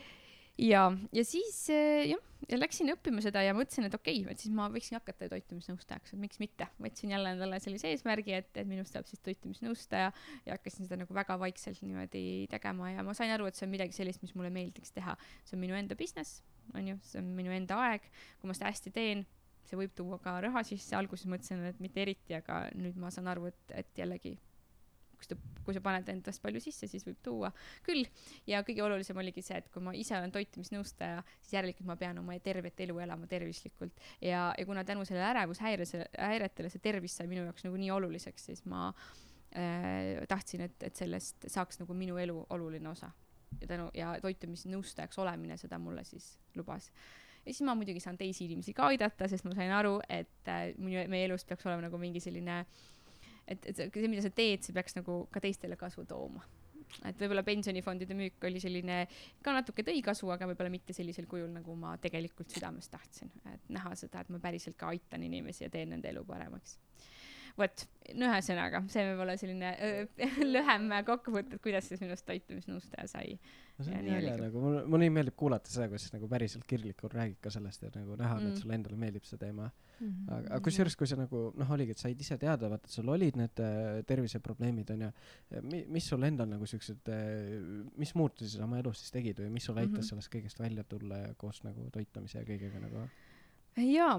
ja, 0.59 0.85
ja 1.13 1.25
siis 1.25 1.59
eh, 1.73 2.11
jah, 2.11 2.21
ja 2.51 2.59
läksin 2.59 2.91
õppima 2.93 3.23
seda 3.25 3.43
ja 3.45 3.55
mõtlesin, 3.57 3.87
et 3.89 3.97
okei 3.97 4.21
okay,, 4.23 4.35
et 4.35 4.43
siis 4.43 4.53
ma 4.55 4.69
võiksin 4.73 4.99
hakata 4.99 5.29
toitumisnõustajaks, 5.33 6.15
et 6.15 6.23
miks 6.23 6.41
mitte. 6.43 6.69
võtsin 6.83 7.15
jälle 7.15 7.35
endale 7.37 7.61
sellise 7.63 7.93
eesmärgi, 7.93 8.35
et, 8.39 8.51
et 8.61 8.69
minust 8.69 8.97
saab 8.97 9.09
siis 9.09 9.23
toitumisnõustaja 9.25 10.11
ja 10.47 10.57
hakkasin 10.57 10.89
seda 10.89 11.01
nagu 11.03 11.17
väga 11.17 11.39
vaikselt 11.41 11.83
niimoodi 11.85 12.25
tegema 12.53 12.93
ja 12.93 13.05
ma 13.07 13.15
sain 13.17 13.33
aru, 13.35 13.49
et 13.49 13.59
see 13.59 13.67
on 13.69 13.75
midagi 13.75 13.97
sellist, 13.97 14.23
mis 14.25 14.35
mulle 14.39 14.53
meeldiks 14.55 14.95
teha. 14.97 15.17
see 15.45 15.57
on 15.57 15.65
minu 15.65 15.79
enda 15.79 15.99
business, 15.99 16.43
on 16.75 16.93
ju, 16.93 16.99
see 17.07 17.23
on 17.23 17.33
minu 17.37 17.55
enda 17.55 17.79
aeg, 17.89 18.09
kui 18.41 18.51
ma 18.51 18.59
seda 18.59 18.73
hästi 18.73 18.95
teen, 18.95 19.27
see 19.69 19.79
võib 19.79 19.95
tuua 19.97 20.19
ka 20.23 20.39
raha 20.45 20.65
sisse, 20.67 20.95
alguses 20.99 21.31
mõtlesin, 21.31 21.63
et 21.71 21.83
mitte 21.83 22.03
eriti, 22.03 22.37
aga 22.37 22.67
nüüd 22.77 22.99
ma 23.01 23.13
saan 23.15 23.31
aru, 23.33 23.49
et, 23.53 23.77
et 23.85 24.03
jällegi 24.03 24.37
kui 25.23 25.31
sa, 25.31 25.57
kui 25.67 25.77
sa 25.77 25.83
paned 25.85 26.09
endast 26.13 26.43
palju 26.43 26.61
sisse, 26.63 26.89
siis 26.91 27.05
võib 27.07 27.19
tuua 27.25 27.51
küll. 27.87 28.07
ja 28.49 28.63
kõige 28.67 28.85
olulisem 28.85 29.19
oligi 29.23 29.45
see, 29.45 29.61
et 29.63 29.71
kui 29.73 29.83
ma 29.85 29.95
ise 29.97 30.17
olen 30.19 30.33
toitumisnõustaja, 30.35 31.23
siis 31.41 31.57
järelikult 31.57 31.89
ma 31.89 31.97
pean 32.01 32.19
oma 32.23 32.37
tervet 32.43 32.81
elu 32.87 32.99
elama 33.07 33.29
tervislikult. 33.31 33.99
ja, 34.21 34.51
ja 34.59 34.67
kuna 34.67 34.85
tänu 34.85 35.05
sellele 35.09 35.29
ärevushäiresele, 35.33 36.09
häiretele 36.19 36.71
see 36.73 36.83
tervis 36.83 37.17
sai 37.17 37.29
minu 37.31 37.47
jaoks 37.49 37.67
nagu 37.69 37.81
nii 37.81 37.91
oluliseks, 37.95 38.51
siis 38.51 38.65
ma 38.71 38.89
äh, 39.57 40.23
tahtsin, 40.29 40.67
et, 40.69 40.79
et 40.83 40.97
sellest 40.97 41.49
saaks 41.53 41.83
nagu 41.83 41.95
minu 41.95 42.19
elu 42.21 42.47
oluline 42.51 42.89
osa. 42.89 43.13
ja 43.61 43.67
tänu, 43.69 43.91
ja 43.95 44.15
toitumisnõustajaks 44.23 45.19
olemine 45.21 45.59
seda 45.61 45.79
mulle 45.79 46.05
siis 46.09 46.39
lubas 46.57 46.89
ja 47.43 47.51
siis 47.51 47.67
ma 47.67 47.75
muidugi 47.75 48.01
saan 48.01 48.17
teisi 48.17 48.45
inimesi 48.47 48.73
ka 48.73 48.87
aidata, 48.93 49.27
sest 49.29 49.45
ma 49.45 49.55
sain 49.55 49.73
aru, 49.75 49.97
et 50.09 50.49
äh, 50.49 50.73
meie 50.79 51.27
elus 51.27 51.45
peaks 51.45 51.67
olema 51.67 51.89
nagu 51.89 51.99
mingi 51.99 52.23
selline 52.23 52.61
äh, 52.63 52.92
et, 53.47 53.71
et 53.71 53.79
see, 53.79 54.09
mida 54.09 54.25
sa 54.25 54.33
teed, 54.35 54.65
see 54.65 54.75
peaks 54.77 54.99
nagu 54.99 55.23
ka 55.33 55.43
teistele 55.43 55.79
kasu 55.81 56.05
tooma. 56.09 56.45
et 57.09 57.17
võib-olla 57.17 57.45
pensionifondide 57.47 58.15
müük 58.17 58.45
oli 58.45 58.61
selline, 58.61 59.07
ka 59.45 59.55
natuke 59.57 59.85
tõi 59.87 60.03
kasu, 60.05 60.29
aga 60.35 60.49
võib-olla 60.51 60.73
mitte 60.73 60.93
sellisel 60.93 61.27
kujul, 61.31 61.49
nagu 61.55 61.77
ma 61.79 61.95
tegelikult 62.01 62.53
südames 62.53 62.91
tahtsin, 62.93 63.33
et 63.53 63.71
näha 63.73 63.95
seda, 63.97 64.21
et 64.21 64.33
ma 64.33 64.43
päriselt 64.43 64.77
ka 64.77 64.93
aitan 64.93 65.25
inimesi 65.25 65.65
ja 65.65 65.71
teen 65.73 65.95
nende 65.95 66.13
elu 66.13 66.25
paremaks 66.29 66.77
vot, 67.59 67.85
no 68.17 68.29
ühesõnaga, 68.29 68.83
see 68.93 69.05
võib 69.11 69.23
olla 69.25 69.37
selline 69.41 69.73
öö, 69.85 70.05
lühem 70.55 70.89
kokkuvõte, 71.07 71.57
et 71.57 71.65
kuidas 71.65 71.89
siis 71.91 72.03
minust 72.03 72.27
toitumisnõustaja 72.29 73.09
sai. 73.11 73.37
no 73.79 73.87
see 73.87 73.97
on 73.97 74.07
nii 74.07 74.17
äge 74.19 74.37
nagu, 74.41 74.63
mulle, 74.65 74.85
mulle 74.87 75.07
nii 75.07 75.15
meeldib 75.19 75.37
kuulata 75.39 75.73
seda, 75.73 75.89
kuidas 75.93 76.13
nagu 76.15 76.29
päriselt 76.31 76.67
kirglikult 76.69 77.17
räägid 77.19 77.41
ka 77.45 77.53
sellest 77.55 77.85
ja 77.85 77.93
nagu 77.97 78.17
näha 78.21 78.39
mm., 78.39 78.53
et 78.53 78.63
sulle 78.63 78.79
endale 78.79 79.01
meeldib 79.01 79.29
see 79.29 79.41
teema 79.41 79.69
mm. 79.69 79.92
-hmm. 80.09 80.29
aga, 80.29 80.47
aga 80.49 80.61
kusjuures, 80.67 80.97
kui 80.97 81.07
sa 81.07 81.17
nagu 81.17 81.43
noh, 81.59 81.75
oligi, 81.77 81.97
et 81.97 82.03
said 82.03 82.21
ise 82.21 82.39
teada, 82.39 82.69
vaata, 82.73 82.89
et 82.91 82.97
sul 82.97 83.09
olid 83.09 83.37
need 83.41 83.63
äh, 83.65 84.03
terviseprobleemid 84.09 84.95
onju, 84.97 85.11
mi-, 85.63 85.85
mis 85.97 86.09
sul 86.13 86.23
endal 86.29 86.49
nagu 86.51 86.67
siuksed 86.67 87.13
äh,, 87.13 87.59
mis 87.97 88.15
muutusi 88.15 88.57
sa 88.57 88.65
oma 88.65 88.81
elus 88.83 89.03
siis 89.03 89.15
tegid 89.15 89.45
või 89.45 89.53
mis 89.59 89.69
sul 89.69 89.77
aitas 89.77 89.93
mm 89.93 90.01
-hmm. 90.01 90.09
sellest 90.09 90.33
kõigest 90.33 90.59
välja 90.61 90.85
tulla 90.85 91.17
ja 91.27 91.35
koos 91.35 91.63
nagu 91.65 91.91
toitumise 91.91 92.39
ja 92.39 92.45
kõigega 92.49 92.83
nagu? 92.83 93.07
jaa 93.77 94.19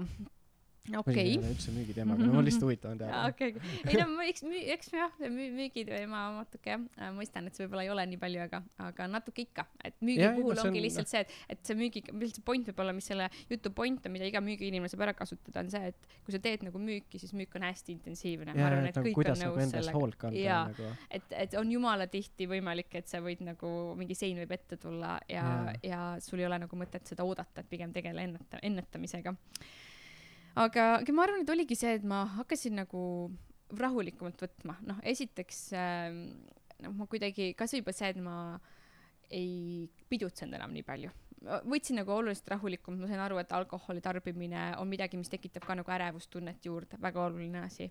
okei. 0.92 1.36
Okay.. 1.38 1.50
üldse 1.54 1.72
müügiteemaga, 1.72 2.26
no 2.26 2.34
mul 2.36 2.44
lihtsalt 2.48 2.66
huvitav 2.66 2.92
on 2.92 3.00
teada. 3.00 3.20
okei, 3.30 3.54
ei 3.88 3.96
no 4.00 4.24
eks 4.24 4.44
müü-, 4.44 4.64
eks 4.74 4.90
jah, 4.92 5.14
müügiteema 5.32 6.24
natuke 6.36 6.74
jah, 6.74 7.12
mõistan, 7.16 7.48
et 7.48 7.56
see 7.56 7.64
võib-olla 7.64 7.86
ei 7.86 7.92
ole 7.94 8.04
nii 8.10 8.20
palju, 8.20 8.42
aga, 8.44 8.60
aga 8.84 9.06
natuke 9.08 9.46
ikka, 9.46 9.64
et 9.80 9.96
müügi 10.04 10.26
ja, 10.26 10.32
puhul 10.36 10.60
ongi 10.60 10.82
on... 10.82 10.84
lihtsalt 10.84 11.10
see, 11.10 11.22
et, 11.24 11.36
et 11.54 11.62
see 11.64 11.78
müügi, 11.78 12.04
see 12.28 12.44
point 12.44 12.68
võib 12.68 12.82
olla, 12.84 12.96
mis 12.96 13.08
selle 13.08 13.30
jutu 13.52 13.72
point 13.76 14.04
on, 14.04 14.14
mida 14.14 14.28
iga 14.28 14.42
müügiinimene 14.44 14.92
saab 14.92 15.06
ära 15.08 15.14
kasutada, 15.16 15.62
on 15.64 15.72
see, 15.72 15.92
et 15.94 16.20
kui 16.26 16.36
sa 16.36 16.42
teed 16.44 16.66
nagu 16.68 16.82
müüki, 16.82 17.20
siis 17.22 17.32
müük 17.38 17.56
on 17.56 17.64
hästi 17.64 17.96
intensiivne. 17.96 18.56
ma 18.58 18.68
arvan, 18.68 18.90
et 18.90 19.00
nagu, 19.00 19.08
kõik 19.08 19.32
on 19.32 19.40
nagu 19.40 19.60
nõus 19.62 19.72
sellega. 19.72 20.34
jaa, 20.36 20.60
nagu... 20.68 20.90
et, 21.08 21.32
et 21.46 21.56
on 21.60 21.72
jumala 21.72 22.08
tihti 22.12 22.48
võimalik, 22.50 22.92
et 23.00 23.08
sa 23.08 23.22
võid 23.24 23.40
nagu 23.46 23.72
mingi 23.96 24.18
sein 24.18 24.36
võib 24.42 24.52
ette 24.52 24.76
tulla 24.80 25.16
ja, 25.30 25.46
ja, 25.80 25.80
ja 25.94 26.02
sul 26.20 26.44
ei 26.44 26.50
ole 26.50 26.60
nagu 26.66 26.76
mõtet 26.76 27.08
seda 27.08 27.24
oodata, 27.24 27.64
et 27.64 27.72
pigem 27.72 27.96
tegele 27.96 28.28
enneta-, 28.28 28.60
ennetamisega 28.60 29.32
aga, 30.54 30.86
aga 31.00 31.16
ma 31.16 31.26
arvan, 31.26 31.42
et 31.44 31.50
oligi 31.54 31.78
see, 31.78 31.96
et 31.98 32.06
ma 32.06 32.24
hakkasin 32.38 32.78
nagu 32.82 33.02
rahulikumalt 33.74 34.40
võtma, 34.44 34.78
noh, 34.86 35.00
esiteks 35.06 35.66
äh, 35.78 36.14
noh, 36.84 36.94
ma 36.94 37.08
kuidagi, 37.10 37.52
kas 37.58 37.74
juba 37.76 37.94
see, 37.94 38.12
et 38.14 38.20
ma 38.22 38.56
ei 39.34 39.86
pidutsenud 40.10 40.58
enam 40.58 40.74
nii 40.74 40.86
palju. 40.86 41.12
võtsin 41.68 41.98
nagu 41.98 42.12
oluliselt 42.14 42.46
rahulikumalt, 42.54 43.02
ma 43.02 43.08
sain 43.10 43.20
aru, 43.20 43.36
et 43.40 43.50
alkoholi 43.52 44.00
tarbimine 44.04 44.62
on 44.80 44.88
midagi, 44.88 45.18
mis 45.20 45.28
tekitab 45.32 45.66
ka 45.66 45.76
nagu 45.76 45.92
ärevustunnet 45.92 46.64
juurde, 46.64 46.96
väga 47.02 47.24
oluline 47.26 47.64
asi. 47.66 47.90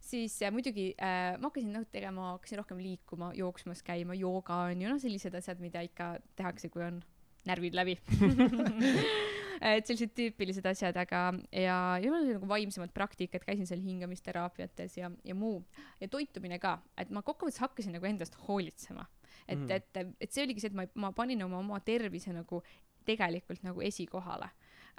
siis 0.00 0.36
äh, 0.42 0.52
muidugi 0.54 0.92
äh, 0.98 1.38
ma 1.38 1.50
hakkasin 1.50 1.72
noh 1.74 1.86
tegema, 1.90 2.34
hakkasin 2.36 2.62
rohkem 2.62 2.82
liikuma, 2.82 3.32
jooksmas 3.38 3.82
käima, 3.86 4.14
jooga 4.18 4.64
on 4.68 4.84
ju. 4.84 4.92
Noh, 4.92 5.02
sellised 5.02 5.34
asjad, 5.34 5.62
mida 5.62 5.82
ikka 5.82 6.16
tehakse, 6.36 6.70
kui 6.70 6.84
on 6.86 7.02
närvid 7.48 7.74
läbi 7.74 7.96
et 9.76 9.88
sellised 9.88 10.14
tüüpilised 10.18 10.66
asjad, 10.68 10.96
aga 10.98 11.22
ja, 11.50 11.78
ja 12.02 12.10
mul 12.10 12.20
oli 12.20 12.36
nagu 12.36 12.48
vaimsemad 12.50 12.92
praktikad, 12.94 13.44
käisin 13.46 13.68
seal 13.68 13.82
hingamisteraapiates 13.84 14.98
ja, 14.98 15.10
ja 15.24 15.34
muu 15.38 15.62
ja 16.00 16.08
toitumine 16.12 16.58
ka, 16.62 16.78
et 16.98 17.12
ma 17.14 17.24
kokkuvõttes 17.26 17.62
hakkasin 17.62 17.96
nagu 17.96 18.08
endast 18.08 18.38
hoolitsema. 18.48 19.06
et 19.48 19.58
mm., 19.58 19.70
et, 19.70 20.16
et 20.20 20.32
see 20.32 20.44
oligi 20.44 20.62
see, 20.62 20.72
et 20.72 20.78
ma, 20.78 20.86
ma 20.94 21.12
panin 21.16 21.42
oma, 21.42 21.62
oma 21.62 21.80
tervise 21.80 22.32
nagu 22.34 22.62
tegelikult 23.06 23.64
nagu 23.66 23.82
esikohale 23.82 24.50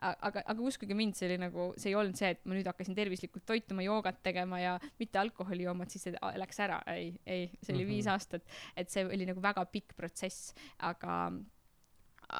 aga, 0.01 0.43
aga 0.45 0.65
uskuge 0.65 0.95
mind, 0.97 1.15
see 1.17 1.27
oli 1.29 1.37
nagu, 1.41 1.69
see 1.79 1.91
ei 1.91 1.97
olnud 1.97 2.17
see, 2.17 2.33
et 2.35 2.41
ma 2.49 2.57
nüüd 2.57 2.67
hakkasin 2.67 2.97
tervislikult 2.97 3.45
toituma, 3.49 3.85
joogat 3.85 4.21
tegema 4.25 4.59
ja 4.61 4.75
mitte 4.99 5.21
alkoholi 5.21 5.67
jooma, 5.67 5.87
et 5.87 5.95
siis 5.95 6.07
see 6.07 6.33
läks 6.39 6.61
ära, 6.65 6.79
ei, 6.93 7.13
ei, 7.25 7.49
see 7.61 7.73
oli 7.73 7.83
mm 7.83 7.89
-hmm. 7.89 7.93
viis 7.93 8.09
aastat, 8.11 8.47
et 8.77 8.89
see 8.93 9.05
oli 9.05 9.27
nagu 9.29 9.41
väga 9.41 9.65
pikk 9.71 9.95
protsess, 9.97 10.53
aga 10.79 11.31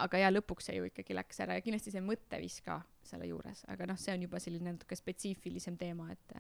aga 0.02 0.24
ja 0.24 0.32
lõpuks 0.34 0.70
see 0.70 0.78
ju 0.78 0.88
ikkagi 0.90 1.16
läks 1.18 1.42
ära 1.46 1.58
ja 1.58 1.64
kindlasti 1.66 1.94
see 1.94 2.04
mõtteviis 2.04 2.60
ka 2.66 2.80
selle 3.06 3.28
juures, 3.30 3.66
aga 3.72 3.88
noh, 3.90 4.00
see 4.00 4.16
on 4.16 4.26
juba 4.26 4.40
selline 4.42 4.74
natuke 4.74 4.98
spetsiifilisem 4.98 5.78
teema, 5.78 6.10
et 6.14 6.38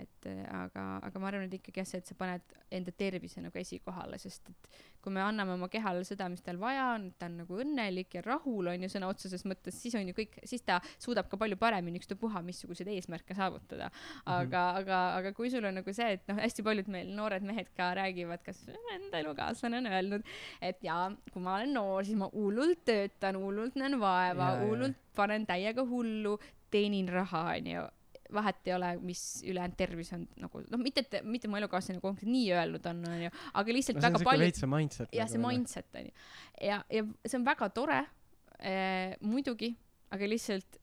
et 0.00 0.28
aga, 0.50 0.84
aga 1.06 1.22
ma 1.22 1.30
arvan, 1.30 1.46
et 1.46 1.56
ikkagi 1.58 1.82
jah, 1.82 1.88
see, 1.88 2.02
et 2.02 2.10
sa 2.10 2.16
paned 2.18 2.56
enda 2.74 2.92
tervise 2.92 3.42
nagu 3.42 3.58
esikohale, 3.60 4.18
sest 4.20 4.50
et 4.50 4.70
kui 5.06 5.14
me 5.14 5.22
anname 5.22 5.54
oma 5.54 5.68
kehale 5.70 6.02
seda, 6.06 6.26
mis 6.32 6.42
tal 6.42 6.58
vaja 6.58 6.88
on, 6.96 7.08
ta 7.18 7.28
on 7.28 7.36
nagu 7.42 7.60
õnnelik 7.62 8.16
ja 8.18 8.22
rahul 8.26 8.72
on 8.72 8.82
ju 8.82 8.90
sõna 8.90 9.10
otseses 9.12 9.44
mõttes, 9.46 9.76
siis 9.78 9.94
on 9.98 10.08
ju 10.10 10.16
kõik, 10.16 10.34
siis 10.50 10.64
ta 10.66 10.80
suudab 10.98 11.30
ka 11.30 11.38
palju 11.38 11.58
paremini 11.60 12.00
ükstapuha 12.00 12.42
missuguseid 12.46 12.90
eesmärke 12.90 13.36
saavutada. 13.38 13.90
aga 14.24 14.42
mm, 14.42 14.50
-hmm. 14.50 14.80
aga, 14.80 14.98
aga 15.20 15.32
kui 15.32 15.50
sul 15.50 15.64
on 15.64 15.78
nagu 15.78 15.92
see, 15.94 16.12
et 16.18 16.26
noh, 16.28 16.40
hästi 16.42 16.62
paljud 16.66 16.88
meil 16.88 17.12
noored 17.14 17.42
mehed 17.42 17.70
ka 17.76 17.92
räägivad, 17.94 18.42
kas 18.42 18.66
enda 18.94 19.18
elukaaslane 19.18 19.78
on 19.78 19.86
öelnud, 19.86 20.22
et 20.60 20.82
jaa, 20.82 21.12
kui 21.32 21.42
ma 21.42 21.56
olen 21.56 21.74
noor, 21.74 22.04
siis 22.04 22.18
ma 22.18 22.30
hullult 22.32 22.84
töötan, 22.84 23.36
hullult 23.36 23.76
näen 23.76 24.00
vaeva, 24.00 24.56
hullult 24.64 24.98
panen 25.14 25.46
täiega 25.46 25.86
hullu, 25.86 26.38
teenin 26.70 27.08
raha, 27.08 27.44
onju 27.56 27.86
vahet 28.34 28.68
ei 28.68 28.74
ole, 28.74 28.92
mis 29.06 29.22
ülejäänud 29.46 29.76
tervis 29.78 30.12
on 30.16 30.24
nagu 30.42 30.62
noh, 30.70 30.82
mitte 30.82 31.04
et 31.04 31.18
mitte 31.26 31.50
mu 31.50 31.60
elukaaslane 31.60 32.00
nagu 32.00 32.14
nii 32.22 32.46
öelnud 32.56 32.88
on, 32.90 33.04
onju, 33.12 33.34
aga 33.60 33.76
lihtsalt 33.76 34.00
no, 34.00 34.06
väga 34.08 34.22
palju. 34.26 34.50
see 34.60 34.72
mindset. 34.72 35.12
jah, 35.14 35.30
see 35.30 35.42
nagu, 35.42 35.52
mindset 35.52 36.00
onju. 36.02 36.16
ja, 36.70 36.80
ja 36.92 37.04
see 37.26 37.38
on 37.38 37.46
väga 37.46 37.70
tore 37.76 38.00
eh,, 38.58 39.14
muidugi, 39.20 39.72
aga 40.14 40.30
lihtsalt 40.30 40.80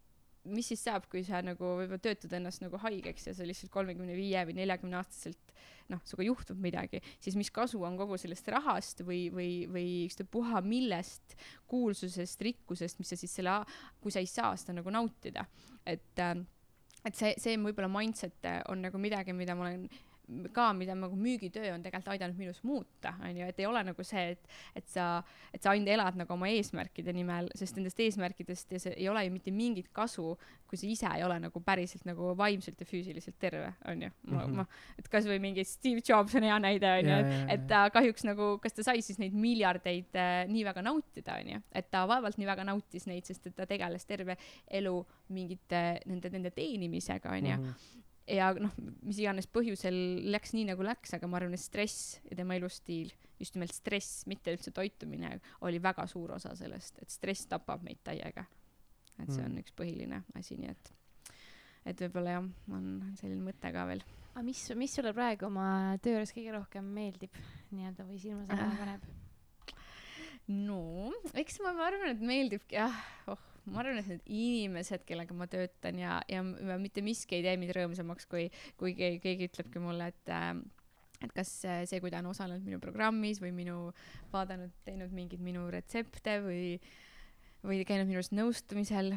mis 0.51 0.67
siis 0.73 0.81
saab, 0.83 1.05
kui 1.11 1.23
sa 1.23 1.39
nagu 1.43 1.63
võib-olla 1.79 2.01
töötad 2.03 2.33
ennast 2.35 2.63
nagu 2.63 2.79
haigeks 2.83 3.29
ja 3.29 3.33
sa 3.35 3.45
lihtsalt 3.47 3.71
kolmekümne 3.71 4.15
viie 4.17 4.41
või 4.47 4.57
neljakümne 4.57 4.99
aastaselt 4.99 5.53
noh, 5.91 6.01
sinuga 6.07 6.25
juhtub 6.27 6.59
midagi, 6.63 6.99
siis 7.23 7.37
mis 7.39 7.51
kasu 7.53 7.81
on 7.83 7.97
kogu 7.99 8.17
sellest 8.19 8.47
rahast 8.51 9.03
või, 9.07 9.27
või, 9.33 9.49
või 9.71 9.87
ükstapuha 10.07 10.63
millest, 10.65 11.35
kuulsusest, 11.71 12.43
rikkusest, 12.43 12.99
mis 12.99 13.13
sa 13.13 13.19
siis 13.19 13.35
selle, 13.39 13.55
kui 14.03 14.13
sa 14.13 14.23
ei 14.23 14.29
saa 14.29 14.53
seda 14.59 14.77
nagu 14.79 14.93
nautida, 14.93 15.45
et 15.87 16.23
äh, 16.23 16.35
et 17.05 17.17
see, 17.17 17.33
see 17.41 17.59
võib-olla 17.59 17.91
mindset 17.91 18.47
on 18.71 18.83
nagu 18.85 18.99
midagi, 19.01 19.35
mida 19.35 19.55
ma 19.55 19.67
olen 19.67 19.87
ka, 20.55 20.69
mida 20.73 20.95
nagu 20.95 21.17
müügitöö 21.19 21.73
on 21.73 21.83
tegelikult 21.83 22.13
aidanud 22.13 22.37
minus 22.39 22.61
muuta, 22.63 23.13
on 23.21 23.37
ju, 23.37 23.47
et 23.47 23.59
ei 23.59 23.65
ole 23.67 23.81
nagu 23.83 24.05
see, 24.07 24.23
et, 24.33 24.53
et 24.79 24.87
sa, 24.87 25.07
et 25.53 25.63
sa 25.63 25.73
ainult 25.73 25.91
elad 25.91 26.17
nagu 26.19 26.33
oma 26.35 26.47
eesmärkide 26.51 27.13
nimel, 27.15 27.49
sest 27.59 27.75
nendest 27.77 27.99
eesmärkidest 27.99 28.71
ja 28.71 28.79
see 28.79 28.95
ei 28.95 29.09
ole 29.11 29.25
ju 29.25 29.33
mitte 29.33 29.51
mingit 29.51 29.89
kasu, 29.95 30.33
kui 30.69 30.79
sa 30.79 30.87
ise 30.87 31.09
ei 31.17 31.25
ole 31.25 31.41
nagu 31.43 31.61
päriselt 31.65 32.07
nagu 32.07 32.31
vaimselt 32.39 32.79
ja 32.79 32.87
füüsiliselt 32.87 33.35
terve, 33.39 33.73
on 33.89 34.05
ju. 34.05 34.11
ma 34.29 34.31
mm, 34.31 34.39
-hmm. 34.39 34.55
ma, 34.61 34.65
et 34.99 35.09
kasvõi 35.11 35.39
mingi 35.43 35.65
Steve 35.67 36.01
Jobs 36.07 36.35
on 36.35 36.47
hea 36.47 36.59
näide, 36.59 36.93
on 36.99 37.11
ju, 37.11 37.17
et, 37.19 37.53
et 37.57 37.67
ta 37.67 37.83
kahjuks 37.93 38.23
nagu, 38.23 38.57
kas 38.63 38.73
ta 38.73 38.83
sai 38.83 39.01
siis 39.01 39.19
neid 39.19 39.35
miljardeid 39.35 40.15
äh, 40.15 40.47
nii 40.47 40.63
väga 40.65 40.81
nautida, 40.81 41.35
on 41.35 41.51
ju, 41.55 41.59
et 41.75 41.91
ta 41.91 42.07
vaevalt 42.07 42.37
nii 42.37 42.47
väga 42.47 42.63
nautis 42.63 43.07
neid, 43.11 43.27
sest 43.27 43.51
et 43.51 43.55
ta 43.55 43.67
tegeles 43.67 44.05
terve 44.05 44.37
elu 44.71 44.95
mingite 45.29 45.99
nende, 46.05 46.29
nende 46.29 46.51
teenimisega, 46.51 47.29
on 47.29 47.45
ju 47.45 47.57
mhm 47.57 48.01
ja 48.29 48.51
noh, 48.55 48.73
mis 49.03 49.19
iganes 49.21 49.47
põhjusel 49.51 49.95
läks 50.31 50.53
nii 50.55 50.67
nagu 50.71 50.85
läks, 50.85 51.13
aga 51.17 51.27
ma 51.29 51.39
arvan, 51.39 51.55
et 51.57 51.63
stress 51.63 52.17
ja 52.29 52.37
tema 52.39 52.57
elustiil, 52.57 53.11
just 53.41 53.57
nimelt 53.57 53.75
stress, 53.75 54.23
mitte 54.29 54.53
üldse 54.55 54.73
toitumine, 54.75 55.35
oli 55.67 55.81
väga 55.83 56.05
suur 56.11 56.35
osa 56.37 56.53
sellest, 56.57 57.01
et 57.03 57.13
stress 57.13 57.49
tapab 57.51 57.83
meid 57.85 58.03
täiega. 58.05 58.45
et 59.19 59.29
see 59.29 59.43
on 59.43 59.51
mm. 59.53 59.61
üks 59.61 59.75
põhiline 59.77 60.23
asi, 60.39 60.57
nii 60.57 60.71
et, 60.71 60.93
et 61.91 62.05
võib-olla 62.05 62.37
jah, 62.37 62.51
on 62.73 62.87
selline 63.19 63.43
mõte 63.43 63.73
ka 63.75 63.87
veel. 63.91 64.03
aga 64.33 64.45
mis, 64.47 64.63
mis 64.79 64.95
sulle 64.95 65.13
praegu 65.13 65.49
oma 65.49 65.67
töö 66.01 66.17
juures 66.17 66.33
kõige 66.33 66.55
rohkem 66.55 66.87
meeldib 66.95 67.41
nii-öelda 67.75 68.07
või 68.07 68.21
silma 68.23 68.47
särama 68.47 68.79
paneb? 68.83 69.09
no 70.47 71.11
eks 71.39 71.59
ma, 71.63 71.75
ma 71.75 71.89
arvan, 71.91 72.15
et 72.15 72.23
meeldibki 72.23 72.79
jah, 72.79 73.03
oh 73.27 73.52
ma 73.71 73.81
arvan, 73.81 73.99
et 74.01 74.09
need 74.11 74.23
inimesed, 74.27 75.05
kellega 75.07 75.35
ma 75.37 75.47
töötan 75.51 75.99
ja, 76.01 76.17
ja 76.27 76.43
mitte 76.43 77.03
miski 77.05 77.39
ei 77.39 77.45
tee 77.45 77.55
mind 77.59 77.75
rõõmsamaks, 77.77 78.27
kui, 78.31 78.49
kui 78.79 78.95
keegi, 78.97 79.21
keegi 79.23 79.51
ütlebki 79.51 79.83
mulle, 79.83 80.09
et 80.13 80.33
äh, 80.33 80.51
et 81.23 81.31
kas 81.31 81.49
see, 81.63 82.01
kui 82.03 82.11
ta 82.11 82.19
on 82.19 82.31
osalenud 82.33 82.65
minu 82.67 82.81
programmis 82.83 83.39
või 83.39 83.53
minu, 83.55 83.77
vaadanud, 84.33 84.73
teinud 84.83 85.13
mingeid 85.15 85.43
minu 85.43 85.69
retsepte 85.71 86.39
või, 86.43 86.65
või 87.63 87.83
käinud 87.87 88.09
minu 88.09 88.19
arust 88.19 88.35
nõustamisel 88.35 89.13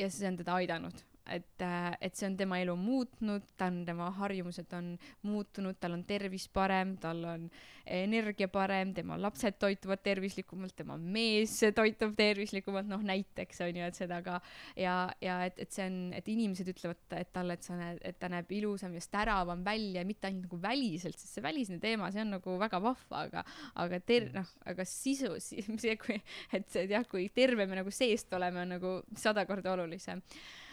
ja 0.00 0.08
see 0.08 0.30
on 0.30 0.40
teda 0.40 0.56
aidanud 0.56 1.04
et, 1.30 1.62
äh, 1.62 1.90
et 2.00 2.16
see 2.16 2.28
on 2.28 2.36
tema 2.38 2.58
elu 2.60 2.74
muutnud, 2.78 3.44
ta 3.58 3.68
on, 3.70 3.82
tema 3.86 4.10
harjumused 4.18 4.72
on 4.76 4.92
muutunud, 5.26 5.78
tal 5.80 5.96
on 5.96 6.04
tervis 6.08 6.48
parem, 6.52 6.96
tal 7.00 7.22
on 7.28 7.46
energia 7.90 8.48
parem, 8.50 8.92
tema 8.94 9.16
lapsed 9.20 9.58
toituvad 9.60 10.02
tervislikumalt, 10.04 10.74
tema 10.78 10.96
mees 11.00 11.56
toitub 11.74 12.14
tervislikumalt, 12.18 12.88
noh 12.90 13.02
näiteks 13.06 13.62
on 13.66 13.80
ju, 13.80 13.88
et 13.88 13.98
seda 13.98 14.20
ka. 14.26 14.38
Ja, 14.78 14.94
ja 15.22 15.40
et, 15.48 15.58
et 15.62 15.74
see 15.74 15.86
on, 15.88 15.98
et 16.16 16.30
inimesed 16.30 16.70
ütlevad, 16.74 17.02
et 17.18 17.32
talle, 17.34 17.56
et 17.56 17.66
sa 17.66 17.78
näed, 17.78 18.00
et 18.06 18.18
ta 18.20 18.30
näeb 18.32 18.50
ilusam 18.60 18.94
ja 18.96 19.04
säravam 19.04 19.64
välja, 19.66 20.04
mitte 20.08 20.30
ainult 20.30 20.48
nagu 20.48 20.60
väliselt, 20.62 21.18
sest 21.18 21.38
see 21.38 21.44
välisne 21.44 21.80
teema, 21.82 22.10
see 22.14 22.24
on 22.24 22.34
nagu 22.36 22.56
väga 22.60 22.82
vahva, 22.84 23.24
aga, 23.26 23.44
aga 23.84 24.00
ter-, 24.06 24.30
noh, 24.34 24.56
aga 24.70 24.86
sisu, 24.88 25.36
see, 25.40 25.96
kui, 26.00 26.20
et 26.56 26.80
jah, 26.90 27.06
kui 27.10 27.28
terve 27.34 27.66
me 27.66 27.82
nagu 27.82 27.94
seest 27.94 28.32
oleme, 28.36 28.64
on 28.64 28.76
nagu 28.78 28.96
sada 29.18 29.46
korda 29.48 29.74
olulisem 29.76 30.22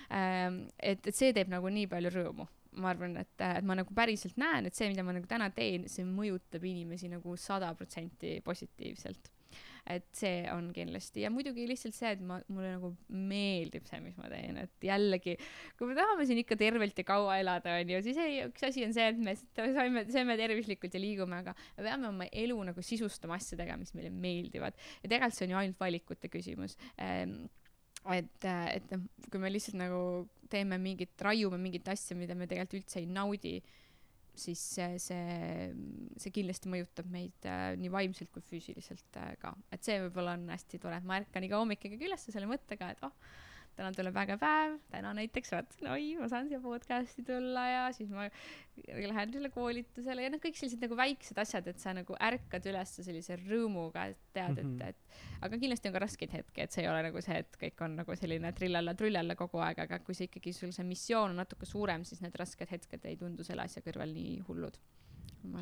et, 0.09 1.07
et 1.07 1.15
see 1.15 1.33
teeb 1.35 1.51
nagu 1.51 1.69
nii 1.73 1.89
palju 1.91 2.13
rõõmu 2.13 2.47
ma 2.81 2.91
arvan, 2.93 3.15
et, 3.21 3.33
et 3.41 3.65
ma 3.67 3.77
nagu 3.77 3.95
päriselt 3.95 4.37
näen, 4.39 4.67
et 4.67 4.77
see, 4.77 4.89
mida 4.91 5.05
ma 5.05 5.15
nagu 5.15 5.27
täna 5.29 5.49
teen, 5.55 5.87
see 5.91 6.05
mõjutab 6.07 6.65
inimesi 6.67 7.09
nagu 7.11 7.37
sada 7.39 7.73
protsenti 7.77 8.37
positiivselt. 8.45 9.33
et 9.87 10.03
see 10.11 10.41
on 10.51 10.65
kindlasti 10.75 11.21
ja 11.21 11.29
muidugi 11.31 11.63
lihtsalt 11.63 11.95
see, 11.95 12.09
et 12.17 12.23
ma, 12.27 12.41
mulle 12.51 12.73
nagu 12.73 12.89
meeldib 13.07 13.85
see, 13.87 14.01
mis 14.03 14.17
ma 14.19 14.27
teen, 14.27 14.57
et 14.59 14.83
jällegi, 14.83 15.37
kui 15.79 15.87
me 15.87 15.95
tahame 15.95 16.25
siin 16.27 16.41
ikka 16.41 16.57
tervelt 16.59 16.99
ja 16.99 17.05
kaua 17.07 17.37
elada, 17.39 17.77
onju, 17.79 18.01
siis 18.03 18.19
ei, 18.19 18.41
üks 18.49 18.65
asi 18.67 18.83
on 18.83 18.91
see, 18.97 19.05
et 19.13 19.21
me 19.23 19.37
saime, 19.55 20.03
sööme 20.11 20.35
tervislikult 20.41 20.97
ja 20.97 20.99
liigume, 20.99 21.39
aga 21.39 21.55
me 21.77 21.87
peame 21.87 22.09
oma 22.09 22.27
elu 22.27 22.57
nagu 22.67 22.83
sisustama 22.83 23.39
asjadega, 23.39 23.79
mis 23.79 23.95
meile 23.95 24.11
meeldivad. 24.11 24.75
ja 25.05 25.07
tegelikult 25.07 25.39
see 25.39 25.47
on 25.47 25.55
ju 25.55 25.61
ainult 25.61 25.79
valikute 25.85 26.33
küsimus 26.35 26.75
ehm, 26.99 27.45
et, 28.15 28.47
et 28.47 28.93
noh, 28.93 29.07
kui 29.31 29.41
me 29.41 29.51
lihtsalt 29.51 29.79
nagu 29.79 30.01
teeme 30.51 30.77
mingit, 30.79 31.13
raiume 31.21 31.59
mingit 31.59 31.87
asja, 31.91 32.15
mida 32.19 32.35
me 32.37 32.47
tegelikult 32.47 32.81
üldse 32.81 33.01
ei 33.01 33.09
naudi, 33.11 33.57
siis 34.37 34.61
see, 34.77 34.99
see, 35.01 35.71
see 36.21 36.33
kindlasti 36.35 36.69
mõjutab 36.71 37.09
meid 37.11 37.47
äh, 37.49 37.71
nii 37.79 37.89
vaimselt 37.93 38.29
kui 38.33 38.45
füüsiliselt 38.45 39.19
äh, 39.19 39.33
ka. 39.41 39.55
et 39.73 39.83
see 39.83 39.97
võib-olla 40.05 40.37
on 40.37 40.45
hästi 40.53 40.79
tore, 40.83 40.99
et 41.01 41.07
ma 41.09 41.17
ärkan 41.21 41.47
iga 41.47 41.59
hommik 41.59 41.83
ikkagi 41.83 42.09
üles 42.09 42.27
selle 42.29 42.49
mõttega, 42.49 42.91
et 42.93 43.03
oh, 43.07 43.15
täna 43.77 43.91
tuleb 43.93 44.15
äge 44.23 44.37
päev, 44.41 44.77
täna 44.91 45.11
näiteks 45.17 45.51
vaatasin, 45.53 45.89
oi, 45.93 46.07
ma 46.17 46.27
saan 46.31 46.49
siia 46.49 46.59
podcast'i 46.63 47.23
tulla 47.25 47.65
ja 47.69 47.83
siis 47.93 48.09
ma 48.13 48.25
lähen 49.13 49.33
selle 49.33 49.51
koolitusele 49.53 50.25
ja 50.25 50.31
noh, 50.33 50.41
kõik 50.41 50.57
sellised 50.57 50.81
nagu 50.81 50.97
väiksed 50.97 51.37
asjad, 51.43 51.69
et 51.69 51.81
sa 51.81 51.93
nagu 51.97 52.17
ärkad 52.29 52.65
üles 52.71 52.95
sellise 52.97 53.37
rõõmuga, 53.43 54.07
et 54.13 54.21
tead 54.33 54.57
mm, 54.57 54.73
-hmm. 54.73 54.89
et, 54.89 54.97
et 54.97 55.45
aga 55.47 55.61
kindlasti 55.61 55.91
on 55.91 55.97
ka 55.97 56.03
raskeid 56.07 56.33
hetki, 56.39 56.65
et 56.65 56.73
see 56.73 56.85
ei 56.85 56.91
ole 56.91 57.05
nagu 57.09 57.21
see, 57.21 57.39
et 57.45 57.59
kõik 57.63 57.85
on 57.85 57.99
nagu 58.01 58.17
selline 58.17 58.53
trillalla-trullalla 58.59 59.37
kogu 59.39 59.61
aeg, 59.61 59.85
aga 59.85 60.01
kui 60.05 60.17
see 60.17 60.29
ikkagi 60.31 60.53
sul 60.57 60.73
see 60.73 60.87
missioon 60.87 61.35
on 61.35 61.43
natuke 61.43 61.69
suurem, 61.69 62.05
siis 62.07 62.21
need 62.25 62.37
rasked 62.39 62.71
hetked 62.71 63.05
ei 63.05 63.17
tundu 63.17 63.45
selle 63.45 63.67
asja 63.69 63.85
kõrval 63.85 64.13
nii 64.13 64.39
hullud 64.49 64.81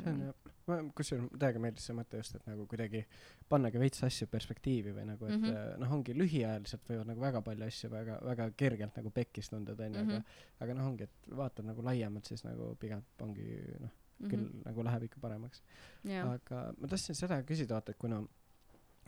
see 0.02 0.12
on 0.12 0.20
jah, 0.26 0.52
ma 0.66 0.78
kusjuures 0.98 1.28
täiega 1.40 1.62
meeldis 1.62 1.86
see 1.88 1.96
mõte 1.96 2.20
just, 2.20 2.38
et 2.38 2.46
nagu 2.50 2.66
kuidagi 2.70 3.02
pannagi 3.50 3.80
veits 3.82 4.02
asju 4.06 4.28
perspektiivi 4.30 4.94
või 4.96 5.04
nagu, 5.10 5.28
et 5.28 5.36
mm 5.36 5.44
-hmm. 5.44 5.82
noh, 5.82 5.92
ongi 5.98 6.16
lühiajaliselt 6.16 6.88
võivad 6.90 7.10
nagu 7.12 7.22
väga 7.22 7.42
palju 7.46 7.66
asju 7.66 7.90
väga, 7.90 8.18
väga 8.30 8.48
kergelt 8.62 8.96
nagu 9.00 9.12
pekkis 9.20 9.52
tunduda 9.52 9.86
onju 9.86 10.02
mm, 10.02 10.10
-hmm. 10.10 10.40
aga, 10.56 10.64
aga 10.66 10.78
noh, 10.80 10.88
ongi, 10.92 11.04
et 11.10 11.30
vaatad 11.42 11.68
nagu 11.68 11.84
laiemalt, 11.90 12.26
siis 12.26 12.44
nagu 12.44 12.74
pigem 12.80 13.04
ongi 13.20 13.46
noh, 13.80 13.94
küll 14.24 14.40
mm 14.40 14.48
-hmm. 14.48 14.66
nagu 14.70 14.84
läheb 14.84 15.02
ikka 15.02 15.20
paremaks 15.20 15.62
yeah.. 16.04 16.32
aga 16.32 16.72
ma 16.78 16.88
tahtsin 16.88 17.14
seda 17.14 17.42
küsida, 17.42 17.74
vaata, 17.74 17.92
et 17.92 17.98
kuna 17.98 18.24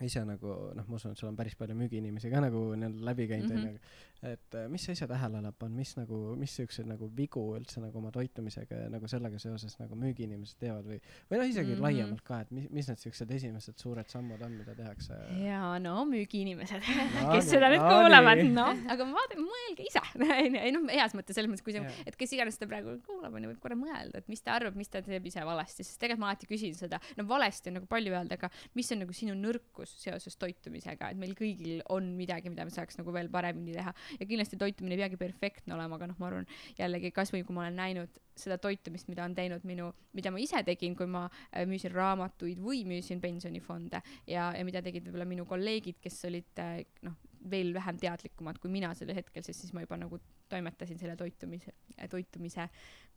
ise 0.06 0.22
nagu 0.24 0.54
noh, 0.76 0.86
ma 0.86 0.94
usun, 0.94 1.12
et 1.12 1.18
sul 1.18 1.28
on 1.28 1.36
päris 1.36 1.56
palju 1.58 1.74
müügiinimesi 1.78 2.30
ka 2.30 2.42
nagu 2.44 2.60
nii-öelda 2.78 3.06
läbi 3.10 3.26
käinud 3.30 3.50
onju 3.50 3.64
mm 3.64 3.74
-hmm., 3.74 4.17
et 4.22 4.54
äh, 4.58 4.66
mis 4.68 4.82
sa 4.82 4.94
ise 4.94 5.06
tähele 5.06 5.38
oled 5.38 5.54
pannud, 5.58 5.78
mis 5.78 5.92
nagu, 5.94 6.16
mis 6.38 6.54
siukseid 6.58 6.88
nagu 6.90 7.06
vigu 7.14 7.42
üldse 7.54 7.78
nagu 7.82 8.00
oma 8.00 8.10
toitumisega 8.14 8.80
ja 8.82 8.88
nagu 8.90 9.06
sellega 9.10 9.38
seoses 9.38 9.76
nagu 9.78 9.94
müügiinimesed 9.98 10.58
teevad 10.58 10.88
või, 10.88 10.98
või 11.30 11.38
noh, 11.38 11.50
isegi 11.52 11.70
mm 11.70 11.76
-hmm. 11.76 11.84
laiemalt 11.86 12.24
ka, 12.26 12.40
et 12.42 12.50
mis, 12.50 12.66
mis 12.74 12.88
need 12.90 13.02
siuksed 13.04 13.30
esimesed 13.36 13.78
suured 13.78 14.10
sammud 14.10 14.42
on, 14.42 14.56
mida 14.58 14.74
tehakse? 14.74 15.14
jaa, 15.44 15.78
no 15.82 16.02
müügiinimesed 16.10 16.82
no, 16.82 17.28
kes 17.34 17.50
seda 17.52 17.70
nüüd 17.70 17.84
no, 17.84 17.92
kuulavad, 17.94 18.42
noh, 18.58 18.82
aga 18.90 19.06
vaadake, 19.12 19.44
mõelge 19.44 19.86
ise. 19.86 20.02
Ei 20.58 20.72
noh, 20.74 20.90
heas 20.90 21.14
mõttes, 21.14 21.38
selles 21.38 21.50
mõttes, 21.50 21.62
kui 21.66 21.76
see, 21.76 21.94
et 22.06 22.18
kes 22.18 22.34
iganes 22.34 22.58
seda 22.58 22.66
praegu 22.70 22.96
kuulab, 23.06 23.38
onju, 23.38 23.52
võib 23.52 23.62
korra 23.62 23.78
mõelda, 23.78 24.18
et 24.18 24.28
mis 24.32 24.42
ta 24.42 24.56
arvab, 24.58 24.74
mis 24.78 24.90
ta 24.90 25.02
teeb 25.04 25.30
ise 25.30 25.44
valesti, 25.46 25.86
sest 25.86 26.00
tegelikult 26.02 26.24
ma 26.24 26.32
alati 26.32 26.50
küsin 26.50 26.74
seda, 26.74 26.98
no 27.16 27.26
valesti 27.28 27.70
on 27.70 27.78
nagu 27.78 27.86
palju 27.86 28.14
öelda, 28.14 28.34
aga 28.34 28.50
mis 28.74 28.90
on 28.94 29.02
nagu 29.04 29.14
sinu 29.14 29.36
nõrkus 29.38 29.94
seoses 30.02 30.36
toitumisega, 30.40 31.12
et 31.12 31.20
meil 31.20 31.36
kõigil 31.38 31.82
on 31.94 32.10
midagi, 32.18 32.50
mida 32.50 32.66
me 32.66 32.74
saaks 32.74 32.98
nagu 32.98 33.14
veel 33.14 33.30
paremini 33.30 33.76
teha 33.76 33.94
ja 34.18 34.26
kindlasti 34.26 34.58
toitumine 34.60 34.96
ei 34.96 35.02
peagi 35.02 35.20
perfektne 35.20 35.76
olema, 35.76 35.98
aga 35.98 36.10
noh, 36.10 36.18
ma 36.20 36.30
arvan 36.30 36.48
jällegi 36.78 37.12
kasvõi 37.14 37.44
kui 37.46 37.56
ma 37.56 37.66
olen 37.66 37.78
näinud 37.78 38.20
seda 38.38 38.58
toitumist, 38.62 39.08
mida 39.10 39.24
on 39.26 39.34
teinud 39.34 39.64
minu, 39.66 39.90
mida 40.16 40.30
ma 40.34 40.40
ise 40.42 40.60
tegin, 40.66 40.94
kui 40.98 41.08
ma 41.10 41.24
äh, 41.28 41.64
müüsin 41.68 41.94
raamatuid 41.94 42.60
või 42.62 42.84
müüsin 42.88 43.22
pensionifonde 43.22 44.02
ja, 44.30 44.50
ja 44.54 44.66
mida 44.66 44.82
tegid 44.84 45.08
võib-olla 45.08 45.26
minu 45.28 45.46
kolleegid, 45.48 45.98
kes 46.02 46.20
olid 46.28 46.62
äh, 46.62 46.82
noh, 47.06 47.18
veel 47.50 47.72
vähem 47.74 47.98
teadlikumad 48.00 48.58
kui 48.62 48.70
mina 48.72 48.92
sel 48.98 49.12
hetkel, 49.14 49.44
sest 49.46 49.64
siis 49.64 49.74
ma 49.74 49.84
juba 49.84 49.98
nagu 50.00 50.20
toimetasin 50.48 50.98
selle 51.00 51.16
toitumise, 51.18 51.74
toitumisega 52.10 52.68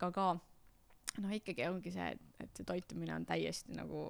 ka, 0.02 0.12
ka 0.12 0.28
noh, 1.22 1.34
ikkagi 1.36 1.66
ongi 1.70 1.94
see, 1.94 2.12
et 2.42 2.54
see 2.58 2.68
toitumine 2.68 3.16
on 3.16 3.26
täiesti 3.28 3.76
nagu 3.78 4.06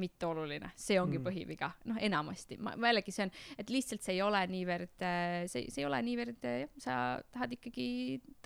mitteoluline, 0.00 0.72
see 0.78 0.98
ongi 1.00 1.18
mm. 1.18 1.26
põhiviga, 1.28 1.70
noh, 1.90 1.98
enamasti, 2.02 2.58
ma, 2.62 2.74
ma 2.80 2.92
jällegi, 2.92 3.14
see 3.14 3.26
on, 3.26 3.32
et 3.60 3.72
lihtsalt 3.72 4.04
see 4.04 4.16
ei 4.16 4.22
ole 4.24 4.42
niivõrd, 4.52 4.94
äh, 5.06 5.38
see, 5.52 5.66
see 5.72 5.84
ei 5.84 5.88
ole 5.88 6.02
niivõrd, 6.06 6.48
jah, 6.62 6.76
sa 6.82 6.98
tahad 7.34 7.56
ikkagi 7.58 7.86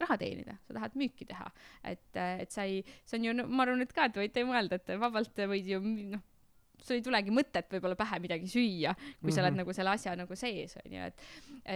raha 0.03 0.19
teenida, 0.21 0.57
sa 0.67 0.79
tahad 0.79 0.97
müüki 0.99 1.29
teha. 1.29 1.51
et, 1.87 2.09
äh, 2.15 2.41
et 2.45 2.55
sa 2.55 2.67
ei, 2.69 2.83
see 3.05 3.21
on 3.21 3.29
ju, 3.29 3.37
ma 3.47 3.67
arvan, 3.67 3.85
et 3.85 3.95
ka, 3.97 4.09
et 4.11 4.23
võite 4.23 4.47
mõelda, 4.49 4.81
et 4.81 4.97
vabalt 5.01 5.45
võid 5.53 5.71
ju, 5.75 5.83
noh 6.15 6.25
sul 6.83 6.99
ei 6.99 7.03
tulegi 7.05 7.33
mõtet 7.35 7.69
võib-olla 7.73 7.97
pähe 7.99 8.19
midagi 8.23 8.49
süüa, 8.51 8.93
kui 8.95 9.03
mm 9.03 9.17
-hmm. 9.23 9.35
sa 9.35 9.43
oled 9.43 9.53
mhm. 9.53 9.61
nagu 9.63 9.75
selle 9.77 9.93
asja 9.93 10.15
nagu 10.17 10.37
sees, 10.37 10.77
onju, 10.85 11.07
et 11.09 11.23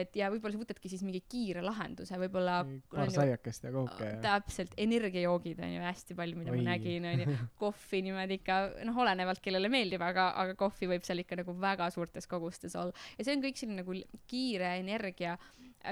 et 0.00 0.16
ja 0.16 0.30
võib-olla 0.30 0.54
sa 0.54 0.62
võtadki 0.62 0.90
siis 0.92 1.02
mingi 1.02 1.22
kiire 1.28 1.62
lahenduse, 1.64 2.18
võib-olla 2.20 2.60
paar 2.90 3.10
saiakest 3.10 3.64
ja 3.64 3.72
kooke 3.74 4.10
täpselt, 4.22 4.74
energiajoogid 4.76 5.60
on 5.66 5.74
ju 5.74 5.82
hästi 5.82 6.14
palju, 6.14 6.38
mida 6.38 6.52
Oi. 6.52 6.60
ma 6.60 6.70
nägin, 6.70 7.08
onju, 7.12 7.38
kohvi 7.62 8.02
niimoodi 8.06 8.40
ikka, 8.40 8.60
noh, 8.84 9.02
olenevalt 9.04 9.40
kellele 9.40 9.68
meeldib, 9.72 10.02
aga, 10.02 10.30
aga 10.44 10.54
kohvi 10.54 10.90
võib 10.94 11.06
seal 11.06 11.24
ikka 11.24 11.40
nagu 11.42 11.56
väga 11.60 11.90
suurtes 11.90 12.26
kogustes 12.26 12.76
olla 12.76 12.92
ja 13.18 13.24
see 13.24 13.36
on 13.36 13.44
kõik 13.44 13.60
selline 13.60 13.82
nagu 13.82 13.98
kiire 14.30 14.76
energia, 14.78 15.36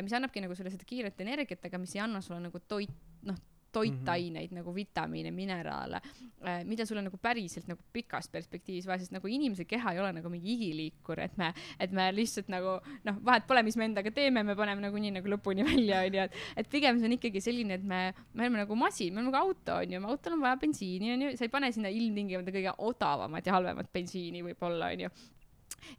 mis 0.02 0.12
annabki 0.12 0.40
nagu 0.44 0.54
sulle 0.54 0.70
seda 0.70 0.84
kiiret 0.84 1.20
energiat, 1.20 1.64
aga 1.64 1.78
mis 1.78 1.94
ei 1.96 2.04
anna 2.04 2.20
sulle 2.20 2.40
nagu 2.40 2.60
toit, 2.68 2.92
noh 3.22 3.38
toitaineid 3.72 4.50
mm 4.50 4.56
-hmm. 4.56 4.60
nagu 4.60 4.74
vitamiine, 4.74 5.30
mineraale, 5.30 6.00
äh, 6.46 6.64
mida 6.64 6.86
sulle 6.86 7.02
nagu 7.02 7.16
päriselt 7.16 7.68
nagu 7.68 7.80
pikas 7.92 8.28
perspektiivis 8.28 8.86
vaja, 8.86 8.98
sest 8.98 9.12
nagu 9.12 9.28
inimese 9.28 9.64
keha 9.64 9.92
ei 9.92 10.00
ole 10.00 10.12
nagu 10.12 10.28
mingi 10.28 10.52
igiliikur, 10.52 11.20
et 11.20 11.36
me, 11.36 11.52
et 11.80 11.92
me 11.92 12.12
lihtsalt 12.12 12.48
nagu 12.48 12.78
noh, 13.04 13.16
vahet 13.24 13.46
pole, 13.46 13.62
mis 13.62 13.76
me 13.76 13.84
endaga 13.84 14.10
teeme, 14.10 14.42
me 14.42 14.56
paneme 14.56 14.80
nagunii 14.80 15.10
nagu 15.10 15.28
lõpuni 15.28 15.64
välja, 15.72 16.02
onju, 16.06 16.20
et, 16.20 16.32
et 16.56 16.68
pigem 16.68 16.98
see 16.98 17.06
on 17.06 17.16
ikkagi 17.18 17.40
selline, 17.40 17.74
et 17.74 17.84
me, 17.84 18.14
me 18.32 18.42
oleme 18.46 18.64
nagu 18.64 18.76
masin, 18.76 19.14
me 19.14 19.20
oleme 19.20 19.32
nagu 19.32 19.44
auto, 19.44 19.80
onju, 19.82 20.04
autol 20.06 20.38
on 20.38 20.46
vaja 20.46 20.56
bensiini, 20.56 21.12
onju, 21.12 21.36
sa 21.36 21.44
ei 21.44 21.52
pane 21.52 21.72
sinna 21.72 21.88
ilmtingimata 21.88 22.54
kõige 22.54 22.76
odavamat 22.78 23.46
ja 23.46 23.52
halvemat 23.52 23.92
bensiini 23.92 24.42
võib-olla, 24.42 24.92
onju 24.94 25.10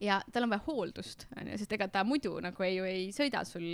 ja 0.01 0.21
tal 0.33 0.45
on 0.45 0.53
vaja 0.53 0.65
hooldust, 0.67 1.27
onju, 1.37 1.57
sest 1.57 1.73
ega 1.73 1.87
ta 1.87 2.03
muidu 2.07 2.35
nagu 2.43 2.63
ei, 2.63 2.79
ei 2.79 3.07
sõida 3.15 3.43
sul 3.47 3.65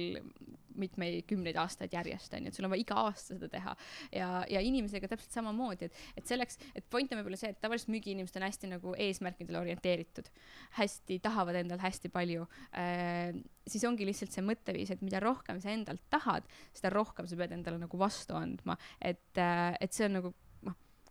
mitmeid 0.80 1.26
kümneid 1.30 1.58
aastaid 1.62 1.94
järjest 1.96 2.34
onju, 2.38 2.52
et 2.52 2.58
sul 2.58 2.68
on 2.68 2.74
vaja 2.74 2.84
iga 2.84 3.00
aasta 3.06 3.36
seda 3.36 3.50
teha 3.52 3.76
ja, 4.14 4.30
ja 4.52 4.62
inimesega 4.66 5.10
täpselt 5.12 5.36
samamoodi, 5.36 5.90
et, 5.90 6.00
et 6.20 6.30
selleks, 6.30 6.60
et 6.76 6.88
point 6.92 7.12
on 7.12 7.22
võib-olla 7.22 7.40
see, 7.40 7.54
et 7.56 7.62
tavaliselt 7.64 7.94
müügiinimesed 7.96 8.40
on 8.40 8.48
hästi 8.48 8.72
nagu 8.76 8.96
eesmärkidele 9.08 9.62
orienteeritud, 9.62 10.32
hästi 10.80 11.20
tahavad 11.26 11.62
endal 11.62 11.84
hästi 11.84 12.12
palju 12.14 12.48
äh,, 12.78 13.36
siis 13.66 13.86
ongi 13.88 14.08
lihtsalt 14.08 14.36
see 14.36 14.46
mõtteviis, 14.46 14.94
et 14.94 15.04
mida 15.06 15.22
rohkem 15.24 15.62
sa 15.64 15.74
endalt 15.74 16.04
tahad, 16.14 16.48
seda 16.76 16.94
rohkem 16.94 17.30
sa 17.30 17.38
pead 17.40 17.56
endale 17.56 17.82
nagu 17.82 18.00
vastu 18.00 18.38
andma, 18.38 18.78
et 19.00 19.42
äh,, 19.42 19.72
et 19.82 19.94
see 19.96 20.10
on 20.10 20.20
nagu 20.20 20.36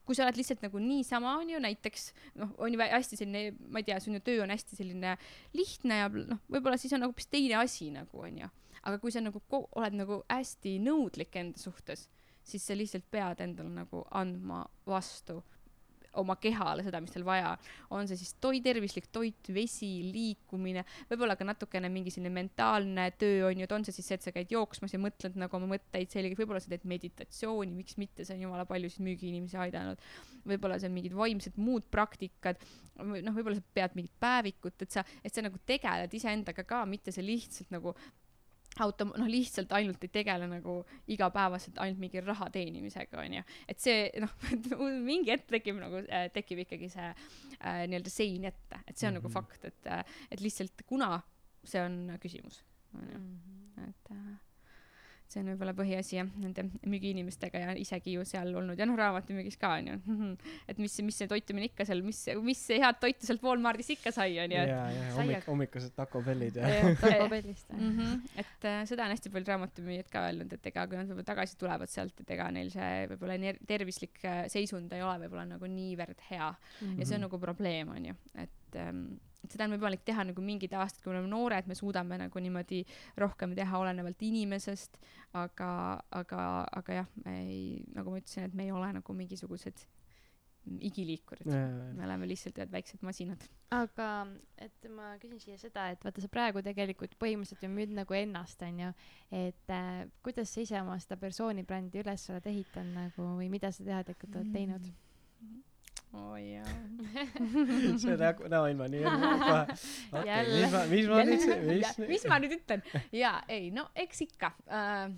kui 0.05 0.17
sa 0.17 0.27
oled 0.27 0.39
lihtsalt 0.39 0.65
nagu 0.65 0.81
niisama, 0.83 1.39
on 1.41 1.51
ju, 1.55 1.61
näiteks 1.65 2.11
noh, 2.41 2.53
on 2.61 2.75
ju 2.75 2.81
hästi 2.81 3.19
selline, 3.19 3.55
ma 3.73 3.81
ei 3.81 3.89
tea, 3.89 3.97
sinu 4.05 4.21
töö 4.25 4.43
on 4.45 4.53
hästi 4.53 4.77
selline 4.79 5.17
lihtne 5.57 6.03
ja 6.03 6.11
noh, 6.13 6.43
võib-olla 6.53 6.79
siis 6.81 6.93
on 6.97 7.05
nagu 7.05 7.15
hoopis 7.15 7.31
teine 7.33 7.59
asi 7.63 7.91
nagu, 7.95 8.21
on 8.27 8.45
ju. 8.45 8.51
Aga 8.85 9.01
kui 9.01 9.13
sa 9.15 9.23
nagu 9.25 9.41
oled 9.51 9.97
nagu 9.97 10.21
hästi 10.29 10.77
nõudlik 10.85 11.37
enda 11.41 11.61
suhtes, 11.61 12.09
siis 12.45 12.65
sa 12.67 12.77
lihtsalt 12.77 13.07
pead 13.11 13.41
endale 13.45 13.73
nagu 13.73 14.05
andma 14.13 14.65
vastu 14.87 15.41
oma 16.21 16.37
kehale 16.41 16.85
seda, 16.87 17.01
mis 17.03 17.13
tal 17.15 17.25
vaja. 17.27 17.55
on 17.95 18.09
see 18.09 18.19
siis 18.19 18.35
toit, 18.43 18.63
tervislik 18.65 19.09
toit, 19.13 19.51
vesi, 19.55 19.89
liikumine, 20.15 20.85
võib-olla 21.11 21.37
ka 21.39 21.47
natukene 21.47 21.91
mingi 21.93 22.13
selline 22.15 22.33
mentaalne 22.35 23.09
töö 23.21 23.49
on 23.49 23.61
ju, 23.61 23.67
et 23.67 23.75
on 23.77 23.87
see 23.87 23.97
siis 23.97 24.11
see, 24.11 24.19
et 24.21 24.27
sa 24.27 24.35
käid 24.35 24.53
jooksmas 24.55 24.95
ja 24.95 25.01
mõtled 25.03 25.39
nagu 25.41 25.59
oma 25.59 25.73
mõtteid 25.75 26.13
selgelt, 26.15 26.39
võib-olla 26.41 26.63
sa 26.63 26.73
teed 26.73 26.87
meditatsiooni, 26.91 27.75
miks 27.77 27.99
mitte, 28.01 28.27
see 28.27 28.39
on 28.39 28.47
jumala 28.47 28.67
paljusid 28.69 29.05
müügiinimesi 29.07 29.59
aidanud. 29.67 30.03
võib-olla 30.45 30.79
see 30.79 30.91
on 30.91 30.99
mingid 30.99 31.17
vaimsed 31.19 31.59
muud 31.61 31.87
praktikad, 31.93 32.61
noh, 33.01 33.35
võib-olla 33.35 33.59
sa 33.59 33.75
pead 33.75 33.97
mingit 33.99 34.15
päevikut, 34.23 34.87
et 34.87 34.95
sa, 34.95 35.05
et 35.25 35.35
sa 35.35 35.45
nagu 35.45 35.59
tegeled 35.67 36.15
iseendaga 36.15 36.67
ka, 36.69 36.85
mitte 36.89 37.15
see 37.15 37.27
lihtsalt 37.27 37.75
nagu 37.75 37.95
auto-, 38.83 39.07
noh, 39.13 39.29
lihtsalt 39.31 39.73
ainult 39.77 40.03
ei 40.05 40.13
tegele 40.13 40.49
nagu 40.51 40.77
igapäevaselt 41.11 41.79
ainult 41.83 42.01
mingi 42.03 42.23
raha 42.25 42.49
teenimisega, 42.55 43.21
onju. 43.23 43.45
et 43.69 43.81
see, 43.81 44.09
noh, 44.23 44.33
mingi 45.11 45.35
hetk 45.35 45.49
tekib 45.51 45.79
nagu 45.83 46.03
äh,, 46.05 46.29
tekib 46.35 46.65
ikkagi 46.65 46.91
see 46.93 47.11
äh, 47.11 47.85
nii-öelda 47.91 48.13
sein 48.13 48.49
ette, 48.51 48.81
et 48.87 48.97
see 48.97 49.09
on 49.09 49.15
mm 49.15 49.19
-hmm. 49.19 49.23
nagu 49.23 49.29
mhm. 49.29 49.35
fakt, 49.35 49.65
et 49.65 49.87
äh,, 49.87 50.05
et 50.31 50.41
lihtsalt 50.41 50.87
kuna 50.87 51.21
see 51.65 51.81
on 51.83 52.19
küsimus, 52.21 52.63
onju, 52.95 53.19
mhm. 53.19 53.89
et 53.89 54.11
äh, 54.11 54.35
see 55.35 55.43
on 55.43 55.51
võib-olla 55.53 55.75
põhiasi 55.77 56.19
jah, 56.19 56.29
nende 56.41 56.67
müügiinimestega 56.87 57.63
ja 57.63 57.75
isegi 57.79 58.15
ju 58.17 58.25
seal 58.29 58.53
olnud 58.55 58.79
ja 58.79 58.87
noh, 58.89 58.97
raamatumüügis 58.99 59.59
ka 59.61 59.75
onju. 59.81 59.99
et 60.71 60.81
mis, 60.83 60.95
mis 61.07 61.19
see 61.21 61.31
toitumine 61.31 61.69
ikka 61.71 61.87
seal, 61.89 62.03
mis, 62.07 62.21
mis 62.45 62.63
head 62.71 63.01
toitu 63.03 63.29
sealt 63.29 63.45
Walmartis 63.45 63.91
ikka 63.97 64.15
sai 64.15 64.39
onju. 64.45 64.63
ja, 64.71 64.81
ja 64.95 65.11
hommik, 65.19 65.49
hommikused 65.51 65.97
takobellid 65.99 66.61
ja. 66.61 66.71
takobellist 67.03 67.71
jah 67.71 67.81
mm. 67.85 67.99
-hmm. 67.99 68.41
et 68.45 68.69
äh, 68.71 68.81
seda 68.89 69.09
on 69.09 69.15
hästi 69.15 69.33
palju 69.35 69.51
raamatumüüjad 69.53 70.11
ka 70.13 70.25
öelnud, 70.29 70.57
et 70.57 70.71
ega 70.73 70.87
kui 70.89 71.01
nad 71.01 71.11
võib-olla 71.11 71.31
tagasi 71.33 71.59
tulevad 71.61 71.93
sealt, 71.93 72.25
et 72.25 72.35
ega 72.37 72.49
neil 72.55 72.73
see 72.75 73.07
võib-olla 73.13 73.55
tervislik 73.69 74.25
äh, 74.25 74.45
seisund 74.53 74.93
ei 74.95 75.03
ole 75.03 75.25
võib-olla 75.25 75.47
nagu 75.57 75.71
niivõrd 75.71 76.27
hea 76.31 76.51
mm. 76.51 76.87
-hmm. 76.87 76.99
ja 77.01 77.07
see 77.07 77.19
on 77.19 77.27
nagu 77.29 77.41
probleem 77.43 77.95
onju, 77.99 78.17
et 78.35 78.81
ähm, 78.81 79.07
et 79.17 79.34
seda 79.51 79.67
on 79.67 79.77
võimalik 79.77 80.05
teha 80.07 80.25
nagu 80.29 80.45
mingid 80.45 80.75
aastad, 80.79 81.03
kui 81.03 81.13
me 81.13 81.19
oleme 81.19 81.33
noored, 81.33 81.69
me 81.71 81.77
suudame 81.79 82.19
nagu 82.21 82.45
niimoodi 82.47 82.85
rohkem 83.21 83.55
teha 83.57 83.81
olenevalt 83.81 84.23
inimesest, 84.25 85.01
aga, 85.41 85.73
aga, 86.15 86.47
aga 86.81 87.03
jah, 87.03 87.11
me 87.25 87.37
ei, 87.43 87.67
nagu 87.97 88.15
ma 88.15 88.23
ütlesin, 88.23 88.49
et 88.49 88.57
me 88.57 88.69
ei 88.69 88.73
ole 88.75 88.93
nagu 88.99 89.17
mingisugused 89.17 89.85
igiliikurid, 90.65 91.51
me 91.97 92.07
oleme 92.07 92.25
lihtsalt 92.29 92.57
ühed 92.57 92.71
väiksed 92.73 93.03
masinad. 93.05 93.43
aga, 93.75 94.09
et 94.65 94.87
ma 94.89 95.11
küsin 95.21 95.43
siia 95.43 95.59
seda, 95.61 95.91
et 95.93 96.05
vaata, 96.07 96.25
sa 96.25 96.31
praegu 96.33 96.63
tegelikult 96.65 97.19
põhimõtteliselt 97.21 97.67
ju 97.67 97.71
müüd 97.73 97.93
nagu 97.99 98.17
ennast, 98.17 98.65
onju, 98.65 98.95
et 99.35 99.75
äh, 99.77 100.07
kuidas 100.25 100.55
sa 100.55 100.65
ise 100.65 100.81
oma 100.81 100.97
seda 101.03 101.21
persooni 101.21 101.67
brändi 101.69 102.01
üles 102.01 102.25
oled 102.33 102.49
ehitanud 102.49 102.97
nagu 102.97 103.29
või 103.43 103.51
mida 103.53 103.73
sa 103.75 103.85
teadlikult 103.85 104.41
oled 104.41 104.53
teinud 104.57 104.89
mm? 104.89 104.97
-hmm 105.45 105.74
oo 106.15 106.37
jaa. 106.39 106.75
see 108.03 108.17
nägu, 108.21 108.49
näoilma 108.51 108.89
nii 108.91 109.05
kohe. 109.05 109.61
okei, 110.19 110.41
mis 110.51 110.73
ma, 110.73 110.83
mis 110.91 111.11
ma 111.11 111.23
nüüd, 111.29 111.47
mis. 111.71 111.93
mis 112.11 112.27
ma 112.31 112.41
nüüd 112.43 112.57
ütlen? 112.59 112.85
jaa, 113.15 113.37
ei, 113.53 113.71
no 113.75 113.89
eks 114.05 114.25
ikka 114.27 114.53
äh, 114.69 115.09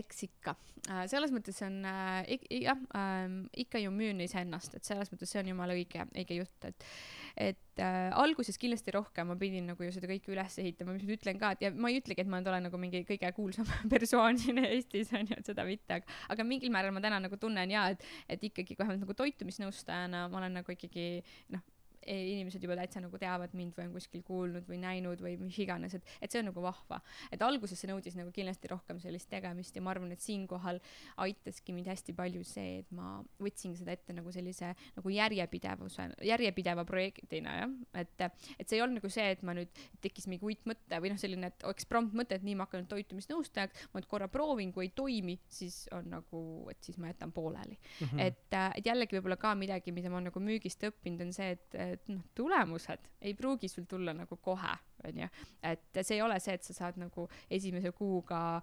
eks 0.00 0.24
ikka 0.28 0.54
äh,, 0.88 1.04
selles 1.10 1.32
mõttes 1.34 1.58
on 1.66 1.80
äh, 1.88 2.36
jah 2.60 2.78
äh,, 2.96 3.24
ikka 3.64 3.82
ju 3.82 3.94
müün 3.94 4.22
iseennast, 4.26 4.76
et 4.78 4.86
selles 4.86 5.12
mõttes 5.12 5.32
see 5.32 5.42
on 5.42 5.52
jumala 5.54 5.76
õige, 5.78 6.06
õige 6.14 6.42
jutt, 6.42 6.70
et 6.70 6.88
et 7.36 7.82
äh, 7.82 8.10
alguses 8.18 8.58
kindlasti 8.60 8.94
rohkem 8.96 9.30
ma 9.30 9.36
pidin 9.40 9.70
nagu 9.70 9.84
ju 9.86 9.92
seda 9.94 10.10
kõike 10.10 10.32
üles 10.34 10.58
ehitama, 10.62 10.94
mis 10.96 11.06
ma 11.08 11.16
ütlen 11.16 11.40
ka, 11.40 11.52
et 11.56 11.66
ja 11.66 11.72
ma 11.74 11.92
ei 11.92 12.00
ütlegi, 12.00 12.24
et 12.24 12.30
ma 12.30 12.40
nüüd 12.40 12.52
olen 12.52 12.68
nagu 12.68 12.80
mingi 12.80 13.02
kõige 13.08 13.32
kuulsam 13.36 13.68
persoon 13.94 14.40
siin 14.40 14.62
Eestis 14.64 15.12
on 15.16 15.28
ju, 15.28 15.38
et 15.38 15.52
seda 15.52 15.66
mitte, 15.68 16.00
aga, 16.00 16.20
aga 16.34 16.46
mingil 16.46 16.72
määral 16.74 16.94
ma 16.96 17.02
täna 17.04 17.20
nagu 17.22 17.40
tunnen 17.40 17.74
ja 17.74 17.88
et, 17.94 18.06
et 18.30 18.48
ikkagi 18.50 18.78
vähemalt 18.78 19.04
nagu 19.04 19.18
toitumisnõustajana 19.18 20.26
ma 20.30 20.42
olen 20.42 20.60
nagu 20.60 20.76
ikkagi 20.76 21.10
noh 21.54 21.66
inimesed 22.10 22.62
juba 22.64 22.76
täitsa 22.78 23.02
nagu 23.02 23.18
teavad 23.20 23.54
mind 23.56 23.76
või 23.76 23.88
on 23.88 23.94
kuskil 23.96 24.22
kuulnud 24.26 24.66
või 24.68 24.80
näinud 24.82 25.22
või 25.22 25.36
mis 25.40 25.58
iganes, 25.62 25.94
et, 25.96 26.14
et 26.20 26.32
see 26.32 26.42
on 26.42 26.50
nagu 26.50 26.62
vahva. 26.64 27.00
et 27.32 27.42
alguses 27.42 27.78
see 27.78 27.90
nõudis 27.90 28.16
nagu 28.18 28.32
kindlasti 28.34 28.70
rohkem 28.72 29.00
sellist 29.02 29.30
tegemist 29.30 29.76
ja 29.76 29.82
ma 29.84 29.94
arvan, 29.94 30.12
et 30.14 30.24
siinkohal 30.24 30.80
aitaski 31.24 31.74
mind 31.76 31.90
hästi 31.90 32.14
palju 32.16 32.44
see, 32.46 32.80
et 32.82 32.92
ma 32.96 33.18
võtsin 33.40 33.76
seda 33.78 33.94
ette 33.96 34.14
nagu 34.16 34.32
sellise 34.34 34.72
nagu 34.96 35.14
järjepidevuse, 35.14 36.08
järjepideva 36.26 36.84
projektina 36.88 37.56
jah, 37.62 37.76
et, 38.02 38.26
et 38.58 38.66
see 38.66 38.78
ei 38.78 38.84
olnud 38.84 39.00
nagu 39.00 39.12
see, 39.12 39.28
et 39.36 39.44
ma 39.46 39.54
nüüd 39.56 39.82
tekkis 40.04 40.28
mingi 40.30 40.46
uitmõte 40.46 41.00
või 41.02 41.12
noh, 41.14 41.20
selline, 41.20 41.52
et 41.52 41.66
eksprompt 41.70 42.16
mõte, 42.16 42.38
et 42.38 42.46
nii 42.46 42.56
ma 42.58 42.66
hakkan 42.68 42.88
toitumisnõustajaks, 42.90 43.88
ma 43.92 44.02
nüüd 44.02 44.10
korra 44.10 44.30
proovin, 44.32 44.72
kui 44.74 44.88
ei 44.88 44.94
toimi, 44.96 45.36
siis 45.50 45.82
on 45.96 46.10
nagu, 46.12 46.42
et 46.72 46.82
siis 46.84 46.98
ma 47.00 47.10
jätan 47.12 47.32
pooleli 47.32 47.76
mm. 47.76 48.06
-hmm. 48.06 48.22
et, 48.26 48.58
et 48.80 48.86
jällegi 48.86 49.18
võib-olla 49.18 49.38
ka 49.40 49.54
midagi, 49.58 49.94
mida 49.94 50.10
ma 50.12 50.22
nagu 50.24 50.42
müügist 50.42 50.82
õppinud, 50.88 51.26
on 51.26 51.32
see, 51.36 51.54
et, 51.56 51.78
et 52.00 52.12
noh, 52.12 52.22
tulemused 52.34 53.08
ei 53.20 53.34
pruugi 53.38 53.68
sul 53.68 53.86
tulla 53.88 54.14
nagu 54.16 54.36
kohe, 54.42 54.72
onju. 55.06 55.28
et 55.62 56.02
see 56.02 56.16
ei 56.16 56.22
ole 56.24 56.40
see, 56.40 56.56
et 56.56 56.66
sa 56.66 56.76
saad 56.76 57.00
nagu 57.00 57.28
esimese 57.50 57.92
kuuga 57.96 58.62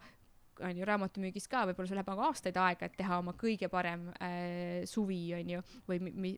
on 0.65 0.77
ju 0.77 0.85
raamatümüügis 0.89 1.45
ka, 1.51 1.65
võib-olla 1.69 1.89
sul 1.89 1.99
läheb 1.99 2.11
nagu 2.11 2.25
aastaid 2.27 2.57
aega, 2.57 2.89
et 2.89 2.97
teha 2.97 3.19
oma 3.21 3.35
kõige 3.37 3.69
parem 3.69 4.07
äh, 4.17 4.85
suvi, 4.89 5.21
on 5.37 5.51
ju, 5.53 5.63
või 5.89 5.99
mi-, 6.07 6.15
mi, 6.25 6.33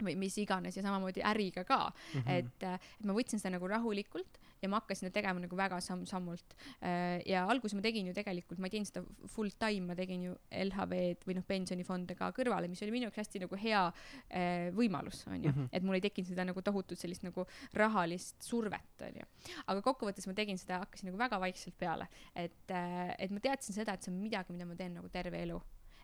või 0.00 0.14
mis 0.20 0.38
iganes 0.40 0.78
ja 0.78 0.84
samamoodi 0.86 1.24
äriga 1.26 1.64
ka 1.68 1.82
mm, 1.90 2.20
-hmm. 2.20 2.38
et, 2.38 2.68
et 3.02 3.06
ma 3.06 3.16
võtsin 3.16 3.42
seda 3.42 3.56
nagu 3.56 3.68
rahulikult 3.68 4.38
ja 4.62 4.70
ma 4.70 4.80
hakkasin 4.80 5.06
seda 5.06 5.14
tegema 5.14 5.42
nagu 5.42 5.56
väga 5.58 5.78
samm-sammult. 5.84 6.54
Äh, 6.84 7.20
ja 7.28 7.44
alguses 7.50 7.76
ma 7.78 7.84
tegin 7.84 8.10
ju 8.10 8.14
tegelikult, 8.16 8.60
ma 8.60 8.68
ei 8.68 8.74
teinud 8.76 8.90
seda 8.90 9.02
full 9.32 9.52
time, 9.60 9.88
ma 9.88 9.96
tegin 9.98 10.26
ju 10.28 10.36
LHV-d 10.62 11.26
või 11.28 11.38
noh, 11.38 11.46
pensionifonde 11.48 12.16
ka 12.18 12.30
kõrvale, 12.36 12.70
mis 12.70 12.82
oli 12.84 12.94
minu 12.94 13.08
jaoks 13.08 13.22
hästi 13.22 13.44
nagu 13.44 13.60
hea 13.60 13.82
äh, 13.88 14.68
võimalus, 14.76 15.24
on 15.28 15.38
ju 15.38 15.50
mm, 15.50 15.56
-hmm. 15.56 15.72
et 15.72 15.86
mul 15.86 15.98
ei 15.98 16.04
tekkinud 16.04 16.30
seda 16.32 16.46
nagu 16.48 16.62
tohutut 16.62 17.00
sellist 17.00 17.24
nagu 17.26 17.46
rahalist 17.76 18.40
survet, 18.44 18.94
on 19.08 19.20
ju. 19.22 19.28
aga 19.66 19.82
kokkuvõttes 19.82 20.28
ma 20.28 20.36
tegin 20.36 20.58
seda, 20.60 20.82
hakkasin 20.84 21.10
nagu 21.10 21.20
väga 21.20 21.40
vaikselt 21.40 21.78
peale, 21.78 22.08
et, 22.34 22.64
äh, 22.70 23.14
et 23.18 23.30
ma 23.30 23.40
teadsin 23.40 23.74
seda, 23.74 23.94
et 23.94 24.02
see 24.02 24.12
on 24.12 24.20
midagi, 24.20 24.52
mida 24.52 24.68
ma 24.68 24.76
teen 24.76 24.94
nagu 25.00 25.08
terve 25.08 25.42
elu 25.42 25.60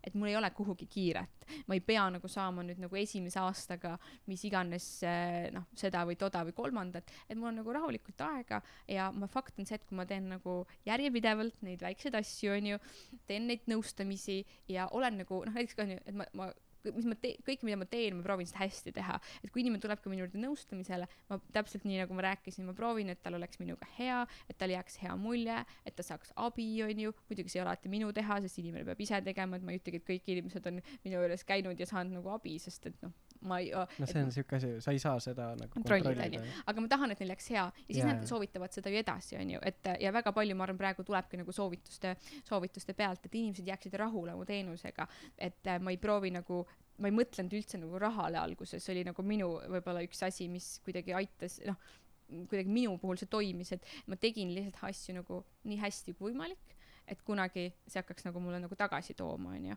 et 0.07 0.15
mul 0.15 0.31
ei 0.31 0.37
ole 0.39 0.51
kuhugi 0.55 0.87
kiiret, 0.91 1.47
ma 1.67 1.77
ei 1.77 1.83
pea 1.85 2.07
nagu 2.15 2.29
saama 2.31 2.65
nüüd 2.67 2.81
nagu 2.83 2.99
esimese 2.99 3.41
aastaga 3.43 3.97
mis 4.31 4.45
iganes 4.49 4.87
eh, 5.07 5.49
noh, 5.55 5.67
seda 5.77 6.05
või 6.09 6.19
toda 6.21 6.45
või 6.47 6.55
kolmandat, 6.57 7.11
et 7.29 7.37
mul 7.39 7.51
on 7.51 7.61
nagu 7.61 7.75
rahulikult 7.77 8.23
aega 8.29 8.63
ja 8.91 9.11
ma 9.15 9.29
fakt 9.31 9.59
on 9.61 9.69
see, 9.69 9.79
et 9.79 9.87
kui 9.89 9.99
ma 9.99 10.07
teen 10.09 10.29
nagu 10.31 10.59
järjepidevalt 10.89 11.63
neid 11.67 11.83
väikseid 11.85 12.17
asju, 12.19 12.55
onju, 12.57 12.81
teen 13.29 13.51
neid 13.51 13.67
nõustamisi 13.71 14.43
ja 14.73 14.89
olen 14.97 15.23
nagu 15.23 15.43
noh, 15.47 15.57
näiteks 15.57 15.79
ka 15.79 15.87
onju, 15.87 16.01
et 16.07 16.17
ma, 16.17 16.29
ma 16.39 16.51
mis 16.95 17.09
ma 17.09 17.17
teen, 17.21 17.39
kõike, 17.47 17.67
mida 17.67 17.79
ma 17.81 17.89
teen, 17.91 18.17
ma 18.19 18.25
proovin 18.27 18.49
seda 18.49 18.63
hästi 18.65 18.93
teha. 18.97 19.19
et 19.43 19.53
kui 19.53 19.63
inimene 19.65 19.83
tuleb 19.83 20.03
ka 20.03 20.13
minu 20.13 20.25
juurde 20.25 20.41
nõustamisele, 20.43 21.09
ma 21.31 21.39
täpselt 21.55 21.87
nii, 21.89 22.01
nagu 22.03 22.17
ma 22.17 22.27
rääkisin, 22.29 22.67
ma 22.69 22.75
proovin, 22.77 23.11
et 23.13 23.23
tal 23.23 23.39
oleks 23.39 23.61
minuga 23.63 23.89
hea, 23.99 24.23
et 24.51 24.59
tal 24.59 24.75
jääks 24.75 25.01
hea 25.03 25.17
mulje, 25.21 25.59
et 25.85 25.97
ta 25.97 26.07
saaks 26.07 26.33
abi, 26.37 26.69
onju. 26.87 27.15
muidugi 27.31 27.53
see 27.53 27.61
ei 27.61 27.65
ole 27.65 27.73
alati 27.73 27.93
minu 27.93 28.13
teha, 28.17 28.41
sest 28.45 28.61
inimene 28.63 28.85
peab 28.89 29.01
ise 29.01 29.21
tegema, 29.25 29.57
et 29.57 29.67
ma 29.67 29.75
ei 29.75 29.81
ütlegi, 29.81 30.03
et 30.03 30.09
kõik 30.11 30.31
inimesed 30.37 30.71
on 30.71 30.83
minu 31.05 31.17
juures 31.19 31.45
käinud 31.49 31.81
ja 31.81 31.89
saanud 31.89 32.21
nagu 32.21 32.35
abi, 32.35 32.59
sest 32.63 32.91
et 32.91 33.03
noh, 33.05 33.15
ma 33.49 33.59
ei 33.63 33.71
no 33.73 34.09
see 34.11 34.23
on 34.23 34.33
siuke 34.35 34.59
asi 34.59 34.73
sa 34.85 34.95
ei 34.95 35.03
saa 35.03 35.21
seda 35.23 35.49
nagu 35.59 35.73
kontrollida 35.75 36.27
onju 36.27 36.43
aga 36.73 36.85
ma 36.85 36.93
tahan 36.95 37.15
et 37.15 37.23
neil 37.23 37.33
läheks 37.33 37.51
hea. 37.55 37.67
Ja 37.67 37.87
siis 37.89 38.01
yeah. 38.03 38.13
nad 38.13 38.25
soovitavad 38.29 38.75
seda 38.77 38.93
ju 38.93 39.03
edasi 39.03 39.39
onju 39.41 39.61
et 39.71 39.93
ja 40.03 40.15
väga 40.15 40.33
palju 40.37 40.57
ma 40.57 40.67
arvan 40.67 40.81
praegu 40.81 41.07
tulebki 41.07 41.41
nagu 41.43 41.55
soovituste 41.55 42.17
soovituste 42.49 42.97
pealt 42.99 43.29
et 43.29 43.39
inimesed 43.43 43.69
jääksid 43.69 43.95
rahule 44.01 44.35
oma 44.35 44.47
teenusega. 44.49 45.07
Et 45.39 45.67
äh, 45.67 45.81
ma 45.81 45.95
ei 45.95 46.01
proovi 46.01 46.33
nagu 46.35 46.65
ma 46.99 47.11
ei 47.11 47.15
mõtlenud 47.15 47.53
üldse 47.53 47.79
nagu 47.81 47.99
rahale 48.01 48.39
alguses. 48.41 48.83
See 48.83 48.95
oli 48.95 49.05
nagu 49.05 49.23
minu 49.27 49.53
võib-olla 49.77 50.05
üks 50.07 50.23
asi 50.25 50.49
mis 50.49 50.77
kuidagi 50.85 51.15
aitas 51.17 51.61
noh 51.67 51.81
kuidagi 52.27 52.73
minu 52.73 52.97
puhul 52.99 53.19
see 53.21 53.31
toimis 53.31 53.71
et 53.77 53.85
ma 54.11 54.19
tegin 54.19 54.51
lihtsalt 54.55 54.83
asju 54.89 55.15
nagu 55.21 55.45
nii 55.69 55.79
hästi 55.79 56.17
kui 56.19 56.33
võimalik 56.33 56.75
et 57.07 57.23
kunagi 57.27 57.69
see 57.87 58.01
hakkaks 58.01 58.27
nagu 58.27 58.43
mulle 58.43 58.59
nagu 58.63 58.79
tagasi 58.79 59.15
tooma 59.15 59.55
onju 59.55 59.77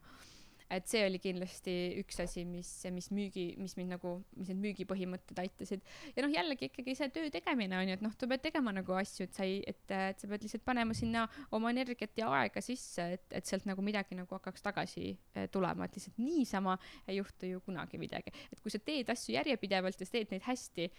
et 0.70 0.89
see 0.89 1.01
oli 1.05 1.20
kindlasti 1.22 1.74
üks 2.01 2.20
asi, 2.24 2.43
mis, 2.45 2.70
mis 2.93 3.09
müügi, 3.13 3.45
mis 3.61 3.76
mind 3.80 3.95
nagu, 3.95 4.13
mis 4.38 4.51
need 4.51 4.61
müügipõhimõtted 4.63 5.41
aitasid. 5.41 5.84
ja 6.15 6.26
noh, 6.26 6.34
jällegi 6.34 6.70
ikkagi 6.70 6.95
see 6.97 7.09
töö 7.15 7.32
tegemine 7.34 7.80
on 7.80 7.89
ju, 7.89 7.97
et 7.97 8.05
noh, 8.05 8.13
sa 8.13 8.30
pead 8.30 8.43
tegema 8.45 8.74
nagu 8.76 8.97
asju, 8.99 9.26
et 9.26 9.38
sa 9.38 9.47
ei, 9.47 9.59
et, 9.67 9.82
et 9.95 10.22
sa 10.22 10.30
pead 10.30 10.45
lihtsalt 10.45 10.65
panema 10.67 10.97
sinna 10.97 11.26
oma 11.57 11.74
energiat 11.74 12.17
ja 12.20 12.30
aega 12.39 12.61
sisse, 12.63 13.07
et, 13.17 13.26
et 13.34 13.49
sealt 13.49 13.65
nagu 13.70 13.84
midagi 13.86 14.17
nagu 14.20 14.38
hakkaks 14.38 14.65
tagasi 14.65 15.09
eh, 15.09 15.49
tulema, 15.51 15.89
et 15.89 15.97
lihtsalt 15.97 16.22
niisama 16.22 16.78
ei 17.07 17.17
juhtu 17.17 17.49
ju 17.49 17.63
kunagi 17.65 18.01
midagi. 18.01 18.34
et 18.51 18.61
kui 18.61 18.74
sa 18.74 18.82
teed 18.84 19.09
asju 19.09 19.36
järjepidevalt 19.39 19.99
ja 19.99 20.05
sa 20.05 20.17
teed 20.20 20.36
neid 20.36 20.45
hästi, 20.45 20.89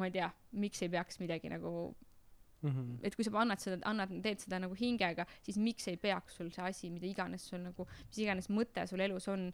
ma 0.00 0.08
ei 0.08 0.16
tea, 0.16 0.30
miks 0.56 0.82
ei 0.82 0.92
peaks 0.92 1.20
midagi 1.20 1.52
nagu 1.52 1.92
Mm 2.62 2.70
-hmm. 2.70 2.98
et 3.02 3.16
kui 3.16 3.24
sa 3.24 3.30
annad 3.40 3.60
seda, 3.60 3.78
annad, 3.84 4.12
teed 4.22 4.40
seda 4.40 4.58
nagu 4.58 4.74
hingega, 4.74 5.26
siis 5.42 5.58
miks 5.60 5.88
ei 5.88 5.96
peaks 5.96 6.36
sul 6.36 6.50
see 6.50 6.64
asi, 6.64 6.90
mida 6.90 7.06
iganes 7.06 7.48
sul 7.48 7.60
nagu, 7.60 7.86
mis 8.08 8.18
iganes 8.18 8.48
mõte 8.48 8.86
sul 8.86 9.00
elus 9.00 9.28
on, 9.28 9.52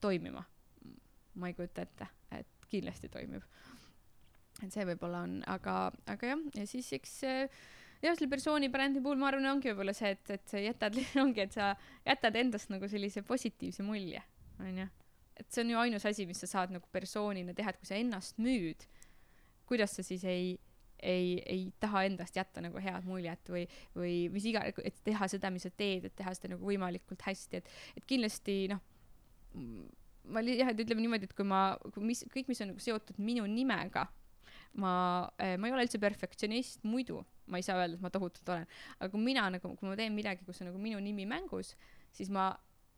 toimima? 0.00 0.44
ma 1.34 1.48
ei 1.48 1.54
kujuta 1.54 1.82
ette, 1.82 2.06
et 2.32 2.68
kindlasti 2.70 3.08
toimib. 3.12 3.42
et 4.64 4.72
see 4.72 4.84
võib-olla 4.88 5.22
on, 5.26 5.42
aga, 5.46 5.92
aga 6.06 6.26
jah, 6.26 6.44
ja 6.54 6.66
siis 6.66 6.92
eks 6.96 7.18
jah, 7.22 8.14
selle 8.16 8.30
persooni 8.32 8.70
brändi 8.72 9.02
puhul 9.04 9.18
ma 9.20 9.28
arvan, 9.30 9.48
ongi 9.50 9.72
võib-olla 9.72 9.92
see, 9.96 10.14
et, 10.16 10.30
et 10.38 10.46
sa 10.48 10.62
jätad, 10.62 10.96
ongi, 11.24 11.44
et 11.44 11.56
sa 11.56 11.74
jätad 12.06 12.38
endast 12.40 12.72
nagu 12.72 12.88
sellise 12.88 13.22
positiivse 13.26 13.84
mulje, 13.86 14.22
onju. 14.60 14.88
et 15.36 15.50
see 15.52 15.64
on 15.64 15.74
ju 15.74 15.82
ainus 15.84 16.08
asi, 16.08 16.26
mis 16.28 16.40
sa 16.40 16.48
saad 16.48 16.72
nagu 16.72 16.88
persoonina 16.92 17.54
teha, 17.56 17.74
et 17.74 17.80
kui 17.82 17.90
sa 17.90 18.00
ennast 18.00 18.40
müüd, 18.40 18.86
kuidas 19.68 19.96
sa 19.98 20.04
siis 20.06 20.24
ei 20.24 20.54
ei, 21.06 21.36
ei 21.46 21.62
taha 21.82 22.04
endast 22.08 22.36
jätta 22.36 22.62
nagu 22.64 22.80
head 22.82 23.06
muljet 23.08 23.52
või, 23.52 23.64
või 23.96 24.14
mis 24.32 24.48
iga, 24.50 24.64
et 24.66 24.98
teha 25.06 25.28
seda, 25.30 25.52
mis 25.54 25.66
sa 25.68 25.70
teed, 25.70 26.08
et 26.08 26.16
teha 26.18 26.34
seda 26.36 26.54
nagu 26.54 26.66
võimalikult 26.66 27.22
hästi, 27.26 27.62
et, 27.62 27.70
et 28.00 28.08
kindlasti 28.08 28.58
noh, 28.72 28.82
ma 30.32 30.42
li-, 30.44 30.58
jah, 30.60 30.70
et 30.72 30.82
ütleme 30.82 31.04
niimoodi, 31.04 31.28
et 31.28 31.36
kui 31.36 31.46
ma, 31.46 31.62
kui 31.94 32.04
mis, 32.04 32.24
kõik, 32.32 32.50
mis 32.50 32.62
on 32.64 32.72
nagu 32.72 32.82
seotud 32.82 33.18
minu 33.22 33.46
nimega, 33.50 34.06
ma, 34.82 34.92
eh, 35.40 35.56
ma 35.56 35.68
ei 35.68 35.76
ole 35.76 35.86
üldse 35.86 36.00
perfektsionist 36.02 36.84
muidu, 36.86 37.22
ma 37.50 37.60
ei 37.60 37.66
saa 37.66 37.78
öelda, 37.80 37.98
et 37.98 38.04
ma 38.04 38.12
tohutult 38.12 38.52
olen, 38.52 38.66
aga 38.98 39.10
kui 39.12 39.22
mina 39.22 39.46
nagu, 39.54 39.72
kui 39.78 39.88
ma 39.88 39.98
teen 39.98 40.16
midagi, 40.16 40.44
kus 40.46 40.60
on 40.62 40.70
nagu 40.72 40.82
minu 40.82 41.00
nimi 41.02 41.28
mängus, 41.28 41.74
siis 42.16 42.32
ma 42.32 42.50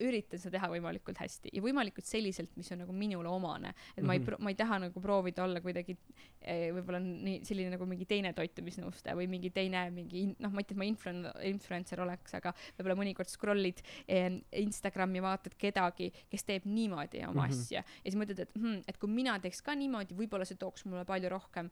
üritan 0.04 0.40
seda 0.40 0.56
teha 0.56 0.70
võimalikult 0.72 1.18
hästi 1.20 1.52
ja 1.54 1.62
võimalikult 1.62 2.06
selliselt, 2.06 2.52
mis 2.58 2.70
on 2.74 2.82
nagu 2.84 2.94
minule 2.94 3.30
omane. 3.30 3.74
et 3.96 4.04
ma 4.04 4.14
ei 4.14 4.20
mm, 4.20 4.26
-hmm. 4.26 4.44
ma 4.44 4.50
ei 4.50 4.58
taha 4.58 4.78
nagu 4.86 5.00
proovida 5.00 5.44
olla 5.44 5.60
kuidagi 5.60 5.96
eh, 6.42 6.68
võib-olla 6.74 7.00
nii 7.02 7.44
selline 7.44 7.70
nagu 7.74 7.86
mingi 7.86 8.06
teine 8.06 8.32
toitumisnõustaja 8.32 9.16
või 9.16 9.28
mingi 9.28 9.50
teine 9.50 9.90
mingi 9.90 10.26
noh, 10.38 10.52
ma 10.52 10.62
ei 10.62 10.68
tea, 10.68 10.76
et 10.76 10.82
ma 10.82 10.88
influen-, 10.88 11.30
influencer 11.50 12.00
oleks, 12.00 12.34
aga 12.34 12.54
võib-olla 12.78 12.98
mõnikord 13.02 13.28
scroll'id 13.28 13.82
eh, 14.06 14.40
Instagrami, 14.62 15.22
vaatad 15.22 15.56
kedagi, 15.58 16.12
kes 16.30 16.44
teeb 16.44 16.66
niimoodi 16.66 17.24
oma 17.24 17.32
mm 17.32 17.48
-hmm. 17.48 17.60
asja 17.60 17.82
ja 17.82 18.10
siis 18.10 18.18
mõtled, 18.20 18.40
et 18.44 18.54
hm, 18.54 18.82
et 18.86 18.98
kui 18.98 19.10
mina 19.10 19.38
teeks 19.38 19.62
ka 19.62 19.74
niimoodi, 19.74 20.14
võib-olla 20.14 20.44
see 20.44 20.56
tooks 20.56 20.84
mulle 20.84 21.04
palju 21.04 21.28
rohkem 21.28 21.70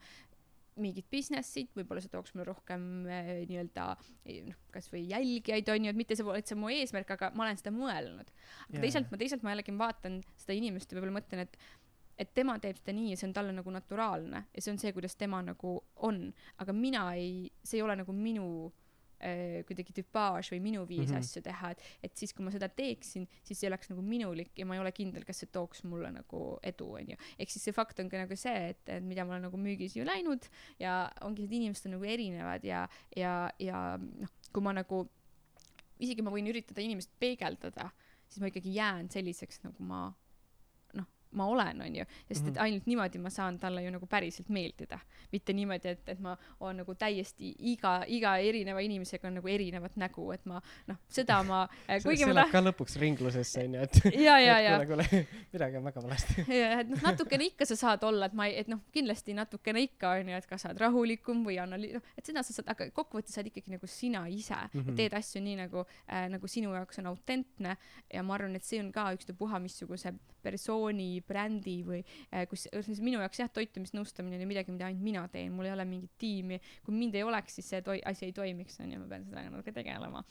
mingit 0.82 1.08
business'it, 1.12 1.72
võib-olla 1.76 2.02
see 2.04 2.12
tooks 2.12 2.34
mulle 2.34 2.46
rohkem 2.50 2.84
äh, 3.08 3.32
nii-öelda 3.48 3.88
noh, 4.50 4.60
kasvõi 4.74 5.06
jälgijaid 5.10 5.72
onju, 5.72 5.92
et 5.92 5.98
mitte 5.98 6.18
see 6.18 6.26
pole 6.26 6.42
üldse 6.42 6.58
mu 6.58 6.70
eesmärk, 6.72 7.14
aga 7.16 7.32
ma 7.36 7.46
olen 7.46 7.60
seda 7.60 7.72
mõelnud. 7.74 8.30
aga 8.68 8.76
yeah. 8.76 8.84
teisalt 8.84 9.10
ma, 9.12 9.20
teisalt 9.20 9.46
ma 9.46 9.54
jällegi 9.54 9.76
vaatan 9.80 10.20
seda 10.36 10.56
inimest 10.58 10.92
ja 10.92 10.98
võib-olla 10.98 11.20
mõtlen, 11.20 11.46
et 11.46 11.60
et 12.16 12.30
tema 12.32 12.54
teeb 12.56 12.78
seda 12.80 12.94
nii 12.96 13.10
ja 13.10 13.16
see 13.20 13.26
on 13.28 13.34
talle 13.36 13.52
nagu 13.52 13.72
naturaalne 13.74 14.38
ja 14.48 14.62
see 14.64 14.72
on 14.72 14.78
see, 14.80 14.88
kuidas 14.96 15.18
tema 15.20 15.42
nagu 15.44 15.74
on, 16.08 16.22
aga 16.64 16.72
mina 16.72 17.10
ei, 17.12 17.50
see 17.60 17.76
ei 17.76 17.84
ole 17.84 17.98
nagu 18.00 18.14
minu 18.16 18.46
äh, 18.70 18.85
kuidagi 19.68 19.94
tüpaaž 19.96 20.50
või 20.52 20.60
minu 20.60 20.84
viis 20.88 21.08
mm 21.08 21.14
-hmm. 21.14 21.24
asju 21.24 21.42
teha, 21.42 21.70
et, 21.72 21.82
et 22.04 22.16
siis, 22.16 22.34
kui 22.36 22.44
ma 22.44 22.52
seda 22.54 22.68
teeksin, 22.68 23.26
siis 23.42 23.60
see 23.60 23.70
oleks 23.70 23.90
nagu 23.90 24.02
minulik 24.02 24.52
ja 24.58 24.66
ma 24.66 24.76
ei 24.76 24.82
ole 24.82 24.92
kindel, 24.92 25.24
kas 25.24 25.40
see 25.42 25.50
tooks 25.52 25.84
mulle 25.84 26.10
nagu 26.12 26.42
edu, 26.62 26.90
onju. 27.00 27.16
ehk 27.38 27.50
siis 27.50 27.64
see 27.64 27.76
fakt 27.76 28.00
on 28.00 28.10
ka 28.12 28.20
nagu 28.20 28.36
see, 28.36 28.70
et, 28.70 28.82
et 28.88 29.04
mida 29.04 29.24
ma 29.24 29.36
olen 29.36 29.48
nagu 29.48 29.56
müügis 29.56 29.96
ju 29.96 30.04
läinud 30.04 30.48
ja 30.78 31.10
ongi, 31.22 31.46
need 31.46 31.56
inimesed 31.60 31.88
on 31.88 31.96
nagu 31.96 32.04
erinevad 32.04 32.64
ja, 32.64 32.88
ja, 33.16 33.50
ja 33.58 33.96
noh, 33.96 34.32
kui 34.52 34.62
ma 34.62 34.72
nagu, 34.76 35.06
isegi 35.98 36.22
ma 36.22 36.30
võin 36.34 36.48
üritada 36.52 36.84
inimest 36.84 37.10
peegeldada, 37.20 37.90
siis 38.28 38.42
ma 38.42 38.50
ikkagi 38.52 38.74
jään 38.76 39.10
selliseks, 39.12 39.62
nagu 39.64 39.82
ma 39.86 40.08
ma 41.36 41.46
olen, 41.50 41.80
onju, 41.82 42.04
sest 42.28 42.46
et 42.46 42.52
mhm. 42.52 42.62
ainult 42.62 42.86
niimoodi 42.86 43.20
ma 43.22 43.30
saan 43.32 43.58
talle 43.60 43.82
ju 43.84 43.90
nagu 43.92 44.06
päriselt 44.06 44.48
meeldida. 44.48 44.98
mitte 45.32 45.52
niimoodi, 45.52 45.88
et, 45.88 46.08
et 46.08 46.20
ma 46.22 46.36
olen 46.60 46.82
nagu 46.82 46.94
täiesti 46.94 47.50
iga, 47.72 47.98
iga 48.06 48.36
erineva 48.38 48.80
inimesega 48.80 49.28
on 49.28 49.34
nagu 49.40 49.48
erinevat 49.50 49.96
nägu, 49.98 50.28
et 50.32 50.44
ma 50.46 50.60
noh, 50.86 51.00
seda 51.08 51.40
ma 51.46 51.64
kuigi 52.04 52.22
see, 52.22 52.28
see 52.28 52.36
läheb 52.36 52.52
ka 52.52 52.62
lõpuks 52.62 52.96
ringlusesse 53.02 53.64
onju, 53.66 53.82
et 53.82 54.00
ja, 54.26 54.38
ja, 54.40 54.58
ja 54.62 54.76
kuule, 54.84 55.06
kuule, 55.10 55.22
midagi 55.56 55.80
on 55.80 55.88
väga 55.90 56.04
valesti. 56.04 56.46
ja, 56.54 56.70
et 56.84 56.92
noh, 56.92 57.02
natukene 57.04 57.50
ikka 57.50 57.68
sa 57.68 57.78
saad 57.80 58.06
olla, 58.06 58.30
et 58.30 58.38
ma 58.38 58.48
ei, 58.48 58.56
et 58.62 58.70
noh, 58.70 58.84
kindlasti 58.94 59.34
natukene 59.36 59.82
ikka 59.88 60.14
onju, 60.20 60.38
et 60.38 60.48
kas 60.50 60.64
sa 60.64 60.70
oled 60.70 60.84
rahulikum 60.84 61.42
või 61.48 61.58
anali-, 61.62 61.92
noh, 61.98 62.14
et 62.16 62.30
seda 62.30 62.44
sa 62.46 62.56
saad, 62.56 62.70
aga 62.72 62.88
kokkuvõttes 62.96 63.34
sa 63.34 63.42
oled 63.42 63.50
ikkagi 63.52 63.74
nagu 63.74 63.90
sina 63.90 64.24
ise 64.30 64.56
mm, 64.56 64.78
-hmm. 64.80 64.96
teed 65.00 65.18
asju 65.18 65.42
nii 65.42 65.58
nagu 65.64 65.84
äh,, 66.06 66.28
nagu 66.32 66.48
sinu 66.50 66.72
jaoks 66.76 67.02
on 67.02 67.10
autentne 67.12 67.76
ja 68.12 68.22
ma 68.22 68.38
arvan, 68.38 68.56
et 68.56 68.64
see 68.64 68.80
on 68.80 68.92
ka 68.94 69.10
ükstapuha 69.16 69.60
missuguse 69.62 70.14
persooni 70.46 71.15
brändi 71.24 71.76
või 71.86 72.00
äh, 72.02 72.46
kus, 72.50 72.66
kus 72.72 73.00
minu 73.04 73.20
jaoks 73.22 73.40
jah, 73.42 73.50
toitumisnõustamine 73.52 74.38
on 74.38 74.44
ju 74.44 74.50
midagi, 74.50 74.74
mida 74.74 74.88
ainult 74.88 75.04
mina 75.04 75.24
teen, 75.32 75.54
mul 75.54 75.68
ei 75.68 75.74
ole 75.74 75.86
mingit 75.88 76.12
tiimi. 76.20 76.60
kui 76.84 76.96
mind 76.96 77.16
ei 77.18 77.24
oleks, 77.26 77.58
siis 77.58 77.70
see 77.74 77.82
toi-, 77.86 78.02
asi 78.08 78.28
ei 78.28 78.34
toimiks, 78.36 78.80
on 78.84 78.92
ju, 78.92 79.00
ma 79.02 79.10
pean 79.10 79.26
sellega 79.28 79.52
natuke 79.52 79.74
tegelema. 79.76 80.22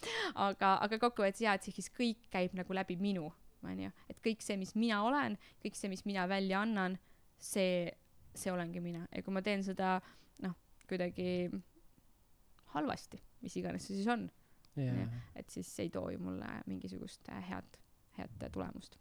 aga, 0.48 0.76
aga 0.86 1.02
kokkuvõttes 1.02 1.44
jaa, 1.46 1.56
et 1.58 1.68
siis 1.68 1.92
kõik 1.94 2.30
käib 2.34 2.56
nagu 2.58 2.78
läbi 2.78 2.98
minu, 3.02 3.30
on 3.66 3.86
ju, 3.88 3.92
et 4.12 4.22
kõik 4.24 4.44
see, 4.46 4.58
mis 4.62 4.76
mina 4.78 5.02
olen, 5.06 5.38
kõik 5.64 5.78
see, 5.80 5.92
mis 5.92 6.06
mina 6.06 6.28
välja 6.30 6.62
annan, 6.66 7.00
see, 7.42 7.90
see 8.36 8.54
olengi 8.54 8.82
mina 8.84 9.06
ja 9.12 9.24
kui 9.26 9.34
ma 9.36 9.44
teen 9.46 9.64
seda 9.66 9.98
noh, 10.44 10.56
kuidagi 10.90 11.50
halvasti, 12.76 13.22
mis 13.44 13.56
iganes 13.60 13.88
see 13.88 14.00
siis 14.00 14.12
on 14.12 14.28
yeah., 14.78 15.10
et 15.36 15.50
siis 15.50 15.70
ei 15.80 15.90
too 15.90 16.10
ju 16.10 16.20
mulle 16.20 16.50
mingisugust 16.68 17.30
head, 17.50 17.80
head 18.18 18.48
tulemust 18.52 19.00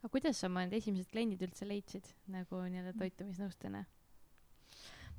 aga 0.00 0.10
kuidas 0.14 0.40
sa 0.40 0.50
oma 0.50 0.64
need 0.64 0.78
esimesed 0.80 1.10
kliendid 1.12 1.42
üldse 1.48 1.68
leidsid 1.68 2.10
nagu 2.30 2.64
nii-öelda 2.64 2.94
toitumisnõustajana 3.00 3.84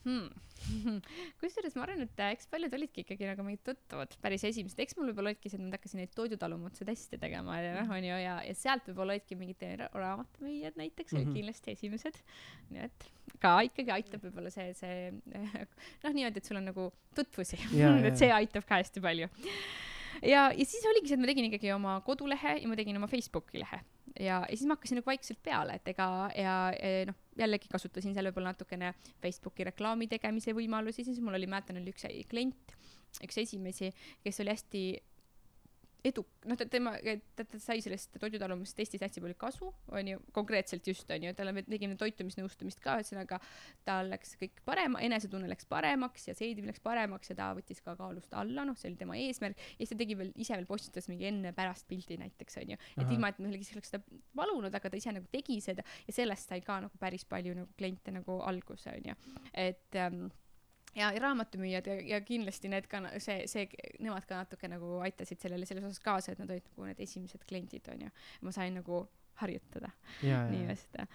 hmm. 0.06 0.30
kusjuures 1.42 1.76
ma 1.78 1.86
arvan, 1.86 2.04
et 2.06 2.22
eks 2.30 2.48
paljud 2.52 2.74
olidki 2.76 3.04
ikkagi 3.04 3.28
nagu 3.28 3.44
mingid 3.46 3.64
tuttavad, 3.68 4.14
päris 4.24 4.46
esimesed, 4.48 4.80
eks 4.84 4.98
mul 4.98 5.10
võib-olla 5.10 5.34
olidki 5.34 5.52
see, 5.52 5.60
et 5.60 5.66
ma 5.66 5.76
hakkasin 5.76 6.02
neid 6.04 6.14
toidutalumutuse 6.16 6.88
teste 6.88 7.20
tegema 7.22 7.60
ja 7.60 7.76
noh, 7.80 7.92
onju, 7.98 8.16
ja, 8.22 8.38
ja 8.46 8.56
sealt 8.58 8.88
võib-olla 8.90 9.18
olidki 9.18 9.38
mingid 9.40 9.66
raamatumüüjad 9.94 10.80
näiteks 10.80 11.16
mm, 11.16 11.26
-hmm. 11.26 11.38
kindlasti 11.38 11.76
esimesed. 11.76 12.24
nii 12.74 12.88
et 12.88 13.10
ka 13.44 13.54
ikkagi 13.68 13.94
aitab 13.96 14.26
võib-olla 14.28 14.54
see, 14.54 14.72
see 14.78 15.12
noh, 16.04 16.12
niimoodi, 16.12 16.42
et 16.42 16.50
sul 16.50 16.60
on 16.60 16.68
nagu 16.72 16.90
tutvusi. 17.16 17.60
Et 18.10 18.18
see 18.18 18.30
aitab 18.32 18.66
ka 18.68 18.80
hästi 18.80 19.02
palju. 19.04 19.28
Ja, 20.26 20.50
ja 20.52 20.66
siis 20.66 20.84
oligi 20.90 21.10
see, 21.12 21.16
et 21.16 21.22
ma 21.22 21.30
tegin 21.30 21.48
ikkagi 21.48 21.72
oma 21.72 22.00
kodulehe 22.04 22.58
ja 22.60 22.68
ma 22.68 22.76
tegin 22.76 22.98
oma 23.00 23.08
Facebooki 23.12 23.62
lehe 23.62 23.80
ja, 24.20 24.42
ja 24.50 24.56
siis 24.56 24.68
ma 24.68 24.78
hakkasin 24.78 25.00
nagu 25.00 25.10
vaikselt 25.10 25.42
peale, 25.44 25.78
et 25.80 25.92
ega 25.94 26.08
ja, 26.36 26.56
ja 26.76 27.06
noh, 27.10 27.18
jällegi 27.40 27.72
kasutasin 27.72 28.16
seal 28.16 28.30
võib-olla 28.30 28.54
natukene 28.54 28.94
Facebooki 29.22 29.68
reklaami 29.70 30.10
tegemise 30.12 30.56
võimalusi, 30.58 31.06
siis 31.08 31.22
mul 31.24 31.38
oli, 31.40 31.50
mäletan, 31.50 31.80
oli 31.82 31.94
üks 31.94 32.08
klient, 32.30 32.76
üks 33.26 33.42
esimesi, 33.42 33.92
kes 34.24 34.44
oli 34.44 34.56
hästi 34.56 34.84
edu-, 36.06 36.26
noh, 36.48 36.58
ta, 36.60 36.66
tema, 36.70 36.94
ta, 37.36 37.44
ta 37.44 37.60
sai 37.62 37.82
sellest 37.84 38.16
toidutalumisest 38.22 38.96
hästi 39.04 39.24
palju 39.24 39.38
kasu, 39.40 39.70
onju, 39.96 40.22
konkreetselt 40.36 40.88
just, 40.88 41.10
onju, 41.12 41.34
talle 41.38 41.54
me 41.56 41.64
tegime 41.68 41.98
toitumisnõustamist 42.00 42.82
ka, 42.84 42.98
ühesõnaga 43.02 43.40
tal 43.88 44.12
läks 44.14 44.36
kõik 44.40 44.64
parema, 44.68 45.02
enesetunne 45.06 45.50
läks 45.52 45.68
paremaks 45.70 46.30
ja 46.30 46.36
seedimine 46.38 46.74
läks 46.74 46.84
paremaks 46.86 47.34
ja 47.34 47.38
ta 47.40 47.52
võttis 47.58 47.84
ka 47.86 47.96
kaalust 48.00 48.36
alla, 48.38 48.66
noh, 48.68 48.78
see 48.80 48.92
oli 48.92 49.00
tema 49.00 49.18
eesmärk. 49.20 49.60
ja 49.76 49.84
siis 49.84 49.94
ta 49.94 50.00
tegi 50.00 50.18
veel, 50.20 50.34
ise 50.40 50.56
veel 50.56 50.70
postitas 50.70 51.10
mingi 51.12 51.28
enne-pärast 51.32 51.88
pildi 51.90 52.20
näiteks, 52.22 52.60
onju. 52.64 52.80
et 52.96 53.08
ilma, 53.08 53.34
et 53.34 53.42
kellelgi 53.42 53.74
oleks 53.76 53.94
seda 53.94 54.04
palunud, 54.36 54.74
aga 54.74 54.92
ta 54.92 55.00
ise 55.00 55.16
nagu 55.16 55.28
tegi 55.32 55.60
seda 55.64 55.86
ja 56.08 56.16
sellest 56.16 56.52
sai 56.52 56.64
ka 56.66 56.80
nagu 56.86 57.02
päris 57.02 57.28
palju 57.30 57.58
nagu 57.58 57.74
kliente 57.80 58.14
nagu 58.16 58.40
alguse, 58.48 58.94
onju. 58.96 59.18
et 59.54 60.00
ähm, 60.00 60.30
ja, 60.96 61.12
ja 61.14 61.20
raamatumüüjad 61.24 61.88
ja, 61.88 62.00
ja 62.16 62.22
kindlasti 62.26 62.72
need 62.72 62.88
ka, 62.92 63.02
see, 63.22 63.44
see, 63.52 63.68
nemad 64.00 64.26
ka 64.30 64.44
natuke 64.44 64.70
nagu 64.72 65.00
aitasid 65.06 65.42
sellele 65.42 65.68
selles 65.70 65.86
osas 65.88 66.04
kaasa, 66.04 66.34
et 66.34 66.42
nad 66.42 66.50
olid 66.50 66.66
nagu 66.72 66.90
need 66.90 67.04
esimesed 67.06 67.46
kliendid, 67.50 67.88
onju. 67.94 68.12
ma 68.46 68.56
sain 68.56 68.78
nagu 68.80 69.06
harjutada 69.40 69.92
nii-öelda. 70.24 71.06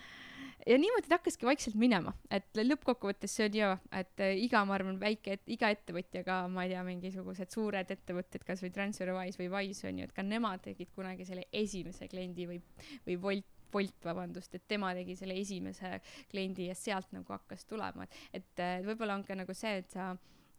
ja 0.67 0.79
niimoodi 0.81 1.09
ta 1.09 1.19
hakkaski 1.19 1.47
vaikselt 1.47 1.77
minema, 1.81 2.15
et 2.33 2.47
lõppkokkuvõttes 2.57 3.35
see 3.37 3.49
on 3.51 3.59
ju, 3.59 3.71
et 4.01 4.23
äh, 4.25 4.37
iga, 4.47 4.63
ma 4.65 4.79
arvan, 4.79 5.01
väike, 5.01 5.39
iga 5.53 5.69
ettevõtjaga, 5.75 6.45
ma 6.53 6.65
ei 6.65 6.73
tea, 6.73 6.85
mingisugused 6.87 7.53
suured 7.53 7.91
ettevõtted, 7.97 8.47
kasvõi 8.47 8.73
Transferwise 8.75 9.43
või 9.43 9.51
Wise 9.59 9.91
on 9.91 10.01
ju, 10.01 10.09
et 10.09 10.17
ka 10.17 10.25
nemad 10.25 10.65
tegid 10.65 10.93
kunagi 10.97 11.27
selle 11.29 11.49
esimese 11.53 12.09
kliendi 12.09 12.49
või, 12.49 12.63
või 13.09 13.21
Wolt 13.27 13.54
Bolt, 13.75 13.99
vabandust, 14.07 14.55
et 14.55 14.69
tema 14.71 14.93
tegi 14.97 15.17
selle 15.19 15.37
esimese 15.41 15.99
kliendi 16.31 16.71
ja 16.71 16.79
sealt 16.79 17.11
nagu 17.17 17.35
hakkas 17.35 17.67
tulema, 17.71 18.07
et, 18.07 18.39
et 18.41 18.87
võib-olla 18.87 19.19
on 19.19 19.27
ka 19.27 19.37
nagu 19.39 19.57
see, 19.57 19.83
et 19.83 19.91
sa 19.93 20.13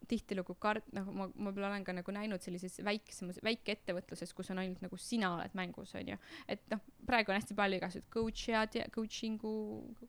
tihtilugu 0.10 0.56
kard-, 0.62 0.86
noh, 0.94 1.08
ma, 1.10 1.28
ma 1.34 1.50
võib-olla 1.50 1.72
olen 1.72 1.86
ka 1.88 1.96
nagu 1.96 2.14
näinud 2.14 2.44
sellises 2.44 2.78
väiksemas, 2.86 3.40
väikeettevõtluses, 3.46 4.34
kus 4.38 4.52
on 4.54 4.62
ainult 4.62 4.84
nagu 4.86 5.00
sina 5.02 5.32
oled 5.38 5.56
mängus, 5.58 5.96
on 5.98 6.14
ju. 6.14 6.18
et 6.52 6.62
noh, 6.74 6.84
praegu 7.08 7.34
on 7.34 7.40
hästi 7.40 7.58
palju 7.58 7.80
igasugused 7.80 8.12
coach'id 8.14 8.78
ja 8.82 8.86
coaching'u, 8.94 9.56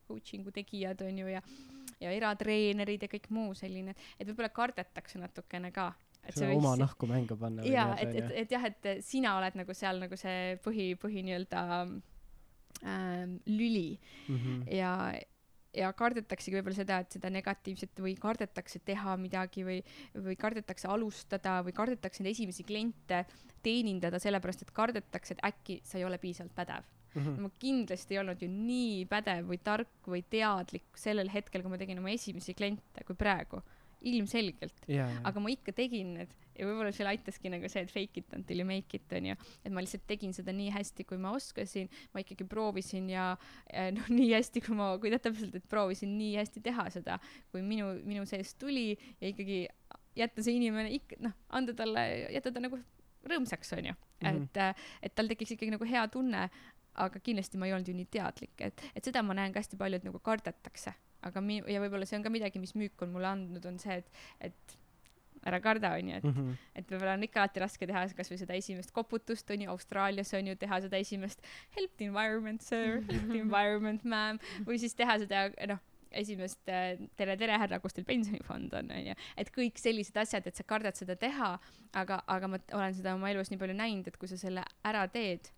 coaching'u 0.09 0.53
tegijad, 0.55 1.01
on 1.07 1.23
ju, 1.23 1.31
ja 1.37 1.43
ja 2.03 2.11
eratreenerid 2.13 3.07
ja 3.07 3.09
kõik 3.09 3.31
muu 3.33 3.55
selline, 3.57 3.95
et 4.19 4.27
võib-olla 4.27 4.51
kardetakse 4.53 5.17
natukene 5.17 5.71
ka 5.73 5.87
et 6.27 6.35
see 6.35 6.49
võiks 6.49 6.61
oma 6.61 6.75
nahku 6.77 7.09
mängu 7.09 7.37
panna. 7.39 7.65
jaa, 7.65 7.95
et, 8.03 8.13
et, 8.19 8.35
et 8.43 8.53
jah, 8.53 8.67
et 8.69 8.89
sina 9.05 9.37
oled 9.39 9.57
nagu 9.57 9.75
seal 9.77 10.01
nagu 10.03 10.19
see 10.19 10.59
põhi, 10.61 10.91
põhi 10.99 11.23
nii-öelda 11.25 11.63
ähm, 12.83 13.39
lüli 13.45 13.99
mm 14.27 14.37
-hmm. 14.37 14.75
ja 14.75 14.93
ja 15.77 15.91
kardetaksegi 15.93 16.57
võib-olla 16.57 16.75
seda, 16.75 16.99
et 17.03 17.11
seda 17.11 17.29
negatiivset 17.29 17.99
või 18.01 18.15
kardetakse 18.19 18.79
teha 18.85 19.15
midagi 19.17 19.65
või, 19.67 19.81
või 20.15 20.35
kardetakse 20.39 20.87
alustada 20.87 21.61
või 21.65 21.75
kardetakse 21.77 22.23
neid 22.23 22.31
esimesi 22.37 22.63
kliente 22.63 23.25
teenindada, 23.65 24.19
sellepärast 24.19 24.61
et 24.61 24.71
kardetakse, 24.71 25.35
et 25.35 25.43
äkki 25.45 25.81
sa 25.83 25.99
ei 25.99 26.05
ole 26.07 26.17
piisavalt 26.17 26.55
pädev 26.55 26.83
mm. 27.13 27.21
-hmm. 27.21 27.39
ma 27.41 27.49
kindlasti 27.59 28.15
ei 28.15 28.21
olnud 28.23 28.41
ju 28.41 28.49
nii 28.51 29.05
pädev 29.11 29.49
või 29.51 29.59
tark 29.63 30.07
või 30.07 30.23
teadlik 30.29 30.97
sellel 30.97 31.29
hetkel, 31.33 31.61
kui 31.61 31.73
ma 31.73 31.77
tegin 31.81 31.99
oma 31.99 32.13
esimesi 32.13 32.53
kliente, 32.53 33.03
kui 33.05 33.15
praegu 33.15 33.61
ilmselgelt 34.01 34.85
yeah,. 34.87 35.09
Yeah. 35.09 35.21
aga 35.25 35.41
ma 35.41 35.49
ikka 35.49 35.73
tegin 35.73 36.13
need 36.19 36.33
ja 36.57 36.67
võib-olla 36.67 36.91
seal 36.95 37.09
aitaski 37.11 37.51
nagu 37.53 37.69
see, 37.71 37.85
et 37.85 37.93
fake 37.93 38.23
it 38.23 38.33
until 38.37 38.61
you 38.63 38.67
make 38.67 38.97
it 38.97 39.13
onju, 39.13 39.35
et 39.63 39.73
ma 39.73 39.83
lihtsalt 39.83 40.07
tegin 40.09 40.33
seda 40.35 40.55
nii 40.55 40.71
hästi, 40.75 41.05
kui 41.07 41.19
ma 41.21 41.33
oskasin, 41.37 41.89
ma 42.13 42.23
ikkagi 42.23 42.47
proovisin 42.49 43.09
ja 43.13 43.29
noh, 43.95 44.11
nii 44.17 44.31
hästi, 44.33 44.63
kui 44.65 44.77
ma, 44.77 44.93
kui 45.01 45.13
täpselt, 45.13 45.55
et 45.57 45.67
proovisin 45.69 46.17
nii 46.17 46.35
hästi 46.39 46.63
teha 46.65 46.89
seda, 46.93 47.19
kui 47.53 47.63
minu, 47.65 47.93
minu 48.07 48.25
seest 48.29 48.57
tuli. 48.61 48.89
Ja 49.21 49.31
ikkagi 49.31 49.65
jätta 50.17 50.43
see 50.45 50.57
inimene 50.57 50.91
ikka 50.97 51.19
noh, 51.23 51.35
anda 51.53 51.75
talle, 51.77 52.03
jätta 52.33 52.53
ta 52.53 52.63
nagu 52.63 52.79
rõõmsaks 53.27 53.75
onju. 53.77 53.93
Mm, 53.93 54.27
-hmm. 54.27 54.43
et, 54.43 54.87
et 55.05 55.15
tal 55.15 55.29
tekiks 55.29 55.53
ikkagi 55.53 55.73
nagu 55.75 55.85
hea 55.85 56.07
tunne, 56.09 56.47
aga 56.97 57.19
kindlasti 57.21 57.59
ma 57.61 57.67
ei 57.67 57.75
olnud 57.75 57.89
ju 57.89 57.93
nii 57.93 58.09
teadlik, 58.09 58.55
et, 58.65 58.81
et 58.95 59.05
seda 59.05 59.21
ma 59.21 59.35
näen 59.37 59.53
ka 59.53 59.61
hästi 59.61 59.77
palju, 59.77 59.99
et 59.99 60.07
nagu 60.07 60.19
kardetakse. 60.23 60.93
Aga 61.27 61.41
mi- 61.41 61.63
ja 61.65 61.81
võib-olla 61.81 62.05
see 62.05 62.17
on 62.17 62.25
ka 62.25 62.33
midagi, 62.33 62.59
mis 62.61 62.73
müük 62.77 63.01
on 63.05 63.13
mulle 63.13 63.29
andnud, 63.29 63.65
on 63.65 63.77
see, 63.81 63.97
et, 64.01 64.09
et 64.49 64.77
ära 65.47 65.59
karda, 65.63 65.93
onju, 65.97 66.15
et 66.19 66.23
mm, 66.25 66.33
-hmm. 66.37 66.55
et 66.75 66.91
võib-olla 66.91 67.17
on 67.17 67.25
ikka 67.27 67.43
alati 67.43 67.63
raske 67.63 67.87
teha 67.87 68.05
kasvõi 68.17 68.39
seda 68.41 68.55
esimest 68.57 68.93
koputust, 68.95 69.49
onju, 69.51 69.69
Austraalias 69.71 70.33
on 70.37 70.47
ju 70.51 70.55
teha 70.55 70.81
seda 70.83 70.99
esimest 70.99 71.43
help 71.77 71.93
the 71.97 72.07
environment 72.09 72.61
sir, 72.61 73.01
help 73.11 73.29
the 73.31 73.39
environment 73.39 74.03
ma'am. 74.03 74.41
Või 74.67 74.79
siis 74.81 74.95
teha 74.97 75.17
seda, 75.23 75.47
noh, 75.71 75.83
esimest 76.11 76.71
äh, 76.71 76.99
tere, 77.19 77.37
tere 77.37 77.59
härra, 77.59 77.79
kus 77.83 77.95
teil 77.95 78.07
pensionifond 78.07 78.73
on, 78.79 78.91
onju, 78.99 79.15
et 79.37 79.51
kõik 79.55 79.79
sellised 79.81 80.17
asjad, 80.17 80.47
et 80.47 80.55
sa 80.55 80.65
kardad 80.67 80.95
seda 80.99 81.15
teha, 81.19 81.53
aga, 81.93 82.21
aga 82.27 82.51
ma 82.51 82.59
olen 82.73 82.97
seda 82.97 83.15
oma 83.15 83.31
elus 83.31 83.51
nii 83.51 83.61
palju 83.61 83.77
näinud, 83.77 84.07
et 84.07 84.17
kui 84.19 84.31
sa 84.31 84.39
selle 84.39 84.63
ära 84.87 85.05
teed, 85.11 85.51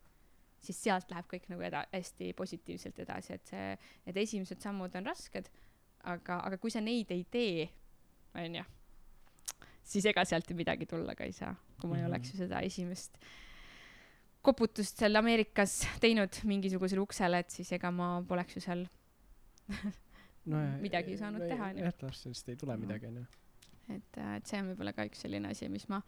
siis 0.65 0.81
sealt 0.83 1.11
läheb 1.11 1.29
kõik 1.29 1.47
nagu 1.51 1.63
eda-, 1.63 1.85
hästi 1.93 2.33
positiivselt 2.37 2.99
edasi, 3.05 3.37
et 3.37 3.53
see, 3.53 3.69
need 4.07 4.17
esimesed 4.25 4.61
sammud 4.61 4.97
on 4.99 5.07
rasked, 5.07 5.49
aga, 6.09 6.41
aga 6.41 6.57
kui 6.57 6.73
sa 6.73 6.83
neid 6.83 7.13
ei 7.15 7.23
tee, 7.31 7.69
onju 8.37 8.65
siis 9.89 10.05
ega 10.11 10.25
sealt 10.27 10.49
ju 10.49 10.57
midagi 10.57 10.87
tulla 10.89 11.15
ka 11.17 11.27
ei 11.27 11.35
saa, 11.35 11.55
kui 11.79 11.89
ma 11.89 11.97
ei 11.97 12.01
mm 12.01 12.05
-hmm. 12.05 12.11
oleks 12.11 12.33
ju 12.33 12.37
seda 12.43 12.61
esimest 12.65 13.17
koputust 14.41 15.01
seal 15.01 15.15
Ameerikas 15.19 15.81
teinud 15.99 16.41
mingisugusele 16.43 17.01
uksele, 17.01 17.39
et 17.39 17.49
siis 17.49 17.71
ega 17.71 17.91
ma 17.91 18.21
poleks 18.27 18.55
ju 18.55 18.61
seal 18.61 18.87
no, 20.45 20.57
midagi 20.85 21.17
saanud 21.17 21.41
no, 21.43 21.47
teha, 21.47 21.73
onju. 21.73 21.83
jah, 21.83 21.93
lapsest 22.01 22.49
ei 22.49 22.55
tule 22.55 22.77
midagi, 22.77 23.11
onju 23.11 23.25
et, 23.89 24.17
äh, 24.17 24.35
et 24.37 24.47
see 24.47 24.61
on 24.61 24.71
võib-olla 24.71 24.93
ka 24.93 25.05
üks 25.09 25.23
selline 25.25 25.49
asi, 25.49 25.69
mis 25.69 25.87
ma, 25.89 26.01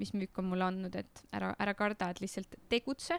mis 0.00 0.12
müük 0.16 0.38
on 0.40 0.50
mulle 0.50 0.64
andnud, 0.70 0.96
et 0.96 1.24
ära, 1.36 1.52
ära 1.62 1.74
karda, 1.78 2.10
et 2.10 2.22
lihtsalt 2.24 2.56
tegutse 2.72 3.18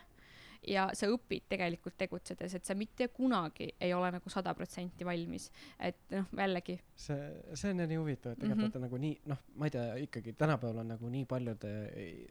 ja 0.67 0.87
sa 0.93 1.09
õpid 1.11 1.47
tegelikult 1.49 1.97
tegutsedes, 1.97 2.53
et 2.57 2.65
sa 2.65 2.75
mitte 2.75 3.07
kunagi 3.13 3.69
ei 3.79 3.93
ole 3.93 4.11
nagu 4.17 4.29
sada 4.29 4.53
protsenti 4.57 5.05
valmis. 5.05 5.51
et 5.79 5.97
noh, 6.11 6.25
jällegi. 6.37 6.79
see, 6.95 7.29
see 7.53 7.71
on 7.71 7.83
nii 7.83 7.97
huvitav, 7.97 8.31
et 8.31 8.39
tegelikult 8.39 8.73
mm 8.73 8.77
-hmm. 8.77 8.85
nagu 8.87 8.97
nii, 8.97 9.19
noh, 9.25 9.43
ma 9.55 9.65
ei 9.65 9.71
tea, 9.71 9.95
ikkagi 10.07 10.33
tänapäeval 10.33 10.77
on 10.83 10.87
nagu 10.87 11.09
nii 11.09 11.25
paljude 11.25 11.73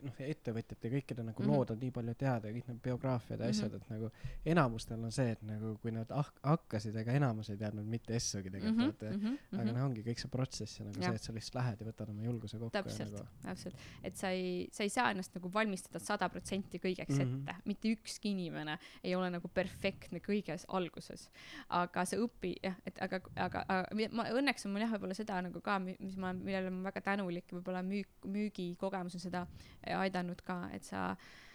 noh, 0.03 0.15
ettevõtjate 0.19 0.91
kõikide 0.91 1.23
nagu 1.23 1.43
mm 1.43 1.49
-hmm. 1.49 1.57
lood 1.57 1.71
on 1.71 1.79
nii 1.81 1.91
palju 1.91 2.15
teada 2.15 2.49
ja 2.49 2.55
kõik 2.55 2.69
need 2.69 2.83
biograafiad 2.83 3.41
ja 3.41 3.47
mm 3.47 3.51
-hmm. 3.51 3.57
asjad, 3.57 3.75
et 3.75 3.91
nagu 3.91 4.11
enamustel 4.45 5.05
on 5.05 5.13
see, 5.13 5.31
et 5.31 5.43
nagu 5.43 5.77
kui 5.83 5.93
nad 5.93 6.11
ah-, 6.11 6.33
hakkasid, 6.43 6.97
ega 6.97 7.13
enamus 7.13 7.51
ei 7.51 7.57
teadnud 7.57 7.87
mitte 7.87 8.19
S-ugi 8.19 8.51
tegelikult 8.51 9.03
mm, 9.03 9.09
-hmm. 9.09 9.31
mm. 9.31 9.37
-hmm. 9.37 9.61
aga 9.61 9.73
noh, 9.73 9.85
ongi 9.85 10.03
kõik 10.03 10.19
see 10.19 10.31
protsess 10.31 10.81
ja 10.81 10.85
nagu 10.85 11.01
ja. 11.01 11.09
see, 11.09 11.15
et 11.15 11.23
sa 11.23 11.33
lihtsalt 11.33 11.55
lähed 11.61 11.81
ja 11.81 11.87
võtad 11.87 12.11
oma 12.11 12.23
julguse 12.23 12.59
kokku. 12.59 12.73
täpselt 12.79 13.13
nagu..., 13.13 13.27
täpselt, 13.43 13.75
et 14.03 14.17
sa 14.17 14.31
ei, 14.31 14.69
sa 14.73 14.83
ei 14.83 14.89
saa 14.91 15.11
ennast 15.11 15.35
nagu 15.35 15.53
valmistada 15.53 15.99
sada 15.99 16.29
protsenti 16.29 16.79
kõigeks 16.79 17.17
mm 17.17 17.23
-hmm. 17.23 17.51
ette, 17.51 17.55
mitte 17.65 17.89
ükski 17.89 18.16
ükski 18.17 18.33
inimene 18.33 18.79
ei 19.05 19.15
ole 19.15 19.31
nagu 19.31 19.49
perfektne 19.49 20.21
kõiges 20.25 20.67
alguses. 20.69 21.29
aga 21.69 22.05
sa 22.05 22.17
õpi, 22.17 22.57
jah, 22.63 22.77
et 22.87 22.99
aga, 23.01 23.21
aga, 23.37 23.65
aga 23.69 24.09
ma 24.13 24.29
õnneks 24.33 24.67
on 24.67 24.73
mul 24.73 24.85
jah, 24.85 24.93
võib-olla 24.97 25.15
seda 25.15 25.41
nagu 25.45 25.61
ka, 25.61 25.79
mis 25.79 26.17
ma, 26.17 26.33
millele 26.33 26.71
ma 26.71 26.89
väga 26.91 27.05
tänulik, 27.13 27.53
võib-olla 27.53 27.83
müük, 27.83 28.09
müügikogemus 28.25 29.15
on 29.15 29.21
seda 29.21 29.47
aidanud 29.85 30.41
ka, 30.47 30.63
et 30.73 30.85
sa 30.85 31.11
äh, 31.13 31.46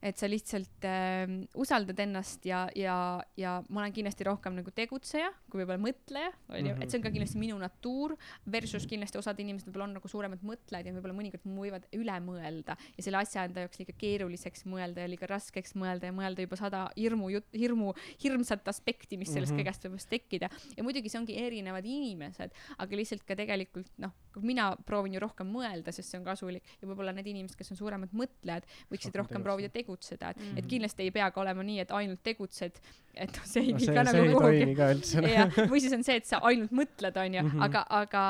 et 0.00 0.16
sa 0.16 0.28
lihtsalt 0.30 0.86
äh, 0.88 1.28
usaldad 1.60 1.98
ennast 2.00 2.46
ja, 2.48 2.64
ja, 2.76 2.94
ja 3.36 3.58
ma 3.68 3.82
olen 3.82 3.94
kindlasti 3.94 4.24
rohkem 4.24 4.56
nagu 4.56 4.72
tegutseja 4.72 5.28
kui 5.50 5.60
võib-olla 5.60 5.80
mõtleja, 5.82 6.30
onju, 6.48 6.76
et 6.80 6.88
see 6.88 7.00
on 7.00 7.04
ka 7.04 7.12
kindlasti 7.12 7.40
minu 7.40 7.58
natuur 7.60 8.14
versus 8.50 8.86
kindlasti 8.88 9.20
osad 9.20 9.40
inimesed 9.42 9.68
võib-olla 9.68 9.88
on 9.88 9.96
nagu 9.98 10.10
suuremad 10.10 10.44
mõtlejad 10.46 10.88
ja 10.88 10.94
võib-olla 10.96 11.16
mõnikord 11.18 11.44
võivad 11.44 11.88
üle 11.96 12.16
mõelda 12.24 12.76
ja 12.96 13.04
selle 13.04 13.20
asja 13.20 13.44
enda 13.48 13.66
jaoks 13.66 13.82
liiga 13.82 13.96
keeruliseks 14.00 14.64
mõelda 14.70 15.04
ja 15.04 15.12
liiga 15.12 15.28
raskeks 15.30 15.76
mõelda 15.80 16.08
ja 16.08 16.16
mõelda 16.16 16.46
juba 16.46 16.60
sada 16.60 16.86
hirmu, 16.96 17.28
hirmu, 17.52 17.92
hirmsat 18.24 18.72
aspekti, 18.72 19.20
mis 19.20 19.32
sellest 19.34 19.52
mm 19.52 19.60
-hmm. 19.60 19.68
kõigest 19.68 19.88
võib 19.90 20.08
tekkida. 20.16 20.50
ja 20.76 20.82
muidugi 20.86 21.12
see 21.12 21.20
ongi 21.20 21.36
erinevad 21.36 21.84
inimesed, 21.84 22.56
aga 22.78 22.96
lihtsalt 22.96 23.26
ka 23.28 23.36
tegelikult 23.36 23.90
noh, 23.98 24.16
mina 24.38 24.70
proovin 24.86 25.14
ju 25.16 25.20
rohkem 25.22 25.48
mõelda, 25.50 25.92
sest 25.94 26.12
see 26.12 26.20
on 26.20 26.26
kasulik 26.26 26.66
ja 26.80 26.88
võib-olla 26.88 27.12
need 27.16 27.26
inimesed, 27.32 27.58
kes 27.58 27.72
on 27.74 27.80
suuremad 27.80 28.14
mõtlejad, 28.16 28.66
võiksid 28.92 29.10
rohkem, 29.10 29.40
rohkem 29.40 29.46
proovida 29.46 29.72
tegutseda 29.74 30.30
et 30.30 30.36
mm, 30.36 30.42
-hmm. 30.42 30.58
et 30.58 30.66
kindlasti 30.66 31.02
ei 31.02 31.10
pea 31.10 31.30
ka 31.30 31.40
olema 31.40 31.62
nii, 31.62 31.78
et 31.80 31.90
ainult 31.90 32.22
tegutsed, 32.22 32.80
et 33.14 33.36
noh, 33.36 33.46
see 33.46 33.62
ei 33.62 33.72
no, 33.72 33.78
vii 33.78 33.94
ka 33.94 34.04
nagu 34.06 34.24
kuhugi. 34.34 35.66
või 35.72 35.80
siis 35.80 35.94
on 35.96 36.04
see, 36.06 36.16
et 36.20 36.26
sa 36.26 36.40
ainult 36.50 36.74
mõtled, 36.74 37.16
onju 37.24 37.42
mm, 37.42 37.50
-hmm. 37.50 37.64
aga, 37.66 37.84
aga 38.00 38.24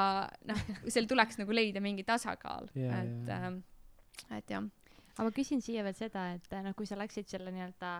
noh, 0.50 0.62
seal 0.88 1.08
tuleks 1.10 1.40
nagu 1.42 1.52
leida 1.52 1.80
mingi 1.80 2.04
tasakaal 2.04 2.70
yeah,, 2.76 3.02
et 3.02 3.28
yeah., 3.28 3.46
ähm, 3.48 3.60
et 4.36 4.50
jah. 4.50 4.64
aga 5.16 5.28
ma 5.28 5.34
küsin 5.36 5.60
siia 5.60 5.84
veel 5.84 5.94
seda, 5.98 6.32
et 6.34 6.56
noh, 6.64 6.74
kui 6.74 6.86
sa 6.86 6.96
läksid 6.96 7.28
selle 7.28 7.52
nii-öelda 7.52 7.92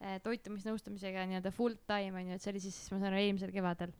eh, 0.00 0.18
toitumisnõustamisega 0.24 1.26
nii-öelda 1.26 1.54
full 1.54 1.78
time 1.86 2.20
onju, 2.20 2.36
et 2.36 2.42
see 2.42 2.52
oli 2.52 2.60
siis, 2.60 2.82
ma 2.92 2.98
saan 2.98 3.12
aru, 3.12 3.22
eelmisel 3.22 3.54
kevadel 3.54 3.94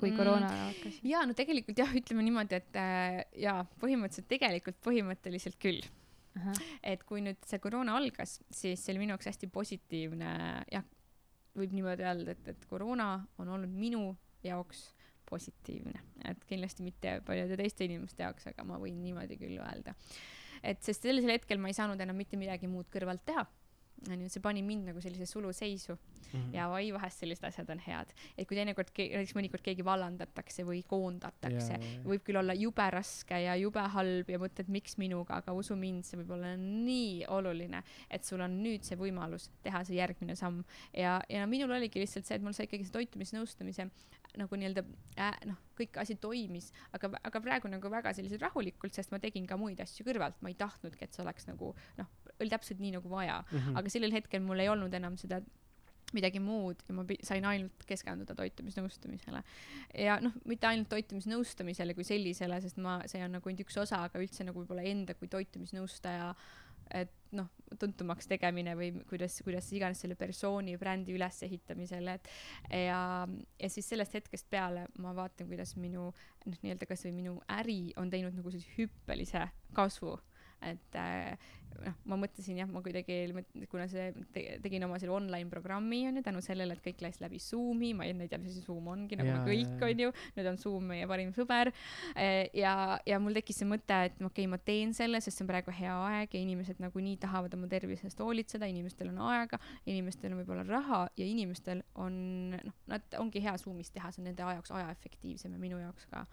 kui 0.00 0.10
mm. 0.10 0.18
koroona 0.18 0.50
hakkas? 0.66 1.00
jaa, 1.06 1.22
no 1.28 1.36
tegelikult 1.38 1.78
jah, 1.80 1.94
ütleme 2.00 2.24
niimoodi, 2.26 2.60
et 2.60 2.78
äh, 2.80 3.22
jaa, 3.44 3.62
põhimõtteliselt 3.82 4.30
tegelikult 4.32 4.80
põhimõtteliselt 4.86 5.60
küll 5.62 5.84
et 6.86 7.02
kui 7.08 7.22
nüüd 7.24 7.40
see 7.48 7.60
koroona 7.62 7.96
algas, 7.98 8.38
siis 8.54 8.80
see 8.80 8.94
oli 8.94 9.04
minu 9.04 9.14
jaoks 9.16 9.30
hästi 9.32 9.50
positiivne, 9.52 10.32
jah, 10.70 10.86
võib 11.58 11.74
niimoodi 11.74 12.06
öelda, 12.06 12.34
et, 12.36 12.50
et 12.54 12.66
koroona 12.70 13.12
on 13.42 13.50
olnud 13.56 13.72
minu 13.74 14.04
jaoks 14.46 14.90
positiivne, 15.30 16.02
et 16.26 16.44
kindlasti 16.48 16.86
mitte 16.86 17.18
paljude 17.26 17.58
teiste 17.60 17.86
inimeste 17.86 18.24
jaoks, 18.24 18.48
aga 18.50 18.66
ma 18.66 18.78
võin 18.82 18.98
niimoodi 19.02 19.38
küll 19.40 19.58
öelda. 19.58 19.94
et 20.62 20.82
sest 20.84 21.06
sellisel 21.06 21.32
hetkel 21.32 21.58
ma 21.58 21.70
ei 21.70 21.76
saanud 21.76 22.00
enam 22.00 22.18
mitte 22.18 22.38
midagi 22.40 22.68
muud 22.68 22.88
kõrvalt 22.92 23.24
teha 23.26 23.46
onju, 24.08 24.28
see 24.32 24.42
pani 24.44 24.62
mind 24.64 24.90
nagu 24.90 25.02
sellisesse 25.02 25.36
suluseisu. 25.36 25.96
Mm 26.30 26.40
-hmm. 26.40 26.54
ja 26.54 26.68
oi, 26.70 26.92
vahest 26.94 27.18
sellised 27.18 27.44
asjad 27.44 27.70
on 27.70 27.80
head, 27.82 28.12
et 28.38 28.48
kui 28.48 28.54
teinekord, 28.54 28.92
näiteks 28.94 29.34
mõnikord 29.34 29.64
keegi 29.66 29.84
vallandatakse 29.84 30.62
või 30.62 30.84
koondatakse 30.86 31.74
yeah,, 31.74 32.04
võib 32.06 32.22
küll 32.22 32.38
olla 32.38 32.54
jube 32.54 32.86
raske 32.90 33.40
ja 33.42 33.56
jube 33.58 33.80
halb 33.80 34.30
ja 34.30 34.38
mõtled, 34.38 34.68
miks 34.68 34.94
minuga, 34.98 35.40
aga 35.42 35.52
usu 35.52 35.76
mind, 35.76 36.04
see 36.04 36.20
võib 36.20 36.30
olla 36.30 36.54
nii 36.56 37.26
oluline, 37.26 37.82
et 38.10 38.24
sul 38.24 38.40
on 38.40 38.62
nüüd 38.62 38.86
see 38.86 38.96
võimalus 38.96 39.50
teha 39.62 39.82
see 39.84 39.96
järgmine 39.96 40.36
samm. 40.36 40.62
Ja, 40.94 41.20
ja 41.28 41.46
minul 41.46 41.70
oligi 41.70 42.00
lihtsalt 42.00 42.26
see, 42.26 42.36
et 42.36 42.42
mul 42.42 42.52
sai 42.52 42.68
ikkagi 42.70 42.84
see 42.84 42.94
toitumisnõustamise 42.94 43.90
nagu 44.38 44.58
nii-öelda 44.58 44.84
äh, 45.18 45.38
noh, 45.48 45.58
kõik 45.78 45.96
asi 46.02 46.16
toimis, 46.20 46.70
aga, 46.96 47.12
aga 47.26 47.42
praegu 47.44 47.70
nagu 47.72 47.92
väga 47.92 48.12
selliselt 48.16 48.44
rahulikult, 48.44 48.94
sest 48.94 49.14
ma 49.14 49.18
tegin 49.22 49.46
ka 49.48 49.58
muid 49.60 49.80
asju 49.82 50.06
kõrvalt, 50.06 50.38
ma 50.44 50.52
ei 50.52 50.58
tahtnudki, 50.60 51.06
et 51.06 51.16
see 51.16 51.24
oleks 51.24 51.48
nagu 51.48 51.72
noh, 51.98 52.12
oli 52.40 52.52
täpselt 52.52 52.80
nii 52.82 52.94
nagu 52.98 53.10
vaja 53.10 53.40
mm, 53.42 53.58
-hmm. 53.58 53.80
aga 53.80 53.92
sellel 53.92 54.14
hetkel 54.14 54.44
mul 54.44 54.62
ei 54.62 54.68
olnud 54.68 54.94
enam 54.94 55.16
seda 55.20 55.40
midagi 56.16 56.40
muud 56.42 56.80
ja 56.88 56.94
ma 56.94 57.04
sain 57.22 57.44
ainult 57.46 57.84
keskenduda 57.86 58.34
toitumisnõustamisele. 58.38 59.42
ja 60.04 60.18
noh, 60.22 60.34
mitte 60.44 60.66
ainult 60.66 60.90
toitumisnõustamisele 60.90 61.94
kui 61.94 62.06
sellisele, 62.06 62.60
sest 62.60 62.80
ma, 62.82 63.00
see 63.10 63.22
on 63.24 63.36
nagu 63.38 63.50
ainult 63.50 63.64
üks 63.66 63.78
osa, 63.82 64.02
aga 64.08 64.22
üldse 64.22 64.46
nagu 64.46 64.62
võib-olla 64.62 64.86
enda 64.90 65.14
kui 65.14 65.30
toitumisnõustaja 65.30 66.32
et 66.94 67.12
noh, 67.36 67.46
tuntumaks 67.78 68.26
tegemine 68.26 68.74
või 68.78 68.90
kuidas, 69.08 69.36
kuidas 69.46 69.68
iganes 69.76 70.00
selle 70.02 70.16
persooni 70.18 70.74
brändi 70.78 71.14
ülesehitamisel, 71.14 72.08
et 72.16 72.30
ja, 72.74 73.02
ja 73.60 73.70
siis 73.70 73.86
sellest 73.92 74.16
hetkest 74.18 74.48
peale 74.50 74.88
ma 74.98 75.14
vaatan, 75.14 75.46
kuidas 75.50 75.76
minu 75.78 76.08
noh, 76.10 76.58
nii-öelda 76.64 76.90
kasvõi 76.90 77.14
minu 77.14 77.36
äri 77.60 77.92
on 78.00 78.10
teinud 78.10 78.34
nagu 78.34 78.50
sellise 78.50 78.74
hüppelise 78.80 79.46
kasvu 79.76 80.16
et 80.60 80.94
äh, 80.94 81.38
noh, 81.84 81.96
ma 82.10 82.18
mõtlesin 82.20 82.58
jah, 82.60 82.68
ma 82.70 82.82
kuidagi, 82.84 83.16
kuna 83.70 83.86
see 83.90 84.10
te, 84.34 84.42
tegin 84.64 84.84
oma 84.86 84.98
selle 85.00 85.14
online 85.16 85.50
programmi 85.52 86.02
onju 86.08 86.22
tänu 86.26 86.42
sellele, 86.44 86.76
et 86.76 86.84
kõik 86.84 87.02
läks 87.04 87.20
läbi 87.22 87.40
Zoomi, 87.42 87.92
ma 87.96 88.06
enne 88.08 88.26
ei 88.26 88.32
tea, 88.32 88.40
mis 88.42 88.54
asi 88.54 88.64
Zoom 88.64 88.88
ongi, 88.92 89.18
nagu 89.18 89.30
ja, 89.30 89.38
me 89.38 89.48
kõik 89.48 89.84
onju, 89.88 90.12
nüüd 90.36 90.50
on 90.52 90.60
Zoom 90.60 90.90
meie 90.92 91.08
parim 91.10 91.32
sõber. 91.36 91.72
Äh, 92.14 92.50
ja, 92.56 92.74
ja 93.08 93.20
mul 93.22 93.36
tekkis 93.38 93.60
see 93.62 93.68
mõte, 93.70 94.00
et 94.10 94.16
okei 94.18 94.46
okay,, 94.46 94.50
ma 94.50 94.60
teen 94.70 94.94
selle, 94.96 95.22
sest 95.24 95.40
see 95.40 95.46
on 95.46 95.50
praegu 95.52 95.74
hea 95.74 95.96
aeg 96.10 96.36
ja 96.36 96.42
inimesed 96.42 96.82
nagunii 96.82 97.16
tahavad 97.22 97.54
oma 97.56 97.70
tervise 97.70 98.08
eest 98.08 98.22
hoolitseda, 98.22 98.68
inimestel 98.70 99.12
on 99.12 99.20
aega, 99.30 99.60
inimestel 99.90 100.34
on 100.34 100.42
võib-olla 100.42 100.66
raha 100.68 101.04
ja 101.18 101.28
inimestel 101.28 101.84
on 102.00 102.16
noh, 102.56 102.80
nad 102.90 103.20
ongi 103.20 103.42
hea 103.44 103.56
Zoomis 103.60 103.92
teha, 103.94 104.12
see 104.12 104.24
on 104.24 104.30
nende 104.30 104.50
jaoks 104.58 104.74
ajaefektiivsem 104.74 105.54
ja 105.54 105.62
minu 105.62 105.80
jaoks 105.80 106.08
ka 106.10 106.26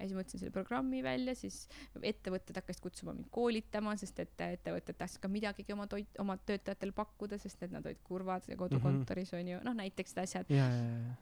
ja 0.00 0.08
siis 0.08 0.16
mõtlesin 0.18 0.42
selle 0.42 0.54
programmi 0.54 1.02
välja, 1.04 1.34
siis 1.38 1.62
ettevõtted 2.02 2.56
hakkasid 2.60 2.82
kutsuma 2.84 3.14
mind 3.16 3.30
koolitama, 3.34 3.96
sest 4.00 4.22
et 4.24 4.46
ettevõtted 4.46 4.98
tahtsid 5.00 5.22
ka 5.22 5.30
midagigi 5.32 5.76
oma 5.76 5.86
toit, 5.90 6.10
oma 6.22 6.38
töötajatele 6.38 6.96
pakkuda, 6.96 7.38
sest 7.40 7.66
et 7.66 7.74
nad 7.74 7.86
olid 7.86 8.00
kurvad 8.04 8.48
kodukontoris 8.56 9.32
mm 9.32 9.38
-hmm. 9.38 9.42
onju, 9.44 9.64
noh 9.68 9.76
näiteks 9.82 10.16
need 10.16 10.24
asjad. 10.24 10.50
ja, 10.50 10.70
ja, 10.70 10.86
ja 11.04 11.18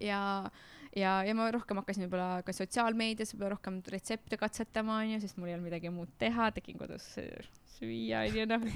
ja, 0.00 0.50
ja, 0.96 1.12
ja 1.24 1.34
ma 1.36 1.48
rohkem 1.54 1.80
hakkasin 1.80 2.06
võib-olla 2.06 2.42
ka 2.46 2.54
sotsiaalmeedias 2.56 3.32
võib-olla 3.34 3.54
rohkem 3.56 3.80
retsepte 3.94 4.38
katsetama, 4.40 5.00
onju, 5.04 5.20
sest 5.22 5.38
mul 5.38 5.50
ei 5.50 5.56
olnud 5.56 5.70
midagi 5.70 5.92
muud 5.94 6.12
teha, 6.20 6.50
tegin 6.56 6.78
kodus 6.80 7.06
süüa, 7.78 8.24
onju, 8.28 8.46
noh, 8.50 8.68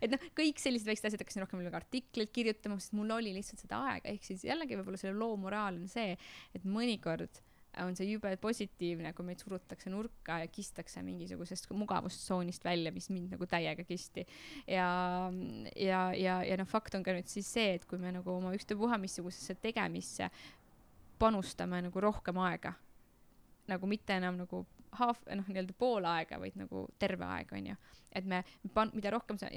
et 0.00 0.10
noh, 0.12 0.26
kõik 0.38 0.62
sellised 0.62 0.88
väiksed 0.88 1.10
asjad, 1.10 1.24
hakkasin 1.24 1.44
rohkem 1.44 1.62
võib-olla 1.62 1.82
artikleid 1.82 2.32
kirjutama, 2.34 2.78
sest 2.80 2.96
mul 2.98 3.14
oli 3.16 3.34
lihtsalt 3.36 3.62
seda 3.64 3.82
aega, 3.90 4.12
ehk 4.12 4.26
siis 4.26 4.46
jällegi 4.46 4.78
võib-olla 4.78 5.00
selle 5.00 5.16
loo 5.18 5.38
moraal 5.40 5.80
on 5.80 5.88
see, 5.90 6.16
et 6.56 6.66
mõnikord 6.66 7.42
on 7.78 7.94
see 7.96 8.08
jube 8.10 8.32
positiivne, 8.42 9.12
kui 9.14 9.26
meid 9.26 9.42
surutakse 9.42 9.90
nurka 9.92 10.40
ja 10.42 10.48
kistakse 10.50 11.02
mingisugusest 11.06 11.70
mugavustsoonist 11.70 12.64
välja, 12.64 12.92
mis 12.92 13.10
mind 13.10 13.36
nagu 13.36 13.46
täiega 13.46 13.84
kisti. 13.84 14.26
ja, 14.66 14.88
ja, 15.76 16.00
ja, 16.14 16.40
ja 16.44 16.58
noh, 16.58 16.68
fakt 16.68 16.94
on 16.98 17.06
ka 17.06 17.14
nüüd 17.14 17.30
siis 17.30 17.52
see, 17.52 17.76
et 17.78 17.86
kui 17.86 17.98
me 17.98 18.12
nagu 18.14 18.32
oma 18.34 18.54
ükstapuha 18.56 18.98
missugusesse 18.98 19.54
tegemisse 19.62 20.30
panustame 21.18 21.82
nagu 21.86 22.00
rohkem 22.00 22.38
aega, 22.42 22.74
nagu 23.70 23.86
mitte 23.86 24.16
enam 24.18 24.40
nagu 24.40 24.64
half, 24.98 25.22
noh, 25.30 25.46
nii-öelda 25.46 25.76
pool 25.78 26.06
aega, 26.10 26.40
vaid 26.42 26.56
nagu 26.58 26.88
terve 26.98 27.26
aeg, 27.28 27.52
onju 27.54 27.76
et 28.12 28.26
me 28.26 28.42
pan-, 28.74 28.90
mida 28.94 29.12
rohkem 29.14 29.38
sa, 29.40 29.48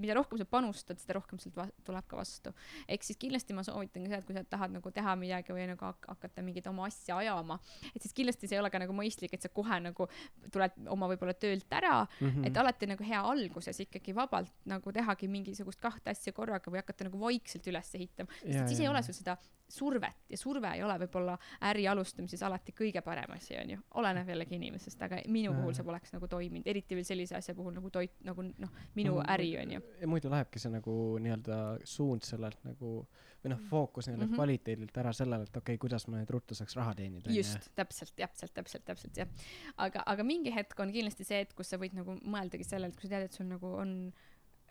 mida 0.00 0.16
rohkem 0.16 0.40
sa 0.40 0.46
panustad, 0.48 1.00
seda 1.02 1.18
rohkem 1.18 1.40
sealt 1.42 1.74
tuleb 1.84 2.08
ka 2.08 2.18
vastu. 2.18 2.52
ehk 2.88 3.06
siis 3.06 3.18
kindlasti 3.20 3.56
ma 3.56 3.64
soovitan 3.66 4.04
ka 4.04 4.12
seda, 4.12 4.20
et 4.22 4.28
kui 4.28 4.36
sa 4.36 4.44
tahad 4.56 4.74
nagu 4.74 4.92
teha 4.94 5.16
midagi 5.20 5.54
või 5.54 5.66
nagu 5.70 5.84
hak 5.88 6.08
hakata 6.14 6.44
mingit 6.44 6.66
oma 6.70 6.86
asja 6.88 7.18
ajama, 7.20 7.58
et 7.94 8.02
siis 8.02 8.16
kindlasti 8.16 8.48
see 8.48 8.58
ei 8.58 8.62
ole 8.62 8.70
ka 8.72 8.80
nagu 8.82 8.96
mõistlik, 8.96 9.34
et 9.36 9.44
sa 9.44 9.52
kohe 9.52 9.80
nagu 9.84 10.08
tuled 10.52 10.78
oma 10.94 11.08
võib-olla 11.12 11.34
töölt 11.34 11.72
ära 11.72 12.04
mm, 12.04 12.28
-hmm. 12.28 12.46
et 12.48 12.62
alati 12.62 12.90
nagu 12.90 13.04
hea 13.04 13.20
alguses 13.20 13.80
ikkagi 13.86 14.14
vabalt 14.16 14.52
nagu 14.70 14.92
tehagi 14.92 15.28
mingisugust 15.28 15.80
kahte 15.80 16.10
asja 16.10 16.32
korraga 16.32 16.70
või 16.70 16.82
hakata 16.82 17.08
nagu 17.08 17.20
vaikselt 17.20 17.66
üles 17.72 17.94
ehitama, 17.94 18.32
sest 18.44 18.68
siis 18.68 18.80
ei 18.80 18.88
ole 18.88 19.02
sul 19.02 19.16
seda 19.16 19.36
survet 19.68 20.28
ja 20.28 20.38
surve 20.38 20.70
ei 20.76 20.82
ole 20.84 20.96
võib-olla 21.04 21.36
äri 21.70 21.86
alustamises 21.88 22.42
alati 22.46 22.74
kõige 22.76 23.00
parem 23.04 23.32
asi, 23.36 23.56
onju. 23.58 23.80
oleneb 24.00 24.28
jällegi 24.28 24.58
inimesest, 24.58 25.02
aga 25.02 25.20
minu 25.32 25.54
puhul 25.56 25.74
see 25.76 25.86
poleks 25.86 26.12
nagu 26.14 26.28
toiminud, 26.30 26.66
eriti 26.70 26.98
veel 26.98 27.06
sellise 27.08 27.36
asja 27.38 27.54
puhul 27.54 27.73
nagu 27.76 27.90
toit, 27.94 28.16
nagu 28.26 28.44
noh, 28.46 28.72
minu 28.98 29.18
no, 29.18 29.26
äri, 29.34 29.50
onju. 29.60 29.80
ja 30.00 30.10
muidu 30.10 30.32
lähebki 30.32 30.62
see 30.62 30.72
nagu 30.72 30.96
nii-öelda 31.24 31.60
suund 31.88 32.26
sellelt 32.26 32.60
nagu 32.66 32.96
või 33.44 33.52
noh, 33.52 33.62
fookus 33.70 34.08
nii-öelda 34.08 34.24
mm 34.24 34.30
-hmm. 34.30 34.40
kvaliteedilt 34.40 35.00
ära 35.04 35.12
sellele, 35.12 35.48
et 35.48 35.56
okei 35.56 35.74
okay,, 35.74 35.82
kuidas 35.86 36.08
ma 36.08 36.20
nüüd 36.20 36.34
ruttu 36.34 36.56
saaks 36.58 36.76
raha 36.76 36.94
teenida. 36.98 37.32
just, 37.32 37.70
täpselt, 37.76 38.14
täpselt, 38.16 38.54
täpselt, 38.54 38.84
täpselt 38.84 39.22
jah. 39.22 39.48
aga, 39.76 40.02
aga 40.06 40.24
mingi 40.24 40.54
hetk 40.54 40.80
on 40.80 40.92
kindlasti 40.92 41.24
see, 41.24 41.40
et 41.46 41.54
kus 41.54 41.74
sa 41.74 41.80
võid 41.80 41.96
nagu 41.96 42.18
mõeldagi 42.22 42.64
sellele, 42.64 42.92
et 42.92 43.00
kui 43.00 43.08
sa 43.08 43.16
tead, 43.16 43.30
et 43.30 43.40
sul 43.40 43.50
nagu 43.50 43.74
on 43.84 43.96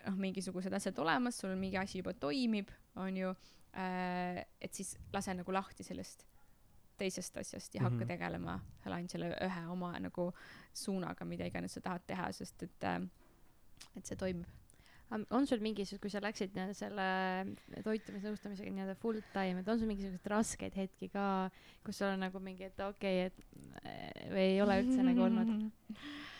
noh, 0.03 0.15
mingisugused 0.19 0.73
asjad 0.73 0.97
olemas, 0.99 1.37
sul 1.39 1.55
mingi 1.55 1.77
asi 1.77 2.01
juba 2.01 2.13
toimib, 2.13 2.71
onju 2.95 3.35
Äh, 3.73 4.45
et 4.61 4.75
siis 4.77 4.93
lase 5.13 5.33
nagu 5.33 5.53
lahti 5.53 5.81
sellest 5.85 6.27
teisest 6.97 7.37
asjast 7.37 7.75
ja 7.75 7.81
mm 7.81 7.85
-hmm. 7.85 7.91
hakka 7.91 8.05
mhm. 8.05 8.07
tegelema 8.13 8.59
seal 8.83 8.93
ainult 8.97 9.11
selle 9.11 9.35
ühe 9.47 9.67
oma 9.69 9.93
nagu 9.99 10.31
suunaga, 10.73 11.25
mida 11.25 11.45
iganes 11.45 11.73
sa 11.73 11.81
tahad 11.81 12.01
teha, 12.07 12.31
sest 12.31 12.63
et, 12.63 12.83
äh, 12.83 13.01
et 13.95 14.05
see 14.05 14.15
toimib 14.15 14.45
on 15.29 15.47
sul 15.47 15.61
mingisugused, 15.61 16.01
kui 16.01 16.09
sa 16.09 16.21
läksid 16.23 16.55
selle 16.73 17.05
toitumisnõustamisega 17.85 18.71
nii-öelda 18.73 18.95
full 19.01 19.21
time, 19.33 19.61
et 19.61 19.69
on 19.69 19.79
sul 19.79 19.87
mingisuguseid 19.91 20.29
raskeid 20.31 20.77
hetki 20.77 21.09
ka, 21.13 21.49
kus 21.85 21.97
sul 22.01 22.07
on 22.07 22.23
nagu 22.25 22.39
mingi, 22.39 22.63
et 22.63 22.79
okei 22.79 23.27
okay,, 23.27 23.29
et 23.29 23.85
äh, 23.85 24.29
või 24.31 24.45
ei 24.55 24.61
ole 24.61 24.79
üldse 24.81 25.05
nagu 25.05 25.25
olnud? 25.27 25.53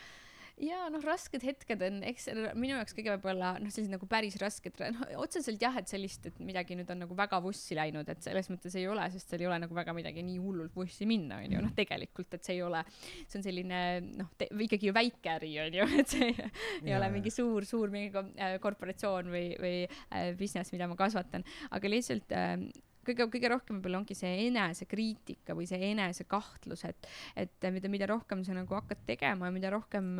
ja 0.62 0.84
noh, 0.92 1.02
rasked 1.02 1.42
hetked 1.42 1.82
on, 1.82 1.96
eks 2.06 2.28
minu 2.54 2.76
jaoks 2.76 2.94
kõige 2.94 3.10
võib-olla 3.16 3.54
noh, 3.62 3.72
sellised 3.74 3.92
nagu 3.94 4.06
päris 4.10 4.36
rasked, 4.40 4.78
noh 4.94 5.02
otseselt 5.22 5.62
jah, 5.62 5.74
et 5.80 5.90
sellist, 5.90 6.28
et 6.30 6.38
midagi 6.44 6.76
nüüd 6.78 6.90
on 6.94 7.02
nagu 7.04 7.16
väga 7.18 7.40
vussi 7.42 7.76
läinud, 7.78 8.08
et 8.10 8.22
selles 8.22 8.50
mõttes 8.52 8.76
ei 8.78 8.86
ole, 8.90 9.06
sest 9.14 9.32
seal 9.32 9.44
ei 9.44 9.50
ole 9.50 9.58
nagu 9.64 9.76
väga 9.76 9.94
midagi 9.96 10.22
nii 10.26 10.38
hullult 10.42 10.76
vussi 10.78 11.08
minna, 11.10 11.40
onju, 11.42 11.64
noh 11.64 11.74
tegelikult, 11.74 12.38
et 12.38 12.46
see 12.46 12.58
ei 12.58 12.64
ole, 12.66 12.84
see 13.26 13.40
on 13.40 13.46
selline 13.46 13.82
noh, 14.06 14.32
ikkagi 14.68 14.90
ju 14.90 14.96
väike 14.96 15.34
äri 15.34 15.52
onju, 15.66 15.90
et 16.04 16.14
see 16.14 16.30
ei, 16.30 16.50
ei 16.84 16.96
ole 16.96 17.10
mingi 17.16 17.34
suur, 17.34 17.66
suur 17.68 17.92
mingi 17.94 18.14
äh, 18.14 18.56
korporatsioon 18.62 19.30
või, 19.34 19.46
või 19.60 19.76
äh, 19.84 20.32
business, 20.38 20.74
mida 20.74 20.90
ma 20.90 20.98
kasvatan, 20.98 21.46
aga 21.74 21.90
lihtsalt 21.90 22.34
äh, 22.36 22.58
kõige, 23.06 23.28
kõige 23.32 23.50
rohkem 23.52 23.78
võib-olla 23.78 24.02
ongi 24.02 24.16
see 24.18 24.48
enesekriitika 24.48 25.56
või 25.56 25.68
see 25.70 25.92
enesekahtlus, 25.92 26.86
et, 26.88 27.08
et 27.36 27.70
mida, 27.74 27.92
mida 27.92 28.08
rohkem 28.10 28.44
sa 28.46 28.56
nagu 28.56 28.78
hakkad 28.80 29.04
tegema 29.08 29.50
ja 29.50 29.54
mida 29.54 29.72
rohkem 29.74 30.16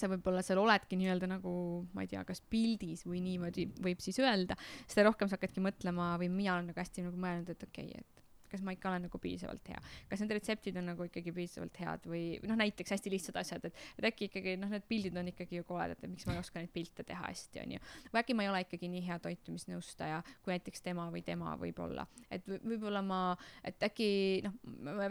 sa 0.00 0.08
võib-olla 0.08 0.42
seal 0.44 0.60
oledki 0.62 0.96
nii-öelda 0.96 1.28
nagu, 1.28 1.52
ma 1.96 2.04
ei 2.04 2.10
tea, 2.10 2.22
kas 2.28 2.40
pildis 2.52 3.04
või 3.08 3.20
niimoodi 3.24 3.66
võib 3.84 4.00
siis 4.04 4.20
öelda, 4.22 4.56
seda 4.86 5.08
rohkem 5.08 5.28
sa 5.28 5.36
hakkadki 5.36 5.62
mõtlema 5.64 6.14
või 6.20 6.30
mina 6.32 6.56
olen 6.56 6.70
nagu 6.70 6.80
hästi 6.80 7.04
nagu 7.08 7.20
mõelnud, 7.20 7.52
et 7.52 7.68
okei 7.68 7.90
okay,, 7.90 8.00
et 8.00 8.19
kas 8.50 8.64
ma 8.66 8.74
ikka 8.74 8.90
olen 8.90 9.06
nagu 9.08 9.20
piisavalt 9.22 9.70
hea, 9.72 9.80
kas 10.10 10.22
need 10.22 10.34
retseptid 10.36 10.78
on 10.80 10.90
nagu 10.92 11.06
ikkagi 11.06 11.34
piisavalt 11.34 11.80
head 11.82 12.08
või 12.10 12.24
noh, 12.46 12.58
näiteks 12.60 12.94
hästi 12.96 13.12
lihtsad 13.14 13.40
asjad, 13.40 13.68
et, 13.68 13.84
et 13.98 14.08
äkki 14.10 14.30
ikkagi 14.30 14.56
noh, 14.60 14.70
need 14.72 14.86
pildid 14.90 15.16
on 15.20 15.30
ikkagi 15.32 15.60
ju 15.60 15.66
koledad, 15.68 15.98
et 16.00 16.10
miks 16.12 16.26
ma 16.28 16.36
ei 16.36 16.42
oska 16.42 16.62
neid 16.62 16.72
pilte 16.74 17.06
teha 17.06 17.28
hästi, 17.28 17.62
onju. 17.64 17.82
või 18.10 18.22
äkki 18.22 18.36
ma 18.38 18.46
ei 18.46 18.52
ole 18.52 18.64
ikkagi 18.66 18.90
nii 18.92 19.04
hea 19.06 19.18
toitumisnõustaja, 19.26 20.20
kui 20.44 20.54
näiteks 20.54 20.84
tema 20.86 21.06
või 21.12 21.24
tema 21.26 21.54
võib-olla, 21.60 22.06
et 22.30 22.46
võib-olla 22.48 23.04
ma, 23.06 23.22
et 23.66 23.88
äkki 23.90 24.10
noh, 24.46 24.58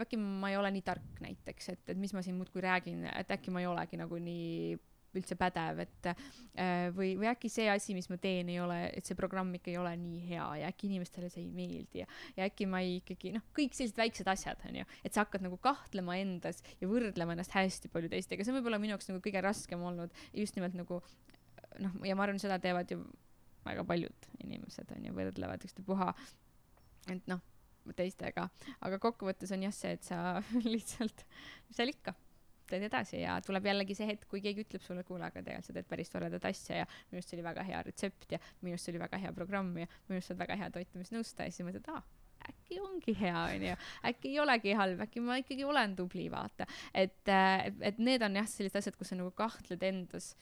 äkki 0.00 0.20
ma 0.20 0.52
ei 0.52 0.60
ole 0.60 0.74
nii 0.76 0.86
tark 0.86 1.24
näiteks, 1.24 1.72
et, 1.74 1.84
et 1.94 2.00
mis 2.00 2.14
ma 2.16 2.24
siin 2.24 2.38
muudkui 2.38 2.64
räägin, 2.64 3.04
et 3.14 3.36
äkki 3.36 3.54
ma 3.54 3.64
ei 3.64 3.70
olegi 3.70 4.00
nagu 4.00 4.20
nii 4.20 4.78
üldse 5.18 5.36
pädev, 5.38 5.82
et 5.84 6.08
äh, 6.10 6.88
või, 6.94 7.14
või 7.18 7.30
äkki 7.30 7.50
see 7.52 7.66
asi, 7.72 7.94
mis 7.96 8.10
ma 8.12 8.18
teen, 8.20 8.50
ei 8.52 8.60
ole, 8.62 8.78
et 8.94 9.08
see 9.08 9.18
programm 9.18 9.52
ikka 9.58 9.72
ei 9.72 9.78
ole 9.80 9.94
nii 10.00 10.20
hea 10.28 10.46
ja 10.62 10.70
äkki 10.70 10.88
inimestele 10.90 11.30
see 11.32 11.42
ei 11.44 11.50
meeldi 11.54 12.02
ja, 12.02 12.08
ja 12.36 12.46
äkki 12.50 12.68
ma 12.70 12.82
ei 12.84 12.98
ikkagi 13.00 13.34
noh, 13.36 13.46
kõik 13.56 13.74
sellised 13.76 13.98
väiksed 13.98 14.30
asjad 14.30 14.62
onju, 14.68 14.86
et 15.02 15.14
sa 15.14 15.24
hakkad 15.24 15.44
nagu 15.46 15.58
kahtlema 15.62 16.18
endas 16.20 16.62
ja 16.82 16.90
võrdlema 16.90 17.34
ennast 17.36 17.56
hästi 17.56 17.90
palju 17.92 18.12
teistega, 18.12 18.46
see 18.46 18.54
on 18.54 18.60
võib-olla 18.60 18.80
minu 18.82 18.94
jaoks 18.94 19.10
nagu 19.10 19.22
kõige 19.24 19.42
raskem 19.44 19.82
olnud 19.90 20.14
just 20.36 20.58
nimelt 20.58 20.78
nagu 20.78 21.02
noh, 21.80 22.00
ja 22.06 22.16
ma 22.16 22.26
arvan, 22.26 22.40
seda 22.42 22.60
teevad 22.62 22.90
ju 22.90 23.02
väga 23.66 23.84
paljud 23.88 24.30
inimesed 24.44 24.94
onju, 24.96 25.12
võrdlevad 25.16 25.66
ükstapuha, 25.66 26.12
et 27.12 27.26
noh, 27.30 27.42
teistega, 27.96 28.46
aga 28.84 28.98
kokkuvõttes 29.02 29.52
on 29.56 29.64
jah 29.66 29.74
see, 29.74 29.94
et 29.96 30.06
sa 30.06 30.40
lihtsalt, 30.72 31.24
mis 31.68 31.80
seal 31.80 31.92
ikka 31.92 32.14
teed 32.70 32.86
edasi 32.88 33.20
ja 33.22 33.36
tuleb 33.44 33.66
jällegi 33.70 33.96
see 33.98 34.08
hetk, 34.12 34.28
kui 34.30 34.42
keegi 34.44 34.66
ütleb 34.66 34.84
sulle, 34.84 35.04
kuule, 35.08 35.26
aga 35.26 35.42
tegelikult 35.42 35.70
sa 35.70 35.76
teed 35.76 35.90
päris 35.90 36.12
toredat 36.12 36.48
asja 36.50 36.82
ja 36.82 36.88
minu 37.10 37.20
arust 37.20 37.32
see 37.32 37.40
oli 37.40 37.48
väga 37.50 37.66
hea 37.66 37.82
retsept 37.86 38.36
ja 38.36 38.40
minu 38.62 38.76
arust 38.76 38.88
see 38.88 38.94
oli 38.94 39.04
väga 39.04 39.20
hea 39.24 39.34
programm 39.36 39.76
ja 39.82 39.90
minu 39.90 40.18
arust 40.18 40.30
sa 40.30 40.34
oled 40.34 40.44
väga 40.46 40.58
hea 40.62 40.72
toitumisnõustaja, 40.78 41.54
siis 41.54 41.66
mõtled, 41.66 41.92
aa 41.92 42.02
äkki 42.50 42.78
ongi 42.80 43.14
hea, 43.20 43.40
onju, 43.54 43.74
äkki 44.10 44.30
ei 44.32 44.38
olegi 44.42 44.72
halb, 44.78 45.02
äkki 45.04 45.22
ma 45.24 45.36
ikkagi 45.40 45.66
olen 45.66 45.94
tubli, 45.96 46.28
vaata. 46.32 46.66
et, 46.94 47.28
et 47.28 47.98
need 47.98 48.22
on 48.24 48.38
jah, 48.40 48.48
sellised 48.48 48.80
asjad, 48.80 48.96
kus 48.98 49.12
sa 49.12 49.18
nagu 49.18 49.32
kahtled 49.36 49.82
endas. 49.86 50.32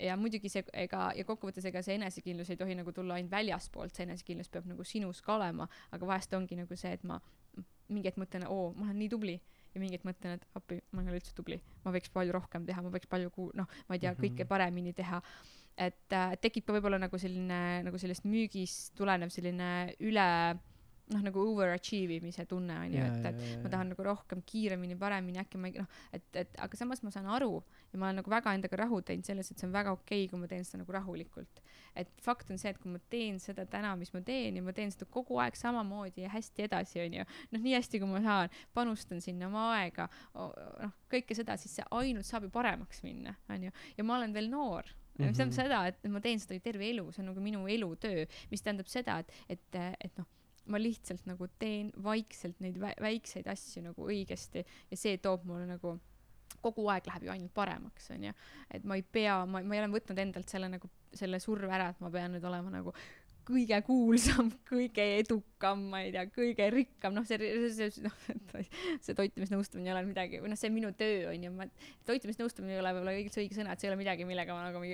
Ja 0.00 0.14
muidugi 0.16 0.48
see, 0.48 0.64
ega, 0.84 1.10
ja 1.16 1.26
kokkuvõttes 1.28 1.66
ega 1.68 1.82
see 1.84 1.98
enesekindlus 1.98 2.52
ei 2.52 2.60
tohi 2.60 2.76
nagu 2.78 2.92
tulla 2.96 3.18
ainult 3.18 3.32
väljaspoolt, 3.34 3.92
see 3.96 4.06
enesekindlus 4.06 4.48
peab 4.52 4.68
nagu 4.70 4.84
sinus 4.86 5.20
ka 5.24 5.34
olema, 5.36 5.66
aga 5.92 6.08
vahest 6.08 6.36
ongi 6.38 6.56
nagu 6.56 6.78
see, 6.78 6.92
et 6.96 7.04
ma 7.04 7.18
mingi 7.90 8.08
hetk 8.08 8.20
mõtlen, 8.22 8.46
oo, 8.48 8.70
ma 8.76 8.86
olen 8.86 9.00
nii 9.02 9.10
tubli 9.12 9.36
ja 9.74 9.80
mingit 9.82 10.04
mõtlen, 10.06 10.38
et 10.38 10.58
appi, 10.58 10.80
ma 10.92 11.04
ei 11.04 11.12
ole 11.12 11.20
üldse 11.20 11.34
tubli, 11.36 11.60
ma 11.84 11.94
võiks 11.94 12.12
palju 12.14 12.34
rohkem 12.34 12.66
teha, 12.66 12.82
ma 12.82 12.92
võiks 12.94 13.10
palju 13.10 13.32
ku-, 13.34 13.50
noh, 13.58 13.68
ma 13.88 13.96
ei 13.96 14.02
tea 14.02 14.12
mm, 14.12 14.16
-hmm. 14.16 14.36
kõike 14.36 14.48
paremini 14.50 14.92
teha. 14.96 15.22
et 15.80 16.12
äh, 16.12 16.34
tekib 16.40 16.66
ka 16.66 16.74
võib-olla 16.74 16.98
nagu 16.98 17.18
selline 17.18 17.82
nagu 17.86 17.98
sellest 17.98 18.24
müügist 18.28 18.92
tulenev 18.98 19.30
selline 19.30 19.94
üle 20.00 20.26
noh, 21.10 21.22
nagu 21.24 21.42
overachieve 21.52 22.18
imise 22.20 22.44
tunne 22.48 22.76
on 22.84 22.94
ju, 22.94 23.02
et, 23.04 23.26
et 23.30 23.40
ja, 23.40 23.50
ja, 23.54 23.58
ma 23.64 23.72
tahan 23.72 23.90
nagu 23.92 24.06
rohkem, 24.06 24.42
kiiremini, 24.46 24.96
paremini, 25.00 25.40
äkki 25.42 25.60
ma 25.60 25.70
ei 25.70 25.80
noh, 25.80 25.88
et, 26.16 26.26
et 26.38 26.60
aga 26.62 26.78
samas 26.78 27.02
ma 27.06 27.12
saan 27.14 27.28
aru 27.30 27.58
ja 27.92 27.98
ma 27.98 28.08
olen 28.08 28.20
nagu 28.20 28.32
väga 28.32 28.54
endaga 28.56 28.80
rahu 28.84 29.00
teinud 29.06 29.26
selles, 29.26 29.50
et 29.50 29.60
see 29.60 29.68
on 29.68 29.74
väga 29.74 29.94
okei 29.96 30.24
okay,, 30.24 30.30
kui 30.30 30.42
ma 30.42 30.50
teen 30.50 30.66
seda 30.66 30.82
nagu 30.82 30.94
rahulikult. 30.94 31.62
et 31.98 32.10
fakt 32.22 32.50
on 32.54 32.60
see, 32.62 32.70
et 32.70 32.78
kui 32.78 32.92
ma 32.92 33.00
teen 33.12 33.40
seda 33.42 33.66
täna, 33.70 33.96
mis 33.98 34.12
ma 34.14 34.22
teen 34.26 34.60
ja 34.60 34.62
ma 34.62 34.74
teen 34.76 34.92
seda 34.94 35.08
kogu 35.10 35.40
aeg 35.42 35.58
samamoodi 35.58 36.24
ja 36.26 36.30
hästi 36.30 36.68
edasi, 36.68 37.02
on 37.02 37.18
ju, 37.18 37.26
noh, 37.50 37.64
nii 37.66 37.74
hästi, 37.78 38.02
kui 38.02 38.10
ma 38.10 38.22
saan, 38.24 38.56
panustan 38.76 39.24
sinna 39.24 39.50
oma 39.50 39.66
aega, 39.80 40.06
noh, 40.36 40.96
kõike 41.10 41.34
seda, 41.36 41.58
siis 41.60 41.74
see 41.80 41.90
ainult 41.98 42.28
saab 42.28 42.46
ju 42.46 42.54
paremaks 42.54 43.02
minna, 43.06 43.34
on 43.50 43.68
ju, 43.68 43.74
ja 43.98 44.06
ma 44.06 44.20
olen 44.20 44.36
veel 44.36 44.50
noor 44.52 44.96
Mm 45.20 45.26
-hmm. 45.26 45.28
mis 45.28 45.36
tähendab 45.36 45.54
seda, 45.54 45.86
et 45.86 46.10
ma 46.10 46.20
teen 46.20 46.40
seda 46.40 46.54
ju 46.54 46.60
terve 46.60 46.90
elu, 46.90 47.12
see 47.12 47.22
on 47.22 47.26
nagu 47.26 47.40
minu 47.40 47.66
elutöö, 47.68 48.26
mis 48.50 48.62
tähendab 48.62 48.86
seda, 48.86 49.18
et, 49.18 49.32
et, 49.48 49.74
et 50.00 50.18
noh, 50.18 50.26
ma 50.70 50.80
lihtsalt 50.80 51.26
nagu 51.28 51.48
teen 51.60 51.90
vaikselt 52.04 52.60
neid 52.64 52.78
vä 52.80 52.94
väikseid 53.02 53.50
asju 53.50 53.84
nagu 53.88 54.08
õigesti 54.12 54.64
ja 54.64 54.98
see 54.98 55.18
toob 55.22 55.46
mulle 55.48 55.66
nagu 55.70 55.96
kogu 56.60 56.88
aeg 56.92 57.06
läheb 57.08 57.24
ju 57.24 57.32
ainult 57.32 57.54
paremaks, 57.56 58.10
onju. 58.14 58.34
et 58.74 58.84
ma 58.84 58.98
ei 58.98 59.02
pea, 59.02 59.40
ma, 59.46 59.62
ma 59.62 59.76
ei 59.76 59.82
ole 59.82 59.94
võtnud 59.94 60.18
endalt 60.20 60.52
selle 60.52 60.68
nagu, 60.72 60.90
selle 61.16 61.40
surve 61.42 61.72
ära, 61.72 61.90
et 61.92 62.02
ma 62.04 62.10
pean 62.12 62.34
nüüd 62.34 62.44
olema 62.46 62.72
nagu 62.74 62.94
kõige 63.50 63.78
kuulsam, 63.86 64.50
kõige 64.70 65.04
edukam, 65.18 65.82
ma 65.92 66.02
ei 66.04 66.12
tea, 66.14 66.26
kõige 66.34 66.68
rikkam, 66.74 67.14
noh, 67.16 67.26
see, 67.26 67.38
see, 67.74 67.88
see, 67.90 68.04
noh, 68.04 68.16
see 69.04 69.16
toitumisnõustamine 69.18 69.90
ei 69.90 69.94
ole 69.94 70.04
midagi, 70.10 70.42
või 70.42 70.52
noh, 70.52 70.60
see 70.60 70.70
on 70.70 70.76
minu 70.76 70.92
töö, 70.98 71.30
onju, 71.32 71.52
ma, 71.56 71.66
toitumisnõustamine 72.08 72.76
ei 72.76 72.82
ole 72.82 72.94
võib-olla 72.96 73.16
üldse 73.18 73.42
õige 73.42 73.58
sõna, 73.58 73.74
et 73.74 73.82
see 73.82 73.88
ei 73.88 73.94
ole 73.94 74.00
midagi, 74.02 74.28
millega 74.28 74.56
ma 74.56 74.68
nagu 74.68 74.84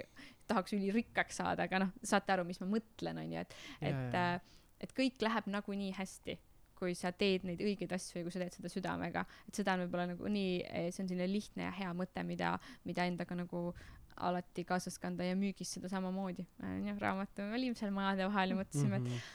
tahaks 0.47 0.77
ülirikkaks 0.79 1.43
saada, 1.43 1.67
aga 1.67 1.87
noh, 1.87 1.95
saate 2.07 2.37
aru, 2.37 2.47
mis 2.49 2.63
ma 2.63 2.71
mõtlen, 2.77 3.25
onju, 3.25 3.43
et, 3.43 3.59
et 3.91 4.21
äh, 4.23 4.37
et 4.81 4.93
kõik 4.97 5.23
läheb 5.25 5.49
nagunii 5.51 5.93
hästi, 5.97 6.37
kui 6.77 6.93
sa 6.97 7.13
teed 7.17 7.47
neid 7.49 7.63
õigeid 7.65 7.93
asju 7.97 8.21
ja 8.21 8.27
kui 8.27 8.35
sa 8.35 8.43
teed 8.43 8.59
seda 8.59 8.71
südamega, 8.73 9.25
et 9.49 9.59
seda 9.59 9.77
on 9.77 9.87
võib-olla 9.87 10.11
nagu 10.13 10.33
nii, 10.33 10.59
eh, 10.69 10.91
see 10.93 11.05
on 11.05 11.09
selline 11.11 11.31
lihtne 11.31 11.69
ja 11.69 11.73
hea 11.79 11.95
mõte, 11.97 12.25
mida, 12.29 12.57
mida 12.89 13.07
endaga 13.09 13.39
nagu 13.39 13.71
alati 14.17 14.65
kaasas 14.65 14.97
kanda 15.01 15.25
ja 15.27 15.37
müügis 15.37 15.73
seda 15.77 15.91
samamoodi, 15.93 16.47
onju, 16.65 16.95
raamatu, 17.01 17.49
me 17.49 17.59
olime 17.59 17.77
seal 17.79 17.93
majade 17.97 18.29
vahel 18.29 18.55
ja 18.55 18.61
mõtlesime, 18.61 19.01
et 19.01 19.09
mhm. 19.09 19.27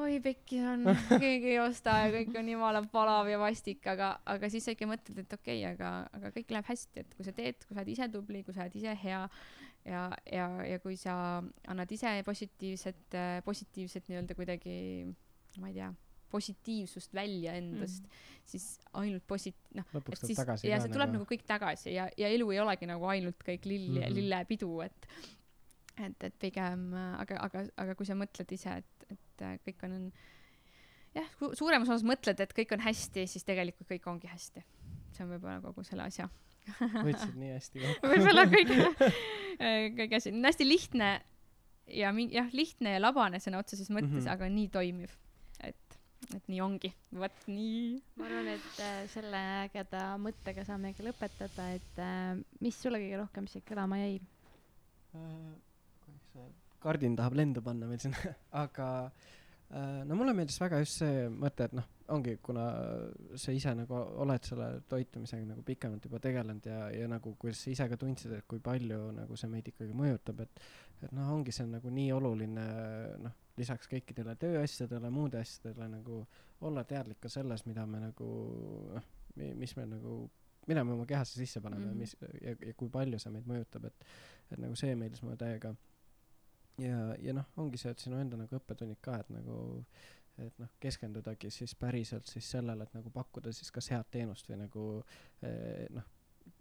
oi 0.00 0.20
pekki 0.24 0.60
on, 0.64 0.86
keegi 1.24 1.52
ei 1.54 1.58
osta 1.62 1.98
ja 2.04 2.12
kõik 2.14 2.38
on 2.40 2.48
jumala 2.54 2.84
palav 2.92 3.28
ja 3.32 3.40
vastik, 3.40 3.84
aga, 3.90 4.14
aga 4.36 4.52
siis 4.52 4.64
sa 4.64 4.76
ikka 4.76 4.88
mõtled, 4.90 5.20
et 5.24 5.36
okei 5.36 5.60
okay,, 5.60 5.74
aga, 5.74 5.92
aga 6.16 6.32
kõik 6.36 6.56
läheb 6.56 6.72
hästi, 6.72 7.04
et 7.04 7.16
kui 7.16 7.28
sa 7.28 7.36
teed, 7.36 7.64
kui 7.64 7.76
sa 7.76 7.82
oled 7.82 7.92
ise 7.96 8.10
tubli, 8.12 8.44
kui 8.46 8.56
sa 8.56 8.64
oled 8.64 8.80
ise 8.80 8.96
hea 9.04 9.24
ja, 9.84 10.06
ja, 10.32 10.48
ja 10.64 10.78
kui 10.82 10.96
sa 11.00 11.42
annad 11.68 11.92
ise 11.92 12.16
positiivset, 12.26 13.18
positiivset 13.44 14.08
nii-öelda 14.08 14.36
kuidagi, 14.38 14.76
ma 15.60 15.70
ei 15.70 15.78
tea, 15.78 15.92
positiivsust 16.34 17.14
välja 17.14 17.54
endast 17.54 18.02
mm, 18.02 18.08
-hmm. 18.10 18.42
siis 18.44 18.80
ainult 18.92 19.22
posit-, 19.32 19.68
noh, 19.74 19.86
et 19.94 20.18
siis, 20.18 20.38
ja 20.66 20.80
see 20.82 20.90
tuleb 20.90 21.12
nagu. 21.12 21.20
nagu 21.20 21.28
kõik 21.30 21.44
tagasi 21.46 21.94
ja, 21.94 22.08
ja 22.18 22.28
elu 22.28 22.50
ei 22.50 22.60
olegi 22.60 22.88
nagu 22.90 23.06
ainult 23.06 23.44
kõik 23.48 23.68
lill 23.70 23.92
mm, 23.92 24.02
-hmm. 24.02 24.14
lillepidu, 24.18 24.80
et 24.80 25.08
et, 25.94 26.24
et 26.26 26.38
pigem, 26.42 26.88
aga, 26.94 27.38
aga, 27.46 27.66
aga 27.76 27.94
kui 27.94 28.06
sa 28.06 28.16
mõtled 28.18 28.50
ise, 28.56 28.80
et, 28.82 29.04
et 29.14 29.44
kõik 29.62 29.84
on, 29.86 30.08
jah, 31.14 31.28
suuremas 31.54 31.88
osas 31.88 32.02
mõtled, 32.02 32.40
et 32.42 32.56
kõik 32.56 32.74
on 32.74 32.82
hästi, 32.82 33.28
siis 33.30 33.46
tegelikult 33.46 33.92
kõik 33.92 34.08
ongi 34.10 34.26
hästi. 34.26 34.64
see 35.14 35.22
on 35.22 35.30
võib-olla 35.30 35.60
kogu 35.62 35.84
selle 35.86 36.02
asja 36.02 36.26
võtsid 37.06 37.36
nii 37.38 37.52
hästi 37.54 37.82
kokku 37.82 38.10
võib-olla 38.12 38.44
kõige, 38.50 38.76
kõige 39.98 40.20
asi, 40.20 40.32
hästi 40.44 40.66
lihtne 40.68 41.10
ja 41.92 42.12
mingi 42.16 42.38
jah, 42.38 42.48
lihtne 42.56 42.96
ja 42.96 43.02
labane 43.02 43.40
sõna 43.42 43.60
otseses 43.62 43.90
mõttes 43.90 44.10
mm, 44.10 44.24
-hmm. 44.24 44.32
aga 44.32 44.48
nii 44.52 44.70
toimiv. 44.72 45.12
et, 45.60 45.98
et 46.34 46.48
nii 46.48 46.62
ongi, 46.64 46.92
vot 47.12 47.46
nii. 47.50 48.00
ma 48.20 48.28
arvan, 48.30 48.50
et 48.54 48.80
äh, 48.80 48.96
selle 49.12 49.44
ägeda 49.66 50.06
mõttega 50.20 50.64
saamegi 50.64 51.04
lõpetada, 51.06 51.70
et 51.76 52.02
äh, 52.02 52.32
mis 52.60 52.80
sulle 52.80 53.02
kõige 53.02 53.20
rohkem 53.20 53.48
siia 53.50 53.64
kõlama 53.68 54.00
jäi 54.02 54.18
äh,? 55.14 55.54
Kardin 56.84 57.14
tahab 57.16 57.32
lendu 57.38 57.62
panna 57.64 57.86
meil 57.88 58.00
siin 58.02 58.12
aga 58.64 58.88
äh, 59.06 59.34
no 60.08 60.16
mulle 60.18 60.34
meeldis 60.36 60.60
väga 60.60 60.78
just 60.82 61.00
see 61.02 61.28
mõte, 61.32 61.68
et 61.68 61.76
noh, 61.76 61.86
ongi, 62.14 62.36
kuna 62.44 62.64
sa 63.40 63.54
ise 63.54 63.72
nagu 63.74 63.96
oled 64.22 64.46
selle 64.46 64.68
toitumisega 64.90 65.48
nagu 65.48 65.64
pikemalt 65.66 66.04
juba 66.04 66.20
tegelenud 66.22 66.68
ja, 66.68 66.80
ja 66.94 67.08
nagu 67.10 67.32
kuidas 67.40 67.62
sa 67.64 67.72
ise 67.72 67.88
ka 67.90 67.98
tundsid, 68.00 68.36
et 68.36 68.46
kui 68.50 68.60
palju 68.64 69.00
nagu 69.16 69.38
see 69.40 69.50
meid 69.50 69.70
ikkagi 69.72 69.96
mõjutab, 69.96 70.44
et 70.44 70.64
et 71.04 71.12
noh, 71.12 71.32
ongi 71.34 71.52
see 71.52 71.66
nagu 71.68 71.90
nii 71.92 72.12
oluline 72.16 72.66
noh, 73.24 73.34
lisaks 73.58 73.90
kõikidele 73.90 74.36
tööasjadele, 74.40 75.10
muude 75.12 75.40
asjadele 75.42 75.88
nagu 75.98 76.22
olla 76.64 76.84
teadlik 76.88 77.20
ka 77.20 77.32
selles, 77.32 77.66
mida 77.68 77.86
me 77.86 78.00
nagu 78.06 78.28
noh, 78.94 79.10
mis 79.34 79.76
me 79.76 79.88
nagu 79.90 80.22
mida 80.68 80.84
me 80.84 80.94
oma 80.94 81.06
kehasse 81.06 81.36
sisse 81.36 81.60
paneme 81.60 81.86
mm 81.86 81.90
-hmm. 81.90 81.98
mis 81.98 82.16
ja, 82.40 82.54
ja 82.68 82.74
kui 82.74 82.88
palju 82.88 83.18
see 83.18 83.32
meid 83.32 83.48
mõjutab, 83.48 83.86
et 83.86 84.06
et 84.52 84.58
nagu 84.58 84.76
see 84.76 84.94
meeldis 84.94 85.22
mulle 85.22 85.36
täiega. 85.36 85.74
Ja, 86.82 86.98
ja 87.22 87.36
noh, 87.36 87.46
ongi 87.60 87.80
see, 87.80 87.92
et 87.94 88.02
sinu 88.02 88.18
enda 88.20 88.38
nagu 88.40 88.58
õppetunnid 88.58 89.00
ka, 89.04 89.20
et 89.22 89.32
nagu 89.34 89.58
et 90.42 90.56
noh, 90.58 90.70
keskendudagi 90.82 91.50
siis 91.54 91.76
päriselt 91.78 92.26
siis 92.26 92.48
sellele, 92.56 92.82
et 92.86 92.96
nagu 92.96 93.10
pakkuda 93.14 93.52
siis 93.54 93.70
kas 93.70 93.92
head 93.94 94.08
teenust 94.10 94.48
või 94.50 94.58
nagu 94.64 94.86
eh, 95.46 95.86
noh, 95.94 96.08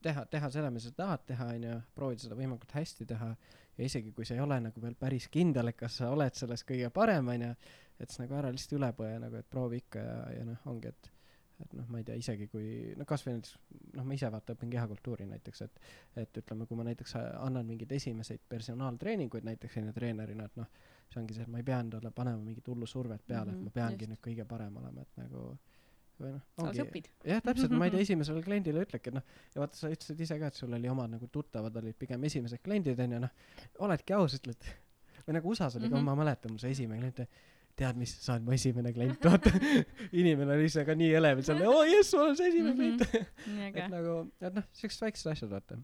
teha, 0.03 0.25
teha 0.29 0.49
seda, 0.53 0.69
mida 0.73 0.85
sa 0.85 0.93
tahad 0.97 1.23
teha, 1.27 1.47
onju, 1.57 1.77
proovida 1.95 2.25
seda 2.25 2.37
võimalikult 2.37 2.75
hästi 2.77 3.07
teha. 3.09 3.31
Ja 3.77 3.87
isegi 3.87 4.11
kui 4.13 4.27
sa 4.29 4.35
ei 4.37 4.43
ole 4.43 4.59
nagu 4.61 4.81
veel 4.83 4.93
päris 4.99 5.25
kindel, 5.33 5.71
et 5.71 5.79
kas 5.79 5.97
sa 6.01 6.11
oled 6.13 6.37
selles 6.37 6.61
kõige 6.67 6.91
parem, 6.93 7.31
onju, 7.33 7.49
et 7.97 8.11
siis 8.11 8.21
nagu 8.21 8.37
ära 8.37 8.51
lihtsalt 8.53 8.77
üle 8.77 8.91
põe 8.97 9.15
nagu, 9.23 9.39
et 9.39 9.49
proovi 9.49 9.81
ikka 9.81 10.03
ja, 10.05 10.17
ja 10.37 10.45
noh, 10.45 10.67
ongi, 10.69 10.93
et 10.93 11.09
et 11.61 11.73
noh, 11.77 11.85
ma 11.91 11.99
ei 12.01 12.07
tea, 12.07 12.15
isegi 12.19 12.47
kui 12.51 12.93
noh, 12.97 13.07
kasvõi 13.09 13.35
näiteks 13.35 13.57
noh, 13.97 14.07
ma 14.07 14.15
ise 14.17 14.29
vaata 14.33 14.55
õpin 14.55 14.71
kehakultuuri 14.73 15.27
näiteks, 15.29 15.61
et 15.67 15.79
et 16.23 16.41
ütleme, 16.41 16.65
kui 16.69 16.79
ma 16.79 16.85
näiteks 16.87 17.15
annan 17.19 17.67
mingeid 17.67 17.91
esimeseid 17.99 18.41
personaaltreeninguid 18.49 19.45
näiteks 19.47 19.77
onju 19.81 19.93
treenerina, 19.93 20.47
et 20.49 20.57
noh, 20.59 20.71
see 21.11 21.21
ongi 21.21 21.37
see, 21.37 21.45
et 21.45 21.53
ma 21.53 21.61
ei 21.61 21.67
pea 21.67 21.79
endale 21.85 22.11
panema 22.15 22.41
mingit 22.41 22.67
hullu 22.67 22.89
survet 22.89 23.21
peale 23.27 23.51
mm, 23.51 23.53
-hmm, 23.53 23.59
et 23.59 23.63
ma 23.63 23.69
mhm, 23.69 23.77
peangi 23.79 24.09
nüüd 24.11 24.23
kõige 24.29 24.47
parem 24.49 24.81
olema, 24.81 25.05
et 25.05 25.21
nagu 25.21 25.45
või 26.21 26.33
noh, 26.35 26.43
ongi 26.61 26.81
jah, 27.25 27.41
täpselt, 27.45 27.73
ma 27.77 27.87
ei 27.87 27.93
tea, 27.93 28.03
esimesele 28.07 28.43
kliendile 28.45 28.85
ütlegi, 28.85 29.11
et 29.11 29.17
noh, 29.17 29.25
ja 29.55 29.63
vaata, 29.63 29.77
sa 29.77 29.91
ütlesid 29.93 30.25
ise 30.25 30.39
ka, 30.41 30.49
et 30.49 30.59
sul 30.59 30.73
oli 30.77 30.89
omad 30.89 31.13
nagu 31.15 31.29
tuttavad 31.33 31.81
olid 31.81 31.97
pigem 31.99 32.23
esimesed 32.29 32.61
kliendid 32.65 32.99
onju, 33.05 33.21
noh, 33.25 33.33
oledki 33.87 34.15
aus, 34.17 34.37
ütled. 34.39 34.69
või 35.23 35.37
nagu 35.37 35.49
USA-s 35.53 35.77
oli 35.77 35.87
mm 35.87 35.93
-hmm. 35.93 36.05
ka, 36.05 36.11
ma 36.11 36.15
mäletan, 36.19 36.51
mul 36.51 36.61
see 36.61 36.71
esimene 36.75 36.99
klient 37.01 37.27
tead 37.79 37.97
mis, 37.97 38.13
sa 38.21 38.35
oled 38.35 38.45
mu 38.47 38.53
esimene 38.55 38.93
klient, 38.95 39.23
vaata. 39.23 39.53
Inimene 40.19 40.57
oli 40.57 40.69
ise 40.69 40.85
ka 40.87 40.95
nii 40.97 41.15
elevil 41.19 41.45
seal, 41.47 41.63
oo 41.69 41.81
jess, 41.89 42.13
ma 42.13 42.27
olen 42.27 42.37
see 42.39 42.51
esimene 42.51 42.75
-hmm. 42.75 43.01
klient. 43.07 43.73
Et 43.83 43.89
nagu, 43.91 44.19
et 44.41 44.59
noh, 44.59 44.69
siuksed 44.77 45.05
väiksed 45.07 45.31
asjad, 45.33 45.51
vaata. 45.53 45.79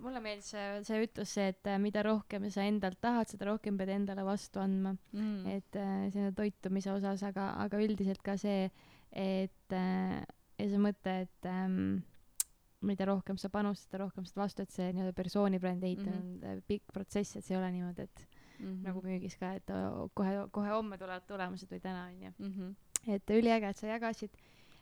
Mulle 0.00 0.20
meeldis 0.24 0.52
see, 0.54 0.66
see 0.86 1.00
ütlus 1.04 1.32
see, 1.36 1.50
et 1.52 1.66
äh, 1.68 1.76
mida 1.82 2.00
rohkem 2.06 2.46
sa 2.48 2.64
endalt 2.64 2.96
tahad, 3.04 3.28
seda 3.28 3.50
rohkem 3.50 3.76
pead 3.76 3.90
endale 3.92 4.24
vastu 4.24 4.62
andma. 4.62 4.94
Mm.. 5.12 5.46
et 5.58 5.76
äh, 5.76 6.06
selle 6.14 6.32
toitumise 6.32 6.92
osas, 6.94 7.24
aga, 7.26 7.50
aga 7.66 7.82
üldiselt 7.84 8.22
ka 8.24 8.38
see, 8.40 8.70
et 9.12 9.76
äh, 9.76 10.22
ja 10.56 10.70
see 10.70 10.80
mõte, 10.80 11.16
et 11.26 11.48
ähm, 11.50 12.00
mida 12.86 13.06
rohkem 13.08 13.36
sa 13.40 13.50
panustad, 13.52 13.90
seda 13.90 14.04
rohkem 14.04 14.24
saad 14.28 14.40
vastu, 14.44 14.64
et 14.64 14.72
see 14.72 14.88
nii-öelda 14.94 15.16
persooni 15.16 15.60
brändi 15.60 15.90
ehitamine 15.90 16.20
mm 16.20 16.36
-hmm. 16.40 16.56
on 16.56 16.62
pikk 16.68 16.92
protsess, 16.92 17.36
et 17.36 17.44
see 17.44 17.56
ei 17.56 17.60
ole 17.60 17.70
niimoodi, 17.76 18.08
et 18.08 18.26
mm 18.60 18.66
-hmm. 18.68 18.82
nagu 18.86 19.02
müügis 19.02 19.36
ka, 19.38 19.52
et 19.60 19.72
kohe, 20.14 20.36
kohe 20.52 20.70
homme 20.70 20.98
tulevad 20.98 21.26
tulemused 21.28 21.70
või 21.72 21.80
täna 21.80 22.04
onju. 22.12 22.30
-hmm. 22.38 22.74
et 23.16 23.30
üliäge, 23.30 23.68
et 23.68 23.76
sa 23.76 23.86
jagasid 23.86 24.30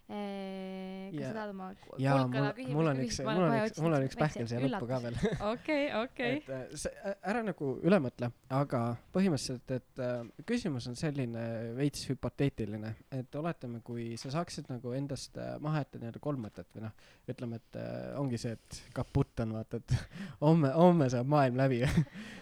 kas 0.08 1.24
sa 1.26 1.32
tahad 1.36 1.50
oma 1.52 1.68
kuldkala 1.82 2.52
küsimust 2.56 2.76
mul 2.78 2.88
on 2.90 3.00
üks, 3.02 3.18
mul 3.26 3.44
on 3.44 3.54
üks, 3.58 3.80
mul 3.84 3.96
on 3.96 4.04
üks 4.06 4.18
pähkel 4.18 4.48
siia 4.48 4.60
lõppu 4.62 4.88
ka 4.88 5.00
veel. 5.04 5.18
okei, 5.52 5.82
okei. 5.98 6.38
et 6.38 6.50
äh, 6.54 6.62
see, 6.80 7.14
ära 7.28 7.42
nagu 7.44 7.72
üle 7.84 7.98
mõtle, 8.02 8.30
aga 8.56 8.82
põhimõtteliselt, 9.14 9.74
et 9.76 10.02
äh, 10.04 10.22
küsimus 10.48 10.88
on 10.88 10.96
selline 10.98 11.44
veits 11.76 12.06
hüpoteetiline, 12.08 12.94
et 13.18 13.38
oletame, 13.40 13.82
kui 13.84 14.10
sa 14.20 14.32
saaksid 14.38 14.70
nagu 14.72 14.94
endast 14.96 15.36
äh, 15.40 15.56
maha 15.64 15.84
jätta 15.84 16.00
nii-öelda 16.00 16.24
kolm 16.24 16.46
mõtet 16.48 16.70
või 16.72 16.86
noh, 16.86 17.08
ütleme, 17.28 17.60
et 17.60 17.80
äh, 17.82 17.98
ongi 18.20 18.40
see, 18.40 18.56
et 18.56 18.80
kaputt 18.96 19.44
on 19.44 19.58
vaata, 19.58 19.82
et 19.82 19.96
homme, 20.46 20.72
homme 20.76 21.10
saab 21.12 21.28
maailm 21.36 21.60
läbi. 21.60 21.84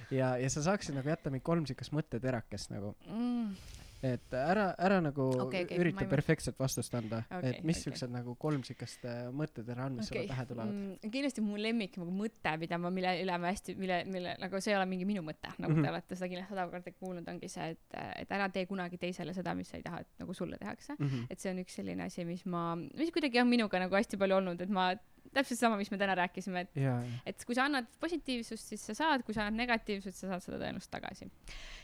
Ja, 0.06 0.36
ja 0.38 0.47
sa 0.47 0.60
saaksid 0.62 0.94
nagu 0.94 1.10
jätta 1.10 1.32
mingi 1.34 1.43
kolm 1.43 1.64
siukest 1.66 1.90
mõtteterakest 1.90 2.70
nagu. 2.70 2.93
Mm 3.10 3.56
et 4.05 4.35
ära, 4.36 4.66
ära 4.78 4.98
nagu 5.01 5.27
okay, 5.47 5.64
okay, 5.64 5.78
ürita 5.81 6.05
perfektset 6.10 6.59
vastust 6.60 6.94
anda 6.98 7.23
okay,, 7.31 7.51
et 7.51 7.64
mis 7.66 7.81
siuksed 7.85 8.09
okay. 8.09 8.16
nagu 8.18 8.35
kolm 8.40 8.64
siukest 8.66 9.06
äh, 9.09 9.23
mõttetera 9.32 9.86
on, 9.89 9.97
mis 10.01 10.10
okay. 10.10 10.27
sulle 10.27 10.35
pähe 10.35 10.47
tulevad 10.51 10.74
mm,? 10.74 11.12
kindlasti 11.14 11.44
mu 11.44 11.56
lemmik 11.60 11.97
nagu 12.01 12.12
mõte, 12.12 12.52
mida 12.60 12.78
ma, 12.82 12.93
mille 12.93 13.14
üle 13.23 13.39
ma 13.40 13.52
hästi, 13.55 13.77
mille, 13.81 14.02
mille 14.12 14.36
nagu 14.43 14.60
see 14.60 14.74
ei 14.74 14.78
ole 14.78 14.89
mingi 14.90 15.09
minu 15.09 15.24
mõte, 15.27 15.52
nagu 15.56 15.73
mm 15.73 15.81
-hmm. 15.81 15.89
te 15.89 15.94
olete 15.94 16.20
seda 16.20 16.31
kindlasti 16.32 16.55
sada 16.55 16.68
korda 16.73 16.94
kuulnud, 17.01 17.32
ongi 17.32 17.51
see, 17.52 17.70
et, 17.77 17.98
et 18.23 18.36
ära 18.39 18.48
tee 18.52 18.66
kunagi 18.68 19.01
teisele 19.01 19.35
seda, 19.36 19.56
mis 19.59 19.73
sa 19.73 19.81
ei 19.81 19.86
taha, 19.86 20.05
et 20.05 20.24
nagu 20.24 20.35
sulle 20.35 20.59
tehakse 20.60 20.94
mm. 20.98 21.06
-hmm. 21.06 21.27
et 21.31 21.40
see 21.40 21.55
on 21.55 21.64
üks 21.64 21.81
selline 21.81 22.09
asi, 22.10 22.24
mis 22.24 22.44
ma, 22.47 22.68
mis 22.77 23.12
kuidagi 23.14 23.40
on 23.40 23.48
minuga 23.48 23.81
nagu 23.81 23.97
hästi 23.97 24.20
palju 24.20 24.36
olnud, 24.43 24.60
et 24.60 24.68
ma 24.70 24.93
täpselt 25.37 25.61
sama, 25.61 25.79
mis 25.81 25.91
me 25.93 25.99
täna 26.01 26.17
rääkisime, 26.19 26.65
et 26.67 26.79
ja, 26.81 26.97
et 27.29 27.45
kui 27.47 27.57
sa 27.57 27.67
annad 27.69 27.89
positiivsust, 28.03 28.73
siis 28.73 28.85
sa 28.91 28.97
saad, 28.97 29.25
kui 29.27 29.37
sa 29.37 29.45
annad 29.45 29.61
negatiivsust, 29.63 30.19
sa 30.23 30.33
saad 30.33 30.45
seda 30.45 30.61
tõenäoliselt 30.63 30.93
tagasi. 30.97 31.29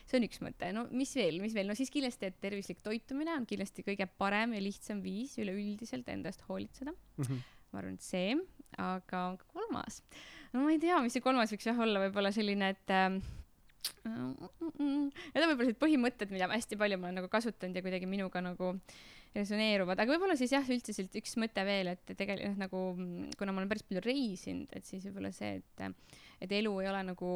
see 0.09 0.19
on 0.19 0.27
üks 0.29 0.43
mõte, 0.45 0.70
no 0.77 0.87
mis 0.91 1.15
veel, 1.19 1.41
mis 1.43 1.55
veel, 1.57 1.69
no 1.70 1.77
siis 1.79 1.93
kindlasti, 1.93 2.33
et 2.33 2.41
tervislik 2.43 2.83
toitumine 2.85 3.35
on 3.37 3.49
kindlasti 3.49 3.85
kõige 3.87 4.09
parem 4.19 4.57
ja 4.57 4.62
lihtsam 4.65 5.03
viis 5.05 5.37
üleüldiselt 5.41 6.09
enda 6.12 6.33
eest 6.33 6.45
hoolitseda 6.49 6.93
mm. 6.93 7.24
-hmm. 7.24 7.45
ma 7.73 7.83
arvan, 7.83 8.01
et 8.01 8.07
see, 8.07 8.35
aga 8.81 9.23
kolmas, 9.53 10.03
no 10.53 10.66
ma 10.66 10.74
ei 10.74 10.81
tea, 10.83 10.99
mis 11.05 11.15
see 11.16 11.24
kolmas 11.24 11.53
võiks 11.55 11.69
jah 11.69 11.79
olla, 11.87 12.03
võib-olla 12.07 12.33
selline, 12.35 12.74
et 12.77 12.95
äh, 12.97 13.20
Need 14.02 14.82
on 14.82 15.50
võib-olla 15.50 15.64
sellised 15.64 15.80
põhimõtted, 15.80 16.30
mida 16.34 16.48
ma 16.50 16.59
hästi 16.59 16.78
palju 16.78 16.98
ma 17.00 17.09
olen 17.09 17.20
nagu 17.20 17.30
kasutanud 17.32 17.78
ja 17.78 17.82
kuidagi 17.84 18.09
minuga 18.10 18.42
nagu 18.44 18.74
resoneeruvad, 19.32 20.00
aga 20.02 20.12
võib-olla 20.12 20.36
siis 20.38 20.52
jah, 20.52 20.66
üldiselt 20.68 21.14
üks 21.18 21.36
mõte 21.40 21.64
veel, 21.66 21.94
et 21.94 22.14
tegelikult 22.18 22.60
nagu 22.60 22.82
kuna 23.38 23.54
ma 23.54 23.62
olen 23.62 23.70
päris 23.70 23.86
palju 23.88 24.02
reisinud, 24.04 24.72
et 24.76 24.88
siis 24.88 25.06
võib-olla 25.09 25.32
see, 25.34 25.60
et, 25.62 26.09
et 26.44 26.56
elu 26.60 26.74
ei 26.82 26.90
ole 26.90 27.04
nagu 27.12 27.32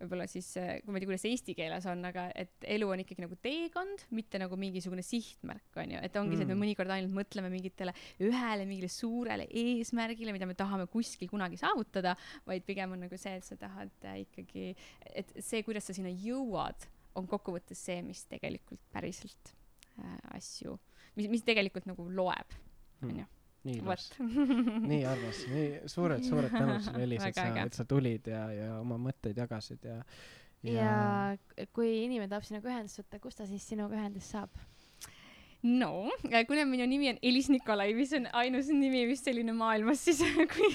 võib-olla 0.00 0.26
siis, 0.30 0.48
kui 0.54 0.92
ma 0.92 0.98
ei 0.98 1.02
tea, 1.02 1.10
kuidas 1.10 1.26
eesti 1.28 1.54
keeles 1.58 1.86
on, 1.90 2.04
aga 2.08 2.26
et 2.38 2.66
elu 2.76 2.88
on 2.92 3.02
ikkagi 3.02 3.24
nagu 3.24 3.38
teekond, 3.42 4.06
mitte 4.16 4.40
nagu 4.42 4.58
mingisugune 4.60 5.04
sihtmärk, 5.06 5.68
on 5.82 5.94
ju, 5.96 6.02
et 6.06 6.18
ongi 6.20 6.34
mm. 6.34 6.38
see, 6.38 6.46
et 6.46 6.50
me 6.50 6.56
mm. 6.56 6.64
mõnikord 6.64 6.94
ainult 6.96 7.16
mõtleme 7.16 7.52
mingitele 7.52 7.94
ühele 8.24 8.66
mingile 8.68 8.90
suurele 8.92 9.48
eesmärgile, 9.50 10.34
mida 10.36 10.48
me 10.48 10.56
tahame 10.58 10.88
kuskil 10.92 11.30
kunagi 11.32 11.60
saavutada, 11.60 12.16
vaid 12.48 12.66
pigem 12.68 12.96
on 12.96 13.06
nagu 13.06 13.20
see, 13.20 13.36
et 13.38 13.46
sa 13.46 13.58
tahad 13.60 14.10
ikkagi, 14.26 14.72
et 15.12 15.32
see, 15.40 15.62
kuidas 15.66 15.88
sa 15.88 15.96
sinna 15.96 16.12
jõuad, 16.12 16.88
on 17.16 17.28
kokkuvõttes 17.30 17.80
see, 17.80 18.02
mis 18.04 18.26
tegelikult 18.28 18.82
päriselt 18.92 19.54
äh, 20.02 20.18
asju 20.36 20.76
mis, 21.16 21.30
mis 21.32 21.44
tegelikult 21.46 21.88
nagu 21.88 22.06
loeb, 22.12 22.58
hmm. 23.00 23.08
onju 23.08 23.30
nii 23.66 23.80
ilus 23.82 24.08
nii 24.90 25.02
armas, 25.08 25.42
nii 25.52 25.68
suured-suured 25.92 26.54
tänud 26.54 26.84
sulle, 26.86 27.02
Elis, 27.06 27.26
et 27.28 27.38
sa, 27.38 27.46
et 27.64 27.78
sa 27.80 27.86
tulid 27.88 28.30
ja, 28.30 28.46
ja 28.54 28.70
oma 28.80 28.98
mõtteid 29.08 29.38
jagasid 29.42 29.86
ja, 29.88 29.98
ja. 30.66 30.88
ja 31.56 31.68
kui 31.76 31.92
inimene 32.04 32.30
tahab 32.32 32.46
sinuga 32.48 32.72
ühendust 32.72 33.02
võtta, 33.02 33.22
kus 33.22 33.38
ta 33.38 33.48
siis 33.50 33.66
sinuga 33.74 33.98
ühendust 33.98 34.34
saab? 34.36 34.54
No, 35.62 36.10
äh, 36.30 36.44
kuna 36.46 36.64
minu 36.68 36.84
nimi 36.88 37.08
on 37.10 37.18
Elis 37.24 37.48
Nikolai, 37.50 37.92
mis 37.96 38.12
on 38.16 38.28
ainus 38.36 38.68
nimi 38.72 39.02
vist 39.08 39.26
selline 39.26 39.54
maailmas, 39.56 40.02
siis 40.04 40.20
kui 40.52 40.68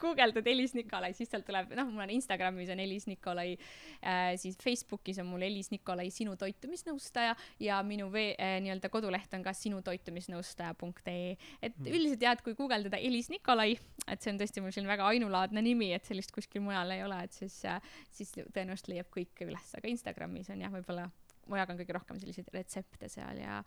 guugeldad 0.00 0.46
Elis 0.50 0.74
Nikolai, 0.76 1.12
siis 1.16 1.30
sealt 1.30 1.46
tuleb, 1.48 1.70
noh, 1.78 1.88
mul 1.92 2.04
on 2.04 2.12
Instagramis 2.14 2.72
on 2.74 2.82
Elis 2.82 3.06
Nikolai 3.10 3.54
äh,, 3.54 4.34
siis 4.40 4.58
Facebookis 4.60 5.20
on 5.22 5.30
mul 5.30 5.46
Elis 5.46 5.70
Nikolai 5.70 6.10
sinu 6.14 6.34
toitumisnõustaja 6.40 7.36
ja 7.62 7.80
minu 7.86 8.10
vee- 8.12 8.34
äh,, 8.34 8.58
nii-öelda 8.64 8.90
koduleht 8.92 9.34
on 9.38 9.46
ka 9.46 9.54
sinutoitumisnõustaja.ee. 9.56 11.36
et 11.62 11.78
mm. 11.78 11.92
üldiselt 11.94 12.26
jah, 12.26 12.36
et 12.36 12.44
kui 12.44 12.58
guugeldada 12.58 13.00
Elis 13.00 13.30
Nikolai, 13.32 13.78
et 14.06 14.20
see 14.20 14.34
on 14.34 14.42
tõesti 14.42 14.64
mul 14.64 14.74
selline 14.74 14.92
väga 14.92 15.08
ainulaadne 15.14 15.64
nimi, 15.64 15.92
et 15.96 16.08
sellist 16.08 16.34
kuskil 16.34 16.64
mujal 16.66 16.96
ei 16.96 17.06
ole, 17.06 17.22
et 17.24 17.36
siis 17.36 17.62
äh,, 17.68 17.80
siis 18.10 18.34
tõenäoliselt 18.40 18.92
leiab 18.92 19.10
kõik 19.14 19.46
üles, 19.46 19.74
aga 19.78 19.92
Instagramis 19.92 20.50
on 20.52 20.66
jah, 20.66 20.74
võib-olla 20.74 21.08
ma 21.50 21.62
jagan 21.62 21.80
kõige 21.80 21.96
rohkem 21.96 22.20
selliseid 22.20 22.50
retsepte 22.54 23.08
seal 23.10 23.40
ja 23.42 23.60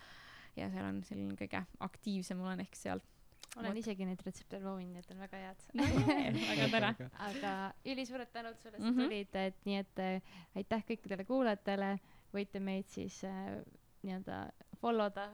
ja 0.58 0.70
seal 0.74 0.86
on 0.86 1.04
selline 1.08 1.36
kõige 1.40 1.64
aktiivsem 1.80 2.42
olen 2.42 2.64
ehk 2.66 2.76
seal 2.78 3.02
olen 3.58 3.70
What? 3.70 3.80
isegi 3.84 4.06
neid 4.08 4.22
retsepte 4.26 4.60
proovinud, 4.62 4.98
et 4.98 5.12
on 5.14 5.22
väga 5.22 5.42
head 5.44 5.64
no,. 5.78 5.88
väga 6.52 6.68
tore. 6.74 6.92
aga 7.28 7.54
ülisuured 7.94 8.34
tänud 8.34 8.60
sulle, 8.62 8.78
et 8.78 8.82
sa 8.82 8.90
mm 8.90 8.98
-hmm. 8.98 9.04
tulid, 9.04 9.36
et 9.36 9.66
nii 9.66 9.78
et 9.78 10.00
äh, 10.00 10.36
aitäh 10.56 10.86
kõikidele 10.90 11.26
kuulajatele, 11.26 11.98
võite 12.34 12.60
meid 12.60 12.90
siis 12.90 13.24
äh, 13.24 13.60
nii-öelda 14.04 14.48
follow 14.82 15.12
da 15.16 15.30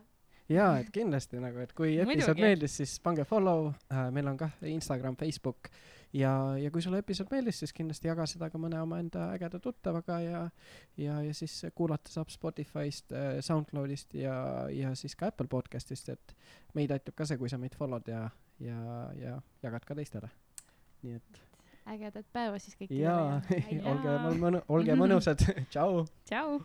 jaa, 0.49 0.79
et 0.79 0.89
kindlasti 0.91 1.39
nagu, 1.39 1.59
et 1.63 1.73
kui 1.73 1.97
episood 2.03 2.41
meeldis, 2.41 2.77
siis 2.81 2.99
pange 2.99 3.23
follow 3.23 3.71
äh,, 3.91 4.11
meil 4.11 4.27
on 4.27 4.37
kah 4.37 4.51
Instagram, 4.61 5.15
Facebook 5.15 5.71
ja, 6.13 6.57
ja 6.57 6.71
kui 6.71 6.81
sulle 6.81 7.01
episood 7.03 7.29
meeldis, 7.31 7.59
siis 7.61 7.73
kindlasti 7.75 8.09
jaga 8.09 8.25
seda 8.29 8.49
ka 8.49 8.61
mõne 8.61 8.79
omaenda 8.81 9.29
ägeda 9.35 9.59
tuttavaga 9.63 10.19
ja, 10.23 10.43
ja, 10.97 11.19
ja 11.25 11.33
siis 11.37 11.59
kuulata 11.75 12.11
saab 12.13 12.31
Spotify'st, 12.33 13.13
äh, 13.13 13.27
SoundCloud'ist 13.45 14.15
ja, 14.17 14.37
ja 14.73 14.95
siis 14.99 15.15
ka 15.19 15.29
Apple 15.33 15.49
podcast'ist, 15.51 16.09
et 16.13 16.35
meid 16.77 16.93
aitab 16.95 17.17
ka 17.17 17.29
see, 17.29 17.39
kui 17.41 17.51
sa 17.51 17.61
meid 17.61 17.77
follow'd 17.77 18.09
ja, 18.09 18.25
ja, 18.63 18.79
ja 19.19 19.37
jagad 19.63 19.85
ka 19.85 19.97
teistele. 19.99 20.31
nii 21.03 21.19
et. 21.19 21.45
ägedat 21.89 22.25
päeva 22.33 22.59
siis 22.59 22.75
kõikidele. 22.75 23.05
jaa, 23.05 23.39
olge 23.93 24.17
mõnu-, 24.41 24.65
olge 24.67 24.99
mõnusad, 24.99 25.45
tšau. 25.71 26.05
tšau. 26.25 26.59